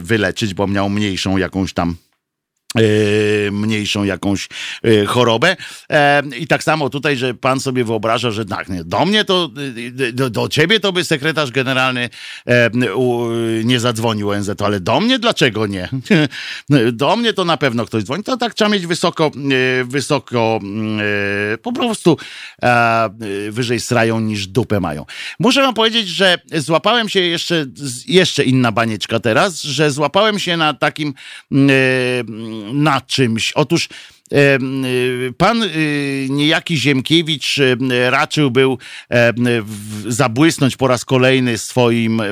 wyleczyć, 0.00 0.54
bo 0.54 0.66
miał 0.66 0.90
mniejszą 0.90 1.36
jakąś 1.36 1.72
tam 1.72 1.96
mniejszą 3.52 4.04
jakąś 4.04 4.48
e, 4.84 5.06
chorobę. 5.06 5.56
E, 5.90 6.22
I 6.38 6.46
tak 6.46 6.62
samo 6.62 6.90
tutaj, 6.90 7.16
że 7.16 7.34
pan 7.34 7.60
sobie 7.60 7.84
wyobraża, 7.84 8.30
że 8.30 8.44
tak, 8.44 8.68
nie, 8.68 8.84
do 8.84 9.04
mnie 9.04 9.24
to, 9.24 9.50
e, 10.08 10.12
do, 10.12 10.30
do 10.30 10.48
ciebie 10.48 10.80
to 10.80 10.92
by 10.92 11.04
sekretarz 11.04 11.50
generalny 11.50 12.10
e, 12.46 12.70
nie 13.64 13.80
zadzwonił 13.80 14.30
ONZ, 14.30 14.50
ale 14.64 14.80
do 14.80 15.00
mnie 15.00 15.18
dlaczego 15.18 15.66
nie? 15.66 15.88
Do 16.92 17.16
mnie 17.16 17.32
to 17.32 17.44
na 17.44 17.56
pewno 17.56 17.86
ktoś 17.86 18.04
dzwoni. 18.04 18.24
To 18.24 18.36
tak 18.36 18.54
trzeba 18.54 18.70
mieć 18.70 18.86
wysoko, 18.86 19.30
e, 19.80 19.84
wysoko 19.84 20.60
e, 21.54 21.58
po 21.58 21.72
prostu 21.72 22.16
e, 22.62 23.10
wyżej 23.50 23.80
srają 23.80 24.20
niż 24.20 24.46
dupę 24.46 24.80
mają. 24.80 25.06
Muszę 25.38 25.62
wam 25.62 25.74
powiedzieć, 25.74 26.08
że 26.08 26.38
złapałem 26.54 27.08
się 27.08 27.20
jeszcze, 27.20 27.66
jeszcze 28.06 28.44
inna 28.44 28.72
banieczka 28.72 29.20
teraz, 29.20 29.62
że 29.62 29.90
złapałem 29.90 30.38
się 30.38 30.56
na 30.56 30.74
takim 30.74 31.14
e, 31.52 31.54
na 32.72 33.00
czymś. 33.00 33.52
Otóż 33.52 33.88
pan 35.36 35.62
e, 35.62 35.68
niejaki 36.28 36.76
Ziemkiewicz 36.76 37.58
e, 37.58 38.10
raczył 38.10 38.50
był 38.50 38.78
zabłysnąć 40.08 40.76
po 40.76 40.88
raz 40.88 41.04
kolejny 41.04 41.58
swoim, 41.58 42.22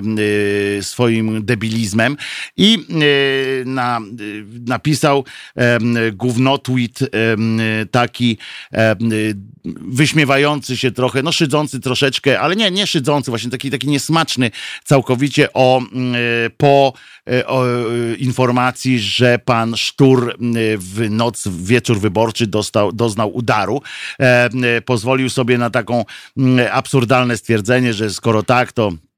swoim 0.80 1.44
debilizmem 1.44 2.16
i 2.56 2.86
na, 3.64 4.00
napisał 4.66 5.24
gównotweet 6.12 6.98
taki 7.90 8.38
wyśmiewający 9.64 10.76
się 10.76 10.90
trochę, 10.90 11.22
no 11.22 11.32
szydzący 11.32 11.80
troszeczkę, 11.80 12.40
ale 12.40 12.56
nie, 12.56 12.70
nie 12.70 12.86
szydzący, 12.86 13.30
właśnie 13.30 13.50
taki, 13.50 13.70
taki 13.70 13.88
niesmaczny 13.88 14.50
całkowicie 14.84 15.52
o, 15.52 15.78
mm, 15.92 16.14
po 16.56 16.92
o, 17.46 17.64
informacji, 18.18 19.00
że 19.00 19.38
pan 19.38 19.76
Sztur 19.76 20.36
w 20.78 21.06
noc, 21.10 21.48
w 21.48 21.70
wyborczy 21.98 22.46
dostał, 22.46 22.92
doznał 22.92 23.36
udaru. 23.36 23.82
E, 24.20 24.44
m, 24.44 24.50
Pozwolił 24.84 25.30
sobie 25.30 25.58
na 25.58 25.70
taką 25.70 26.04
mm, 26.36 26.68
absurdalne 26.72 27.36
stwierdzenie, 27.36 27.94
że 27.94 28.10
skoro 28.10 28.42
tak, 28.42 28.72
to 28.72 28.92
E, 28.92 29.09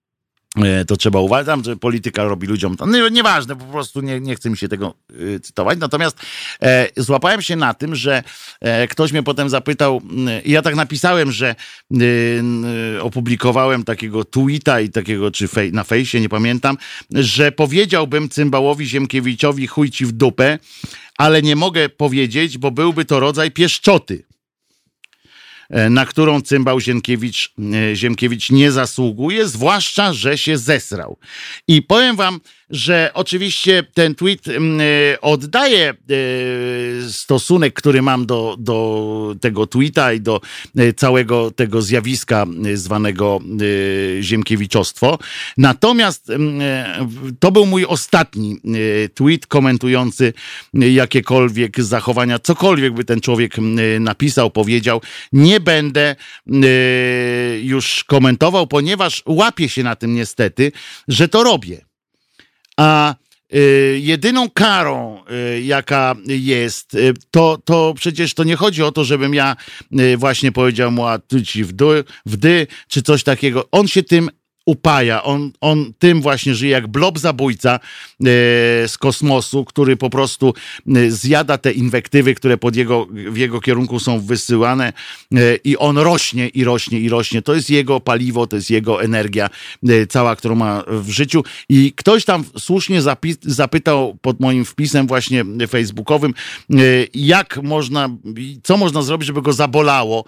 to 0.87 0.97
trzeba 0.97 1.21
uważać, 1.21 1.65
że 1.65 1.77
polityka 1.77 2.25
robi 2.25 2.47
ludziom 2.47 2.77
to. 2.77 2.87
No, 2.87 3.09
nieważne, 3.09 3.57
po 3.57 3.65
prostu 3.65 4.01
nie, 4.01 4.21
nie 4.21 4.35
chcę 4.35 4.51
mi 4.51 4.57
się 4.57 4.69
tego 4.69 4.95
y, 5.11 5.41
cytować. 5.41 5.79
Natomiast 5.79 6.17
e, 6.63 6.89
złapałem 6.97 7.43
się 7.43 7.57
na 7.57 7.75
tym, 7.75 7.95
że 7.95 8.23
e, 8.61 8.89
ktoś 8.89 9.13
mnie 9.13 9.23
potem 9.23 9.49
zapytał, 9.49 10.03
y, 10.47 10.49
ja 10.49 10.63
tak 10.63 10.75
napisałem, 10.75 11.33
że 11.33 11.55
y, 11.93 12.05
y, 12.97 13.03
opublikowałem 13.03 13.85
takiego 13.85 14.25
tweeta 14.25 14.81
i 14.81 14.89
takiego, 14.89 15.31
czy 15.31 15.49
fej, 15.49 15.73
na 15.73 15.85
fejsie, 15.85 16.21
nie 16.21 16.29
pamiętam, 16.29 16.77
że 17.11 17.53
powiedziałbym 17.53 18.29
Cymbałowi 18.29 18.87
Ziemkiewiczowi 18.87 19.67
chuj 19.67 19.91
ci 19.91 20.07
w 20.07 20.13
dupę, 20.13 20.59
ale 21.19 21.43
nie 21.43 21.57
mogę 21.57 21.89
powiedzieć, 21.89 22.59
bo 22.59 22.71
byłby 22.71 23.05
to 23.05 23.21
rodzaj 23.21 23.51
pieszczoty 23.51 24.25
e, 24.29 24.32
na 25.91 26.07
którą 26.07 26.41
cymbał 26.41 26.81
Ziemkiewicz, 26.81 27.55
e, 27.93 27.97
Ziemkiewicz 27.97 28.51
nie 28.51 28.73
zasługuje, 28.73 29.49
zwłaszcza, 29.49 30.13
że 30.13 30.39
się 30.39 30.59
zesrał. 30.59 31.19
I 31.69 31.83
powiem 31.83 32.17
wam, 32.17 32.41
że 32.71 33.11
oczywiście 33.15 33.83
ten 33.95 34.15
tweet 34.15 34.49
mm, 34.49 34.81
e, 34.81 35.21
oddaje 35.21 35.91
e, 35.91 35.95
stosunek, 37.11 37.75
który 37.75 38.03
mam 38.03 38.27
do, 38.27 38.57
do 38.59 39.35
tego 39.41 39.67
tweeta 39.67 40.13
i 40.13 40.21
do 40.21 40.41
e, 40.77 40.93
całego 40.93 41.51
tego 41.51 41.83
zjawiska 41.83 42.47
zwanego 42.75 43.41
ziemkiewiczostwo. 44.21 45.19
Natomiast 45.57 46.31
mm, 46.31 46.61
to 47.39 47.53
był 47.53 47.67
mój 47.67 47.85
ostatni 47.85 48.61
tweet 49.15 49.47
komentujący 49.47 50.33
jakiekolwiek 50.75 51.83
zachowania, 51.83 52.39
cokolwiek 52.39 52.95
by 52.95 53.05
ten 53.05 53.21
człowiek 53.21 53.59
m, 53.59 53.77
napisał, 54.01 54.51
powiedział. 54.51 55.01
Nie 55.33 55.61
będę 55.61 56.17
już 57.63 58.05
komentował, 58.05 58.67
ponieważ 58.67 59.23
łapię 59.27 59.69
się 59.69 59.83
na 59.83 59.97
tym 59.97 60.15
niestety, 60.15 60.73
że 61.09 61.29
to 61.29 61.43
robię. 61.43 61.92
A 62.77 63.15
y, 63.55 63.99
jedyną 64.03 64.51
karą, 64.51 65.25
y, 65.57 65.63
jaka 65.63 66.15
jest, 66.27 66.95
y, 66.95 67.15
to, 67.31 67.59
to 67.65 67.95
przecież 67.97 68.35
to 68.35 68.45
nie 68.45 68.57
chodzi 68.57 68.83
o 68.83 68.93
to, 68.93 69.05
żebym 69.05 69.35
ja 69.35 69.57
właśnie 70.17 70.53
powiedział 70.53 70.91
mu, 70.91 71.07
a 71.07 71.19
ci 71.47 71.65
w, 71.65 71.73
dy, 71.73 72.05
w 72.27 72.37
dy, 72.37 72.67
czy 72.89 73.03
coś 73.03 73.23
takiego. 73.23 73.69
On 73.71 73.89
się 73.89 74.03
tym 74.03 74.31
upaja. 74.67 75.23
On, 75.23 75.53
on 75.61 75.93
tym 75.99 76.21
właśnie 76.21 76.55
żyje 76.55 76.73
jak 76.73 76.87
blob 76.87 77.19
zabójca 77.19 77.75
e, 77.75 77.81
z 78.89 78.99
kosmosu, 78.99 79.65
który 79.65 79.97
po 79.97 80.11
prostu 80.11 80.55
e, 80.97 81.11
zjada 81.11 81.59
te 81.59 81.73
inwektywy, 81.73 82.35
które 82.35 82.59
pod 82.59 82.77
jego, 82.77 83.07
w 83.11 83.37
jego 83.37 83.61
kierunku 83.61 84.01
są 84.01 84.21
wysyłane 84.21 84.93
e, 85.33 85.57
i 85.65 85.77
on 85.77 85.99
rośnie 85.99 86.49
i 86.49 86.65
rośnie 86.65 87.01
i 87.01 87.09
rośnie. 87.09 87.43
To 87.43 87.55
jest 87.55 87.71
jego 87.71 88.01
paliwo, 88.01 88.47
to 88.47 88.57
jest 88.57 88.71
jego 88.71 89.03
energia 89.03 89.51
cała, 90.09 90.37
którą 90.37 90.55
ma 90.55 90.85
w 90.87 91.11
życiu. 91.11 91.45
I 91.69 91.93
ktoś 91.97 92.25
tam 92.25 92.45
słusznie 92.59 93.01
zapytał 93.43 94.19
pod 94.21 94.41
moim 94.41 94.65
wpisem 94.65 95.07
właśnie 95.07 95.45
facebookowym, 95.69 96.35
jak 97.15 97.63
można, 97.63 98.09
co 98.63 98.77
można 98.77 99.03
zrobić, 99.03 99.27
żeby 99.27 99.43
go 99.43 99.53
zabolało, 99.53 100.25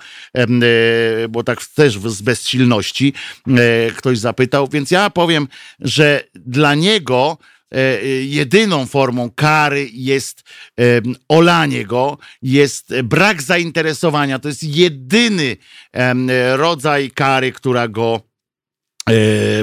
bo 1.31 1.45
tak 1.45 1.67
też 1.67 1.99
z 1.99 2.23
bezsilności 2.23 3.13
ktoś 3.97 4.19
zapytał, 4.25 4.69
więc 4.69 4.91
ja 4.91 5.11
powiem, 5.11 5.49
że 5.81 6.25
dla 6.35 6.75
niego 6.75 7.39
e, 7.71 8.05
jedyną 8.25 8.87
formą 8.87 9.31
kary 9.31 9.89
jest 9.93 10.43
olanie 11.29 11.85
go, 11.87 12.19
jest 12.43 13.01
brak 13.03 13.43
zainteresowania. 13.43 14.39
To 14.39 14.49
jest 14.49 14.63
jedyny 14.65 15.57
rodzaj 16.57 17.11
kary, 17.11 17.53
która 17.53 17.89
go 17.89 18.34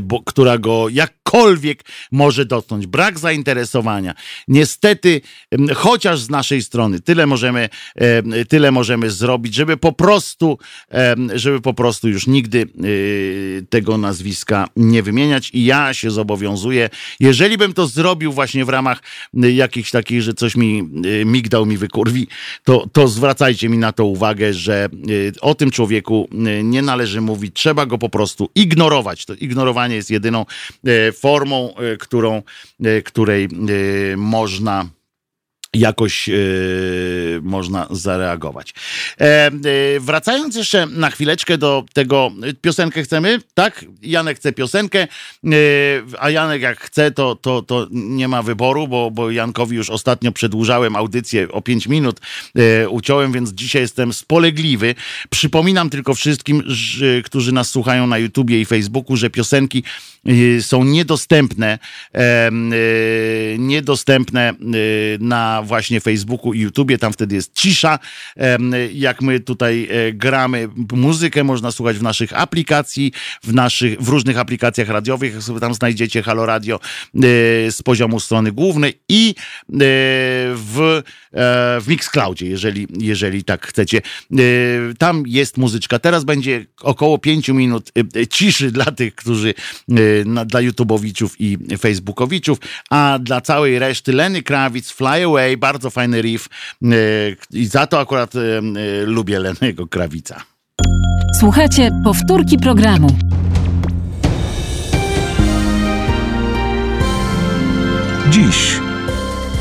bo, 0.01 0.23
która 0.23 0.57
go 0.57 0.89
jakkolwiek 0.89 1.83
może 2.11 2.45
dotknąć. 2.45 2.87
Brak 2.87 3.19
zainteresowania. 3.19 4.13
Niestety, 4.47 5.21
chociaż 5.75 6.19
z 6.19 6.29
naszej 6.29 6.61
strony 6.61 6.99
tyle 6.99 7.27
możemy, 7.27 7.69
em, 7.95 8.33
tyle 8.49 8.71
możemy 8.71 9.11
zrobić, 9.11 9.55
żeby 9.55 9.77
po 9.77 9.91
prostu, 9.91 10.57
żeby 11.33 11.61
po 11.61 11.73
prostu 11.73 12.09
już 12.09 12.27
nigdy 12.27 12.61
e, 12.61 12.65
tego 13.69 13.97
nazwiska 13.97 14.67
nie 14.75 15.03
wymieniać 15.03 15.49
i 15.53 15.65
ja 15.65 15.93
się 15.93 16.11
zobowiązuję, 16.11 16.89
jeżeli 17.19 17.57
bym 17.57 17.73
to 17.73 17.87
zrobił 17.87 18.33
właśnie 18.33 18.65
w 18.65 18.69
ramach 18.69 19.01
e, 19.43 19.51
jakichś 19.51 19.91
takich, 19.91 20.21
że 20.21 20.33
coś 20.33 20.55
mi 20.55 20.79
e, 21.21 21.25
migdał 21.25 21.65
mi 21.65 21.77
wykurwi, 21.77 22.27
to, 22.63 22.87
to 22.93 23.07
zwracajcie 23.07 23.69
mi 23.69 23.77
na 23.77 23.91
to 23.91 24.05
uwagę, 24.05 24.53
że 24.53 24.89
e, 25.37 25.41
o 25.41 25.55
tym 25.55 25.71
człowieku 25.71 26.29
e, 26.31 26.63
nie 26.63 26.81
należy 26.81 27.21
mówić, 27.21 27.55
trzeba 27.55 27.85
go 27.85 27.97
po 27.97 28.09
prostu 28.09 28.49
ignorować. 28.55 29.25
Ignorowanie 29.39 29.95
jest 29.95 30.11
jedyną 30.11 30.45
e, 30.85 31.11
formą, 31.11 31.75
e, 31.75 31.97
którą, 31.97 32.41
e, 32.83 33.01
której 33.01 33.49
można 34.17 34.85
jakoś 35.73 36.29
e, 36.29 36.33
można 37.41 37.87
zareagować. 37.89 38.73
E, 39.19 39.25
e, 39.25 39.51
wracając 39.99 40.55
jeszcze 40.55 40.85
na 40.85 41.09
chwileczkę 41.09 41.57
do 41.57 41.85
tego, 41.93 42.31
e, 42.43 42.53
piosenkę 42.53 43.03
chcemy, 43.03 43.39
tak? 43.53 43.85
Janek 44.01 44.37
chce 44.37 44.53
piosenkę, 44.53 45.07
a 46.19 46.29
Janek 46.29 46.61
jak 46.61 46.79
chce, 46.79 47.11
to, 47.11 47.35
to, 47.35 47.61
to 47.61 47.87
nie 47.91 48.27
ma 48.27 48.43
wyboru, 48.43 48.87
bo, 48.87 49.11
bo 49.11 49.31
Jankowi 49.31 49.75
już 49.75 49.89
ostatnio 49.89 50.31
przedłużałem 50.31 50.95
audycję 50.95 51.51
o 51.51 51.61
5 51.61 51.87
minut, 51.87 52.19
uciąłem, 52.89 53.31
więc 53.31 53.49
dzisiaj 53.49 53.81
jestem 53.81 54.13
spolegliwy. 54.13 54.95
Przypominam 55.29 55.89
tylko 55.89 56.15
wszystkim, 56.15 56.63
że, 56.65 57.21
którzy 57.21 57.51
nas 57.51 57.69
słuchają 57.69 58.07
na 58.07 58.17
YouTubie 58.17 58.61
i 58.61 58.65
Facebooku, 58.65 59.17
że 59.17 59.29
piosenki 59.29 59.83
są 60.61 60.83
niedostępne, 60.83 61.79
niedostępne 63.57 64.53
na 65.19 65.60
na 65.61 65.67
właśnie 65.67 66.01
Facebooku 66.01 66.53
i 66.53 66.59
YouTubie, 66.59 66.97
tam 66.97 67.13
wtedy 67.13 67.35
jest 67.35 67.53
cisza. 67.53 67.99
Jak 68.93 69.21
my 69.21 69.39
tutaj 69.39 69.87
e, 69.91 70.13
gramy 70.13 70.69
muzykę, 70.93 71.43
można 71.43 71.71
słuchać 71.71 71.97
w 71.97 72.01
naszych 72.01 72.39
aplikacji, 72.39 73.11
w, 73.43 73.53
naszych, 73.53 74.01
w 74.01 74.09
różnych 74.09 74.37
aplikacjach 74.37 74.89
radiowych, 74.89 75.35
tam 75.59 75.73
znajdziecie 75.73 76.23
Halo 76.23 76.45
Radio 76.45 76.79
z 77.69 77.81
poziomu 77.81 78.19
strony 78.19 78.51
głównej 78.51 79.01
i 79.09 79.35
w, 80.55 81.01
w 81.81 81.87
Mixcloudzie, 81.87 82.47
jeżeli, 82.47 82.87
jeżeli 82.99 83.43
tak 83.43 83.67
chcecie. 83.67 84.01
Tam 84.97 85.23
jest 85.27 85.57
muzyczka. 85.57 85.99
Teraz 85.99 86.23
będzie 86.23 86.65
około 86.81 87.17
5 87.17 87.49
minut 87.49 87.91
ciszy 88.29 88.71
dla 88.71 88.85
tych, 88.85 89.15
którzy 89.15 89.53
dla 90.45 90.61
YouTubeowiczów 90.61 91.35
i 91.39 91.57
Facebookowiczów, 91.79 92.59
a 92.89 93.19
dla 93.21 93.41
całej 93.41 93.79
reszty 93.79 94.13
Lenny 94.13 94.43
Kravitz, 94.43 94.91
Fly 94.93 95.25
Away, 95.25 95.50
bardzo 95.57 95.89
fajny 95.89 96.21
riff. 96.21 96.49
E, 96.83 96.87
i 97.53 97.65
za 97.65 97.87
to 97.87 97.99
akurat 97.99 98.35
e, 98.35 98.39
e, 98.39 98.61
lubię 99.05 99.39
Lennego 99.39 99.87
Krawica. 99.87 100.43
Słuchajcie 101.39 101.91
powtórki 102.03 102.57
programu. 102.57 103.07
Dziś. 108.29 108.79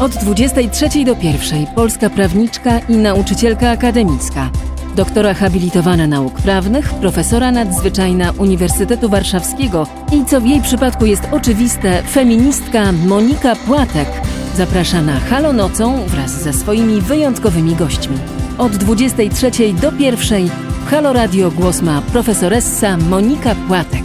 Od 0.01 0.13
23 0.13 1.05
do 1.05 1.17
1 1.23 1.67
polska 1.75 2.11
prawniczka 2.11 2.79
i 2.79 2.97
nauczycielka 2.97 3.71
akademicka. 3.71 4.51
Doktora 4.97 5.35
habilitowana 5.35 6.07
nauk 6.07 6.35
prawnych, 6.35 6.95
profesora 6.95 7.53
nadzwyczajna 7.53 8.33
Uniwersytetu 8.39 9.09
Warszawskiego 9.09 9.87
i 10.13 10.25
co 10.25 10.41
w 10.41 10.47
jej 10.47 10.63
przypadku 10.63 11.07
jest 11.07 11.23
oczywiste, 11.31 12.03
feministka 12.03 12.93
Monika 12.93 13.57
Płatek 13.57 14.09
zaprasza 14.57 15.03
na 15.03 15.21
Halo 15.21 15.53
Nocą 15.53 16.07
wraz 16.07 16.43
ze 16.43 16.53
swoimi 16.53 17.01
wyjątkowymi 17.01 17.77
gośćmi. 17.77 18.19
Od 18.59 18.77
23 18.77 19.51
do 19.73 19.93
1 19.99 20.49
Halo 20.91 21.13
Radio 21.13 21.51
głos 21.51 21.83
ma 21.83 22.03
profesoressa 22.03 22.97
Monika 22.97 23.55
Płatek. 23.69 24.05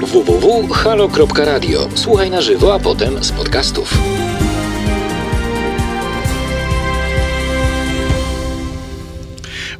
www.halo.radio. 0.00 1.88
Słuchaj 1.94 2.30
na 2.30 2.40
żywo, 2.40 2.74
a 2.74 2.78
potem 2.78 3.24
z 3.24 3.32
podcastów. 3.32 3.98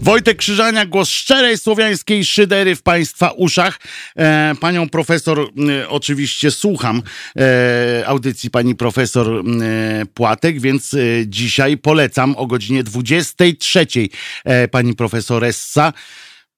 Wojtek 0.05 0.39
Krzyżania, 0.39 0.87
głos 0.87 1.09
szczerej 1.09 1.59
słowiańskiej 1.59 2.25
szydery 2.25 2.77
w 2.77 2.83
Państwa 2.83 3.31
uszach. 3.31 3.81
E, 4.17 4.55
panią 4.61 4.89
profesor 4.89 5.41
e, 5.41 5.89
oczywiście 5.89 6.51
słucham 6.51 7.03
e, 7.37 8.05
audycji 8.07 8.51
pani 8.51 8.75
profesor 8.75 9.45
Płatek, 10.15 10.61
więc 10.61 10.95
e, 10.95 10.99
dzisiaj 11.27 11.79
polecam 11.79 12.37
o 12.37 12.47
godzinie 12.47 12.83
23 12.83 13.87
e, 14.45 14.69
pani 14.69 14.95
profesoressa. 14.95 15.93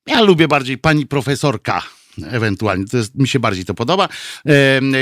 Ja 0.07 0.21
lubię 0.21 0.49
bardziej 0.49 0.79
pani 0.79 1.07
profesorka 1.07 1.83
ewentualnie. 2.25 2.87
To 2.87 2.97
jest, 2.97 3.15
mi 3.15 3.29
się 3.29 3.41
bardziej 3.41 3.65
to 3.65 3.75
podoba. 3.75 4.09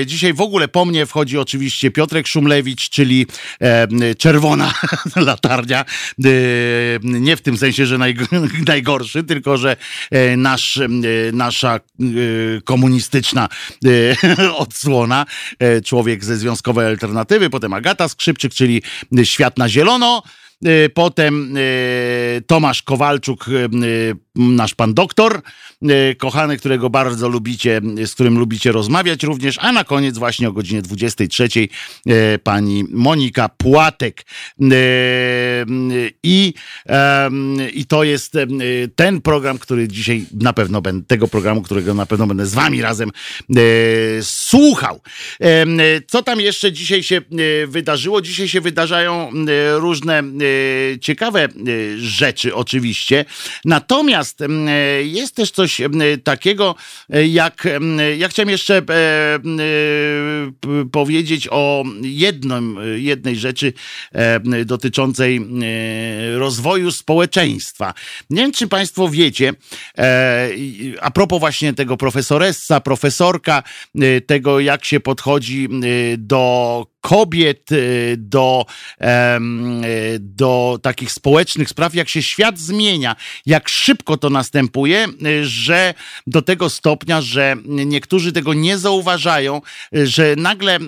Dzisiaj 0.06 0.34
w 0.34 0.40
ogóle 0.40 0.68
po 0.68 0.84
mnie 0.84 1.06
wchodzi 1.06 1.38
oczywiście 1.38 1.90
Piotrek 1.90 2.26
Szumlewicz, 2.26 2.88
czyli 2.88 3.26
czerwona 4.18 4.74
latarnia. 5.16 5.84
Nie 7.02 7.36
w 7.36 7.40
tym 7.40 7.58
sensie, 7.58 7.86
że 7.86 7.98
naj, 7.98 8.14
najgorszy, 8.66 9.24
tylko 9.24 9.56
że 9.56 9.76
e, 10.10 10.36
nasz, 10.36 10.76
e, 10.76 10.88
nasza 11.32 11.74
e, 11.76 11.80
komunistyczna 12.64 13.48
odsłona, 14.56 15.26
człowiek 15.84 16.24
ze 16.24 16.36
Związkowej 16.36 16.86
Alternatywy, 16.86 17.50
potem 17.50 17.72
Agata 17.72 18.08
Skrzypczyk, 18.08 18.54
czyli 18.54 18.82
Świat 19.24 19.58
na 19.58 19.68
Zielono. 19.68 20.22
Potem 20.94 21.54
Tomasz 22.46 22.82
Kowalczuk, 22.82 23.46
nasz 24.34 24.74
pan 24.74 24.94
doktor, 24.94 25.42
E, 25.88 26.14
kochany, 26.14 26.56
którego 26.56 26.90
bardzo 26.90 27.28
lubicie, 27.28 27.80
z 28.06 28.14
którym 28.14 28.38
lubicie 28.38 28.72
rozmawiać 28.72 29.22
również, 29.22 29.58
a 29.60 29.72
na 29.72 29.84
koniec 29.84 30.18
właśnie 30.18 30.48
o 30.48 30.52
godzinie 30.52 30.82
23 30.82 31.48
e, 32.06 32.38
pani 32.38 32.84
Monika 32.90 33.48
Płatek. 33.48 34.24
E, 34.60 34.74
I, 36.22 36.54
I 37.74 37.86
to 37.86 38.04
jest 38.04 38.32
ten 38.96 39.20
program, 39.20 39.58
który 39.58 39.88
dzisiaj 39.88 40.26
na 40.40 40.52
pewno 40.52 40.82
będę, 40.82 41.06
tego 41.06 41.28
programu, 41.28 41.62
którego 41.62 41.94
na 41.94 42.06
pewno 42.06 42.26
będę 42.26 42.46
z 42.46 42.54
wami 42.54 42.82
razem 42.82 43.10
słuchał. 44.22 45.00
Co 46.06 46.22
tam 46.22 46.40
jeszcze 46.40 46.72
dzisiaj 46.72 47.02
się 47.02 47.20
wydarzyło? 47.66 48.22
Dzisiaj 48.22 48.48
się 48.48 48.60
wydarzają 48.60 49.30
różne 49.74 50.22
ciekawe 51.00 51.48
rzeczy 51.96 52.54
oczywiście. 52.54 53.24
Natomiast 53.64 54.23
jest 55.02 55.36
też 55.36 55.50
coś 55.50 55.64
coś 55.66 55.80
takiego, 56.24 56.74
e, 57.10 57.26
jak 57.26 57.68
ja 58.18 58.28
chciałem 58.28 58.50
jeszcze 58.50 58.76
e, 58.76 58.84
e, 58.90 59.40
powiedzieć 60.92 61.48
o 61.50 61.84
jednym, 62.02 62.78
jednej 62.96 63.36
rzeczy 63.36 63.72
dotyczącej 64.66 65.40
rozwoju 66.36 66.92
społeczeństwa. 66.92 67.94
Nie 68.30 68.42
wiem, 68.42 68.52
czy 68.52 68.68
Państwo 68.68 69.08
wiecie, 69.08 69.52
a 71.00 71.10
propos 71.10 71.40
właśnie 71.40 71.74
tego 71.74 71.96
profesoressa, 71.96 72.80
profesorka, 72.80 73.62
tego 74.26 74.60
jak 74.60 74.84
się 74.84 75.00
podchodzi 75.00 75.68
do 76.18 76.86
kobiet, 77.04 77.72
y, 77.72 78.16
do, 78.18 78.66
do 80.20 80.78
takich 80.82 81.12
społecznych 81.12 81.68
spraw, 81.68 81.94
jak 81.94 82.08
się 82.08 82.22
świat 82.22 82.58
zmienia, 82.58 83.16
jak 83.46 83.68
szybko 83.68 84.16
to 84.16 84.30
następuje, 84.30 85.06
y, 85.26 85.46
że 85.46 85.94
do 86.26 86.42
tego 86.42 86.70
stopnia, 86.70 87.20
że 87.20 87.56
niektórzy 87.66 88.32
tego 88.32 88.54
nie 88.54 88.78
zauważają, 88.78 89.60
y, 89.96 90.06
że 90.06 90.34
nagle 90.36 90.78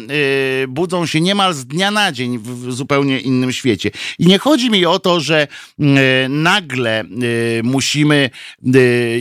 budzą 0.69 1.07
się 1.07 1.21
niemal 1.21 1.55
z 1.55 1.67
dnia 1.67 1.91
na 1.91 2.13
dzień 2.13 2.39
w 2.39 2.73
zupełnie 2.73 3.21
innym 3.21 3.53
świecie. 3.53 3.91
I 4.19 4.27
nie 4.27 4.39
chodzi 4.39 4.71
mi 4.71 4.87
o 4.87 4.99
to, 4.99 5.21
że 5.21 5.49
nagle 6.29 7.05
musimy 7.63 8.31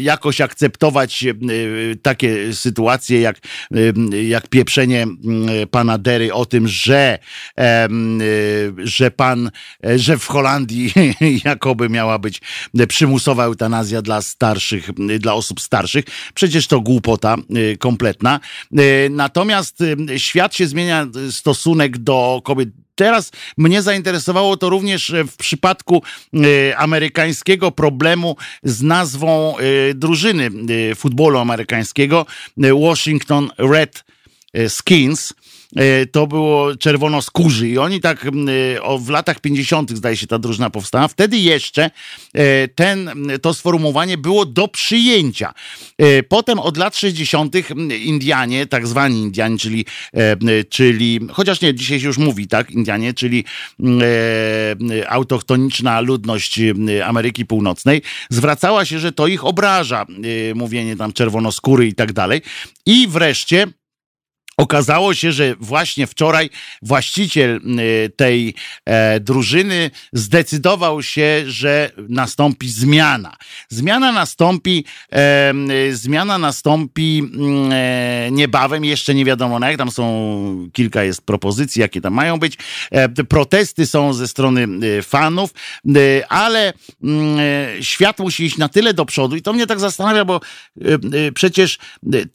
jakoś 0.02 0.42
akceptować 0.42 1.26
takie 2.02 2.54
sytuacje, 2.54 3.22
jak, 3.22 3.38
jak 4.28 4.48
pieprzenie 4.48 5.08
pana 5.72 5.98
Dery 5.98 6.34
o 6.34 6.46
tym, 6.46 6.68
że 6.68 6.85
że, 6.86 7.20
y, 7.60 8.74
że 8.78 9.12
pan, 9.12 9.52
e, 9.86 10.00
że 10.00 10.18
w 10.18 10.28
Holandii 10.28 10.94
jakoby 11.46 11.90
miała 11.90 12.20
być 12.20 12.42
przymusowa 12.88 13.44
eutanazja 13.44 14.02
dla 14.02 14.22
starszych, 14.22 14.94
dla 15.20 15.34
osób 15.34 15.62
starszych. 15.62 16.06
Przecież 16.34 16.68
to 16.68 16.82
głupota 16.82 17.36
y, 17.58 17.78
kompletna. 17.78 18.40
Y, 18.80 19.08
natomiast 19.12 19.84
świat 20.18 20.56
się 20.56 20.68
zmienia, 20.68 21.08
stosunek 21.32 21.98
do 21.98 22.42
kobiet 22.44 22.70
Teraz 22.98 23.32
mnie 23.58 23.82
zainteresowało 23.82 24.58
to 24.58 24.70
również 24.70 25.14
w 25.28 25.36
przypadku 25.38 26.04
amerykańskiego 26.78 27.72
problemu 27.72 28.36
z 28.64 28.82
nazwą 28.82 29.56
drużyny 29.96 30.50
futbolu 30.96 31.40
amerykańskiego 31.40 32.26
Washington 32.58 33.50
Red 33.58 34.04
Skins. 34.68 35.34
E, 35.76 36.06
to 36.06 36.28
było 36.28 36.76
czerwono 36.76 37.22
skórzy 37.22 37.70
i 37.70 37.78
oni 37.78 38.02
tak 38.02 38.28
w 39.00 39.10
latach 39.10 39.40
50. 39.40 39.92
zdaje 39.92 40.18
się 40.18 40.28
ta 40.28 40.40
drużyna 40.40 40.70
powstała. 40.70 41.08
Wtedy 41.08 41.38
jeszcze 41.38 41.92
e, 42.34 42.68
ten, 42.68 43.10
to 43.42 43.54
sformułowanie 43.54 44.18
było 44.18 44.46
do 44.46 44.68
przyjęcia. 44.68 45.54
E, 45.98 46.24
potem 46.24 46.60
od 46.60 46.78
lat 46.78 46.98
60. 46.98 47.56
Indianie, 48.06 48.66
tak 48.66 48.88
zwani 48.88 49.22
Indianie, 49.22 49.58
czyli, 49.58 49.86
czyli 50.70 51.20
chociaż 51.32 51.62
nie, 51.62 51.74
dzisiaj 51.74 52.00
się 52.00 52.08
już 52.08 52.18
mówi, 52.18 52.48
tak, 52.48 52.72
Indianie, 52.72 53.14
czyli 53.14 53.44
autochtoniczna 55.08 56.02
ludność 56.02 56.60
Ameryki 57.06 57.46
Północnej, 57.46 58.02
zwracała 58.30 58.86
się, 58.86 59.00
że 59.00 59.12
to 59.12 59.28
ich 59.28 59.46
obraża, 59.46 60.06
mówienie 60.56 60.96
tam 60.96 61.14
czerwonoskóry 61.14 61.88
i 61.88 61.94
tak 61.94 62.14
dalej. 62.14 62.42
I 62.86 63.08
wreszcie 63.08 63.68
Okazało 64.58 65.14
się, 65.14 65.32
że 65.32 65.56
właśnie 65.60 66.08
wczoraj 66.08 66.50
właściciel 66.82 67.62
y, 67.80 68.10
tej 68.16 68.54
e, 68.86 69.20
drużyny 69.20 69.92
zdecydował 70.14 71.04
się, 71.04 71.44
że 71.48 71.92
nastąpi 72.10 72.70
zmiana. 72.70 73.36
Zmiana 73.70 74.12
nastąpi, 74.12 74.86
e, 75.12 75.54
zmiana 75.92 76.38
nastąpi 76.38 77.20
mm, 77.20 77.72
e, 77.72 78.32
niebawem, 78.32 78.86
jeszcze 78.86 79.16
nie 79.16 79.26
wiadomo 79.26 79.60
na 79.60 79.70
jak, 79.70 79.78
tam 79.78 79.92
są 79.92 80.70
kilka 80.74 81.04
jest 81.04 81.22
propozycji, 81.22 81.82
jakie 81.82 82.02
tam 82.02 82.14
mają 82.14 82.40
być. 82.40 82.58
Protesty 83.30 83.86
są 83.86 84.14
ze 84.14 84.28
strony 84.28 84.68
y, 84.84 85.02
fanów, 85.02 85.54
y, 85.88 86.28
ale 86.30 86.74
mm, 87.04 87.38
świat 87.84 88.20
musi 88.20 88.44
iść 88.44 88.58
na 88.58 88.70
tyle 88.70 88.94
do 88.94 89.06
przodu 89.06 89.36
i 89.36 89.42
to 89.42 89.54
mnie 89.54 89.68
tak 89.68 89.80
zastanawia, 89.80 90.26
bo 90.26 90.40
przecież 91.34 91.78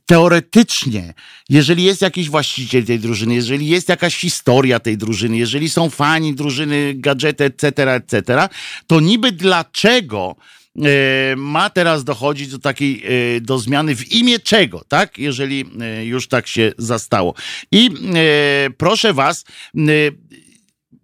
teoretycznie, 0.07 1.15
jeżeli 1.49 1.85
jest 1.85 2.03
jak 2.03 2.10
jakiś 2.11 2.31
właściciel 2.31 2.85
tej 2.85 2.99
drużyny, 2.99 3.35
jeżeli 3.35 3.69
jest 3.69 3.89
jakaś 3.89 4.17
historia 4.17 4.81
tej 4.81 4.97
drużyny, 4.99 5.37
jeżeli 5.37 5.71
są 5.71 5.91
fani 5.91 6.35
drużyny, 6.35 6.95
gadżety, 6.97 7.45
etc., 7.45 7.95
etc., 7.95 8.49
to 8.87 9.01
niby 9.01 9.33
dlaczego 9.33 10.37
e, 10.77 11.37
ma 11.37 11.71
teraz 11.71 12.05
dochodzić 12.05 12.49
do 12.49 12.59
takiej, 12.59 13.03
e, 13.37 13.41
do 13.41 13.59
zmiany 13.59 13.97
w 13.97 14.13
imię 14.13 14.39
czego, 14.39 14.85
tak? 14.89 15.19
Jeżeli 15.19 15.65
e, 15.81 16.05
już 16.05 16.29
tak 16.29 16.47
się 16.47 16.73
zastało. 16.79 17.35
I 17.73 17.91
proszę 18.79 19.15
was, 19.15 19.45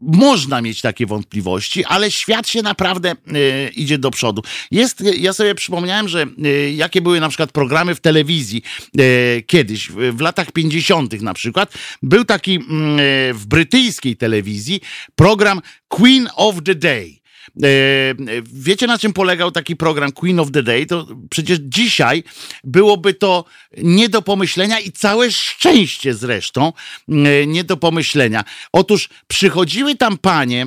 można 0.07 0.63
mieć 0.63 0.81
takie 0.81 1.07
wątpliwości, 1.07 1.85
ale 1.85 2.11
świat 2.11 2.49
się 2.49 2.63
naprawdę 2.63 3.11
e, 3.11 3.69
idzie 3.69 3.99
do 3.99 4.11
przodu. 4.11 4.43
Jest, 4.71 5.03
ja 5.19 5.33
sobie 5.33 5.55
przypomniałem, 5.55 6.09
że 6.09 6.23
e, 6.23 6.73
jakie 6.73 7.01
były 7.01 7.21
na 7.21 7.29
przykład 7.29 7.53
programy 7.53 7.95
w 7.95 8.01
telewizji 8.01 8.63
e, 8.99 9.43
kiedyś, 9.43 9.91
w, 9.91 10.21
latach 10.21 10.53
50. 10.53 11.23
na 11.23 11.35
przykład, 11.35 11.75
był 12.03 12.25
taki 12.25 12.55
mm, 12.55 12.99
e, 12.99 13.35
w 13.35 13.47
brytyjskiej 13.47 14.17
telewizji 14.17 14.81
program 15.15 15.61
Queen 15.89 16.29
of 16.37 16.55
the 16.65 16.75
Day. 16.75 17.26
E, 17.63 18.15
Wiecie, 18.43 18.87
na 18.87 18.99
czym 18.99 19.13
polegał 19.13 19.51
taki 19.51 19.77
program 19.77 20.13
Queen 20.13 20.41
of 20.41 20.51
the 20.51 20.63
Day? 20.63 20.87
To 20.87 21.07
przecież 21.31 21.59
dzisiaj 21.63 22.25
byłoby 22.65 23.15
to 23.15 23.45
nie 23.77 24.09
do 24.09 24.23
pomyślenia 24.23 24.81
i 24.81 24.93
całe 24.93 25.33
szczęście 25.33 26.15
zresztą 26.15 26.73
e, 27.09 27.47
nie 27.47 27.65
do 27.65 27.77
pomyślenia. 27.77 28.45
Otóż 28.73 29.09
przychodziły 29.27 29.95
tam 29.95 30.19
panie, 30.19 30.67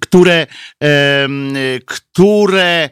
które, 0.00 0.46
em, 0.80 1.54
które 1.86 2.90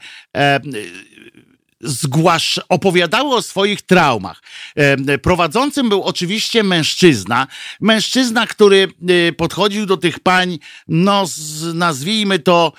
zgłasz, 1.80 2.60
opowiadały 2.68 3.34
o 3.34 3.42
swoich 3.42 3.82
traumach. 3.82 4.42
Prowadzącym 5.22 5.88
był 5.88 6.02
oczywiście 6.02 6.62
mężczyzna. 6.62 7.46
Mężczyzna, 7.80 8.46
który 8.46 8.88
podchodził 9.36 9.86
do 9.86 9.96
tych 9.96 10.20
pań, 10.20 10.58
no 10.88 11.26
z, 11.26 11.74
nazwijmy 11.74 12.38
to 12.38 12.72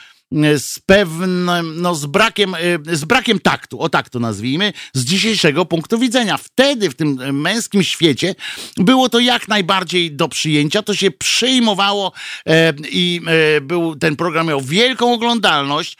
z 0.57 0.79
pewnym, 0.85 1.81
no 1.81 1.95
z 1.95 2.05
brakiem, 2.05 2.55
y, 2.91 2.95
z 2.97 3.05
brakiem 3.05 3.39
taktu, 3.39 3.79
o 3.79 3.89
tak 3.89 4.09
to 4.09 4.19
nazwijmy, 4.19 4.73
z 4.93 5.05
dzisiejszego 5.05 5.65
punktu 5.65 5.99
widzenia. 5.99 6.37
Wtedy 6.37 6.89
w 6.89 6.95
tym 6.95 7.41
męskim 7.41 7.83
świecie 7.83 8.35
było 8.77 9.09
to 9.09 9.19
jak 9.19 9.47
najbardziej 9.47 10.11
do 10.11 10.27
przyjęcia, 10.27 10.81
to 10.81 10.95
się 10.95 11.11
przyjmowało 11.11 12.11
i 12.91 13.21
był, 13.61 13.95
ten 13.95 14.15
program 14.15 14.47
miał 14.47 14.61
wielką 14.61 15.13
oglądalność 15.13 15.97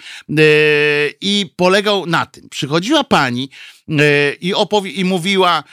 i 1.22 1.54
polegał 1.56 2.06
na 2.06 2.26
tym. 2.26 2.50
Przychodziła 2.50 3.04
pani 3.04 3.50
i, 4.42 4.54
opowie- 4.54 4.92
i 4.92 5.06
mówiła, 5.06 5.64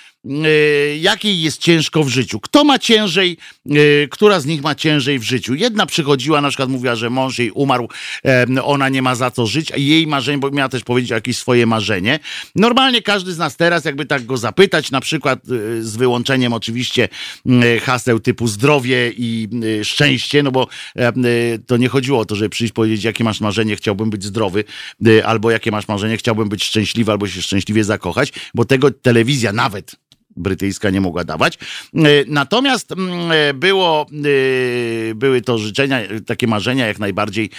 jakiej 1.00 1.42
jest 1.42 1.58
ciężko 1.58 2.04
w 2.04 2.08
życiu. 2.08 2.40
Kto 2.40 2.64
ma 2.64 2.78
ciężej, 2.78 3.36
e, 3.66 3.72
która 4.10 4.40
z 4.40 4.46
nich 4.46 4.62
ma 4.62 4.74
ciężej 4.74 5.18
w 5.18 5.22
życiu. 5.22 5.54
Jedna 5.54 5.86
przychodziła, 5.86 6.40
na 6.40 6.48
przykład 6.48 6.68
mówiła, 6.68 6.94
że 6.96 7.10
mąż 7.10 7.38
jej 7.38 7.50
umarł, 7.50 7.88
e, 8.24 8.46
ona 8.64 8.88
nie 8.88 9.02
ma 9.02 9.14
za 9.14 9.30
co 9.30 9.46
żyć, 9.46 9.72
a 9.72 9.76
jej 9.76 10.06
marzenie, 10.06 10.38
bo 10.38 10.50
miała 10.50 10.68
też 10.68 10.84
powiedzieć 10.84 11.10
jakieś 11.10 11.36
swoje 11.36 11.66
marzenie. 11.66 12.18
Normalnie 12.56 13.02
każdy 13.02 13.32
z 13.32 13.38
nas 13.38 13.56
teraz, 13.56 13.84
jakby 13.84 14.06
tak 14.06 14.26
go 14.26 14.36
zapytać, 14.36 14.90
na 14.90 15.00
przykład 15.00 15.38
e, 15.38 15.82
z 15.82 15.96
wyłączeniem 15.96 16.52
oczywiście 16.52 17.08
e, 17.46 17.80
haseł 17.80 18.20
typu 18.20 18.46
zdrowie 18.46 19.12
i 19.16 19.48
e, 19.80 19.84
szczęście, 19.84 20.42
no 20.42 20.50
bo 20.50 20.68
e, 20.96 21.08
e, 21.08 21.12
to 21.66 21.76
nie 21.76 21.88
chodziło 21.88 22.18
o 22.18 22.24
to, 22.24 22.34
żeby 22.34 22.50
przyjść 22.50 22.72
powiedzieć, 22.72 23.04
jakie 23.04 23.24
masz 23.24 23.40
marzenie, 23.40 23.76
chciałbym 23.76 24.10
być 24.10 24.24
zdrowy, 24.24 24.64
e, 25.06 25.26
albo 25.26 25.50
jakie 25.50 25.70
masz 25.70 25.88
marzenie, 25.88 26.16
chciałbym 26.16 26.48
być 26.48 26.64
szczęśliwy, 26.64 27.12
albo 27.12 27.28
się 27.28 27.42
szczęśliwie 27.42 27.84
zakochać, 27.84 28.32
bo 28.54 28.64
tego 28.64 28.90
telewizja 28.90 29.52
nawet 29.52 29.96
brytyjska 30.36 30.90
nie 30.90 31.00
mogła 31.00 31.24
dawać. 31.24 31.58
E, 31.94 31.98
Natomiast 32.26 32.92
mm, 32.92 33.32
e, 33.32 33.54
było, 33.54 34.06
e, 35.10 35.14
były 35.14 35.40
to 35.40 35.58
życzenia, 35.58 36.00
takie 36.26 36.46
marzenia 36.46 36.86
jak 36.86 36.98
najbardziej 36.98 37.50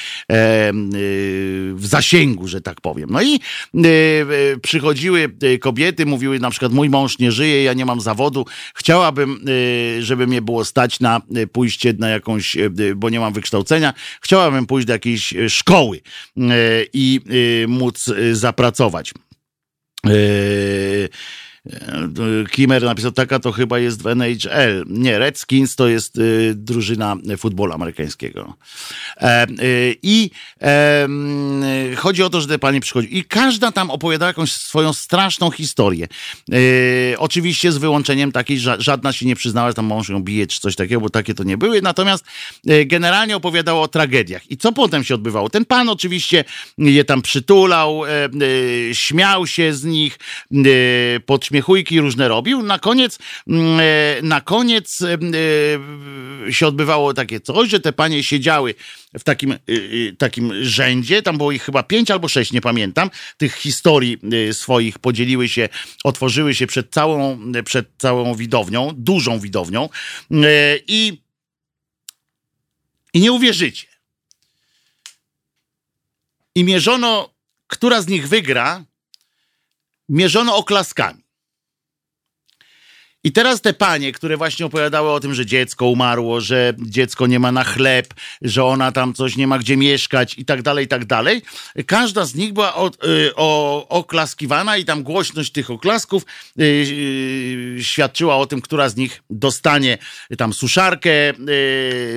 w 1.73 1.81
zasięgu, 1.81 2.47
że 2.47 2.61
tak 2.61 2.81
powiem. 2.81 3.09
No 3.11 3.21
i 3.21 3.39
przychodziły 4.61 5.35
kobiety, 5.61 6.05
mówiły 6.05 6.39
na 6.39 6.49
przykład 6.49 6.71
mój 6.71 6.89
mąż 6.89 7.19
nie 7.19 7.31
żyje, 7.31 7.63
ja 7.63 7.73
nie 7.73 7.85
mam 7.85 8.01
zawodu, 8.01 8.45
chciałabym, 8.75 9.45
żeby 9.99 10.27
mnie 10.27 10.41
było 10.41 10.65
stać 10.65 10.99
na 10.99 11.21
pójście 11.51 11.93
na 11.99 12.09
jakąś, 12.09 12.57
bo 12.95 13.09
nie 13.09 13.19
mam 13.19 13.33
wykształcenia, 13.33 13.93
chciałabym 14.21 14.65
pójść 14.65 14.87
do 14.87 14.93
jakiejś 14.93 15.33
szkoły 15.47 16.01
i 16.93 17.19
móc 17.67 18.09
zapracować. 18.31 19.13
Yy, 20.05 21.09
Kimmer 22.51 22.83
napisał, 22.83 23.11
taka 23.11 23.39
to 23.39 23.51
chyba 23.51 23.79
jest 23.79 24.03
w 24.03 24.07
NHL. 24.07 24.83
Nie, 24.87 25.19
Redskins 25.19 25.75
to 25.75 25.87
jest 25.87 26.17
y, 26.17 26.53
drużyna 26.55 27.15
futbolu 27.37 27.73
amerykańskiego. 27.73 28.53
E, 29.17 29.47
y, 29.49 29.95
I 30.03 30.29
chodzi 31.97 32.23
o 32.23 32.29
to, 32.29 32.41
że 32.41 32.47
te 32.47 32.59
panie 32.59 32.81
przychodzi 32.81 33.17
i 33.17 33.23
każda 33.23 33.71
tam 33.71 33.89
opowiadała 33.89 34.27
jakąś 34.27 34.51
swoją 34.51 34.93
straszną 34.93 35.51
historię. 35.51 36.07
E, 36.51 37.19
oczywiście 37.19 37.71
z 37.71 37.77
wyłączeniem 37.77 38.31
takiej, 38.31 38.57
ża- 38.59 38.79
żadna 38.79 39.13
się 39.13 39.25
nie 39.25 39.35
przyznała, 39.35 39.67
że 39.67 39.73
tam 39.73 39.85
mąż 39.85 40.09
ją 40.09 40.23
bije 40.23 40.47
czy 40.47 40.59
coś 40.59 40.75
takiego, 40.75 41.01
bo 41.01 41.09
takie 41.09 41.33
to 41.33 41.43
nie 41.43 41.57
były. 41.57 41.81
Natomiast 41.81 42.25
e, 42.67 42.85
generalnie 42.85 43.35
opowiadała 43.35 43.81
o 43.81 43.87
tragediach. 43.87 44.51
I 44.51 44.57
co 44.57 44.71
potem 44.71 45.03
się 45.03 45.15
odbywało? 45.15 45.49
Ten 45.49 45.65
pan 45.65 45.89
oczywiście 45.89 46.43
je 46.77 47.05
tam 47.05 47.21
przytulał, 47.21 48.01
śmiał 48.93 49.47
się 49.47 49.73
z 49.73 49.83
nich, 49.83 50.19
e, 50.51 51.19
podśmiechujki 51.51 51.99
różne 51.99 52.27
robił. 52.27 52.63
Na 52.63 52.79
koniec, 52.79 53.19
mm, 53.47 53.79
e, 53.79 54.21
na 54.21 54.41
koniec 54.41 55.01
e, 55.01 55.17
e, 56.47 56.53
się 56.53 56.67
odbywało 56.67 57.13
takie 57.13 57.39
coś, 57.39 57.69
że 57.69 57.79
te 57.79 57.93
panie 57.93 58.23
siedziały 58.23 58.75
w 59.13 59.23
takim, 59.23 59.55
takim 60.17 60.63
rzędzie, 60.63 61.21
tam 61.21 61.37
było 61.37 61.51
ich 61.51 61.63
chyba 61.63 61.83
pięć 61.83 62.11
albo 62.11 62.27
sześć, 62.27 62.51
nie 62.51 62.61
pamiętam, 62.61 63.09
tych 63.37 63.55
historii 63.55 64.17
swoich 64.51 64.99
podzieliły 64.99 65.49
się, 65.49 65.69
otworzyły 66.03 66.55
się 66.55 66.67
przed 66.67 66.89
całą, 66.91 67.39
przed 67.65 67.87
całą 67.97 68.35
widownią, 68.35 68.91
dużą 68.95 69.39
widownią 69.39 69.89
i 70.87 71.21
i 73.13 73.19
nie 73.19 73.31
uwierzycie. 73.31 73.87
I 76.55 76.63
mierzono, 76.63 77.29
która 77.67 78.01
z 78.01 78.07
nich 78.07 78.27
wygra, 78.27 78.85
mierzono 80.09 80.55
oklaskami. 80.55 81.20
I 83.23 83.31
teraz 83.31 83.61
te 83.61 83.73
panie, 83.73 84.11
które 84.11 84.37
właśnie 84.37 84.65
opowiadały 84.65 85.11
o 85.11 85.19
tym, 85.19 85.33
że 85.33 85.45
dziecko 85.45 85.85
umarło, 85.85 86.41
że 86.41 86.73
dziecko 86.79 87.27
nie 87.27 87.39
ma 87.39 87.51
na 87.51 87.63
chleb, 87.63 88.13
że 88.41 88.63
ona 88.63 88.91
tam 88.91 89.13
coś 89.13 89.35
nie 89.35 89.47
ma 89.47 89.59
gdzie 89.59 89.77
mieszkać 89.77 90.37
i 90.37 90.45
tak 90.45 90.61
dalej, 90.61 90.85
i 90.85 90.87
tak 90.87 91.05
dalej. 91.05 91.41
Każda 91.85 92.25
z 92.25 92.35
nich 92.35 92.53
była 92.53 92.75
o, 92.75 92.87
y, 92.87 93.35
o, 93.35 93.87
oklaskiwana 93.87 94.77
i 94.77 94.85
tam 94.85 95.03
głośność 95.03 95.51
tych 95.51 95.71
oklasków 95.71 96.23
y, 96.59 96.63
y, 96.63 97.83
świadczyła 97.83 98.37
o 98.37 98.45
tym, 98.45 98.61
która 98.61 98.89
z 98.89 98.95
nich 98.95 99.23
dostanie 99.29 99.97
tam 100.37 100.53
suszarkę, 100.53 101.11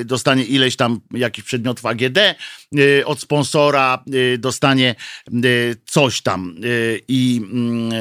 dostanie 0.04 0.44
ileś 0.44 0.76
tam 0.76 1.00
jakichś 1.10 1.46
przedmiotów 1.46 1.86
AGD 1.86 2.18
od 3.04 3.20
sponsora, 3.20 4.04
dostanie 4.38 4.94
coś 5.86 6.22
tam 6.22 6.54
i, 7.08 7.40
mm, 7.52 7.92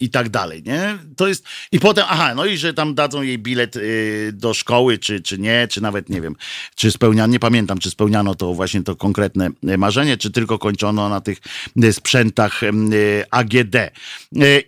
i 0.00 0.10
tak 0.10 0.28
dalej, 0.28 0.62
nie? 0.62 0.98
To 1.16 1.28
jest, 1.28 1.46
i 1.72 1.80
potem, 1.80 2.04
aha, 2.08 2.35
no 2.36 2.46
i 2.46 2.56
że 2.56 2.74
tam 2.74 2.94
dadzą 2.94 3.22
jej 3.22 3.38
bilet 3.38 3.76
y, 3.76 4.30
do 4.34 4.54
szkoły, 4.54 4.98
czy, 4.98 5.20
czy 5.20 5.38
nie, 5.38 5.68
czy 5.70 5.80
nawet 5.80 6.08
nie 6.08 6.20
wiem, 6.20 6.36
czy 6.74 6.90
spełniano, 6.90 7.32
nie 7.32 7.38
pamiętam, 7.38 7.78
czy 7.78 7.90
spełniano 7.90 8.34
to 8.34 8.54
właśnie 8.54 8.82
to 8.82 8.96
konkretne 8.96 9.50
y, 9.68 9.78
marzenie, 9.78 10.16
czy 10.16 10.30
tylko 10.30 10.58
kończono 10.58 11.08
na 11.08 11.20
tych 11.20 11.38
y, 11.84 11.92
sprzętach 11.92 12.62
y, 12.62 13.24
AGD. 13.30 13.74
Y, 13.76 13.90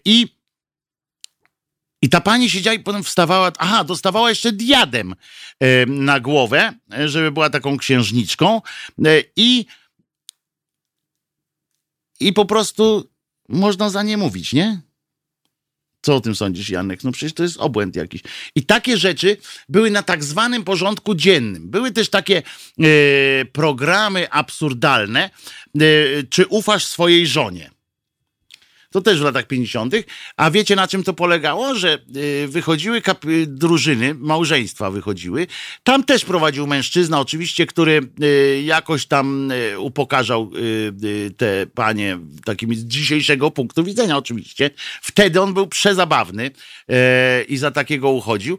I 0.04 0.38
i 2.02 2.08
ta 2.08 2.20
pani 2.20 2.50
siedziała 2.50 2.74
i 2.74 2.80
potem 2.80 3.04
wstawała, 3.04 3.52
aha, 3.58 3.84
dostawała 3.84 4.28
jeszcze 4.28 4.52
diadem 4.52 5.14
e, 5.60 5.86
na 5.86 6.20
głowę, 6.20 6.72
żeby 7.06 7.32
była 7.32 7.50
taką 7.50 7.78
księżniczką 7.78 8.62
i 9.36 9.66
i 12.20 12.32
po 12.32 12.44
prostu 12.44 13.10
można 13.48 13.90
za 13.90 14.02
nie 14.02 14.16
mówić, 14.16 14.52
nie? 14.52 14.80
Co 16.08 16.16
o 16.16 16.20
tym 16.20 16.34
sądzisz, 16.34 16.70
Janek? 16.70 17.04
No 17.04 17.12
przecież 17.12 17.32
to 17.32 17.42
jest 17.42 17.56
obłęd 17.56 17.96
jakiś. 17.96 18.22
I 18.54 18.62
takie 18.62 18.96
rzeczy 18.96 19.36
były 19.68 19.90
na 19.90 20.02
tak 20.02 20.24
zwanym 20.24 20.64
porządku 20.64 21.14
dziennym. 21.14 21.70
Były 21.70 21.90
też 21.90 22.08
takie 22.08 22.36
e, 22.36 22.82
programy 23.44 24.30
absurdalne, 24.30 25.30
e, 25.80 25.80
czy 26.30 26.46
ufasz 26.46 26.86
swojej 26.86 27.26
żonie? 27.26 27.70
To 28.90 29.00
też 29.00 29.20
w 29.20 29.24
latach 29.24 29.46
50., 29.46 29.94
a 30.36 30.50
wiecie 30.50 30.76
na 30.76 30.88
czym 30.88 31.04
to 31.04 31.12
polegało? 31.12 31.74
Że 31.74 31.98
y, 32.16 32.48
wychodziły 32.48 33.02
y, 33.24 33.46
drużyny, 33.46 34.14
małżeństwa 34.14 34.90
wychodziły. 34.90 35.46
Tam 35.84 36.04
też 36.04 36.24
prowadził 36.24 36.66
mężczyzna, 36.66 37.20
oczywiście, 37.20 37.66
który 37.66 38.08
y, 38.22 38.62
jakoś 38.64 39.06
tam 39.06 39.52
upokarzał 39.78 40.50
te 41.36 41.66
panie 41.74 42.18
takimi 42.44 42.76
z 42.76 42.84
dzisiejszego 42.84 43.50
punktu 43.50 43.84
widzenia, 43.84 44.16
oczywiście. 44.16 44.70
Wtedy 45.02 45.40
on 45.40 45.54
był 45.54 45.66
przezabawny 45.66 46.50
i 47.48 47.56
za 47.56 47.70
takiego 47.70 48.10
uchodził. 48.10 48.58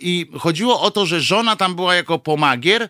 I 0.00 0.26
chodziło 0.38 0.80
o 0.80 0.90
to, 0.90 1.06
że 1.06 1.20
żona 1.20 1.56
tam 1.56 1.74
była 1.74 1.94
jako 1.94 2.18
pomagier. 2.18 2.88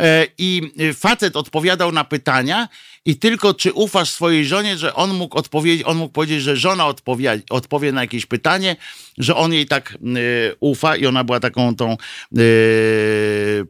E, 0.00 0.26
I 0.38 0.72
y, 0.80 0.94
facet 0.94 1.36
odpowiadał 1.36 1.92
na 1.92 2.04
pytania 2.04 2.68
i 3.04 3.16
tylko 3.16 3.54
czy 3.54 3.72
ufasz 3.72 4.10
swojej 4.10 4.46
żonie, 4.46 4.78
że 4.78 4.94
on 4.94 5.14
mógł 5.14 5.38
odpowiedzieć, 5.38 5.86
on 5.86 5.96
mógł 5.96 6.12
powiedzieć, 6.12 6.42
że 6.42 6.56
żona 6.56 6.86
odpowie, 6.86 7.40
odpowie 7.50 7.92
na 7.92 8.00
jakieś 8.00 8.26
pytanie, 8.26 8.76
że 9.18 9.36
on 9.36 9.52
jej 9.52 9.66
tak 9.66 9.92
y, 9.92 10.56
ufa 10.60 10.96
i 10.96 11.06
ona 11.06 11.24
była 11.24 11.40
taką 11.40 11.76
tą 11.76 11.96
y, 12.38 13.66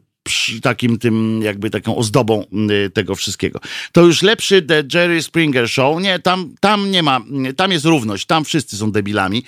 takim 0.61 0.99
tym, 0.99 1.41
jakby 1.41 1.69
taką 1.69 1.95
ozdobą 1.95 2.45
y, 2.85 2.89
tego 2.89 3.15
wszystkiego. 3.15 3.59
To 3.91 4.01
już 4.01 4.21
lepszy 4.21 4.61
The 4.61 4.83
Jerry 4.93 5.23
Springer 5.23 5.69
Show. 5.69 6.01
Nie, 6.01 6.19
tam, 6.19 6.55
tam 6.59 6.91
nie 6.91 7.03
ma, 7.03 7.21
tam 7.55 7.71
jest 7.71 7.85
równość, 7.85 8.25
tam 8.25 8.45
wszyscy 8.45 8.77
są 8.77 8.91
debilami. 8.91 9.37
E, 9.37 9.43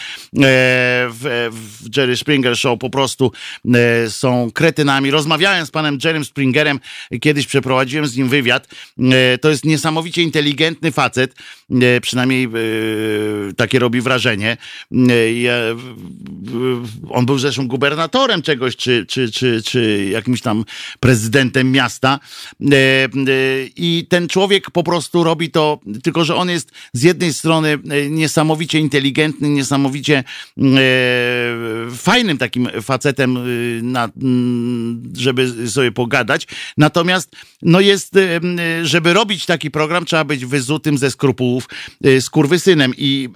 w, 1.09 1.49
w 1.51 1.97
Jerry 1.97 2.17
Springer 2.17 2.57
Show 2.57 2.79
po 2.79 2.89
prostu 2.89 3.31
e, 3.73 4.09
są 4.09 4.51
kretynami. 4.53 5.11
Rozmawiałem 5.11 5.65
z 5.65 5.71
panem 5.71 5.97
Jerrym 6.03 6.25
Springerem, 6.25 6.79
kiedyś 7.21 7.47
przeprowadziłem 7.47 8.07
z 8.07 8.17
nim 8.17 8.29
wywiad. 8.29 8.67
E, 8.99 9.37
to 9.37 9.49
jest 9.49 9.65
niesamowicie 9.65 10.23
inteligentny 10.23 10.91
facet, 10.91 11.35
przynajmniej 12.01 12.49
takie 13.57 13.79
robi 13.79 14.01
wrażenie. 14.01 14.57
On 17.09 17.25
był 17.25 17.39
zresztą 17.39 17.67
gubernatorem 17.67 18.41
czegoś, 18.41 18.75
czy, 18.75 19.05
czy, 19.05 19.31
czy, 19.31 19.61
czy 19.63 20.09
jakimś 20.11 20.41
tam 20.41 20.65
prezydentem 20.99 21.71
miasta. 21.71 22.19
E, 22.61 22.75
e, 22.75 23.09
I 23.75 24.05
ten 24.09 24.27
człowiek 24.27 24.71
po 24.71 24.83
prostu 24.83 25.23
robi 25.23 25.51
to, 25.51 25.79
tylko 26.03 26.25
że 26.25 26.35
on 26.35 26.49
jest 26.49 26.71
z 26.93 27.03
jednej 27.03 27.33
strony 27.33 27.77
e, 27.89 28.09
niesamowicie 28.09 28.79
inteligentny, 28.79 29.49
niesamowicie 29.49 30.23
fajnym 31.95 32.37
takim 32.37 32.69
facetem, 32.81 33.39
na, 33.81 34.09
żeby 35.17 35.69
sobie 35.69 35.91
pogadać. 35.91 36.47
Natomiast 36.77 37.35
no 37.61 37.79
jest, 37.79 38.15
żeby 38.83 39.13
robić 39.13 39.45
taki 39.45 39.71
program, 39.71 40.05
trzeba 40.05 40.23
być 40.23 40.45
wyzutym 40.45 40.97
ze 40.97 41.11
skrupułów 41.11 41.69
skurwysynem 42.19 42.93
i, 42.97 43.29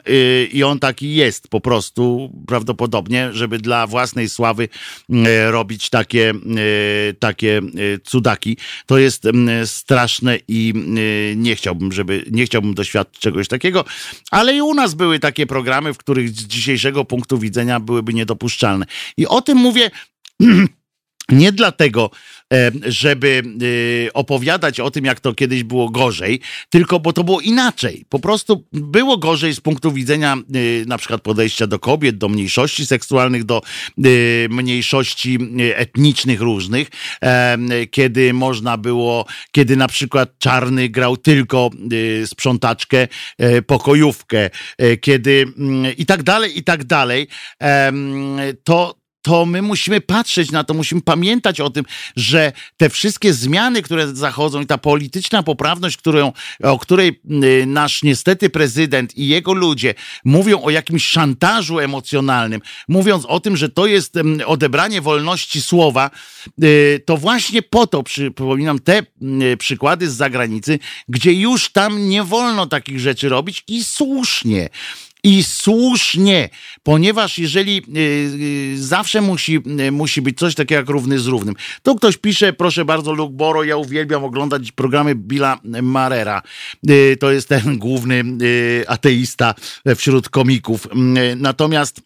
i 0.51 0.63
on 0.63 0.79
taki 0.79 1.15
jest 1.15 1.47
po 1.47 1.61
prostu 1.61 2.31
prawdopodobnie, 2.47 3.29
żeby 3.33 3.57
dla 3.57 3.87
własnej 3.87 4.29
sławy 4.29 4.69
robić 5.49 5.89
takie, 5.89 6.33
takie 7.23 7.57
e, 7.57 7.61
cudaki. 8.03 8.57
To 8.85 8.97
jest 8.97 9.25
m, 9.25 9.49
straszne 9.65 10.37
i 10.47 10.73
e, 10.75 11.35
nie 11.35 11.55
chciałbym, 11.55 11.91
żeby, 11.91 12.25
nie 12.31 12.45
chciałbym 12.45 12.73
doświadczyć 12.73 13.21
czegoś 13.21 13.47
takiego, 13.47 13.85
ale 14.31 14.55
i 14.55 14.61
u 14.61 14.73
nas 14.73 14.93
były 14.93 15.19
takie 15.19 15.47
programy, 15.47 15.93
w 15.93 15.97
których 15.97 16.29
z 16.29 16.33
dzisiejszego 16.33 17.05
punktu 17.05 17.37
widzenia 17.37 17.79
byłyby 17.79 18.13
niedopuszczalne. 18.13 18.85
I 19.17 19.27
o 19.27 19.41
tym 19.41 19.57
mówię 19.57 19.91
nie 21.29 21.51
dlatego, 21.51 22.11
żeby 22.85 23.43
e, 24.07 24.13
opowiadać 24.13 24.79
o 24.79 24.91
tym, 24.91 25.05
jak 25.05 25.19
to 25.19 25.33
kiedyś 25.33 25.63
było 25.63 25.89
gorzej, 25.89 26.39
tylko 26.69 26.99
bo 26.99 27.13
to 27.13 27.23
było 27.23 27.41
inaczej. 27.41 28.05
Po 28.09 28.19
prostu 28.19 28.63
było 28.71 29.17
gorzej 29.17 29.53
z 29.53 29.59
punktu 29.59 29.91
widzenia 29.91 30.33
e, 30.33 30.85
na 30.85 30.97
przykład 30.97 31.21
podejścia 31.21 31.67
do 31.67 31.79
kobiet, 31.79 32.17
do 32.17 32.29
mniejszości 32.29 32.85
seksualnych, 32.85 33.43
do 33.43 33.61
e, 33.97 34.01
mniejszości 34.49 35.37
etnicznych 35.75 36.41
różnych, 36.41 36.87
kiedy 37.91 38.33
można 38.33 38.77
było, 38.77 39.25
kiedy 39.51 39.75
na 39.75 39.87
przykład 39.87 40.39
czarny 40.39 40.89
grał 40.89 41.17
tylko 41.17 41.69
sprzątaczkę, 42.25 43.07
e, 43.37 43.61
pokojówkę, 43.61 44.49
e, 44.77 44.97
kiedy 44.97 45.45
mm, 45.57 45.97
i 45.97 46.05
tak 46.05 46.23
dalej, 46.23 46.57
i 46.57 46.63
tak 46.63 46.83
dalej, 46.83 47.27
to 48.63 49.02
to 49.23 49.45
my 49.45 49.61
musimy 49.61 50.01
patrzeć 50.01 50.51
na 50.51 50.63
to, 50.63 50.73
musimy 50.73 51.01
pamiętać 51.01 51.61
o 51.61 51.69
tym, 51.69 51.85
że 52.15 52.51
te 52.77 52.89
wszystkie 52.89 53.33
zmiany, 53.33 53.81
które 53.81 54.15
zachodzą 54.15 54.61
i 54.61 54.65
ta 54.65 54.77
polityczna 54.77 55.43
poprawność, 55.43 55.97
którą, 55.97 56.31
o 56.63 56.79
której 56.79 57.21
y, 57.43 57.65
nasz 57.65 58.03
niestety 58.03 58.49
prezydent 58.49 59.17
i 59.17 59.27
jego 59.27 59.53
ludzie 59.53 59.93
mówią 60.25 60.61
o 60.61 60.69
jakimś 60.69 61.05
szantażu 61.05 61.79
emocjonalnym, 61.79 62.61
mówiąc 62.87 63.25
o 63.25 63.39
tym, 63.39 63.57
że 63.57 63.69
to 63.69 63.85
jest 63.85 64.13
odebranie 64.45 65.01
wolności 65.01 65.61
słowa, 65.61 66.11
y, 66.63 67.03
to 67.05 67.17
właśnie 67.17 67.61
po 67.61 67.87
to 67.87 68.03
przypominam 68.03 68.79
te 68.79 69.03
y, 69.43 69.57
przykłady 69.57 70.09
z 70.09 70.15
zagranicy, 70.15 70.79
gdzie 71.09 71.33
już 71.33 71.71
tam 71.71 72.09
nie 72.09 72.23
wolno 72.23 72.65
takich 72.65 72.99
rzeczy 72.99 73.29
robić 73.29 73.63
i 73.67 73.83
słusznie. 73.83 74.69
I 75.23 75.43
słusznie, 75.43 76.49
ponieważ 76.83 77.37
jeżeli 77.37 77.77
y, 77.77 77.99
y, 78.75 78.83
zawsze 78.83 79.21
musi, 79.21 79.59
y, 79.79 79.91
musi 79.91 80.21
być 80.21 80.39
coś 80.39 80.55
takiego 80.55 80.79
jak 80.79 80.89
równy 80.89 81.19
z 81.19 81.27
równym. 81.27 81.55
Tu 81.83 81.95
ktoś 81.95 82.17
pisze, 82.17 82.53
proszę 82.53 82.85
bardzo, 82.85 83.13
Luke 83.13 83.33
Boro, 83.33 83.63
ja 83.63 83.77
uwielbiam 83.77 84.23
oglądać 84.23 84.71
programy 84.71 85.15
Billa 85.15 85.59
Marera. 85.81 86.41
To 87.19 87.31
jest 87.31 87.49
ten 87.49 87.77
główny 87.77 88.23
ateista 88.87 89.55
wśród 89.95 90.29
komików. 90.29 90.87
Natomiast 91.35 92.01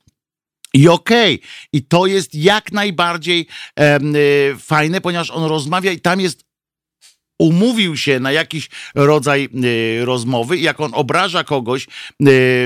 i 0.73 0.87
okej, 0.87 1.41
i 1.73 1.83
to 1.83 2.05
jest 2.05 2.35
jak 2.35 2.71
najbardziej 2.71 3.47
em, 3.75 4.15
y, 4.15 4.55
fajne, 4.59 5.01
ponieważ 5.01 5.31
on 5.31 5.49
rozmawia 5.49 5.91
i 5.91 5.99
tam 5.99 6.21
jest 6.21 6.46
umówił 7.39 7.97
się 7.97 8.19
na 8.19 8.31
jakiś 8.31 8.69
rodzaj 8.95 9.49
y, 9.99 10.05
rozmowy 10.05 10.57
i 10.57 10.61
jak 10.61 10.79
on 10.79 10.91
obraża 10.93 11.43
kogoś 11.43 11.83
y, 11.83 11.87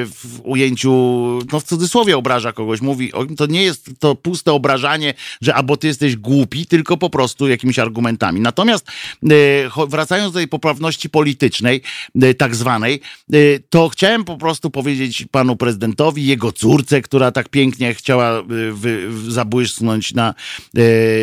w 0.05 0.39
ujęciu, 0.43 0.91
no 1.51 1.59
w 1.59 1.63
cudzysłowie 1.63 2.17
obraża 2.17 2.53
kogoś, 2.53 2.81
mówi, 2.81 3.11
to 3.37 3.45
nie 3.45 3.63
jest 3.63 3.89
to 3.99 4.15
puste 4.15 4.53
obrażanie, 4.53 5.13
że 5.41 5.55
albo 5.55 5.77
ty 5.77 5.87
jesteś 5.87 6.15
głupi, 6.15 6.65
tylko 6.65 6.97
po 6.97 7.09
prostu 7.09 7.47
jakimiś 7.47 7.79
argumentami. 7.79 8.39
Natomiast 8.39 8.87
y, 9.31 9.69
wracając 9.87 10.33
do 10.33 10.39
tej 10.39 10.47
poprawności 10.47 11.09
politycznej, 11.09 11.81
tak 12.37 12.55
zwanej, 12.55 13.01
to 13.69 13.89
chciałem 13.89 14.23
po 14.23 14.37
prostu 14.37 14.69
powiedzieć 14.69 15.25
panu 15.31 15.55
prezydentowi, 15.55 16.25
jego 16.25 16.51
córce, 16.51 17.01
która 17.01 17.31
tak 17.31 17.49
pięknie 17.49 17.93
chciała 17.93 18.43
zabłysnąć 19.27 20.13
na, 20.13 20.33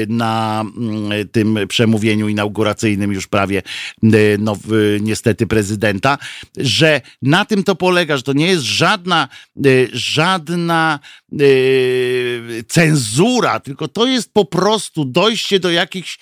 na 0.08 0.64
mm, 0.76 1.28
tym 1.32 1.58
przemówieniu 1.68 2.28
inauguracyjnym 2.28 3.12
już 3.12 3.26
prawie 3.38 3.62
y, 4.04 4.36
no, 4.40 4.56
niestety 5.00 5.46
prezydenta, 5.46 6.18
że 6.56 7.00
na 7.22 7.44
tym 7.44 7.64
to 7.64 7.74
polega, 7.74 8.16
że 8.16 8.22
to 8.22 8.32
nie 8.32 8.46
jest 8.46 8.62
żadna, 8.62 9.28
y, 9.66 9.88
żadna 9.92 10.98
y, 11.40 12.64
cenzura, 12.68 13.60
tylko 13.60 13.88
to 13.88 14.06
jest 14.06 14.32
po 14.32 14.44
prostu 14.44 15.04
dojście 15.04 15.60
do 15.60 15.70
jakichś, 15.70 16.18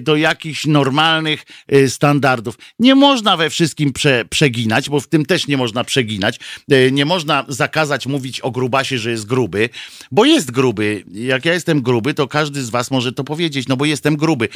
do 0.00 0.16
jakichś 0.16 0.66
normalnych 0.66 1.44
standardów. 1.88 2.58
Nie 2.78 2.94
można 2.94 3.36
we 3.36 3.50
wszystkim 3.50 3.92
prze, 3.92 4.24
przeginać, 4.24 4.88
bo 4.88 5.00
w 5.00 5.08
tym 5.08 5.26
też 5.26 5.46
nie 5.46 5.56
można 5.56 5.84
przeginać. 5.84 6.40
Nie 6.92 7.04
można 7.04 7.44
zakazać 7.48 8.06
mówić 8.06 8.40
o 8.40 8.50
grubasie, 8.50 8.98
że 8.98 9.10
jest 9.10 9.26
gruby, 9.26 9.68
bo 10.10 10.24
jest 10.24 10.50
gruby. 10.50 11.04
Jak 11.12 11.44
ja 11.44 11.54
jestem 11.54 11.82
gruby, 11.82 12.14
to 12.14 12.28
każdy 12.28 12.62
z 12.62 12.70
was 12.70 12.90
może 12.90 13.12
to 13.12 13.24
powiedzieć, 13.24 13.68
no 13.68 13.76
bo 13.76 13.84
jestem 13.84 14.16
gruby 14.16 14.48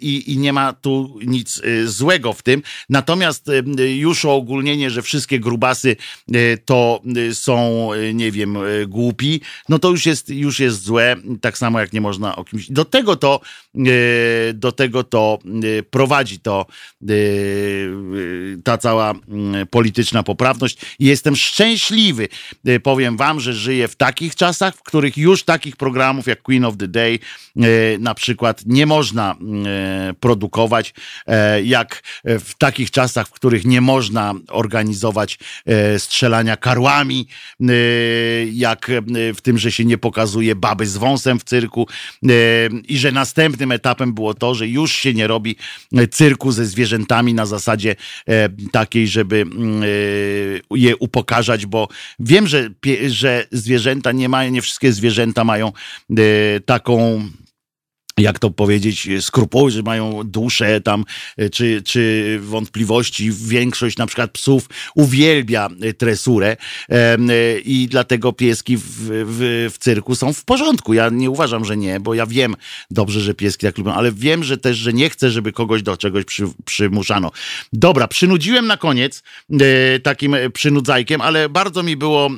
i, 0.00 0.32
i 0.32 0.38
nie 0.38 0.52
ma 0.52 0.72
tu 0.72 1.15
nic 1.26 1.58
y, 1.64 1.88
złego 1.88 2.32
w 2.32 2.42
tym. 2.42 2.62
Natomiast 2.88 3.48
y, 3.48 3.96
już 3.96 4.24
ogólnienie, 4.24 4.90
że 4.90 5.02
wszystkie 5.02 5.40
grubasy 5.40 5.96
y, 6.34 6.58
to 6.64 7.02
są, 7.32 7.90
nie 8.14 8.32
wiem, 8.32 8.58
głupi, 8.88 9.40
no 9.68 9.78
to 9.78 9.90
już 9.90 10.06
jest, 10.06 10.28
już 10.28 10.60
jest 10.60 10.82
złe, 10.82 11.16
tak 11.40 11.58
samo 11.58 11.80
jak 11.80 11.92
nie 11.92 12.00
można 12.00 12.36
o 12.36 12.44
kimś. 12.44 12.70
Do 12.70 12.84
tego 12.84 13.16
to, 13.16 13.40
do 14.54 14.72
tego 14.72 15.04
to 15.04 15.38
y, 15.64 15.82
prowadzi 15.90 16.38
to 16.38 16.66
y, 17.10 18.58
ta 18.64 18.78
cała 18.78 19.14
polityczna 19.70 20.22
poprawność. 20.22 20.78
Jestem 20.98 21.36
szczęśliwy, 21.36 22.28
powiem 22.82 23.16
wam, 23.16 23.40
że 23.40 23.52
żyję 23.52 23.88
w 23.88 23.96
takich 23.96 24.34
czasach, 24.34 24.74
w 24.74 24.82
których 24.82 25.16
już 25.16 25.42
takich 25.42 25.76
programów 25.76 26.26
jak 26.26 26.42
Queen 26.42 26.64
of 26.64 26.76
the 26.76 26.88
Day 26.88 27.18
na 27.98 28.14
przykład 28.14 28.62
nie 28.66 28.86
można 28.86 29.36
produkować, 30.20 30.94
e, 31.26 31.62
jak 31.62 32.02
w 32.24 32.54
takich 32.58 32.90
czasach, 32.90 33.28
w 33.28 33.30
których 33.30 33.64
nie 33.64 33.80
można 33.80 34.34
organizować 34.48 35.38
e, 35.66 35.98
strzelania 35.98 36.56
karłami, 36.56 37.28
e, 37.60 37.74
jak 38.52 38.90
e, 38.90 39.02
w 39.34 39.40
tym, 39.40 39.58
że 39.58 39.72
się 39.72 39.84
nie 39.84 39.98
pokazuje 39.98 40.54
baby 40.54 40.86
z 40.86 40.96
wąsem 40.96 41.38
w 41.38 41.44
cyrku 41.44 41.86
e, 42.24 42.28
i 42.88 42.98
że 42.98 43.12
następnym 43.12 43.65
etapem 43.72 44.14
było 44.14 44.34
to, 44.34 44.54
że 44.54 44.68
już 44.68 44.92
się 44.92 45.14
nie 45.14 45.26
robi 45.26 45.56
e, 45.92 46.06
cyrku 46.08 46.52
ze 46.52 46.66
zwierzętami 46.66 47.34
na 47.34 47.46
zasadzie 47.46 47.96
e, 48.28 48.48
takiej, 48.72 49.08
żeby 49.08 49.36
mm, 49.36 49.82
e, 49.82 49.86
je 50.70 50.96
upokarzać, 50.96 51.66
bo 51.66 51.88
wiem, 52.18 52.46
że, 52.46 52.70
że 53.08 53.46
zwierzęta 53.52 54.12
nie 54.12 54.28
mają, 54.28 54.50
nie 54.50 54.62
wszystkie 54.62 54.92
zwierzęta 54.92 55.44
mają 55.44 55.72
taką 56.66 57.22
jak 58.18 58.38
to 58.38 58.50
powiedzieć, 58.50 59.08
skrupuły, 59.20 59.70
że 59.70 59.82
mają 59.82 60.22
duszę 60.24 60.80
tam, 60.80 61.04
czy, 61.52 61.82
czy 61.82 62.38
wątpliwości. 62.42 63.30
Większość 63.32 63.96
na 63.96 64.06
przykład 64.06 64.30
psów 64.30 64.68
uwielbia 64.94 65.68
tresurę 65.98 66.56
i 67.64 67.88
dlatego 67.90 68.32
pieski 68.32 68.76
w, 68.76 68.82
w, 69.08 69.70
w 69.74 69.78
cyrku 69.78 70.14
są 70.14 70.32
w 70.32 70.44
porządku. 70.44 70.94
Ja 70.94 71.08
nie 71.08 71.30
uważam, 71.30 71.64
że 71.64 71.76
nie, 71.76 72.00
bo 72.00 72.14
ja 72.14 72.26
wiem 72.26 72.56
dobrze, 72.90 73.20
że 73.20 73.34
pieski 73.34 73.66
tak 73.66 73.78
lubią, 73.78 73.92
ale 73.92 74.12
wiem, 74.12 74.44
że 74.44 74.58
też, 74.58 74.76
że 74.76 74.92
nie 74.92 75.10
chcę, 75.10 75.30
żeby 75.30 75.52
kogoś 75.52 75.82
do 75.82 75.96
czegoś 75.96 76.24
przy, 76.24 76.44
przymuszano. 76.64 77.30
Dobra, 77.72 78.08
przynudziłem 78.08 78.66
na 78.66 78.76
koniec 78.76 79.22
e, 79.60 80.00
takim 80.00 80.36
przynudzajkiem, 80.52 81.20
ale 81.20 81.48
bardzo 81.48 81.82
mi 81.82 81.96
było, 81.96 82.30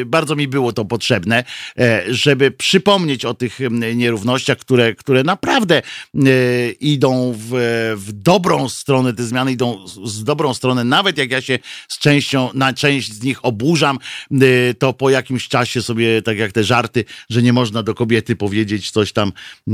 e, 0.00 0.04
bardzo 0.04 0.36
mi 0.36 0.48
było 0.48 0.72
to 0.72 0.84
potrzebne, 0.84 1.44
e, 1.78 2.02
żeby 2.08 2.50
przypomnieć 2.50 3.24
o 3.24 3.34
tych 3.34 3.58
nierównościach, 3.94 4.58
które, 4.58 4.94
które 4.96 5.24
naprawdę 5.24 5.82
e, 6.14 6.70
idą 6.70 7.34
w, 7.36 7.50
w 7.96 8.12
dobrą 8.12 8.68
stronę, 8.68 9.14
te 9.14 9.24
zmiany 9.24 9.52
idą 9.52 9.86
z, 10.04 10.24
dobrą 10.24 10.54
stronę, 10.54 10.84
nawet 10.84 11.18
jak 11.18 11.30
ja 11.30 11.40
się 11.40 11.58
z 11.88 11.98
częścią, 11.98 12.50
na 12.54 12.72
część 12.72 13.12
z 13.12 13.22
nich 13.22 13.44
oburzam, 13.44 13.98
e, 14.32 14.74
to 14.74 14.92
po 14.92 15.10
jakimś 15.10 15.48
czasie 15.48 15.82
sobie, 15.82 16.22
tak 16.22 16.38
jak 16.38 16.52
te 16.52 16.64
żarty, 16.64 17.04
że 17.30 17.42
nie 17.42 17.52
można 17.52 17.82
do 17.82 17.94
kobiety 17.94 18.36
powiedzieć 18.36 18.90
coś 18.90 19.12
tam, 19.12 19.32
e, 19.68 19.72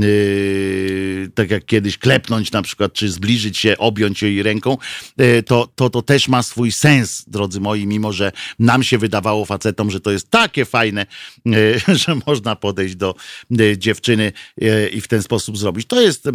tak 1.35 1.51
jak 1.51 1.65
kiedyś 1.65 1.97
klepnąć 1.97 2.51
na 2.51 2.61
przykład, 2.61 2.93
czy 2.93 3.09
zbliżyć 3.09 3.57
się, 3.57 3.77
objąć 3.77 4.21
jej 4.21 4.43
ręką, 4.43 4.77
to, 5.45 5.69
to, 5.75 5.89
to 5.89 6.01
też 6.01 6.27
ma 6.27 6.43
swój 6.43 6.71
sens, 6.71 7.23
drodzy 7.27 7.59
moi, 7.59 7.87
mimo 7.87 8.13
że 8.13 8.31
nam 8.59 8.83
się 8.83 8.97
wydawało 8.97 9.45
facetom, 9.45 9.91
że 9.91 9.99
to 9.99 10.11
jest 10.11 10.29
takie 10.29 10.65
fajne, 10.65 11.05
że 12.05 12.15
można 12.27 12.55
podejść 12.55 12.95
do 12.95 13.15
dziewczyny 13.77 14.31
i 14.91 15.01
w 15.01 15.07
ten 15.13 15.23
sposób 15.23 15.57
zrobić. 15.57 15.87
To 15.87 16.01
jest 16.01 16.27
e, 16.27 16.31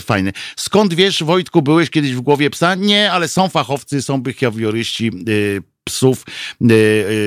fajne. 0.00 0.32
Skąd 0.56 0.94
wiesz, 0.94 1.24
Wojtku, 1.24 1.62
byłeś 1.62 1.90
kiedyś 1.90 2.12
w 2.14 2.20
głowie 2.20 2.50
psa? 2.50 2.74
Nie, 2.74 3.12
ale 3.12 3.28
są 3.28 3.48
fachowcy, 3.48 4.02
są 4.02 4.22
behawioryści, 4.22 5.08
e, 5.08 5.69
psów 5.84 6.24
y, 6.62 6.74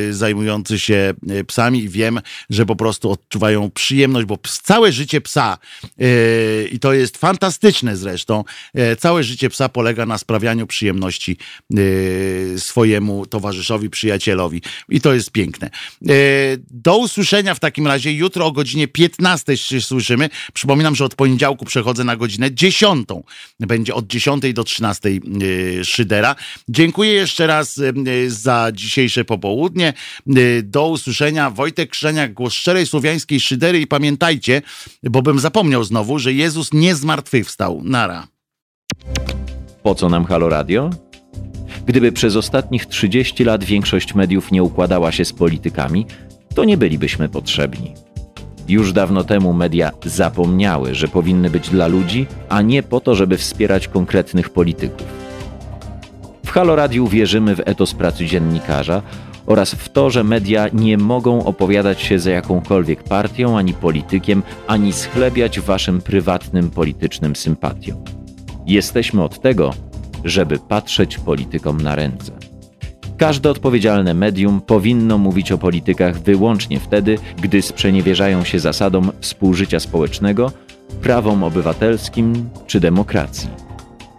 y, 0.10 0.14
zajmujący 0.14 0.80
się 0.80 1.14
y, 1.32 1.44
psami 1.44 1.80
i 1.80 1.90
wiem, 1.90 2.22
że 2.50 2.66
po 2.66 2.76
prostu 2.76 3.12
odczuwają 3.12 3.72
przyjemność, 3.72 4.28
bo 4.28 4.40
całe 4.64 4.92
życie 4.92 5.22
psa 5.22 5.58
i 6.72 6.80
to 6.80 6.94
jest 6.94 7.18
fantastyczne 7.18 7.98
zresztą, 7.98 8.44
całe 9.00 9.24
życie 9.24 9.50
psa 9.50 9.70
polega 9.70 10.06
na 10.06 10.18
sprawianiu 10.18 10.68
przyjemności 10.68 11.38
swojemu 12.58 13.26
towarzyszowi, 13.26 13.90
przyjacielowi 13.90 14.62
i 14.90 15.02
to 15.02 15.14
jest 15.14 15.32
piękne. 15.32 15.70
Do 16.72 16.98
usłyszenia 16.98 17.56
w 17.56 17.60
takim 17.60 17.88
razie 17.88 18.14
jutro 18.14 18.46
o 18.46 18.52
godzinie 18.52 18.88
15 18.88 19.58
się 19.58 19.82
słyszymy. 19.82 20.30
Przypominam, 20.54 20.96
że 20.96 21.06
od 21.06 21.16
poniedziałku 21.16 21.66
przechodzę 21.66 22.04
na 22.04 22.16
godzinę 22.16 22.54
10. 22.54 23.08
Będzie 23.60 23.94
od 23.94 24.08
10 24.08 24.54
do 24.54 24.64
13 24.64 25.10
y, 25.10 25.86
Szydera. 25.86 26.36
Dziękuję 26.70 27.12
jeszcze 27.12 27.48
raz 27.48 27.82
za 28.44 28.72
dzisiejsze 28.74 29.26
popołudnie. 29.26 29.94
Y, 30.38 30.64
Do 30.64 30.88
usłyszenia. 30.88 31.50
Wojtek 31.50 31.90
Krzeniak, 31.90 32.34
głos 32.34 32.54
szczerej 32.54 32.88
słowiańskiej 32.88 33.40
szydery 33.40 33.82
i 33.82 33.88
pamiętajcie, 33.88 34.62
bo 35.04 35.22
bym 35.22 35.40
zapomniał 35.40 35.84
znowu, 35.84 36.20
że 36.20 36.34
Jezus 36.34 36.74
nie 36.74 36.96
zmartwychwstał. 36.96 37.82
Nara. 37.84 38.28
Po 39.84 39.96
co 39.96 40.10
nam 40.10 40.26
Halo 40.26 40.50
Radio? 40.50 40.90
Gdyby 41.86 42.12
przez 42.12 42.36
ostatnich 42.36 42.86
30 42.86 43.44
lat 43.44 43.64
większość 43.64 44.16
mediów 44.16 44.52
nie 44.52 44.64
układała 44.64 45.12
się 45.12 45.26
z 45.26 45.34
politykami, 45.34 46.06
to 46.56 46.64
nie 46.64 46.78
bylibyśmy 46.78 47.30
potrzebni. 47.30 47.94
Już 48.68 48.94
dawno 48.94 49.24
temu 49.24 49.54
media 49.54 49.92
zapomniały, 50.06 50.96
że 50.96 51.08
powinny 51.08 51.50
być 51.50 51.70
dla 51.70 51.88
ludzi, 51.88 52.28
a 52.50 52.62
nie 52.62 52.84
po 52.84 53.00
to, 53.00 53.16
żeby 53.16 53.38
wspierać 53.38 53.88
konkretnych 53.88 54.50
polityków. 54.50 55.23
W 56.46 56.52
Halo 56.52 56.76
Radiu 56.76 57.08
wierzymy 57.08 57.56
w 57.56 57.62
etos 57.66 57.94
pracy 57.94 58.26
dziennikarza 58.26 59.02
oraz 59.46 59.72
w 59.72 59.90
to, 59.90 60.10
że 60.10 60.24
media 60.24 60.68
nie 60.74 60.98
mogą 60.98 61.46
opowiadać 61.46 62.02
się 62.02 62.20
za 62.20 62.32
jakąkolwiek 62.32 63.04
partią 63.04 63.58
ani 63.58 63.74
politykiem, 63.74 64.44
ani 64.68 64.94
schlebiać 64.94 65.60
waszym 65.60 66.02
prywatnym 66.02 66.70
politycznym 66.70 67.36
sympatiom. 67.36 68.04
Jesteśmy 68.66 69.24
od 69.24 69.42
tego, 69.42 69.74
żeby 70.24 70.60
patrzeć 70.60 71.18
politykom 71.18 71.82
na 71.82 71.96
ręce. 71.96 72.32
Każde 73.18 73.50
odpowiedzialne 73.50 74.14
medium 74.14 74.62
powinno 74.62 75.18
mówić 75.18 75.52
o 75.52 75.58
politykach 75.58 76.20
wyłącznie 76.20 76.80
wtedy, 76.80 77.18
gdy 77.42 77.62
sprzeniewierzają 77.62 78.44
się 78.44 78.60
zasadom 78.60 79.12
współżycia 79.20 79.80
społecznego, 79.80 80.52
prawom 81.02 81.44
obywatelskim 81.44 82.50
czy 82.68 82.80
demokracji. 82.80 83.50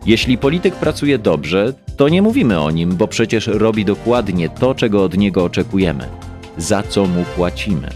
Jeśli 0.07 0.39
polityk 0.39 0.75
pracuje 0.75 1.19
dobrze, 1.19 1.73
to 1.97 2.09
nie 2.09 2.23
mówimy 2.23 2.61
o 2.61 2.71
nim, 2.71 2.97
bo 2.97 3.09
przecież 3.09 3.47
robi 3.47 3.85
dokładnie 3.85 4.49
to, 4.49 4.75
czego 4.75 5.05
od 5.05 5.17
niego 5.17 5.45
oczekujemy, 5.45 6.09
za 6.59 6.83
co 6.83 7.07
mu 7.07 7.25
płacimy. 7.37 7.89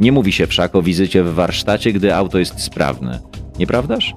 Nie 0.00 0.12
mówi 0.12 0.32
się 0.32 0.46
wszak 0.46 0.74
o 0.74 0.82
wizycie 0.82 1.24
w 1.24 1.34
warsztacie, 1.34 1.92
gdy 1.92 2.14
auto 2.14 2.38
jest 2.38 2.60
sprawne, 2.60 3.20
nieprawdaż? 3.58 4.12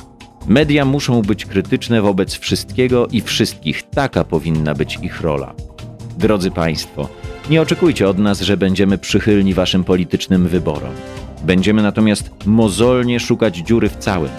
Media 0.47 0.85
muszą 0.85 1.21
być 1.21 1.45
krytyczne 1.45 2.01
wobec 2.01 2.37
wszystkiego 2.37 3.07
i 3.07 3.21
wszystkich, 3.21 3.83
taka 3.83 4.23
powinna 4.23 4.73
być 4.73 4.99
ich 5.01 5.21
rola. 5.21 5.53
Drodzy 6.17 6.51
Państwo, 6.51 7.09
nie 7.49 7.61
oczekujcie 7.61 8.09
od 8.09 8.17
nas, 8.17 8.41
że 8.41 8.57
będziemy 8.57 8.97
przychylni 8.97 9.53
Waszym 9.53 9.83
politycznym 9.83 10.47
wyborom. 10.47 10.93
Będziemy 11.43 11.81
natomiast 11.81 12.31
mozolnie 12.45 13.19
szukać 13.19 13.57
dziury 13.57 13.89
w 13.89 13.97
całym. 13.97 14.31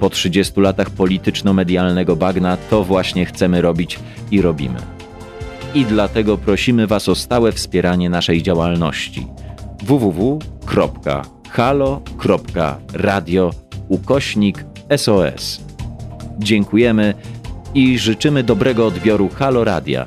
Po 0.00 0.10
30 0.10 0.60
latach 0.60 0.90
polityczno-medialnego 0.90 2.16
bagna 2.16 2.56
to 2.56 2.84
właśnie 2.84 3.26
chcemy 3.26 3.60
robić 3.60 3.98
i 4.30 4.42
robimy. 4.42 4.78
I 5.74 5.84
dlatego 5.84 6.38
prosimy 6.38 6.86
Was 6.86 7.08
o 7.08 7.14
stałe 7.14 7.52
wspieranie 7.52 8.10
naszej 8.10 8.42
działalności 8.42 9.26
www.halo.radio 9.82 10.40
ukośnik 13.88 14.64
SOS. 14.96 15.60
Dziękujemy 16.38 17.14
i 17.74 17.98
życzymy 17.98 18.42
dobrego 18.42 18.86
odbioru 18.86 19.28
Halo 19.28 19.64
Radia, 19.64 20.06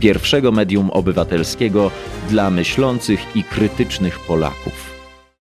pierwszego 0.00 0.52
medium 0.52 0.90
obywatelskiego 0.90 1.90
dla 2.30 2.50
myślących 2.50 3.36
i 3.36 3.42
krytycznych 3.42 4.18
Polaków. 4.20 4.97